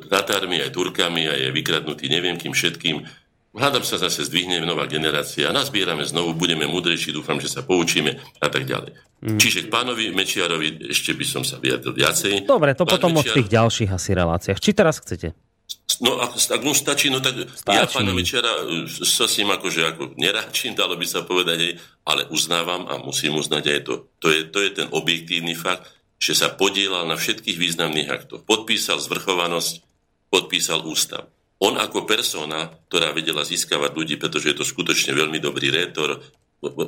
Tatármi, 0.08 0.62
aj 0.64 0.72
Turkami, 0.72 1.28
aj 1.28 1.52
vykradnutí 1.52 2.08
neviem 2.08 2.40
kým 2.40 2.56
všetkým 2.56 3.04
Hádam 3.52 3.84
sa 3.84 4.00
zase 4.00 4.24
zdvihne 4.32 4.64
nová 4.64 4.88
generácia, 4.88 5.52
nazbierame 5.52 6.08
znovu, 6.08 6.32
budeme 6.40 6.64
múdrejší, 6.72 7.12
dúfam, 7.12 7.36
že 7.36 7.52
sa 7.52 7.68
poučíme 7.68 8.16
a 8.40 8.48
tak 8.48 8.64
ďalej. 8.64 8.96
Mm. 9.28 9.40
Čiže 9.44 9.68
k 9.68 9.68
pánovi 9.68 10.16
Mečiarovi 10.16 10.88
ešte 10.88 11.12
by 11.12 11.26
som 11.28 11.44
sa 11.44 11.60
vyjadril 11.60 11.92
viacej. 11.92 12.48
Dobre, 12.48 12.72
to 12.80 12.88
Pán 12.88 12.96
potom 12.96 13.12
Mečiar... 13.12 13.36
v 13.36 13.44
tých 13.44 13.50
ďalších 13.52 13.90
asi 13.92 14.12
reláciách. 14.16 14.56
Či 14.56 14.72
teraz 14.72 15.04
chcete? 15.04 15.36
No, 16.00 16.16
ak, 16.24 16.40
ak 16.40 16.62
mu 16.64 16.72
stačí, 16.72 17.12
no 17.12 17.20
tak 17.20 17.44
stačí. 17.52 17.76
ja 17.76 17.86
pána 17.92 18.16
Mečiara 18.16 18.50
e, 18.66 18.88
sa 18.88 19.28
s 19.28 19.36
ním 19.38 19.52
akože 19.52 19.82
ako 19.84 20.04
neráčim, 20.16 20.72
dalo 20.72 20.96
by 20.96 21.04
sa 21.04 21.28
povedať, 21.28 21.76
ale 22.08 22.32
uznávam 22.32 22.88
a 22.88 23.04
musím 23.04 23.36
uznať 23.36 23.64
aj 23.68 23.80
to. 23.84 23.94
To 24.24 24.28
je, 24.32 24.48
to 24.48 24.64
je 24.64 24.70
ten 24.80 24.88
objektívny 24.90 25.60
fakt, 25.60 25.92
že 26.18 26.40
sa 26.40 26.56
podielal 26.56 27.04
na 27.04 27.20
všetkých 27.20 27.60
významných 27.60 28.08
aktoch. 28.08 28.48
Podpísal 28.48 29.04
zvrchovanosť, 29.04 29.84
podpísal 30.32 30.88
ústav. 30.88 31.28
On 31.62 31.78
ako 31.78 32.10
persona, 32.10 32.74
ktorá 32.90 33.14
vedela 33.14 33.46
získavať 33.46 33.92
ľudí, 33.94 34.16
pretože 34.18 34.50
je 34.50 34.58
to 34.58 34.66
skutočne 34.66 35.14
veľmi 35.14 35.38
dobrý 35.38 35.70
rétor, 35.70 36.18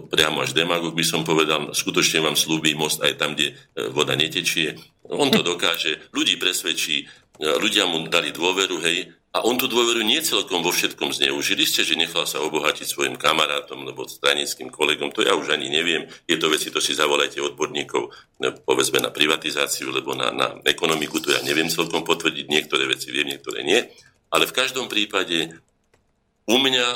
priamo 0.09 0.45
až 0.45 0.53
demagog 0.53 0.93
by 0.93 1.05
som 1.05 1.25
povedal, 1.25 1.73
skutočne 1.73 2.21
vám 2.21 2.37
slúbi 2.37 2.77
most 2.77 3.01
aj 3.01 3.17
tam, 3.17 3.33
kde 3.33 3.53
e, 3.53 3.89
voda 3.89 4.13
netečie. 4.13 4.77
On 5.09 5.33
to 5.33 5.41
dokáže, 5.53 6.13
ľudí 6.13 6.37
presvedčí, 6.37 6.95
e, 7.01 7.05
ľudia 7.41 7.89
mu 7.89 8.05
dali 8.05 8.29
dôveru, 8.29 8.77
hej, 8.85 9.09
a 9.33 9.41
on 9.49 9.57
tú 9.57 9.65
dôveru 9.65 10.05
nie 10.05 10.21
celkom 10.21 10.61
vo 10.61 10.69
všetkom 10.69 11.09
zneužili. 11.09 11.65
Ste, 11.65 11.81
že 11.81 11.97
nechal 11.97 12.29
sa 12.29 12.37
obohatiť 12.45 12.85
svojim 12.85 13.17
kamarátom 13.17 13.81
alebo 13.81 14.05
stranickým 14.05 14.69
kolegom, 14.69 15.09
to 15.09 15.25
ja 15.25 15.33
už 15.33 15.57
ani 15.57 15.73
neviem. 15.73 16.05
Je 16.29 16.37
to 16.37 16.53
veci, 16.53 16.69
to 16.69 16.77
si 16.77 16.93
zavolajte 16.93 17.41
odborníkov, 17.41 18.13
e, 18.45 18.53
povedzme 18.61 19.01
na 19.01 19.09
privatizáciu, 19.09 19.89
alebo 19.89 20.13
na, 20.13 20.29
na 20.29 20.61
ekonomiku, 20.69 21.17
to 21.17 21.33
ja 21.33 21.41
neviem 21.41 21.65
celkom 21.65 22.05
potvrdiť. 22.05 22.45
Niektoré 22.45 22.85
veci 22.85 23.09
viem, 23.09 23.33
niektoré 23.33 23.65
nie. 23.65 23.81
Ale 24.34 24.49
v 24.49 24.57
každom 24.57 24.89
prípade 24.89 25.53
u 26.49 26.57
mňa 26.57 26.88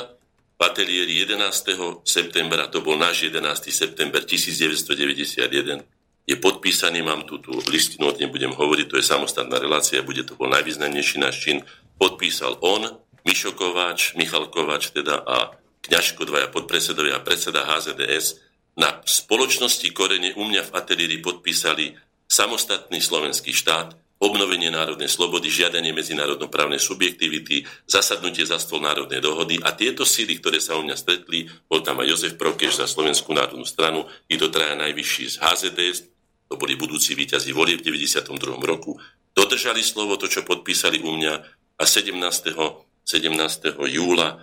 v 0.58 0.60
ateliéri 0.66 1.22
11. 1.22 2.02
septembra, 2.02 2.66
to 2.66 2.82
bol 2.82 2.98
náš 2.98 3.30
11. 3.30 3.70
september 3.70 4.18
1991, 4.26 5.86
je 6.28 6.36
podpísaný, 6.36 7.00
mám 7.00 7.24
tu 7.24 7.38
tú 7.38 7.56
listinu, 7.70 8.10
o 8.10 8.12
nebudem 8.12 8.52
hovoriť, 8.52 8.86
to 8.90 8.98
je 9.00 9.06
samostatná 9.06 9.56
relácia, 9.56 10.04
bude 10.04 10.26
to 10.26 10.34
bol 10.34 10.50
najvýznamnejší 10.50 11.22
náš 11.22 11.46
čin. 11.46 11.64
podpísal 11.96 12.58
on, 12.60 13.00
Mišo 13.24 13.54
Kováč, 13.54 14.18
Michal 14.18 14.50
Kováč 14.50 14.90
teda 14.92 15.22
a 15.24 15.56
Kňažko, 15.78 16.26
dvaja 16.26 16.50
podpredsedovia 16.50 17.16
a 17.16 17.24
predseda 17.24 17.64
HZDS, 17.64 18.42
na 18.76 19.00
spoločnosti 19.06 19.88
Korene 19.94 20.34
u 20.34 20.42
mňa 20.44 20.68
v 20.68 20.74
ateliéri 20.74 21.18
podpísali 21.22 21.94
samostatný 22.28 23.00
slovenský 23.00 23.54
štát, 23.56 23.96
obnovenie 24.18 24.74
národnej 24.74 25.06
slobody, 25.06 25.46
žiadanie 25.46 25.94
medzinárodnoprávnej 25.94 26.82
subjektivity, 26.82 27.62
zasadnutie 27.86 28.42
za 28.42 28.58
stôl 28.58 28.82
národnej 28.82 29.22
dohody 29.22 29.62
a 29.62 29.70
tieto 29.74 30.02
síly, 30.02 30.42
ktoré 30.42 30.58
sa 30.58 30.74
u 30.74 30.82
mňa 30.82 30.98
stretli, 30.98 31.46
bol 31.70 31.86
tam 31.86 32.02
aj 32.02 32.10
Jozef 32.10 32.34
Prokeš 32.34 32.82
za 32.82 32.86
Slovenskú 32.90 33.30
národnú 33.30 33.62
stranu, 33.62 34.10
i 34.26 34.34
to 34.34 34.50
traja 34.50 34.74
najvyšší 34.74 35.24
z 35.32 35.36
HZDS, 35.38 35.98
to 36.50 36.54
boli 36.58 36.74
budúci 36.74 37.14
víťazi 37.14 37.54
volie 37.54 37.78
v 37.78 37.86
92. 37.86 38.26
roku, 38.58 38.98
dodržali 39.36 39.86
slovo, 39.86 40.18
to, 40.18 40.26
čo 40.26 40.42
podpísali 40.42 40.98
u 40.98 41.14
mňa 41.14 41.34
a 41.78 41.84
17. 41.86 42.18
17. 43.06 43.78
júla 43.86 44.28
e, 44.34 44.36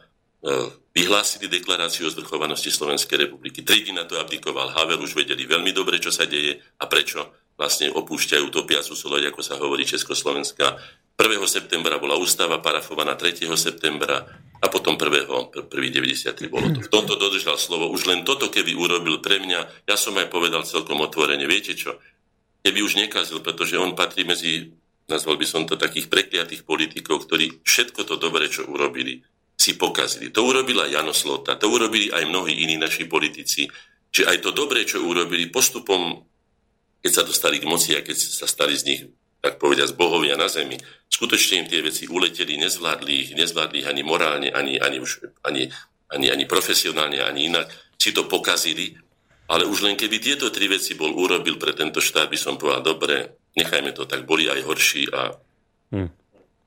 vyhlásili 0.96 1.52
deklaráciu 1.52 2.08
o 2.08 2.14
zvrchovanosti 2.14 2.72
Slovenskej 2.72 3.28
republiky. 3.28 3.62
Tri 3.62 3.84
dní 3.84 4.00
na 4.00 4.08
to 4.08 4.16
abdikoval 4.18 4.72
Havel, 4.72 5.04
už 5.04 5.20
vedeli 5.20 5.44
veľmi 5.44 5.76
dobre, 5.76 6.00
čo 6.00 6.16
sa 6.16 6.24
deje 6.24 6.64
a 6.80 6.88
prečo 6.88 7.45
vlastne 7.56 7.88
opúšťajú 7.92 8.52
topiacu 8.52 8.94
soleď, 8.94 9.32
ako 9.32 9.42
sa 9.42 9.56
hovorí 9.56 9.88
Československá. 9.88 10.76
1. 11.16 11.40
septembra 11.48 11.96
bola 11.96 12.20
ústava 12.20 12.60
parafovaná 12.60 13.16
3. 13.16 13.48
septembra 13.56 14.28
a 14.60 14.68
potom 14.68 15.00
1. 15.00 15.32
1. 15.56 15.72
93 15.72 16.52
bolo 16.52 16.68
to. 16.76 16.84
V 16.84 16.92
tomto 16.92 17.16
dodržal 17.16 17.56
slovo. 17.56 17.88
Už 17.88 18.12
len 18.12 18.28
toto, 18.28 18.52
keby 18.52 18.76
urobil 18.76 19.24
pre 19.24 19.40
mňa, 19.40 19.88
ja 19.88 19.96
som 19.96 20.12
aj 20.20 20.28
povedal 20.28 20.68
celkom 20.68 21.00
otvorene, 21.00 21.48
viete 21.48 21.72
čo, 21.72 21.96
keby 22.68 22.84
už 22.84 23.00
nekazil, 23.00 23.40
pretože 23.40 23.80
on 23.80 23.96
patrí 23.96 24.28
medzi, 24.28 24.76
nazval 25.08 25.40
by 25.40 25.48
som 25.48 25.64
to, 25.64 25.80
takých 25.80 26.12
prekliatých 26.12 26.68
politikov, 26.68 27.24
ktorí 27.24 27.64
všetko 27.64 28.04
to 28.04 28.20
dobre, 28.20 28.52
čo 28.52 28.68
urobili, 28.68 29.24
si 29.56 29.80
pokazili. 29.80 30.36
To 30.36 30.44
urobila 30.44 30.92
Jano 30.92 31.16
Slota, 31.16 31.56
to 31.56 31.72
urobili 31.72 32.12
aj 32.12 32.28
mnohí 32.28 32.68
iní 32.68 32.76
naši 32.76 33.08
politici, 33.08 33.72
že 34.12 34.28
aj 34.28 34.44
to 34.44 34.52
dobré, 34.52 34.84
čo 34.84 35.00
urobili, 35.00 35.48
postupom 35.48 36.20
keď 37.06 37.12
sa 37.14 37.22
dostali 37.22 37.62
k 37.62 37.70
moci 37.70 37.94
a 37.94 38.02
keď 38.02 38.18
sa 38.18 38.50
stali 38.50 38.74
z 38.74 38.84
nich, 38.90 39.02
tak 39.38 39.62
povediať, 39.62 39.94
bohovia 39.94 40.34
na 40.34 40.50
zemi, 40.50 40.82
skutočne 41.06 41.62
im 41.62 41.70
tie 41.70 41.86
veci 41.86 42.10
uleteli, 42.10 42.58
nezvládli 42.58 43.14
ich, 43.14 43.30
nezvládli 43.38 43.86
ich 43.86 43.90
ani 43.94 44.02
morálne, 44.02 44.50
ani, 44.50 44.82
ani, 44.82 44.98
už, 44.98 45.22
ani, 45.46 45.70
ani, 46.10 46.34
ani 46.34 46.50
profesionálne, 46.50 47.22
ani 47.22 47.54
inak, 47.54 47.70
si 47.94 48.10
to 48.10 48.26
pokazili, 48.26 48.98
ale 49.46 49.70
už 49.70 49.86
len 49.86 49.94
keby 49.94 50.18
tieto 50.18 50.50
tri 50.50 50.66
veci 50.66 50.98
bol 50.98 51.14
urobil 51.14 51.62
pre 51.62 51.78
tento 51.78 52.02
štát, 52.02 52.26
by 52.26 52.40
som 52.42 52.58
povedal, 52.58 52.82
dobre, 52.82 53.38
nechajme 53.54 53.94
to 53.94 54.10
tak, 54.10 54.26
boli 54.26 54.50
aj 54.50 54.66
horší 54.66 55.06
a 55.14 55.30
hmm. 55.94 56.10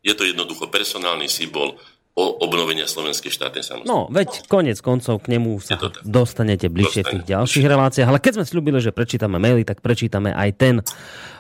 je 0.06 0.15
to 0.15 0.23
jednoducho 0.23 0.70
personálny 0.70 1.27
symbol, 1.27 1.74
o 2.19 2.43
obnovenia 2.43 2.90
slovenskej 2.90 3.31
štátnej 3.31 3.62
samozprávy. 3.62 3.95
No, 3.95 4.11
veď 4.11 4.51
konec 4.51 4.82
koncov 4.82 5.23
k 5.23 5.39
nemu 5.39 5.62
sa 5.62 5.78
dostanete 6.03 6.66
bližšie 6.66 7.07
v 7.07 7.11
tých 7.15 7.24
ďalších 7.31 7.66
reláciách. 7.70 8.11
Ale 8.11 8.19
keď 8.19 8.43
sme 8.43 8.45
slúbili, 8.51 8.82
že 8.82 8.90
prečítame 8.90 9.39
maily, 9.39 9.62
tak 9.62 9.78
prečítame 9.78 10.35
aj 10.35 10.51
ten 10.59 10.74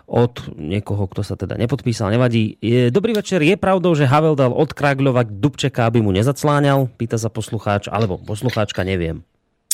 od 0.08 0.54
niekoho, 0.54 1.10
kto 1.10 1.20
sa 1.26 1.34
teda 1.34 1.58
nepodpísal, 1.58 2.14
nevadí. 2.14 2.56
Je, 2.62 2.94
dobrý 2.94 3.12
večer, 3.12 3.42
je 3.42 3.58
pravdou, 3.58 3.92
že 3.92 4.08
Havel 4.08 4.38
dal 4.38 4.54
odkragľovať 4.54 5.36
Dubčeka, 5.36 5.84
aby 5.84 6.00
mu 6.00 6.14
nezacláňal? 6.14 6.88
Pýta 6.94 7.18
sa 7.20 7.28
poslucháč, 7.28 7.90
alebo 7.90 8.16
poslucháčka, 8.16 8.86
neviem. 8.86 9.26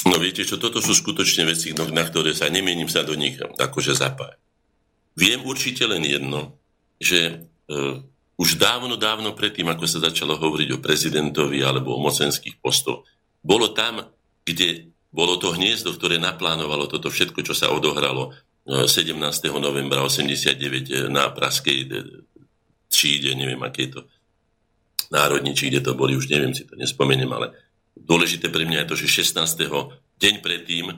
No 0.08 0.16
viete 0.18 0.42
čo, 0.42 0.58
toto 0.58 0.80
sú 0.80 0.96
skutočne 0.96 1.46
veci, 1.48 1.70
no, 1.76 1.86
na 1.92 2.02
ktoré 2.02 2.32
sa 2.34 2.50
nemienim 2.50 2.90
sa 2.90 3.06
do 3.06 3.14
nich 3.14 3.38
akože 3.38 3.94
zapájať. 3.94 4.40
Viem 5.14 5.46
určite 5.46 5.86
len 5.86 6.02
jedno, 6.02 6.58
že 6.98 7.46
e, 7.70 8.02
už 8.34 8.58
dávno, 8.58 8.98
dávno 8.98 9.32
predtým, 9.32 9.70
ako 9.70 9.86
sa 9.86 10.02
začalo 10.02 10.34
hovoriť 10.34 10.68
o 10.74 10.82
prezidentovi 10.82 11.62
alebo 11.62 11.94
o 11.94 12.02
mocenských 12.02 12.58
postoch, 12.58 13.06
bolo 13.44 13.70
tam, 13.70 14.02
kde 14.42 14.90
bolo 15.14 15.38
to 15.38 15.54
hniezdo, 15.54 15.94
ktoré 15.94 16.18
naplánovalo 16.18 16.90
toto 16.90 17.06
všetko, 17.06 17.46
čo 17.46 17.54
sa 17.54 17.70
odohralo 17.70 18.34
17. 18.66 19.14
E, 19.14 19.48
novembra 19.62 20.02
89 20.02 20.50
e, 20.58 21.06
na 21.06 21.30
Praskej 21.30 21.86
číde, 22.90 23.30
neviem, 23.38 23.60
aké 23.62 23.86
je 23.86 24.00
to 24.00 24.00
národní 25.14 25.54
číde 25.54 25.78
to 25.84 25.94
boli, 25.94 26.16
už 26.18 26.26
neviem 26.26 26.50
si 26.50 26.66
to 26.66 26.74
nespomeniem, 26.74 27.30
ale 27.30 27.54
dôležité 27.94 28.50
pre 28.50 28.66
mňa 28.66 28.84
je 28.84 28.88
to, 28.90 28.96
že 29.06 29.22
16. 29.30 29.70
deň 30.18 30.34
predtým 30.42 30.90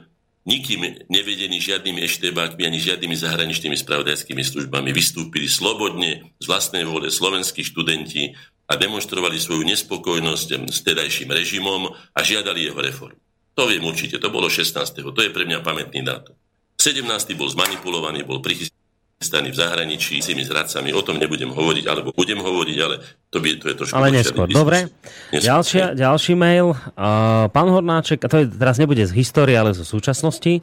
nikým 0.47 1.11
nevedení 1.11 1.59
žiadnymi 1.59 2.07
eštebákmi 2.07 2.63
ani 2.63 2.79
žiadnymi 2.79 3.17
zahraničnými 3.19 3.75
spravodajskými 3.75 4.47
službami 4.47 4.95
vystúpili 4.95 5.51
slobodne 5.51 6.31
z 6.39 6.45
vlastnej 6.47 6.87
vôle 6.87 7.11
slovenskí 7.11 7.67
študenti 7.67 8.39
a 8.71 8.79
demonstrovali 8.79 9.39
svoju 9.43 9.67
nespokojnosť 9.67 10.71
s 10.71 10.79
tedajším 10.87 11.35
režimom 11.35 11.91
a 11.91 12.19
žiadali 12.23 12.71
jeho 12.71 12.79
reformu. 12.79 13.19
To 13.59 13.67
viem 13.67 13.83
určite, 13.83 14.23
to 14.23 14.31
bolo 14.31 14.47
16. 14.47 15.03
To 15.03 15.21
je 15.21 15.35
pre 15.35 15.45
mňa 15.49 15.67
pamätný 15.67 16.07
dátum. 16.07 16.39
17. 16.79 17.03
bol 17.35 17.51
zmanipulovaný, 17.51 18.23
bol 18.23 18.39
prichystaný 18.39 18.86
stany 19.17 19.49
v 19.49 19.57
zahraničí 19.57 20.21
s 20.21 20.29
tými 20.29 20.45
zradcami. 20.45 20.93
O 20.93 21.01
tom 21.01 21.17
nebudem 21.17 21.49
hovoriť, 21.49 21.85
alebo 21.89 22.13
budem 22.13 22.37
hovoriť, 22.37 22.77
ale 22.85 23.01
to, 23.33 23.41
by, 23.41 23.57
to 23.57 23.67
je 23.73 23.75
trošku... 23.81 23.97
Ale 23.97 24.13
neskôr, 24.13 24.45
dobre. 24.45 24.93
Ďalšia, 25.33 25.97
ďalší 25.97 26.37
mail. 26.37 26.77
Uh, 26.77 27.49
pán 27.49 27.69
Hornáček, 27.73 28.21
a 28.21 28.29
to 28.29 28.45
je, 28.45 28.53
teraz 28.53 28.77
nebude 28.77 29.01
z 29.09 29.17
histórie, 29.17 29.57
ale 29.57 29.73
zo 29.73 29.89
súčasnosti. 29.89 30.61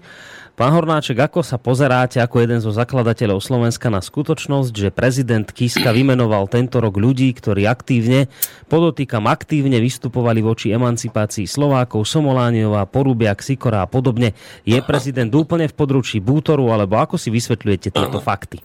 Pán 0.53 0.69
Hornáček, 0.69 1.17
ako 1.17 1.41
sa 1.41 1.57
pozeráte 1.57 2.21
ako 2.21 2.45
jeden 2.45 2.61
zo 2.61 2.69
zakladateľov 2.69 3.41
Slovenska 3.41 3.89
na 3.89 4.05
skutočnosť, 4.05 4.69
že 4.69 4.93
prezident 4.93 5.49
Kiska 5.49 5.89
vymenoval 5.89 6.45
tento 6.45 6.77
rok 6.77 6.93
ľudí, 6.93 7.33
ktorí 7.33 7.65
aktívne, 7.65 8.29
podotýkam 8.69 9.25
aktívne 9.25 9.81
vystupovali 9.81 10.45
voči 10.45 10.69
emancipácii 10.69 11.49
Slovákov, 11.49 12.05
Somolániová, 12.05 12.85
Porubiak, 12.85 13.41
Sikora 13.41 13.81
a 13.81 13.89
podobne. 13.89 14.37
Je 14.61 14.77
prezident 14.85 15.33
úplne 15.33 15.65
v 15.65 15.73
područí 15.73 16.21
Bútoru, 16.21 16.69
alebo 16.69 17.01
ako 17.01 17.17
si 17.17 17.33
vysvetľujete 17.33 17.89
tieto 17.89 18.21
Aha. 18.21 18.25
fakty? 18.25 18.61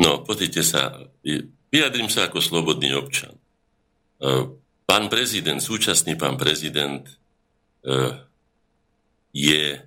No, 0.00 0.24
pozrite 0.24 0.64
sa, 0.64 1.04
vyjadrím 1.68 2.08
sa 2.08 2.32
ako 2.32 2.40
slobodný 2.40 2.96
občan. 2.96 3.36
E, 4.24 4.56
pán 4.88 5.12
prezident, 5.12 5.60
súčasný 5.60 6.16
pán 6.16 6.40
prezident 6.40 7.04
e, 7.84 8.24
je 9.36 9.84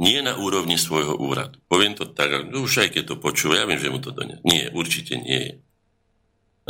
nie 0.00 0.24
na 0.24 0.32
úrovni 0.40 0.80
svojho 0.80 1.20
úradu. 1.20 1.60
Poviem 1.68 1.92
to 1.92 2.08
tak, 2.08 2.48
no 2.48 2.64
už 2.64 2.88
aj 2.88 2.96
keď 2.96 3.04
to 3.12 3.16
počúva, 3.20 3.60
ja 3.60 3.68
viem, 3.68 3.76
že 3.76 3.92
mu 3.92 4.00
to 4.00 4.16
donie. 4.16 4.40
Nie, 4.48 4.72
určite 4.72 5.20
nie 5.20 5.40
je. 5.44 5.54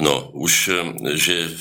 No, 0.02 0.34
už, 0.34 0.52
že 1.14 1.54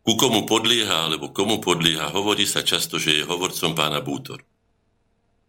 ku 0.00 0.16
komu 0.16 0.48
podlieha, 0.48 1.12
alebo 1.12 1.28
komu 1.28 1.60
podlieha, 1.60 2.08
hovorí 2.16 2.48
sa 2.48 2.64
často, 2.64 2.96
že 2.96 3.20
je 3.20 3.28
hovorcom 3.28 3.76
pána 3.76 4.00
Bútor. 4.00 4.40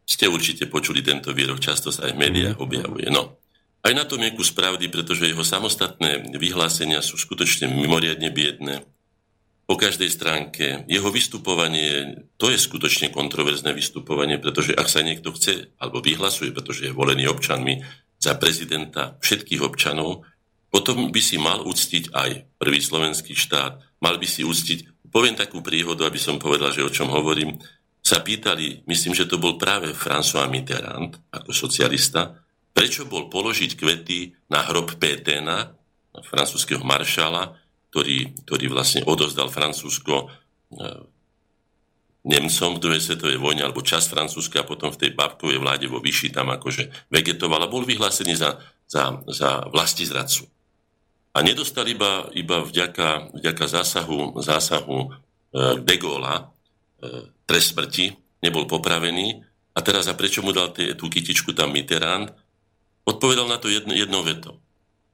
Ste 0.04 0.28
určite 0.28 0.68
počuli 0.68 1.00
tento 1.00 1.32
výrok, 1.32 1.64
často 1.64 1.88
sa 1.88 2.12
aj 2.12 2.14
v 2.14 2.22
médiách 2.28 2.58
mhm. 2.60 2.64
objavuje. 2.64 3.08
No, 3.08 3.40
aj 3.82 3.94
na 3.96 4.04
tom 4.04 4.20
je 4.22 4.36
kus 4.36 4.52
pravdy, 4.52 4.92
pretože 4.92 5.26
jeho 5.26 5.42
samostatné 5.42 6.36
vyhlásenia 6.36 7.00
sú 7.00 7.16
skutočne 7.16 7.72
mimoriadne 7.72 8.28
biedné 8.28 8.86
po 9.66 9.80
každej 9.80 10.10
stránke. 10.12 10.84
Jeho 10.92 11.10
vystupovanie, 11.14 12.28
to 12.36 12.52
je 12.52 12.60
skutočne 12.60 13.14
kontroverzné 13.14 13.72
vystupovanie, 13.72 14.42
pretože 14.42 14.76
ak 14.76 14.88
sa 14.90 15.06
niekto 15.06 15.32
chce, 15.32 15.72
alebo 15.80 16.04
vyhlasuje, 16.04 16.52
pretože 16.52 16.90
je 16.90 16.98
volený 16.98 17.32
občanmi 17.32 17.80
za 18.20 18.36
prezidenta 18.36 19.16
všetkých 19.24 19.62
občanov, 19.64 20.28
potom 20.72 21.12
by 21.12 21.22
si 21.24 21.36
mal 21.36 21.64
uctiť 21.68 22.16
aj 22.16 22.30
prvý 22.56 22.80
slovenský 22.80 23.36
štát, 23.36 23.80
mal 24.00 24.16
by 24.16 24.28
si 24.28 24.48
uctiť, 24.48 25.12
poviem 25.12 25.36
takú 25.36 25.60
príhodu, 25.60 26.08
aby 26.08 26.20
som 26.20 26.40
povedal, 26.40 26.72
že 26.72 26.84
o 26.84 26.92
čom 26.92 27.12
hovorím, 27.12 27.60
sa 28.02 28.24
pýtali, 28.26 28.88
myslím, 28.90 29.14
že 29.14 29.30
to 29.30 29.38
bol 29.38 29.62
práve 29.62 29.94
François 29.94 30.50
Mitterrand, 30.50 31.22
ako 31.30 31.54
socialista, 31.54 32.34
prečo 32.74 33.06
bol 33.06 33.30
položiť 33.30 33.78
kvety 33.78 34.50
na 34.50 34.66
hrob 34.66 34.98
Pétena, 34.98 35.78
francúzského 36.12 36.82
maršala, 36.82 37.61
ktorý, 37.92 38.32
ktorý 38.48 38.66
vlastne 38.72 39.04
odozdal 39.04 39.52
Francúzsko 39.52 40.16
e, 40.24 40.28
Nemcom 42.22 42.78
v 42.78 42.82
druhej 42.82 43.02
svetovej 43.04 43.42
vojne, 43.42 43.68
alebo 43.68 43.84
čas 43.84 44.08
Francúzska 44.08 44.64
a 44.64 44.70
potom 44.70 44.94
v 44.94 45.00
tej 45.06 45.12
babkovej 45.12 45.60
vláde 45.60 45.92
vo 45.92 46.00
Vyši 46.00 46.32
tam 46.32 46.54
akože 46.56 47.12
vegetoval 47.12 47.66
a 47.66 47.72
bol 47.72 47.84
vyhlásený 47.84 48.38
za, 48.40 48.62
za, 48.88 49.20
za 49.28 49.68
vlasti 49.74 50.08
zradcu. 50.08 50.48
A 51.36 51.44
nedostal 51.44 51.90
iba, 51.90 52.30
iba 52.32 52.64
vďaka, 52.64 53.36
vďaka 53.36 53.66
zásahu, 53.68 54.40
zásahu 54.40 54.98
e, 55.02 55.08
de 55.84 55.96
Gaulle 56.00 56.36
e, 56.40 56.44
trest 57.44 57.76
smrti, 57.76 58.16
nebol 58.40 58.70
popravený 58.70 59.44
a 59.76 59.80
teraz 59.84 60.08
a 60.08 60.16
prečo 60.16 60.40
mu 60.44 60.56
dal 60.56 60.72
tie, 60.72 60.96
tú 60.96 61.12
kytičku 61.12 61.52
tam 61.52 61.76
Mitterrand? 61.76 62.32
Odpovedal 63.04 63.52
na 63.52 63.58
to 63.60 63.68
jedno, 63.68 63.92
jedno 63.96 64.24
veto. 64.24 64.60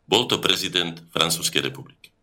Bol 0.10 0.28
to 0.28 0.44
prezident 0.44 1.02
Francúzskej 1.14 1.72
republiky. 1.72 2.17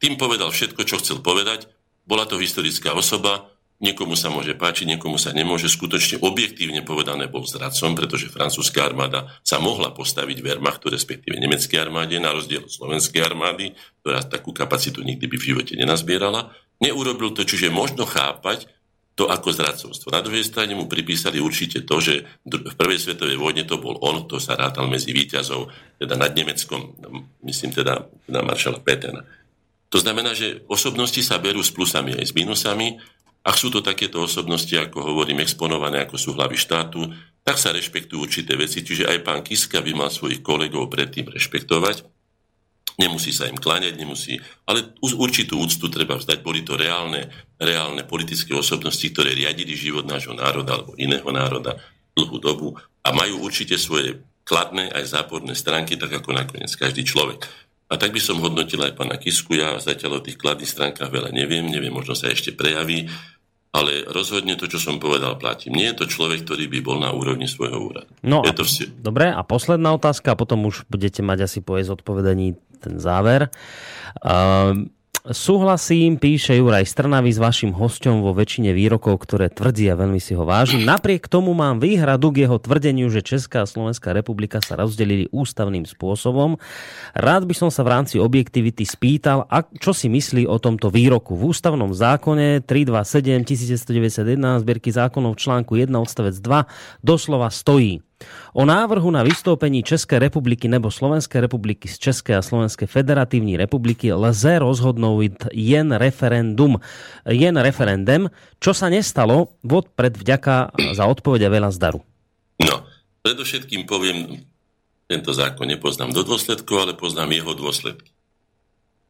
Tým 0.00 0.16
povedal 0.16 0.48
všetko, 0.48 0.80
čo 0.88 0.98
chcel 0.98 1.20
povedať. 1.20 1.68
Bola 2.08 2.24
to 2.24 2.40
historická 2.40 2.96
osoba 2.96 3.52
Niekomu 3.80 4.12
sa 4.12 4.28
môže 4.28 4.52
páčiť, 4.52 4.84
niekomu 4.84 5.16
sa 5.16 5.32
nemôže. 5.32 5.72
Skutočne 5.72 6.20
objektívne 6.20 6.84
povedané 6.84 7.32
bol 7.32 7.48
zradcom, 7.48 7.96
pretože 7.96 8.28
francúzska 8.28 8.84
armáda 8.84 9.32
sa 9.40 9.56
mohla 9.56 9.88
postaviť 9.88 10.44
Wehrmachtu, 10.44 10.92
respektíve 10.92 11.40
nemeckej 11.40 11.80
armáde, 11.80 12.20
na 12.20 12.36
rozdiel 12.36 12.60
od 12.60 12.68
slovenskej 12.68 13.24
armády, 13.24 13.72
ktorá 14.04 14.20
takú 14.20 14.52
kapacitu 14.52 15.00
nikdy 15.00 15.24
by 15.24 15.36
v 15.40 15.48
živote 15.56 15.72
nenazbierala. 15.80 16.52
Neurobil 16.76 17.32
to, 17.32 17.48
čiže 17.48 17.72
možno 17.72 18.04
chápať 18.04 18.68
to 19.16 19.32
ako 19.32 19.48
zradcovstvo. 19.48 20.12
Na 20.12 20.20
druhej 20.20 20.44
strane 20.44 20.76
mu 20.76 20.84
pripísali 20.84 21.40
určite 21.40 21.80
to, 21.80 22.04
že 22.04 22.28
v 22.44 22.74
prvej 22.76 23.00
svetovej 23.00 23.40
vojne 23.40 23.64
to 23.64 23.80
bol 23.80 23.96
on, 24.04 24.28
kto 24.28 24.36
sa 24.44 24.60
rátal 24.60 24.92
medzi 24.92 25.16
výťazov, 25.16 25.72
teda 25.96 26.20
nad 26.20 26.36
Nemeckom, 26.36 27.00
myslím 27.48 27.72
teda 27.72 28.12
na 28.28 28.44
maršala 28.44 28.76
Petena. 28.84 29.24
To 29.90 29.98
znamená, 29.98 30.38
že 30.38 30.62
osobnosti 30.70 31.18
sa 31.22 31.42
berú 31.42 31.60
s 31.60 31.74
plusami 31.74 32.14
aj 32.14 32.30
s 32.30 32.32
minusami 32.34 32.98
ak 33.40 33.56
sú 33.56 33.72
to 33.72 33.80
takéto 33.80 34.20
osobnosti, 34.20 34.72
ako 34.76 35.00
hovorím, 35.00 35.40
exponované, 35.40 36.04
ako 36.04 36.20
sú 36.20 36.30
hlavy 36.36 36.60
štátu, 36.60 37.08
tak 37.40 37.56
sa 37.56 37.72
rešpektujú 37.72 38.20
určité 38.20 38.52
veci, 38.52 38.84
čiže 38.84 39.08
aj 39.08 39.18
pán 39.24 39.40
Kiska 39.40 39.80
by 39.80 39.96
mal 39.96 40.12
svojich 40.12 40.44
kolegov 40.44 40.92
predtým 40.92 41.24
rešpektovať. 41.32 42.04
Nemusí 43.00 43.32
sa 43.32 43.48
im 43.48 43.56
kláňať, 43.56 43.96
nemusí, 43.96 44.36
ale 44.68 44.92
určitú 45.00 45.56
úctu 45.56 45.88
treba 45.88 46.20
vzdať. 46.20 46.44
Boli 46.44 46.60
to 46.60 46.76
reálne, 46.76 47.32
reálne 47.56 48.04
politické 48.04 48.52
osobnosti, 48.52 49.08
ktoré 49.08 49.32
riadili 49.32 49.72
život 49.72 50.04
nášho 50.04 50.36
národa 50.36 50.76
alebo 50.76 50.92
iného 51.00 51.24
národa 51.32 51.80
dlhú 52.12 52.36
dobu 52.36 52.76
a 53.00 53.08
majú 53.16 53.40
určite 53.40 53.80
svoje 53.80 54.20
kladné 54.44 54.92
aj 54.92 55.16
záporné 55.16 55.56
stránky, 55.56 55.96
tak 55.96 56.12
ako 56.12 56.36
nakoniec 56.36 56.68
každý 56.76 57.08
človek. 57.08 57.48
A 57.90 57.98
tak 57.98 58.14
by 58.14 58.22
som 58.22 58.38
hodnotil 58.38 58.78
aj 58.80 58.94
pána 58.94 59.18
Kisku. 59.18 59.58
Ja 59.58 59.74
zatiaľ 59.82 60.22
o 60.22 60.24
tých 60.24 60.38
kladných 60.38 60.70
stránkach 60.70 61.10
veľa 61.10 61.34
neviem, 61.34 61.66
neviem, 61.66 61.90
možno 61.90 62.14
sa 62.14 62.30
ešte 62.30 62.54
prejaví, 62.54 63.10
ale 63.70 64.02
rozhodne 64.06 64.54
to, 64.54 64.70
čo 64.70 64.78
som 64.78 65.02
povedal, 65.02 65.38
platí. 65.38 65.70
Nie 65.70 65.94
je 65.94 66.02
to 66.02 66.06
človek, 66.10 66.42
ktorý 66.46 66.66
by 66.70 66.78
bol 66.82 66.98
na 67.02 67.10
úrovni 67.10 67.46
svojho 67.50 67.78
úradu. 67.82 68.10
No 68.22 68.42
je 68.46 68.54
to 68.54 68.62
vsi- 68.66 68.90
Dobre, 68.94 69.30
a 69.30 69.42
posledná 69.42 69.90
otázka, 69.94 70.34
a 70.34 70.38
potom 70.38 70.66
už 70.66 70.86
budete 70.90 71.22
mať 71.22 71.46
asi 71.46 71.58
po 71.62 71.78
jej 71.78 71.86
zodpovedaní 71.86 72.58
ten 72.82 72.98
záver. 72.98 73.50
Uh, 74.22 74.90
Súhlasím, 75.20 76.16
píše 76.16 76.56
Juraj 76.56 76.88
Strnavy 76.88 77.28
s 77.28 77.36
vašim 77.36 77.76
hosťom 77.76 78.24
vo 78.24 78.32
väčšine 78.32 78.72
výrokov, 78.72 79.20
ktoré 79.20 79.52
tvrdí 79.52 79.84
a 79.92 79.98
veľmi 80.00 80.16
si 80.16 80.32
ho 80.32 80.48
vážim. 80.48 80.80
Napriek 80.80 81.28
tomu 81.28 81.52
mám 81.52 81.76
výhradu 81.76 82.32
k 82.32 82.48
jeho 82.48 82.56
tvrdeniu, 82.56 83.12
že 83.12 83.20
Česká 83.20 83.60
a 83.60 83.68
Slovenská 83.68 84.16
republika 84.16 84.64
sa 84.64 84.80
rozdelili 84.80 85.28
ústavným 85.28 85.84
spôsobom. 85.84 86.56
Rád 87.12 87.44
by 87.44 87.52
som 87.52 87.68
sa 87.68 87.84
v 87.84 88.00
rámci 88.00 88.16
objektivity 88.16 88.88
spýtal, 88.88 89.44
a 89.52 89.60
čo 89.76 89.92
si 89.92 90.08
myslí 90.08 90.48
o 90.48 90.56
tomto 90.56 90.88
výroku. 90.88 91.36
V 91.36 91.52
ústavnom 91.52 91.92
zákone 91.92 92.64
327 92.64 93.44
1991 93.44 94.64
zbierky 94.64 94.88
zákonov 94.88 95.36
článku 95.36 95.76
1 95.76 95.92
odstavec 96.00 96.32
2 96.40 97.04
doslova 97.04 97.52
stojí 97.52 98.00
O 98.52 98.66
návrhu 98.66 99.08
na 99.14 99.22
vystúpení 99.22 99.80
Českej 99.86 100.20
republiky 100.20 100.66
nebo 100.66 100.90
Slovenskej 100.90 101.46
republiky 101.46 101.86
z 101.86 102.10
Českej 102.10 102.36
a 102.36 102.42
Slovenskej 102.42 102.90
federatívnej 102.90 103.56
republiky 103.56 104.10
lze 104.10 104.58
rozhodnúť 104.60 105.54
jen 105.54 105.94
referendum, 105.94 106.82
jen 107.24 107.56
referendum, 107.56 108.28
čo 108.58 108.74
sa 108.74 108.90
nestalo, 108.90 109.56
pred 109.94 110.12
vďaka 110.18 110.74
za 110.92 111.04
odpoveď 111.06 111.48
veľa 111.48 111.70
zdaru. 111.70 112.02
No, 112.60 112.84
predovšetkým 113.24 113.86
poviem, 113.86 114.44
tento 115.06 115.30
zákon 115.30 115.70
nepoznám 115.70 116.10
do 116.10 116.26
dôsledkov, 116.26 116.76
ale 116.76 116.92
poznám 116.98 117.34
jeho 117.34 117.54
dôsledky. 117.54 118.10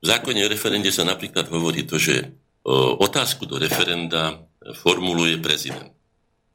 V 0.01 0.09
zákone 0.09 0.45
o 0.45 0.53
referende 0.53 0.89
sa 0.89 1.05
napríklad 1.05 1.49
hovorí 1.53 1.85
to, 1.85 2.01
že 2.01 2.33
otázku 3.01 3.49
do 3.49 3.61
referenda 3.61 4.45
formuluje 4.81 5.37
prezident. 5.41 5.93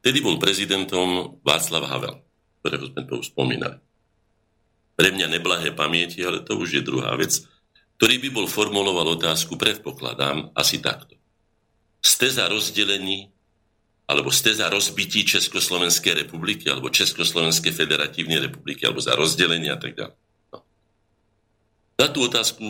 Vtedy 0.02 0.22
bol 0.22 0.38
prezidentom 0.38 1.42
Václav 1.42 1.86
Havel 1.90 2.25
ktorého 2.66 2.90
sme 2.90 3.06
tu 3.06 3.22
spomínali. 3.22 3.78
Pre 4.98 5.10
mňa 5.14 5.38
neblahé 5.38 5.70
pamäti, 5.78 6.26
ale 6.26 6.42
to 6.42 6.58
už 6.58 6.82
je 6.82 6.82
druhá 6.82 7.14
vec, 7.14 7.46
ktorý 8.02 8.18
by 8.26 8.30
bol 8.34 8.50
formuloval 8.50 9.14
otázku, 9.14 9.54
predpokladám, 9.54 10.50
asi 10.58 10.82
takto. 10.82 11.14
Ste 12.02 12.34
za 12.34 12.50
rozdelení 12.50 13.30
alebo 14.10 14.34
ste 14.34 14.54
za 14.54 14.66
rozbití 14.70 15.26
Československej 15.30 16.26
republiky 16.26 16.66
alebo 16.70 16.90
Československej 16.90 17.74
federatívnej 17.74 18.50
republiky 18.50 18.86
alebo 18.86 19.02
za 19.02 19.14
rozdelenie 19.14 19.70
a 19.70 19.78
tak 19.78 19.94
ďalej. 19.94 20.18
No. 20.54 20.58
Za 22.02 22.08
tú 22.10 22.20
otázku, 22.26 22.66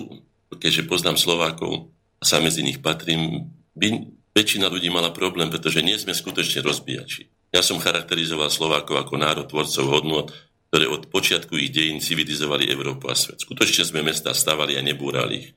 keďže 0.59 0.91
poznám 0.91 1.15
Slovákov 1.15 1.91
a 2.19 2.23
sa 2.23 2.43
medzi 2.43 2.63
nich 2.63 2.83
patrím, 2.83 3.51
by 3.75 4.11
väčšina 4.35 4.67
ľudí 4.71 4.91
mala 4.91 5.11
problém, 5.11 5.47
pretože 5.47 5.83
nie 5.83 5.95
sme 5.99 6.15
skutočne 6.15 6.63
rozbíjači. 6.63 7.31
Ja 7.55 7.63
som 7.63 7.79
charakterizoval 7.79 8.51
Slovákov 8.51 8.99
ako 8.99 9.15
národ 9.15 9.47
tvorcov 9.47 9.87
hodnot, 9.87 10.27
ktoré 10.67 10.91
od 10.91 11.07
počiatku 11.07 11.55
ich 11.55 11.71
dejín 11.71 12.03
civilizovali 12.03 12.67
Európu 12.67 13.07
a 13.07 13.15
svet. 13.15 13.39
Skutočne 13.39 13.87
sme 13.87 14.03
mesta 14.03 14.35
stavali 14.35 14.75
a 14.75 14.83
nebúrali 14.83 15.33
ich. 15.39 15.47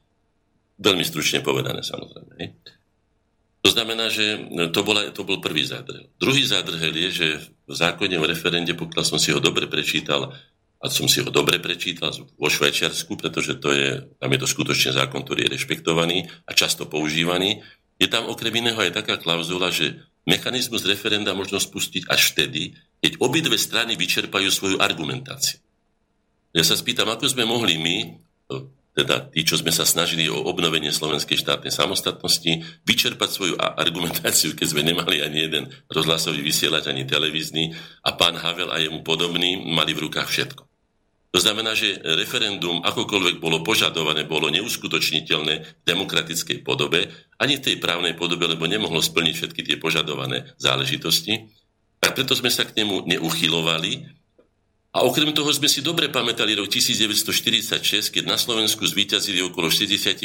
Veľmi 0.79 1.03
stručne 1.03 1.43
povedané, 1.43 1.83
samozrejme. 1.83 2.55
To 3.67 3.69
znamená, 3.75 4.15
že 4.15 4.39
to, 4.71 4.87
bola, 4.87 5.11
to 5.11 5.27
bol 5.27 5.43
prvý 5.43 5.67
zádrhel. 5.67 6.07
Druhý 6.23 6.47
zádrhel 6.47 6.95
je, 6.95 7.11
že 7.11 7.27
v 7.67 7.75
zákone 7.75 8.15
o 8.15 8.31
referende, 8.31 8.79
pokiaľ 8.79 9.03
som 9.03 9.19
si 9.19 9.35
ho 9.35 9.43
dobre 9.43 9.67
prečítal, 9.67 10.39
a 10.79 10.87
som 10.87 11.11
si 11.11 11.19
ho 11.19 11.27
dobre 11.35 11.59
prečítal 11.59 12.15
vo 12.39 12.47
Švajčiarsku, 12.47 13.19
pretože 13.19 13.59
to 13.59 13.75
je, 13.75 14.07
tam 14.23 14.31
je 14.31 14.39
to 14.39 14.47
skutočne 14.47 14.95
zákon, 14.95 15.27
ktorý 15.27 15.51
je 15.51 15.59
rešpektovaný 15.59 16.31
a 16.47 16.55
často 16.55 16.87
používaný, 16.87 17.67
je 17.99 18.07
tam 18.07 18.31
okrem 18.31 18.55
iného 18.55 18.79
aj 18.79 18.95
taká 18.95 19.19
klauzula, 19.19 19.75
že 19.75 19.99
mechanizmus 20.29 20.85
referenda 20.85 21.33
možno 21.33 21.57
spustiť 21.57 22.05
až 22.13 22.37
vtedy, 22.37 22.77
keď 23.01 23.17
obidve 23.25 23.57
strany 23.57 23.97
vyčerpajú 23.97 24.53
svoju 24.53 24.77
argumentáciu. 24.77 25.57
Ja 26.53 26.61
sa 26.61 26.77
spýtam, 26.77 27.09
ako 27.09 27.33
sme 27.33 27.49
mohli 27.49 27.81
my, 27.81 27.97
teda 28.93 29.31
tí, 29.33 29.47
čo 29.47 29.57
sme 29.57 29.73
sa 29.73 29.89
snažili 29.89 30.29
o 30.29 30.37
obnovenie 30.45 30.93
slovenskej 30.93 31.41
štátnej 31.41 31.73
samostatnosti, 31.73 32.83
vyčerpať 32.85 33.29
svoju 33.31 33.55
argumentáciu, 33.57 34.53
keď 34.53 34.67
sme 34.69 34.85
nemali 34.85 35.25
ani 35.25 35.49
jeden 35.49 35.65
rozhlasový 35.89 36.45
vysielač, 36.45 36.93
ani 36.93 37.09
televízny 37.09 37.73
a 38.05 38.13
pán 38.13 38.37
Havel 38.37 38.69
a 38.69 38.77
jemu 38.83 39.01
podobný 39.01 39.57
mali 39.65 39.97
v 39.97 40.05
rukách 40.11 40.29
všetko. 40.29 40.68
To 41.29 41.39
znamená, 41.45 41.77
že 41.77 42.01
referendum, 42.17 42.81
akokoľvek 42.81 43.37
bolo 43.37 43.61
požadované, 43.61 44.25
bolo 44.25 44.49
neuskutočniteľné 44.49 45.55
v 45.61 45.69
demokratickej 45.85 46.65
podobe, 46.65 47.13
ani 47.37 47.61
v 47.61 47.65
tej 47.69 47.77
právnej 47.77 48.17
podobe, 48.17 48.49
lebo 48.49 48.65
nemohlo 48.65 49.05
splniť 49.05 49.35
všetky 49.37 49.61
tie 49.61 49.77
požadované 49.77 50.49
záležitosti. 50.57 51.53
A 52.01 52.17
preto 52.17 52.33
sme 52.33 52.49
sa 52.49 52.65
k 52.65 52.81
nemu 52.81 53.05
neuchylovali. 53.05 54.09
A 54.97 55.05
okrem 55.05 55.29
toho 55.37 55.53
sme 55.53 55.69
si 55.69 55.85
dobre 55.85 56.09
pamätali 56.09 56.57
rok 56.57 56.73
1946, 56.73 58.09
keď 58.09 58.25
na 58.25 58.41
Slovensku 58.41 58.89
zvíťazili 58.89 59.45
okolo 59.45 59.69
60%, 59.69 60.25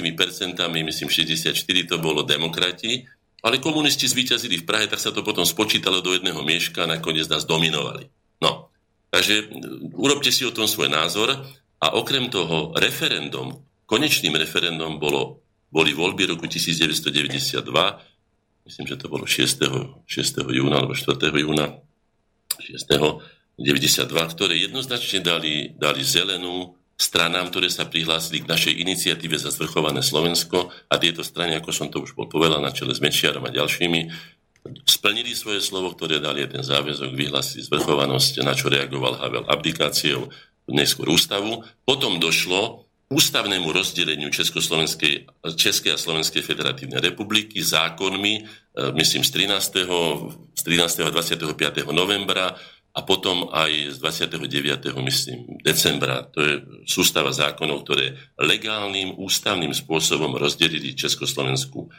myslím 0.56 1.10
64 1.12 1.52
to 1.84 2.00
bolo 2.00 2.24
demokrati, 2.24 3.04
ale 3.44 3.60
komunisti 3.60 4.08
zvíťazili 4.08 4.64
v 4.64 4.66
Prahe, 4.66 4.88
tak 4.88 5.04
sa 5.04 5.12
to 5.12 5.20
potom 5.20 5.44
spočítalo 5.44 6.00
do 6.00 6.16
jedného 6.16 6.40
mieška 6.48 6.88
a 6.88 6.96
nakoniec 6.96 7.28
nás 7.28 7.44
dominovali. 7.44 8.08
No, 8.40 8.73
Takže 9.14 9.54
urobte 9.94 10.34
si 10.34 10.42
o 10.42 10.50
tom 10.50 10.66
svoj 10.66 10.90
názor 10.90 11.38
a 11.78 11.94
okrem 11.94 12.34
toho 12.34 12.74
referendum, 12.74 13.62
konečným 13.86 14.34
referendum 14.34 14.98
bolo, 14.98 15.46
boli 15.70 15.94
voľby 15.94 16.34
roku 16.34 16.50
1992, 16.50 17.62
myslím, 18.66 18.86
že 18.90 18.98
to 18.98 19.06
bolo 19.14 19.30
6. 19.30 19.70
6. 20.02 20.10
júna 20.50 20.82
alebo 20.82 20.98
4. 20.98 21.30
júna 21.30 21.78
6. 22.58 22.90
92, 23.54 24.34
ktoré 24.34 24.58
jednoznačne 24.58 25.22
dali, 25.22 25.78
dali 25.78 26.02
zelenú 26.02 26.74
stranám, 26.98 27.54
ktoré 27.54 27.70
sa 27.70 27.86
prihlásili 27.86 28.42
k 28.42 28.50
našej 28.50 28.74
iniciatíve 28.82 29.38
za 29.38 29.54
zvrchované 29.54 30.02
Slovensko 30.02 30.74
a 30.90 30.98
tieto 30.98 31.22
strany, 31.22 31.54
ako 31.62 31.70
som 31.70 31.94
to 31.94 32.02
už 32.02 32.18
bol 32.18 32.26
povedal, 32.26 32.66
na 32.66 32.74
čele 32.74 32.98
s 32.98 33.02
Mečiarom 33.02 33.46
a 33.46 33.54
ďalšími, 33.54 34.10
splnili 34.88 35.36
svoje 35.36 35.60
slovo, 35.60 35.92
ktoré 35.92 36.24
dali 36.24 36.48
ten 36.48 36.64
záväzok, 36.64 37.12
vyhlasili 37.12 37.68
zvrchovanosť, 37.68 38.44
na 38.44 38.56
čo 38.56 38.72
reagoval 38.72 39.20
Havel 39.20 39.46
abdikáciou, 39.48 40.32
neskôr 40.72 41.12
ústavu. 41.12 41.64
Potom 41.84 42.20
došlo 42.24 42.88
ústavnému 43.12 43.70
rozdeleniu 43.70 44.32
Československej, 44.34 45.30
Českej 45.54 45.94
a 45.94 46.02
Slovenskej 46.02 46.42
federatívnej 46.42 47.04
republiky 47.04 47.62
zákonmi, 47.62 48.34
e, 48.40 48.44
myslím 48.98 49.22
z 49.22 49.30
13. 49.30 50.32
Z 50.58 50.62
13. 50.66 51.06
a 51.06 51.12
25. 51.14 51.94
novembra 51.94 52.58
a 52.94 53.00
potom 53.02 53.50
aj 53.50 53.94
z 53.94 53.98
29. 54.02 54.94
myslím 55.02 55.62
decembra. 55.62 56.26
To 56.34 56.40
je 56.42 56.54
sústava 56.86 57.34
zákonov, 57.34 57.86
ktoré 57.86 58.18
legálnym 58.38 59.18
ústavným 59.18 59.74
spôsobom 59.74 60.38
rozdelili 60.38 60.94
Československú 60.94 61.90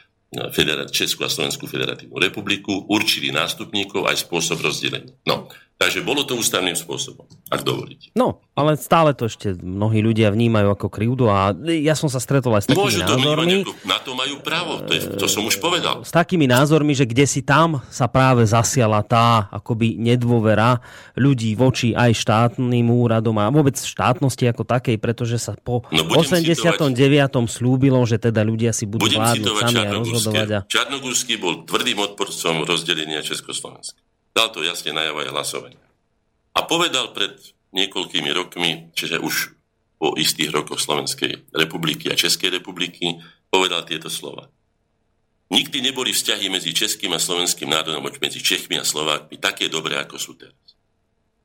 Českú 0.90 1.22
a 1.22 1.30
Slovenskú 1.30 1.68
federatívnu 1.70 2.18
republiku, 2.18 2.86
určili 2.90 3.30
nástupníkov 3.30 4.09
aj 4.09 4.24
spôsob 4.26 4.64
rozdelenia. 4.64 5.14
No, 5.28 5.46
Takže 5.74 6.06
bolo 6.06 6.22
to 6.22 6.38
ústavným 6.38 6.78
spôsobom, 6.78 7.26
ak 7.51 7.66
dovolíte. 7.66 8.14
No, 8.14 8.46
ale 8.55 8.78
stále 8.78 9.10
to 9.10 9.26
ešte 9.26 9.59
mnohí 9.59 10.06
ľudia 10.06 10.30
vnímajú 10.30 10.70
ako 10.70 10.86
krivdu 10.86 11.26
a 11.26 11.51
ja 11.66 11.98
som 11.98 12.06
sa 12.06 12.22
stretol 12.22 12.55
aj 12.55 12.62
s 12.62 12.68
takými 12.70 12.86
Môžu 12.86 13.02
to 13.02 13.18
názormi. 13.18 13.66
Ako, 13.66 13.72
na 13.82 13.98
to 13.98 14.10
majú 14.14 14.34
právo, 14.38 14.72
to, 14.86 14.94
je, 14.94 15.02
to 15.18 15.26
som 15.26 15.42
už 15.42 15.59
povedal. 15.59 16.06
S 16.06 16.14
takými 16.14 16.46
názormi, 16.46 16.94
že 16.94 17.10
kde 17.10 17.26
si 17.26 17.42
tam 17.42 17.82
sa 17.90 18.06
práve 18.06 18.46
zasiala 18.46 19.02
tá 19.02 19.51
akoby 19.51 19.98
nedôvera 19.98 20.78
ľudí 21.18 21.59
voči 21.59 21.90
aj 21.90 22.22
štátnym 22.22 22.86
úradom 22.86 23.34
a 23.42 23.51
vôbec 23.51 23.74
štátnosti 23.74 24.46
ako 24.46 24.62
takej, 24.62 24.96
pretože 25.02 25.42
sa 25.42 25.59
po 25.59 25.82
no, 25.90 26.06
89. 26.06 26.55
Citovať, 26.55 27.34
slúbilo, 27.51 27.98
že 28.06 28.22
teda 28.22 28.46
ľudia 28.46 28.70
si 28.70 28.86
budú 28.86 29.10
vládnuť 29.10 29.55
sami 29.59 29.82
a 29.82 29.90
rozhodovať. 29.90 30.48
A... 30.55 30.59
Čarnogurský 30.70 31.34
bol 31.42 31.66
tvrdým 31.66 31.98
odporcom 31.98 32.62
rozdelenia 32.62 33.26
Československa. 33.26 33.98
Dal 34.35 34.51
to 34.51 34.66
jasne 34.66 34.90
najavo 34.90 35.23
aj 35.23 35.31
hlasovanie. 35.31 35.81
A 36.55 36.66
povedal 36.66 37.15
pred 37.15 37.39
niekoľkými 37.74 38.31
rokmi, 38.35 38.90
čiže 38.94 39.23
už 39.23 39.55
po 39.98 40.19
istých 40.19 40.51
rokoch 40.51 40.82
Slovenskej 40.82 41.55
republiky 41.55 42.11
a 42.11 42.19
Českej 42.19 42.59
republiky, 42.59 43.23
povedal 43.48 43.86
tieto 43.86 44.11
slova. 44.11 44.51
Nikdy 45.55 45.86
neboli 45.86 46.11
vzťahy 46.11 46.51
medzi 46.51 46.74
českým 46.74 47.15
a 47.15 47.23
slovenským 47.23 47.70
národom, 47.70 48.02
medzi 48.02 48.43
Čechmi 48.43 48.74
a 48.74 48.85
Slovákmi 48.85 49.39
také 49.39 49.70
dobré, 49.70 49.94
ako 50.02 50.19
sú 50.19 50.35
teraz. 50.35 50.59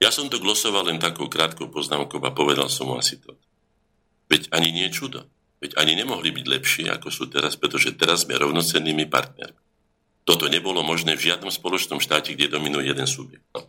Ja 0.01 0.09
som 0.09 0.31
to 0.31 0.41
glosoval 0.41 0.89
len 0.89 0.97
takou 0.97 1.29
krátkou 1.29 1.69
poznámkou 1.69 2.17
a 2.23 2.31
povedal 2.33 2.71
som 2.71 2.89
mu 2.89 2.97
asi 2.97 3.21
to. 3.21 3.37
Veď 4.31 4.49
ani 4.49 4.73
nie 4.73 4.87
čudo. 4.89 5.27
Veď 5.59 5.75
ani 5.75 5.93
nemohli 5.99 6.31
byť 6.31 6.45
lepší, 6.47 6.83
ako 6.87 7.11
sú 7.11 7.27
teraz, 7.27 7.59
pretože 7.59 7.93
teraz 7.99 8.23
sme 8.23 8.39
rovnocennými 8.39 9.11
partnermi. 9.11 9.68
Toto 10.23 10.45
nebolo 10.51 10.85
možné 10.85 11.17
v 11.17 11.31
žiadnom 11.31 11.49
spoločnom 11.49 11.99
štáte, 12.03 12.35
kde 12.35 12.51
dominuje 12.51 12.89
jeden 12.89 13.07
subjekt. 13.09 13.45
No. 13.55 13.65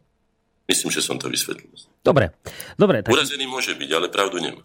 Myslím, 0.70 0.94
že 0.94 1.02
som 1.02 1.18
to 1.18 1.26
vysvetlil. 1.26 1.72
Dobre. 2.06 2.30
dobre 2.78 3.02
tak... 3.02 3.10
Urazený 3.10 3.50
môže 3.50 3.74
byť, 3.74 3.90
ale 3.90 4.06
pravdu 4.06 4.38
nemá. 4.38 4.62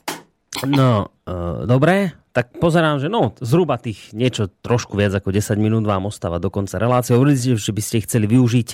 No, 0.64 1.12
uh, 1.28 1.68
dobre, 1.68 2.16
tak 2.32 2.56
pozerám, 2.60 3.04
že 3.04 3.12
no, 3.12 3.36
zhruba 3.44 3.76
tých 3.76 4.16
niečo 4.16 4.48
trošku 4.64 4.96
viac 4.96 5.12
ako 5.12 5.36
10 5.36 5.60
minút 5.60 5.84
vám 5.84 6.08
ostáva 6.08 6.40
do 6.40 6.48
konca 6.48 6.80
relácie. 6.80 7.16
Hovoríte, 7.16 7.60
že 7.60 7.76
by 7.76 7.82
ste 7.84 8.06
chceli 8.08 8.28
využiť 8.32 8.70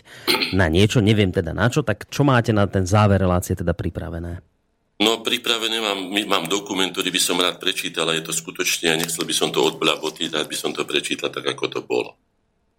na 0.54 0.70
niečo, 0.70 1.02
neviem 1.02 1.34
teda 1.34 1.58
na 1.58 1.70
čo, 1.74 1.82
tak 1.82 2.06
čo 2.10 2.22
máte 2.22 2.54
na 2.54 2.70
ten 2.70 2.86
záver 2.86 3.18
relácie 3.18 3.58
teda 3.58 3.74
pripravené? 3.74 4.42
No, 5.02 5.26
pripravené 5.26 5.82
mám, 5.82 6.14
mám 6.30 6.46
dokument, 6.46 6.94
ktorý 6.94 7.10
by 7.10 7.22
som 7.22 7.42
rád 7.42 7.58
prečítal 7.58 8.06
a 8.06 8.14
je 8.14 8.30
to 8.30 8.34
skutočne, 8.38 8.94
a 8.94 9.00
nechcel 9.02 9.26
by 9.26 9.34
som 9.34 9.50
to 9.50 9.58
odblabotiť, 9.66 10.30
rád 10.30 10.46
by 10.46 10.58
som 10.58 10.70
to 10.78 10.86
prečítal 10.86 11.34
tak, 11.34 11.58
ako 11.58 11.66
to 11.74 11.82
bolo. 11.82 12.14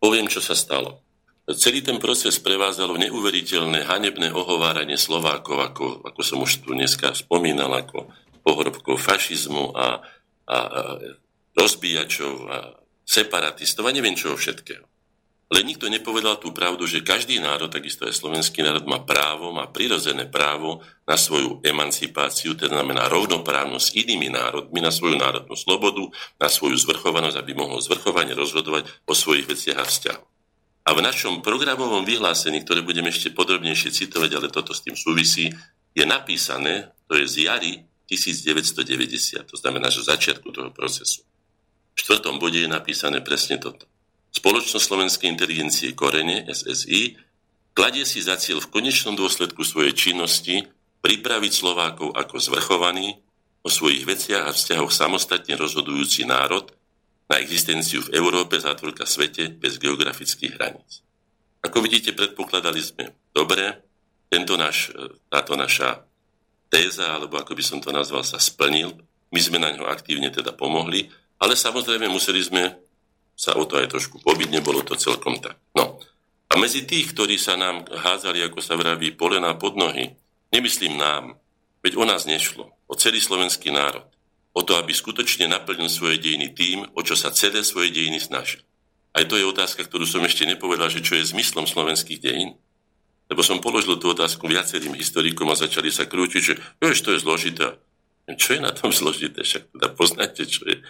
Poviem, 0.03 0.27
čo 0.27 0.43
sa 0.43 0.59
stalo. 0.59 0.99
Celý 1.47 1.79
ten 1.83 2.03
proces 2.03 2.43
prevázalo 2.43 2.99
neuveriteľné 2.99 3.87
hanebné 3.87 4.35
ohováranie 4.35 4.99
Slovákov, 4.99 5.63
ako, 5.63 5.87
ako 6.03 6.21
som 6.27 6.43
už 6.43 6.67
tu 6.67 6.75
dneska 6.75 7.15
spomínal, 7.15 7.71
ako 7.71 8.11
pohrobkov 8.43 8.99
fašizmu 8.99 9.71
a, 9.75 10.03
a, 10.51 10.59
a 10.59 10.59
rozbíjačov 11.55 12.35
a 12.51 12.59
separatistov 13.07 13.87
a 13.87 13.95
neviem 13.95 14.19
čoho 14.19 14.35
všetkého. 14.35 14.92
Len 15.53 15.69
nikto 15.69 15.85
nepovedal 15.93 16.41
tú 16.41 16.49
pravdu, 16.57 16.89
že 16.89 17.05
každý 17.05 17.37
národ, 17.37 17.69
takisto 17.69 18.09
aj 18.09 18.17
slovenský 18.17 18.65
národ, 18.65 18.89
má 18.89 19.05
právo, 19.05 19.53
má 19.53 19.69
prirodzené 19.69 20.25
právo 20.25 20.81
na 21.05 21.21
svoju 21.21 21.61
emancipáciu, 21.61 22.57
teda 22.57 22.81
znamená 22.81 23.05
rovnoprávnosť 23.13 23.85
s 23.85 23.97
inými 24.01 24.33
národmi, 24.33 24.81
na 24.81 24.89
svoju 24.89 25.21
národnú 25.21 25.53
slobodu, 25.53 26.09
na 26.41 26.49
svoju 26.49 26.81
zvrchovanosť, 26.81 27.37
aby 27.37 27.53
mohol 27.53 27.85
zvrchovane 27.85 28.33
rozhodovať 28.33 28.89
o 29.05 29.13
svojich 29.13 29.45
veciach 29.45 29.77
a 29.77 29.85
vzťahoch. 29.85 30.31
A 30.83 30.91
v 30.97 31.05
našom 31.05 31.45
programovom 31.45 32.09
vyhlásení, 32.09 32.65
ktoré 32.65 32.81
budeme 32.81 33.13
ešte 33.13 33.29
podrobnejšie 33.37 33.93
citovať, 33.93 34.31
ale 34.33 34.49
toto 34.49 34.73
s 34.73 34.81
tým 34.81 34.97
súvisí, 34.97 35.53
je 35.93 36.05
napísané, 36.09 36.97
to 37.05 37.21
je 37.21 37.29
z 37.29 37.35
jary 37.53 37.85
1990, 38.09 39.45
to 39.45 39.57
znamená, 39.61 39.93
že 39.93 40.01
začiatku 40.01 40.49
toho 40.49 40.73
procesu. 40.73 41.29
V 41.93 41.99
štvrtom 42.01 42.41
bode 42.41 42.57
je 42.57 42.73
napísané 42.73 43.21
presne 43.21 43.61
toto. 43.61 43.92
Spoločnosť 44.33 44.85
slovenskej 44.85 45.29
inteligencie 45.29 45.93
Korene, 45.93 46.49
SSI, 46.49 47.21
kladie 47.77 48.09
si 48.09 48.25
za 48.25 48.41
cieľ 48.41 48.65
v 48.65 48.73
konečnom 48.73 49.13
dôsledku 49.13 49.61
svojej 49.61 49.93
činnosti 49.93 50.65
pripraviť 51.05 51.53
Slovákov 51.53 52.17
ako 52.17 52.37
zvrchovaný, 52.41 53.21
o 53.63 53.71
svojich 53.71 54.03
veciach 54.03 54.51
a 54.51 54.55
vzťahoch 54.55 54.91
samostatne 54.91 55.55
rozhodujúci 55.55 56.27
národ 56.27 56.67
na 57.31 57.39
existenciu 57.39 58.03
v 58.03 58.19
Európe, 58.19 58.59
zátvorka 58.59 59.07
svete, 59.07 59.55
bez 59.55 59.79
geografických 59.79 60.59
hraníc. 60.59 61.07
Ako 61.63 61.79
vidíte, 61.79 62.11
predpokladali 62.11 62.83
sme 62.83 63.15
dobre, 63.31 63.71
tento 64.27 64.59
naš, 64.59 64.91
táto 65.31 65.55
naša 65.55 66.03
téza, 66.67 67.15
alebo 67.15 67.39
ako 67.39 67.55
by 67.55 67.63
som 67.63 67.79
to 67.79 67.95
nazval, 67.95 68.27
sa 68.27 68.43
splnil. 68.43 68.99
My 69.31 69.41
sme 69.41 69.63
na 69.63 69.71
ňo 69.71 69.87
aktívne 69.87 70.35
teda 70.35 70.51
pomohli, 70.59 71.07
ale 71.39 71.55
samozrejme 71.55 72.11
museli 72.11 72.43
sme 72.43 72.82
sa 73.43 73.59
o 73.59 73.67
to 73.67 73.83
aj 73.83 73.91
trošku 73.91 74.23
pobiť, 74.23 74.55
nebolo 74.55 74.87
to 74.87 74.95
celkom 74.95 75.43
tak. 75.43 75.59
No. 75.75 75.99
A 76.47 76.55
medzi 76.55 76.87
tých, 76.87 77.11
ktorí 77.11 77.43
sa 77.43 77.59
nám 77.59 77.91
házali, 77.91 78.39
ako 78.47 78.63
sa 78.63 78.79
vraví, 78.79 79.19
polená 79.19 79.59
pod 79.59 79.75
nohy, 79.75 80.15
nemyslím 80.55 80.95
nám, 80.95 81.35
veď 81.83 81.99
o 81.99 82.05
nás 82.07 82.23
nešlo, 82.23 82.71
o 82.87 82.95
celý 82.95 83.19
slovenský 83.19 83.75
národ, 83.75 84.07
o 84.55 84.63
to, 84.63 84.79
aby 84.79 84.95
skutočne 84.95 85.51
naplnil 85.51 85.91
svoje 85.91 86.23
dejiny 86.23 86.55
tým, 86.55 86.87
o 86.95 87.01
čo 87.03 87.19
sa 87.19 87.35
celé 87.35 87.67
svoje 87.67 87.91
dejiny 87.91 88.23
snažil. 88.23 88.63
Aj 89.11 89.27
to 89.27 89.35
je 89.35 89.45
otázka, 89.45 89.83
ktorú 89.91 90.07
som 90.07 90.23
ešte 90.23 90.47
nepovedal, 90.47 90.87
že 90.87 91.03
čo 91.03 91.19
je 91.19 91.35
zmyslom 91.35 91.67
slovenských 91.67 92.23
dejín. 92.23 92.55
Lebo 93.29 93.41
som 93.45 93.65
položil 93.65 93.97
tú 93.97 94.13
otázku 94.13 94.45
viacerým 94.45 94.93
historikom 94.97 95.49
a 95.51 95.57
začali 95.57 95.89
sa 95.89 96.05
krútiť, 96.05 96.41
že 96.41 96.55
jo, 96.81 96.89
to 96.93 97.11
je 97.17 97.21
zložité. 97.21 97.81
Čo 98.29 98.57
je 98.57 98.61
na 98.61 98.73
tom 98.73 98.93
zložité? 99.01 99.43
Však 99.43 99.73
teda 99.73 99.89
poznáte, 99.93 100.47
čo 100.47 100.69
je 100.69 100.85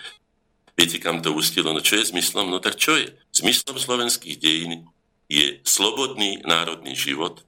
Viete, 0.72 0.96
kam 0.96 1.20
to 1.20 1.36
ustilo? 1.36 1.72
No 1.76 1.84
čo 1.84 2.00
je 2.00 2.08
zmyslom? 2.08 2.48
No 2.48 2.58
tak 2.58 2.80
čo 2.80 2.96
je? 2.96 3.12
Zmyslom 3.36 3.76
slovenských 3.76 4.40
dejín 4.40 4.88
je 5.28 5.60
slobodný 5.64 6.40
národný 6.44 6.96
život 6.96 7.44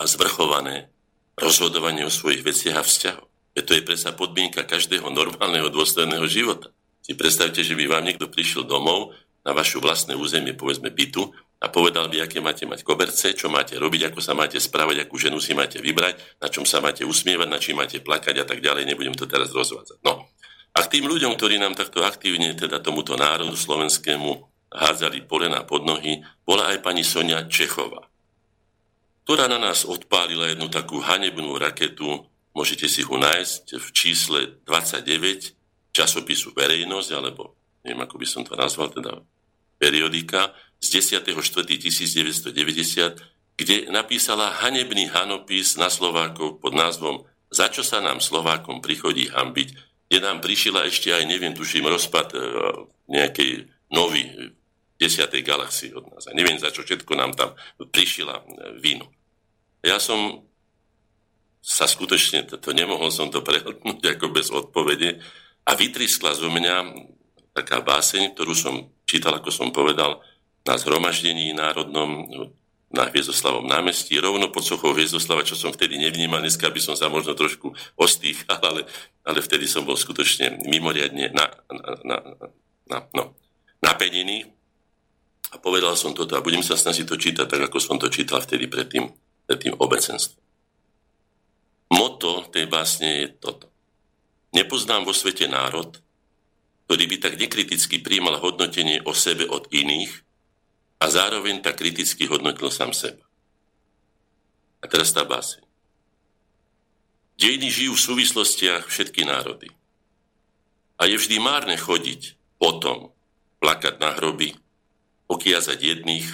a 0.00 0.08
zvrchované 0.08 0.88
rozhodovanie 1.36 2.04
o 2.06 2.12
svojich 2.12 2.42
veciach 2.42 2.80
a 2.80 2.86
vzťahoch. 2.86 3.30
To 3.54 3.72
je 3.72 3.86
predsa 3.86 4.10
podmienka 4.10 4.66
každého 4.66 5.06
normálneho 5.14 5.70
dôstojného 5.70 6.26
života. 6.26 6.74
Si 7.04 7.14
predstavte, 7.14 7.62
že 7.62 7.76
by 7.78 7.86
vám 7.86 8.04
niekto 8.08 8.26
prišiel 8.26 8.66
domov 8.66 9.14
na 9.44 9.52
vašu 9.52 9.78
vlastné 9.78 10.16
územie, 10.16 10.56
povedzme 10.56 10.88
bytu, 10.90 11.30
a 11.62 11.72
povedal 11.72 12.12
by, 12.12 12.24
aké 12.24 12.44
máte 12.44 12.68
mať 12.68 12.84
koberce, 12.84 13.32
čo 13.32 13.48
máte 13.48 13.78
robiť, 13.80 14.12
ako 14.12 14.20
sa 14.20 14.36
máte 14.36 14.60
správať, 14.60 15.04
akú 15.04 15.16
ženu 15.16 15.40
si 15.40 15.56
máte 15.56 15.80
vybrať, 15.80 16.40
na 16.42 16.52
čom 16.52 16.68
sa 16.68 16.84
máte 16.84 17.08
usmievať, 17.08 17.48
na 17.48 17.56
čím 17.56 17.80
máte 17.80 18.04
plakať 18.04 18.42
a 18.42 18.44
tak 18.44 18.60
ďalej. 18.60 18.84
Nebudem 18.84 19.16
to 19.16 19.24
teraz 19.24 19.48
rozvádzať. 19.48 20.04
No. 20.04 20.28
A 20.74 20.82
k 20.82 20.98
tým 20.98 21.06
ľuďom, 21.06 21.38
ktorí 21.38 21.58
nám 21.62 21.78
takto 21.78 22.02
aktívne, 22.02 22.50
teda 22.58 22.82
tomuto 22.82 23.14
národu 23.14 23.54
slovenskému 23.54 24.30
hádzali 24.74 25.22
polena 25.30 25.62
pod 25.62 25.86
nohy, 25.86 26.18
bola 26.42 26.74
aj 26.74 26.82
pani 26.82 27.06
Sonia 27.06 27.46
Čechová, 27.46 28.02
ktorá 29.22 29.46
na 29.46 29.62
nás 29.62 29.86
odpálila 29.86 30.50
jednu 30.50 30.66
takú 30.68 30.98
hanebnú 30.98 31.54
raketu, 31.56 32.26
môžete 32.52 32.90
si 32.90 33.06
ho 33.06 33.14
nájsť 33.14 33.78
v 33.78 33.86
čísle 33.94 34.40
29 34.66 35.94
časopisu 35.94 36.50
Verejnosť, 36.52 37.10
alebo 37.14 37.54
neviem, 37.86 38.02
ako 38.02 38.18
by 38.18 38.26
som 38.26 38.42
to 38.42 38.58
nazval, 38.58 38.90
teda 38.90 39.22
periodika, 39.78 40.50
z 40.82 41.00
10.4.1990, 41.22 42.52
kde 43.56 43.88
napísala 43.88 44.52
hanebný 44.60 45.08
hanopis 45.08 45.80
na 45.80 45.88
Slovákov 45.88 46.60
pod 46.60 46.76
názvom 46.76 47.24
Za 47.48 47.72
čo 47.72 47.80
sa 47.80 48.04
nám 48.04 48.20
Slovákom 48.20 48.84
prichodí 48.84 49.32
hambiť 49.32 49.93
kde 50.08 50.18
nám 50.20 50.38
prišila 50.44 50.84
ešte 50.86 51.10
aj, 51.10 51.24
neviem, 51.26 51.56
tuším, 51.56 51.88
rozpad 51.88 52.28
e, 52.34 52.38
nejakej 53.08 53.50
nový 53.90 54.52
desiatej 55.00 55.42
galaxii 55.42 55.90
od 55.96 56.06
nás. 56.12 56.30
A 56.30 56.36
neviem, 56.36 56.60
za 56.60 56.70
čo 56.70 56.86
všetko 56.86 57.12
nám 57.16 57.32
tam 57.34 57.56
prišila 57.78 58.34
e, 58.38 58.44
víno. 58.78 59.10
Ja 59.84 60.00
som 60.00 60.44
sa 61.64 61.88
skutočne, 61.88 62.44
to, 62.44 62.60
to 62.60 62.76
nemohol 62.76 63.08
som 63.08 63.32
to 63.32 63.40
prehodnúť 63.40 64.04
ako 64.16 64.26
bez 64.32 64.52
odpovede 64.52 65.20
a 65.64 65.70
vytriskla 65.72 66.36
zo 66.36 66.52
mňa 66.52 66.76
taká 67.54 67.80
báseň, 67.80 68.36
ktorú 68.36 68.52
som 68.52 68.92
čítal, 69.08 69.40
ako 69.40 69.48
som 69.48 69.68
povedal, 69.72 70.20
na 70.64 70.74
zhromaždení 70.80 71.52
národnom 71.52 72.24
na 72.94 73.10
Hviezoslavom 73.10 73.66
námestí, 73.66 74.14
rovno 74.22 74.54
pod 74.54 74.62
sochou 74.62 74.94
Hviezoslava, 74.94 75.42
čo 75.42 75.58
som 75.58 75.74
vtedy 75.74 75.98
nevnímal, 75.98 76.38
dneska 76.38 76.70
by 76.70 76.78
som 76.78 76.94
sa 76.94 77.10
možno 77.10 77.34
trošku 77.34 77.74
ostýchal, 77.98 78.62
ale, 78.62 78.86
ale 79.26 79.38
vtedy 79.42 79.66
som 79.66 79.82
bol 79.82 79.98
skutočne 79.98 80.62
mimoriadne 80.62 81.34
na, 81.34 81.50
na, 81.68 81.90
na, 82.06 82.16
na, 82.86 82.98
no, 83.10 83.34
napenený 83.82 84.46
a 85.50 85.58
povedal 85.58 85.98
som 85.98 86.14
toto 86.14 86.38
a 86.38 86.44
budem 86.46 86.62
sa 86.62 86.78
snažiť 86.78 87.04
to 87.04 87.18
čítať 87.18 87.46
tak, 87.50 87.66
ako 87.66 87.78
som 87.82 87.98
to 87.98 88.06
čítal 88.08 88.38
vtedy 88.38 88.70
pred 88.70 88.86
tým, 88.86 89.10
pred 89.44 89.58
tým 89.58 89.74
obecenstvom. 89.74 90.40
Moto 91.94 92.48
tej 92.48 92.66
básne 92.66 93.22
je 93.22 93.26
toto. 93.38 93.70
Nepoznám 94.54 95.06
vo 95.06 95.14
svete 95.14 95.50
národ, 95.50 95.98
ktorý 96.86 97.04
by 97.10 97.16
tak 97.20 97.34
nekriticky 97.38 98.00
príjmal 98.00 98.38
hodnotenie 98.40 99.02
o 99.04 99.12
sebe 99.14 99.46
od 99.46 99.68
iných, 99.70 100.23
a 101.00 101.04
zároveň 101.10 101.60
tak 101.60 101.80
kriticky 101.80 102.26
hodnotil 102.26 102.70
sám 102.70 102.94
seba. 102.94 103.24
A 104.80 104.86
teraz 104.86 105.10
tá 105.16 105.24
báseň. 105.24 105.64
Dejiny 107.40 107.68
žijú 107.72 107.92
v 107.98 108.04
súvislostiach 108.04 108.86
všetky 108.86 109.26
národy. 109.26 109.72
A 111.00 111.10
je 111.10 111.18
vždy 111.18 111.42
márne 111.42 111.74
chodiť 111.74 112.38
potom, 112.62 113.10
plakať 113.58 113.98
na 113.98 114.14
hroby, 114.14 114.54
okiazať 115.26 115.78
jedných, 115.82 116.28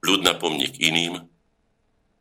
ľud 0.00 0.24
na 0.24 0.32
pomník 0.38 0.80
iným, 0.80 1.28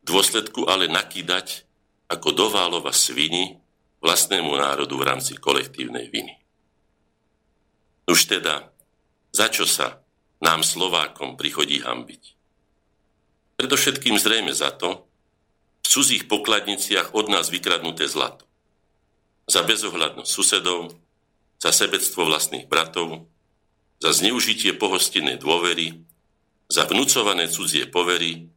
dôsledku 0.04 0.68
ale 0.68 0.92
nakýdať 0.92 1.64
ako 2.12 2.34
doválova 2.34 2.94
svini 2.94 3.58
vlastnému 4.04 4.54
národu 4.54 4.94
v 4.94 5.08
rámci 5.08 5.34
kolektívnej 5.38 6.12
viny. 6.14 6.38
Už 8.06 8.30
teda, 8.30 8.70
za 9.34 9.50
čo 9.50 9.66
sa 9.66 10.05
nám 10.44 10.64
Slovákom 10.64 11.40
prichodí 11.40 11.84
hambiť? 11.84 12.24
Predovšetkým 13.56 14.20
zrejme 14.20 14.52
za 14.52 14.76
to, 14.76 15.07
v 15.84 15.88
cudzích 15.88 16.28
pokladniciach 16.28 17.16
od 17.16 17.32
nás 17.32 17.48
vykradnuté 17.48 18.10
zlato. 18.10 18.44
Za 19.48 19.64
bezohľadnosť 19.64 20.28
susedov, 20.28 20.91
za 21.62 21.72
sebectvo 21.72 22.28
vlastných 22.28 22.68
bratov, 22.68 23.30
za 24.03 24.12
zneužitie 24.12 24.76
pohostinnej 24.76 25.40
dôvery, 25.40 26.03
za 26.68 26.84
vnúcované 26.90 27.48
cudzie 27.48 27.88
povery, 27.88 28.52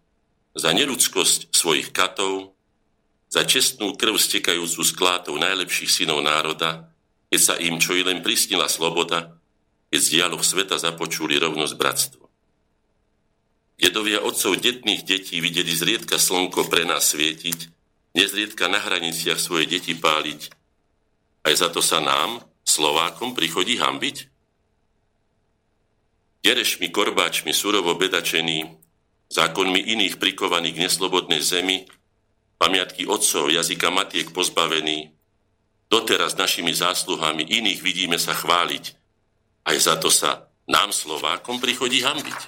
za 0.58 0.74
neludskosť 0.74 1.54
svojich 1.54 1.94
katov, 1.94 2.58
za 3.30 3.44
čestnú 3.46 3.94
krv 3.94 4.18
stekajúcu 4.18 4.80
z 4.82 4.92
klátov 4.96 5.38
najlepších 5.38 6.02
synov 6.02 6.24
národa, 6.24 6.90
keď 7.28 7.40
sa 7.40 7.54
im 7.60 7.78
čo 7.78 7.94
i 7.94 8.02
len 8.02 8.24
prisnila 8.24 8.66
sloboda, 8.66 9.37
keď 9.88 10.00
z 10.00 10.08
dialoh 10.20 10.42
sveta 10.44 10.76
započuli 10.76 11.40
rovnosť 11.40 11.74
bratstvo. 11.76 12.24
Dedovia 13.78 14.20
otcov 14.20 14.58
detných 14.58 15.06
detí 15.06 15.38
videli 15.38 15.70
zriedka 15.70 16.18
slnko 16.18 16.66
pre 16.66 16.82
nás 16.84 17.14
svietiť, 17.14 17.58
nezriedka 18.12 18.66
na 18.66 18.82
hraniciach 18.82 19.38
svoje 19.38 19.70
deti 19.70 19.94
páliť. 19.94 20.50
Aj 21.46 21.54
za 21.54 21.70
to 21.70 21.78
sa 21.78 22.02
nám, 22.02 22.42
Slovákom, 22.68 23.32
prichodí 23.32 23.80
hambiť? 23.80 24.28
Jerešmi, 26.44 26.92
korbáčmi, 26.92 27.56
surovo 27.56 27.96
bedačení, 27.96 28.76
zákonmi 29.32 29.80
iných 29.80 30.20
prikovaných 30.20 30.74
k 30.76 30.82
neslobodnej 30.84 31.40
zemi, 31.40 31.88
pamiatky 32.60 33.08
otcov, 33.08 33.48
jazyka 33.48 33.88
matiek 33.88 34.28
pozbavení, 34.34 35.16
doteraz 35.88 36.36
našimi 36.36 36.74
zásluhami 36.76 37.46
iných 37.46 37.80
vidíme 37.80 38.20
sa 38.20 38.36
chváliť, 38.36 38.97
aj 39.68 39.76
za 39.76 39.94
to 40.00 40.08
sa 40.08 40.48
nám 40.64 40.96
Slovákom 40.96 41.60
prichodí 41.60 42.00
hambiť. 42.00 42.40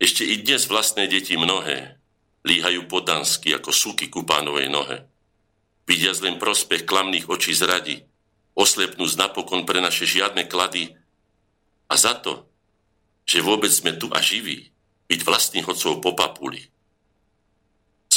Ešte 0.00 0.24
i 0.24 0.40
dnes 0.40 0.68
vlastné 0.68 1.08
deti 1.08 1.36
mnohé 1.36 1.96
líhajú 2.44 2.88
podansky 2.88 3.52
ako 3.56 3.72
suky 3.72 4.08
ku 4.08 4.24
pánovej 4.24 4.72
nohe. 4.72 5.04
Vidia 5.84 6.12
len 6.22 6.40
prospech 6.40 6.88
klamných 6.88 7.28
očí 7.28 7.52
zradi, 7.52 8.04
oslepnúc 8.56 9.16
napokon 9.20 9.68
pre 9.68 9.80
naše 9.80 10.08
žiadne 10.08 10.48
klady 10.48 10.96
a 11.90 11.94
za 11.96 12.16
to, 12.16 12.48
že 13.28 13.44
vôbec 13.44 13.68
sme 13.72 13.96
tu 13.96 14.08
a 14.12 14.22
živí, 14.22 14.72
byť 15.10 15.20
vlastných 15.26 15.66
otcov 15.66 15.98
po 16.00 16.14
papuli, 16.14 16.70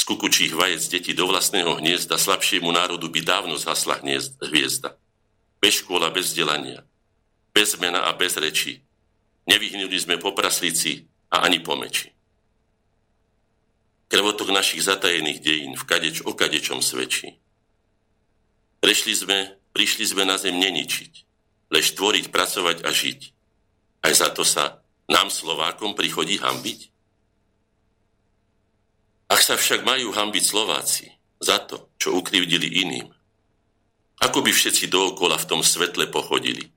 kukučích 0.04 0.52
vajec 0.52 0.84
detí 0.92 1.16
do 1.16 1.24
vlastného 1.24 1.80
hniezda 1.80 2.20
slabšiemu 2.20 2.68
národu 2.68 3.08
by 3.08 3.20
dávno 3.24 3.56
zhasla 3.56 4.04
hviezda. 4.44 5.00
Bez 5.58 5.80
škôla, 5.80 6.12
bez 6.12 6.30
vzdelania, 6.30 6.84
bez 7.54 7.78
mena 7.78 8.10
a 8.10 8.12
bez 8.18 8.34
reči. 8.34 8.82
Nevyhnuli 9.46 9.94
sme 9.94 10.18
po 10.18 10.34
praslici 10.34 11.06
a 11.30 11.46
ani 11.46 11.62
po 11.62 11.78
meči. 11.78 12.10
Krvotok 14.10 14.50
našich 14.50 14.82
zatajených 14.82 15.38
dejín 15.38 15.72
v 15.78 15.84
kadeč 15.86 16.26
o 16.26 16.34
kadečom 16.34 16.82
svedčí. 16.82 17.38
Prešli 18.82 19.14
sme, 19.14 19.38
prišli 19.70 20.04
sme 20.04 20.26
na 20.26 20.36
zem 20.36 20.58
neničiť, 20.58 21.12
lež 21.70 21.94
tvoriť, 21.94 22.28
pracovať 22.34 22.84
a 22.84 22.90
žiť. 22.90 23.20
Aj 24.04 24.12
za 24.12 24.28
to 24.34 24.44
sa 24.44 24.84
nám 25.08 25.30
Slovákom 25.30 25.94
prichodí 25.96 26.36
hambiť? 26.42 26.80
Ak 29.30 29.40
sa 29.40 29.56
však 29.56 29.86
majú 29.88 30.12
hambiť 30.12 30.44
Slováci 30.44 31.08
za 31.40 31.64
to, 31.64 31.88
čo 31.96 32.12
ukrivdili 32.12 32.84
iným, 32.84 33.08
ako 34.20 34.44
by 34.44 34.52
všetci 34.52 34.92
dookola 34.92 35.40
v 35.40 35.48
tom 35.48 35.60
svetle 35.64 36.06
pochodili? 36.12 36.73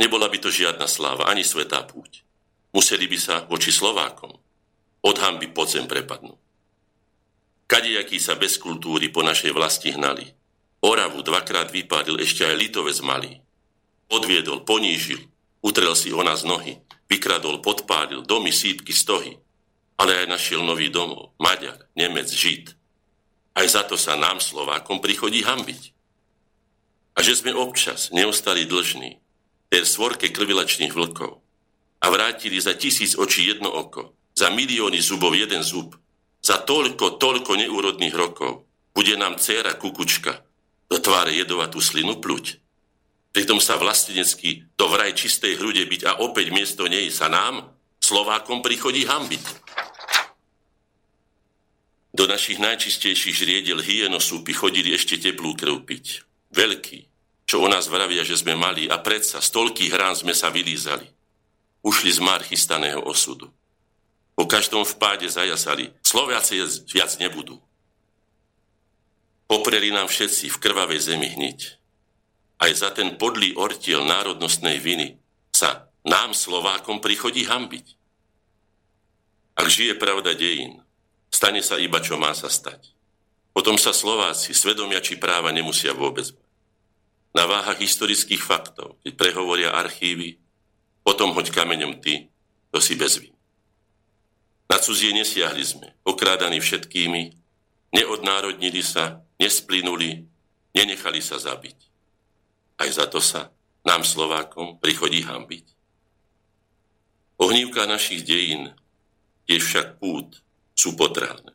Nebola 0.00 0.26
by 0.26 0.38
to 0.42 0.50
žiadna 0.50 0.90
sláva, 0.90 1.30
ani 1.30 1.46
svetá 1.46 1.86
púť. 1.86 2.26
Museli 2.74 3.06
by 3.06 3.18
sa 3.18 3.36
voči 3.46 3.70
Slovákom 3.70 4.34
od 5.04 5.16
hamby 5.20 5.52
pod 5.52 5.70
zem 5.70 5.86
prepadnúť. 5.86 6.40
Kadejaký 7.70 8.18
sa 8.18 8.34
bez 8.34 8.58
kultúry 8.58 9.08
po 9.08 9.22
našej 9.24 9.54
vlasti 9.54 9.94
hnali. 9.94 10.26
Oravu 10.84 11.24
dvakrát 11.24 11.72
vypádil 11.72 12.20
ešte 12.20 12.44
aj 12.44 12.54
litovec 12.60 12.98
malý. 13.00 13.40
Odviedol, 14.12 14.68
ponížil, 14.68 15.20
utrel 15.64 15.96
si 15.96 16.12
o 16.12 16.20
nás 16.20 16.44
nohy, 16.44 16.76
vykradol, 17.08 17.64
podpálil 17.64 18.20
domy, 18.20 18.52
sípky, 18.52 18.92
stohy 18.92 19.40
ale 19.98 20.24
aj 20.24 20.26
našiel 20.26 20.62
nový 20.62 20.90
domov. 20.90 21.34
Maďar, 21.38 21.86
Nemec, 21.94 22.26
Žid. 22.26 22.74
Aj 23.54 23.66
za 23.66 23.86
to 23.86 23.94
sa 23.94 24.18
nám, 24.18 24.42
Slovákom, 24.42 24.98
prichodí 24.98 25.46
hambiť. 25.46 25.94
A 27.14 27.22
že 27.22 27.38
sme 27.38 27.54
občas 27.54 28.10
neostali 28.10 28.66
dlžní 28.66 29.22
tej 29.74 29.82
svorke 29.90 30.30
krvilačných 30.30 30.94
vlkov 30.94 31.42
a 31.98 32.06
vrátili 32.06 32.62
za 32.62 32.78
tisíc 32.78 33.18
očí 33.18 33.50
jedno 33.50 33.74
oko, 33.74 34.14
za 34.30 34.46
milióny 34.46 35.02
zubov 35.02 35.34
jeden 35.34 35.66
zub, 35.66 35.98
za 36.38 36.62
toľko, 36.62 37.18
toľko 37.18 37.58
neúrodných 37.58 38.14
rokov, 38.14 38.70
bude 38.94 39.18
nám 39.18 39.34
dcéra 39.34 39.74
kukučka 39.74 40.46
do 40.86 41.02
tváre 41.02 41.34
jedovatú 41.34 41.82
slinu 41.82 42.22
pluť. 42.22 42.62
Pritom 43.34 43.58
sa 43.58 43.74
vlastenecky 43.74 44.62
do 44.78 44.86
vraj 44.86 45.10
čistej 45.18 45.58
hrude 45.58 45.82
byť 45.82 46.06
a 46.06 46.22
opäť 46.22 46.54
miesto 46.54 46.86
nej 46.86 47.10
sa 47.10 47.26
nám, 47.26 47.74
Slovákom, 47.98 48.62
prichodí 48.62 49.10
hambiť. 49.10 49.42
Do 52.14 52.30
našich 52.30 52.62
najčistejších 52.62 53.34
žriedel 53.34 53.82
hyenosúpy 53.82 54.54
chodili 54.54 54.94
ešte 54.94 55.18
teplú 55.18 55.58
krv 55.58 55.82
piť. 55.82 56.22
Veľký, 56.54 57.10
čo 57.44 57.60
o 57.60 57.68
nás 57.68 57.86
vravia, 57.86 58.24
že 58.24 58.40
sme 58.40 58.56
mali 58.56 58.88
a 58.88 59.00
predsa 59.00 59.40
z 59.40 59.48
toľkých 59.52 59.92
rán 59.92 60.16
sme 60.16 60.32
sa 60.32 60.48
vylízali. 60.48 61.04
Ušli 61.84 62.10
z 62.16 62.20
már 62.24 62.40
chystaného 62.40 63.04
osudu. 63.04 63.52
Po 64.34 64.48
každom 64.48 64.88
vpáde 64.88 65.28
zajasali. 65.28 65.92
Sloviaci 66.00 66.58
viac 66.90 67.12
nebudú. 67.20 67.60
Popreli 69.44 69.92
nám 69.92 70.08
všetci 70.08 70.48
v 70.48 70.60
krvavej 70.60 71.00
zemi 71.12 71.28
hniť. 71.28 71.60
Aj 72.64 72.72
za 72.72 72.88
ten 72.96 73.20
podlý 73.20 73.52
ortiel 73.60 74.02
národnostnej 74.08 74.80
viny 74.80 75.20
sa 75.52 75.92
nám 76.08 76.32
Slovákom 76.32 77.04
prichodí 77.04 77.44
hambiť. 77.44 77.86
Ak 79.60 79.68
žije 79.68 79.94
pravda 80.00 80.32
dejín, 80.32 80.84
Stane 81.34 81.66
sa 81.66 81.82
iba, 81.82 81.98
čo 81.98 82.14
má 82.14 82.30
sa 82.30 82.46
stať. 82.46 82.94
Potom 83.50 83.74
sa 83.74 83.90
Slováci 83.90 84.54
svedomia 84.54 85.02
či 85.02 85.18
práva 85.18 85.50
nemusia 85.50 85.90
vôbec. 85.90 86.30
Na 87.34 87.50
váhach 87.50 87.82
historických 87.82 88.38
faktov, 88.38 89.02
keď 89.02 89.12
prehovoria 89.18 89.74
archívy, 89.74 90.38
potom 91.02 91.34
hoď 91.34 91.50
kameňom 91.50 91.98
ty, 91.98 92.30
to 92.70 92.78
si 92.78 92.94
bezvin. 92.94 93.34
Na 94.70 94.78
cudzie 94.78 95.10
nesiahli 95.12 95.64
sme, 95.66 95.92
okrádaní 96.06 96.62
všetkými, 96.62 97.22
neodnárodnili 97.92 98.80
sa, 98.80 99.20
nesplynuli, 99.36 100.24
nenechali 100.72 101.20
sa 101.20 101.36
zabiť. 101.36 101.78
Aj 102.80 102.90
za 102.90 103.06
to 103.10 103.18
sa 103.18 103.50
nám 103.84 104.02
Slovákom 104.06 104.80
prichodí 104.80 105.22
hambiť. 105.22 105.66
Ohnívka 107.38 107.84
našich 107.84 108.22
dejín 108.22 108.72
je 109.50 109.58
však 109.60 109.98
pút, 109.98 110.40
sú 110.72 110.96
potrhané. 110.96 111.52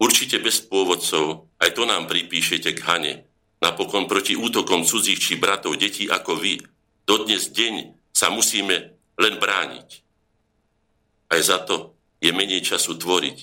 Určite 0.00 0.40
bez 0.40 0.64
pôvodcov, 0.64 1.46
aj 1.60 1.70
to 1.74 1.82
nám 1.86 2.10
pripíšete 2.10 2.74
k 2.74 2.80
Hane, 2.82 3.14
napokon 3.58 4.06
proti 4.06 4.38
útokom 4.38 4.86
cudzích 4.86 5.18
či 5.18 5.34
bratov 5.38 5.78
detí 5.78 6.06
ako 6.06 6.38
vy, 6.38 6.62
dodnes 7.06 7.50
deň 7.50 7.94
sa 8.14 8.30
musíme 8.30 8.94
len 9.18 9.34
brániť. 9.38 9.88
Aj 11.28 11.40
za 11.42 11.58
to 11.62 11.98
je 12.18 12.30
menej 12.34 12.64
času 12.64 12.98
tvoriť. 12.98 13.38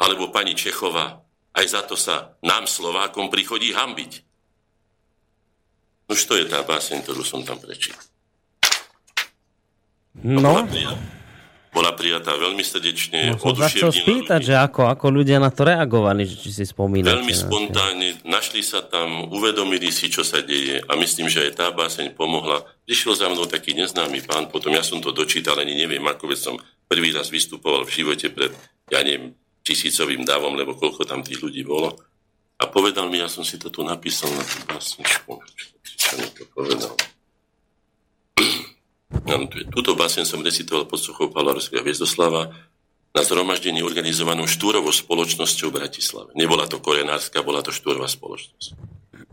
Alebo 0.00 0.32
pani 0.32 0.56
Čechová, 0.56 1.20
aj 1.52 1.66
za 1.68 1.82
to 1.84 1.94
sa 1.98 2.40
nám 2.40 2.64
Slovákom 2.64 3.28
prichodí 3.28 3.76
hambiť. 3.76 4.12
Už 6.10 6.18
to 6.26 6.34
je 6.40 6.48
tá 6.48 6.64
báseň, 6.64 7.04
ktorú 7.04 7.22
som 7.22 7.44
tam 7.44 7.60
prečítal. 7.60 8.00
No 10.26 10.66
bola 11.70 11.94
prijatá 11.94 12.34
veľmi 12.34 12.66
srdečne. 12.66 13.34
No, 13.34 13.38
som 13.38 13.54
sa 13.54 13.70
chcel 13.70 13.94
spýtať, 13.94 14.40
že 14.42 14.54
ako, 14.58 14.90
ako 14.90 15.06
ľudia 15.14 15.38
na 15.38 15.54
to 15.54 15.62
reagovali, 15.62 16.26
či 16.26 16.50
si 16.50 16.66
spomínate. 16.66 17.14
Veľmi 17.14 17.34
spontánne, 17.34 18.08
našli 18.26 18.60
sa 18.66 18.82
tam, 18.82 19.30
uvedomili 19.30 19.94
si, 19.94 20.10
čo 20.10 20.26
sa 20.26 20.42
deje 20.42 20.82
a 20.82 20.92
myslím, 20.98 21.30
že 21.30 21.46
aj 21.46 21.52
tá 21.54 21.66
báseň 21.70 22.18
pomohla. 22.18 22.66
Prišiel 22.82 23.14
za 23.14 23.30
mnou 23.30 23.46
taký 23.46 23.78
neznámy 23.78 24.26
pán, 24.26 24.50
potom 24.50 24.74
ja 24.74 24.82
som 24.82 24.98
to 24.98 25.14
dočítal, 25.14 25.54
ani 25.62 25.78
neviem, 25.78 26.02
ako 26.02 26.34
veď 26.34 26.38
som 26.42 26.54
prvý 26.90 27.14
raz 27.14 27.30
vystupoval 27.30 27.86
v 27.86 27.94
živote 28.02 28.34
pred, 28.34 28.50
ja 28.90 29.06
neviem, 29.06 29.38
tisícovým 29.62 30.26
davom, 30.26 30.58
lebo 30.58 30.74
koľko 30.74 31.06
tam 31.06 31.22
tých 31.22 31.38
ľudí 31.38 31.62
bolo. 31.62 31.94
A 32.60 32.66
povedal 32.68 33.08
mi, 33.08 33.22
ja 33.22 33.30
som 33.30 33.46
si 33.46 33.56
to 33.56 33.70
tu 33.70 33.86
napísal 33.86 34.28
na 34.34 34.42
tú 34.44 34.58
básničku. 34.68 35.32
Čo 35.86 36.12
mi 36.18 36.28
to 36.34 36.44
povedal? 36.50 36.92
Ano, 39.28 39.50
túto 39.74 39.92
básen 39.98 40.24
som 40.24 40.40
recitoval 40.40 40.88
pod 40.88 41.00
sochou 41.02 41.28
Pavla 41.28 41.52
Ruského 41.52 41.84
Viezdoslava 41.84 42.52
na 43.10 43.22
zhromaždení 43.26 43.82
organizovanom 43.82 44.46
štúrovou 44.46 44.94
spoločnosťou 44.94 45.74
v 45.74 45.76
Bratislave. 45.82 46.30
Nebola 46.38 46.70
to 46.70 46.78
korenárska, 46.78 47.42
bola 47.42 47.60
to 47.60 47.74
štúrová 47.74 48.06
spoločnosť. 48.06 48.78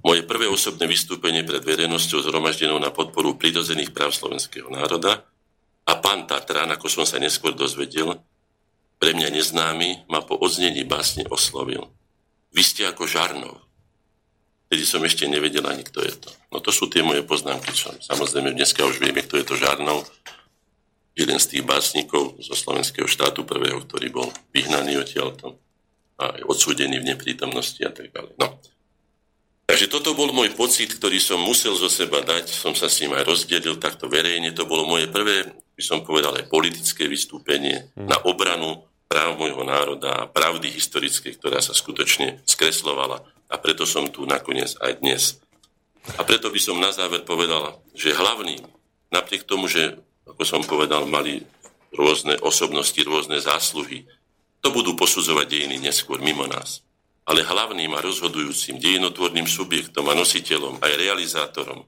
Moje 0.02 0.26
prvé 0.26 0.50
osobné 0.50 0.90
vystúpenie 0.90 1.46
pred 1.46 1.62
verejnosťou 1.62 2.26
zhromaždenou 2.26 2.80
na 2.82 2.90
podporu 2.90 3.38
prirodzených 3.38 3.94
práv 3.94 4.16
slovenského 4.16 4.72
národa 4.72 5.28
a 5.86 5.94
pán 6.00 6.26
Tatran, 6.26 6.72
ako 6.74 6.88
som 6.90 7.06
sa 7.06 7.22
neskôr 7.22 7.54
dozvedel, 7.54 8.18
pre 8.98 9.14
mňa 9.14 9.30
neznámy, 9.30 10.10
ma 10.10 10.26
po 10.26 10.40
odznení 10.42 10.82
básne 10.88 11.28
oslovil. 11.30 11.86
Vy 12.50 12.64
ste 12.66 12.90
ako 12.90 13.06
Žarnov. 13.06 13.67
Tedy 14.68 14.84
som 14.84 15.00
ešte 15.08 15.24
nevedel 15.32 15.64
ani, 15.64 15.88
kto 15.88 16.04
je 16.04 16.14
to. 16.20 16.30
No 16.52 16.60
to 16.60 16.76
sú 16.76 16.92
tie 16.92 17.00
moje 17.00 17.24
poznámky, 17.24 17.72
čo 17.72 17.96
samozrejme 18.04 18.52
dneska 18.52 18.84
už 18.84 19.00
vieme, 19.00 19.24
kto 19.24 19.40
je 19.40 19.46
to 19.48 19.56
Žarnov. 19.56 20.04
Jeden 21.16 21.40
z 21.40 21.46
tých 21.50 21.64
básnikov 21.64 22.36
zo 22.44 22.54
slovenského 22.54 23.08
štátu 23.08 23.48
prvého, 23.48 23.80
ktorý 23.88 24.12
bol 24.12 24.28
vyhnaný 24.52 25.02
odtiaľto 25.02 25.56
a 26.20 26.36
odsúdený 26.46 27.00
v 27.00 27.16
neprítomnosti 27.16 27.80
a 27.88 27.92
tak 27.96 28.12
ďalej. 28.12 28.36
No. 28.38 28.60
Takže 29.68 29.88
toto 29.88 30.16
bol 30.16 30.32
môj 30.36 30.52
pocit, 30.56 30.92
ktorý 30.96 31.20
som 31.20 31.40
musel 31.40 31.76
zo 31.76 31.88
seba 31.88 32.24
dať, 32.24 32.52
som 32.52 32.76
sa 32.76 32.92
s 32.92 33.04
ním 33.04 33.16
aj 33.16 33.24
rozdelil 33.28 33.80
takto 33.80 34.12
verejne. 34.12 34.52
To 34.56 34.68
bolo 34.68 34.88
moje 34.88 35.08
prvé, 35.08 35.48
by 35.76 35.84
som 35.84 36.04
povedal, 36.04 36.36
aj 36.36 36.52
politické 36.52 37.08
vystúpenie 37.08 37.88
hmm. 37.96 38.08
na 38.08 38.20
obranu 38.28 38.84
práv 39.08 39.40
môjho 39.40 39.64
národa 39.64 40.12
a 40.12 40.28
pravdy 40.28 40.68
historické, 40.72 41.32
ktorá 41.32 41.64
sa 41.64 41.72
skutočne 41.72 42.44
skreslovala 42.44 43.24
a 43.48 43.56
preto 43.58 43.88
som 43.88 44.08
tu 44.12 44.28
nakoniec 44.28 44.76
aj 44.80 45.00
dnes. 45.00 45.24
A 46.16 46.24
preto 46.24 46.48
by 46.52 46.60
som 46.60 46.80
na 46.80 46.92
záver 46.92 47.24
povedal, 47.28 47.84
že 47.92 48.16
hlavný, 48.16 48.64
napriek 49.12 49.44
tomu, 49.44 49.68
že, 49.68 50.00
ako 50.24 50.44
som 50.44 50.62
povedal, 50.64 51.04
mali 51.08 51.44
rôzne 51.92 52.40
osobnosti, 52.44 53.00
rôzne 53.04 53.40
zásluhy, 53.40 54.08
to 54.64 54.72
budú 54.72 54.96
posudzovať 54.96 55.46
dejiny 55.48 55.78
neskôr 55.80 56.20
mimo 56.20 56.48
nás. 56.48 56.84
Ale 57.28 57.44
hlavným 57.44 57.92
a 57.92 58.04
rozhodujúcim 58.04 58.80
dejinotvorným 58.80 59.48
subjektom 59.48 60.08
a 60.08 60.16
nositeľom, 60.16 60.80
aj 60.80 60.92
realizátorom 60.96 61.84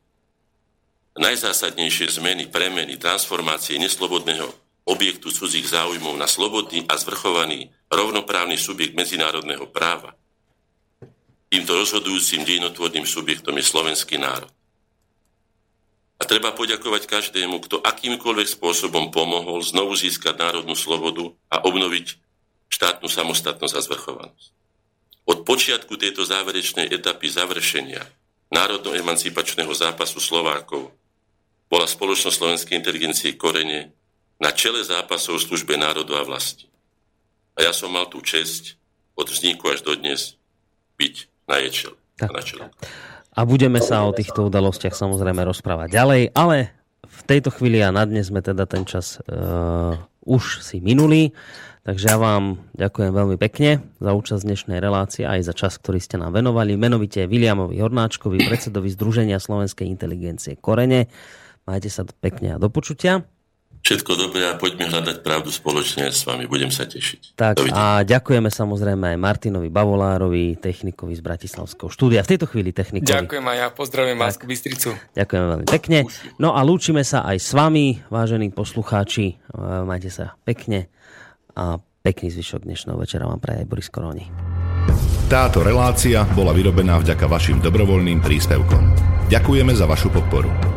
najzásadnejšie 1.20 2.16
zmeny, 2.16 2.48
premeny, 2.48 2.96
transformácie 2.96 3.76
neslobodného 3.76 4.48
objektu 4.88 5.30
cudzích 5.30 5.68
záujmov 5.68 6.16
na 6.16 6.26
slobodný 6.26 6.88
a 6.88 6.96
zvrchovaný 6.96 7.70
rovnoprávny 7.92 8.56
subjekt 8.56 8.96
medzinárodného 8.96 9.68
práva 9.70 10.16
Týmto 11.50 11.74
rozhodujúcim 11.74 12.46
dejinotvorným 12.46 13.10
subjektom 13.10 13.58
je 13.58 13.66
slovenský 13.66 14.22
národ. 14.22 14.54
A 16.20 16.28
treba 16.28 16.54
poďakovať 16.54 17.10
každému, 17.10 17.64
kto 17.66 17.82
akýmkoľvek 17.82 18.48
spôsobom 18.60 19.10
pomohol 19.10 19.64
znovu 19.66 19.96
získať 19.98 20.36
národnú 20.38 20.78
slobodu 20.78 21.32
a 21.50 21.64
obnoviť 21.66 22.20
štátnu 22.70 23.10
samostatnosť 23.10 23.76
a 23.76 23.82
zvrchovanosť. 23.82 24.50
Od 25.26 25.42
počiatku 25.48 25.96
tejto 25.96 26.28
záverečnej 26.28 26.92
etapy 26.92 27.32
završenia 27.32 28.04
národno-emancipačného 28.52 29.72
zápasu 29.74 30.20
Slovákov 30.22 30.92
bola 31.70 31.86
spoločnosť 31.86 32.36
slovenskej 32.36 32.76
inteligencie 32.78 33.38
korene 33.38 33.94
na 34.42 34.50
čele 34.52 34.82
zápasov 34.82 35.38
v 35.38 35.46
službe 35.54 35.78
národu 35.78 36.18
a 36.18 36.26
vlasti. 36.26 36.66
A 37.56 37.70
ja 37.70 37.72
som 37.72 37.94
mal 37.94 38.10
tú 38.10 38.20
čest 38.26 38.76
od 39.14 39.30
vzniku 39.30 39.70
až 39.70 39.86
do 39.86 39.94
dnes 39.94 40.36
byť 40.98 41.29
na 41.50 41.58
jej 41.66 41.72
čele. 41.74 41.98
Tak. 42.22 42.30
Na 42.30 42.42
čele. 42.46 42.66
A 43.34 43.42
budeme 43.48 43.82
sa 43.82 44.06
o 44.06 44.14
týchto 44.14 44.46
udalostiach 44.46 44.94
samozrejme 44.94 45.42
rozprávať 45.42 45.90
ďalej, 45.90 46.22
ale 46.38 46.76
v 47.10 47.22
tejto 47.26 47.50
chvíli 47.50 47.82
a 47.82 47.90
na 47.90 48.06
dnes 48.06 48.30
sme 48.30 48.46
teda 48.46 48.70
ten 48.70 48.86
čas 48.86 49.18
uh, 49.26 49.98
už 50.28 50.62
si 50.62 50.78
minuli. 50.78 51.34
Takže 51.88 52.06
ja 52.06 52.20
vám 52.22 52.60
ďakujem 52.76 53.12
veľmi 53.16 53.38
pekne 53.40 53.82
za 53.98 54.12
účasť 54.14 54.46
dnešnej 54.46 54.78
relácie 54.84 55.24
aj 55.26 55.42
za 55.48 55.54
čas, 55.56 55.80
ktorý 55.80 55.98
ste 55.98 56.20
nám 56.22 56.38
venovali. 56.38 56.78
Menovite 56.78 57.26
Viliamovi 57.26 57.82
Hornáčkovi, 57.82 58.46
predsedovi 58.46 58.92
Združenia 58.94 59.42
Slovenskej 59.42 59.88
inteligencie 59.90 60.60
Korene. 60.60 61.10
Majte 61.66 61.90
sa 61.90 62.06
pekne 62.06 62.54
a 62.54 62.62
do 62.62 62.68
počutia. 62.70 63.26
Všetko 63.80 64.12
dobré 64.20 64.44
a 64.46 64.60
poďme 64.60 64.92
hľadať 64.92 65.24
pravdu 65.24 65.50
spoločne 65.50 66.12
s 66.12 66.28
vami. 66.28 66.46
Budem 66.46 66.70
sa 66.70 66.84
tešiť. 66.86 67.40
Tak 67.40 67.64
a 67.72 68.04
ďakujeme 68.04 68.52
samozrejme 68.52 69.16
aj 69.16 69.18
Martinovi 69.18 69.72
Bavolárovi, 69.72 70.60
technikovi 70.60 71.16
z 71.16 71.22
Bratislavského 71.24 71.88
štúdia. 71.88 72.22
V 72.22 72.36
tejto 72.36 72.46
chvíli 72.52 72.76
technikovi. 72.76 73.08
Ďakujem 73.08 73.46
aj 73.48 73.58
ja, 73.58 73.68
pozdravím 73.72 74.18
Masku 74.20 74.46
Bystricu. 74.46 74.94
Ďakujem 75.16 75.44
veľmi 75.48 75.66
pekne. 75.66 76.00
No 76.38 76.54
a 76.54 76.62
lúčime 76.62 77.08
sa 77.08 77.24
aj 77.24 77.38
s 77.40 77.56
vami, 77.56 78.04
vážení 78.12 78.52
poslucháči. 78.52 79.40
E, 79.40 79.64
majte 79.88 80.12
sa 80.12 80.36
pekne 80.44 80.92
a 81.56 81.80
pekný 82.04 82.30
zvyšok 82.36 82.68
dnešného 82.68 83.00
večera 83.00 83.26
vám 83.26 83.40
praje 83.40 83.64
Boris 83.64 83.88
Koroni. 83.88 84.28
Táto 85.30 85.62
relácia 85.62 86.26
bola 86.34 86.52
vyrobená 86.52 86.98
vďaka 87.00 87.26
vašim 87.30 87.62
dobrovoľným 87.62 88.20
príspevkom. 88.20 88.84
Ďakujeme 89.30 89.74
za 89.78 89.86
vašu 89.86 90.10
podporu. 90.10 90.69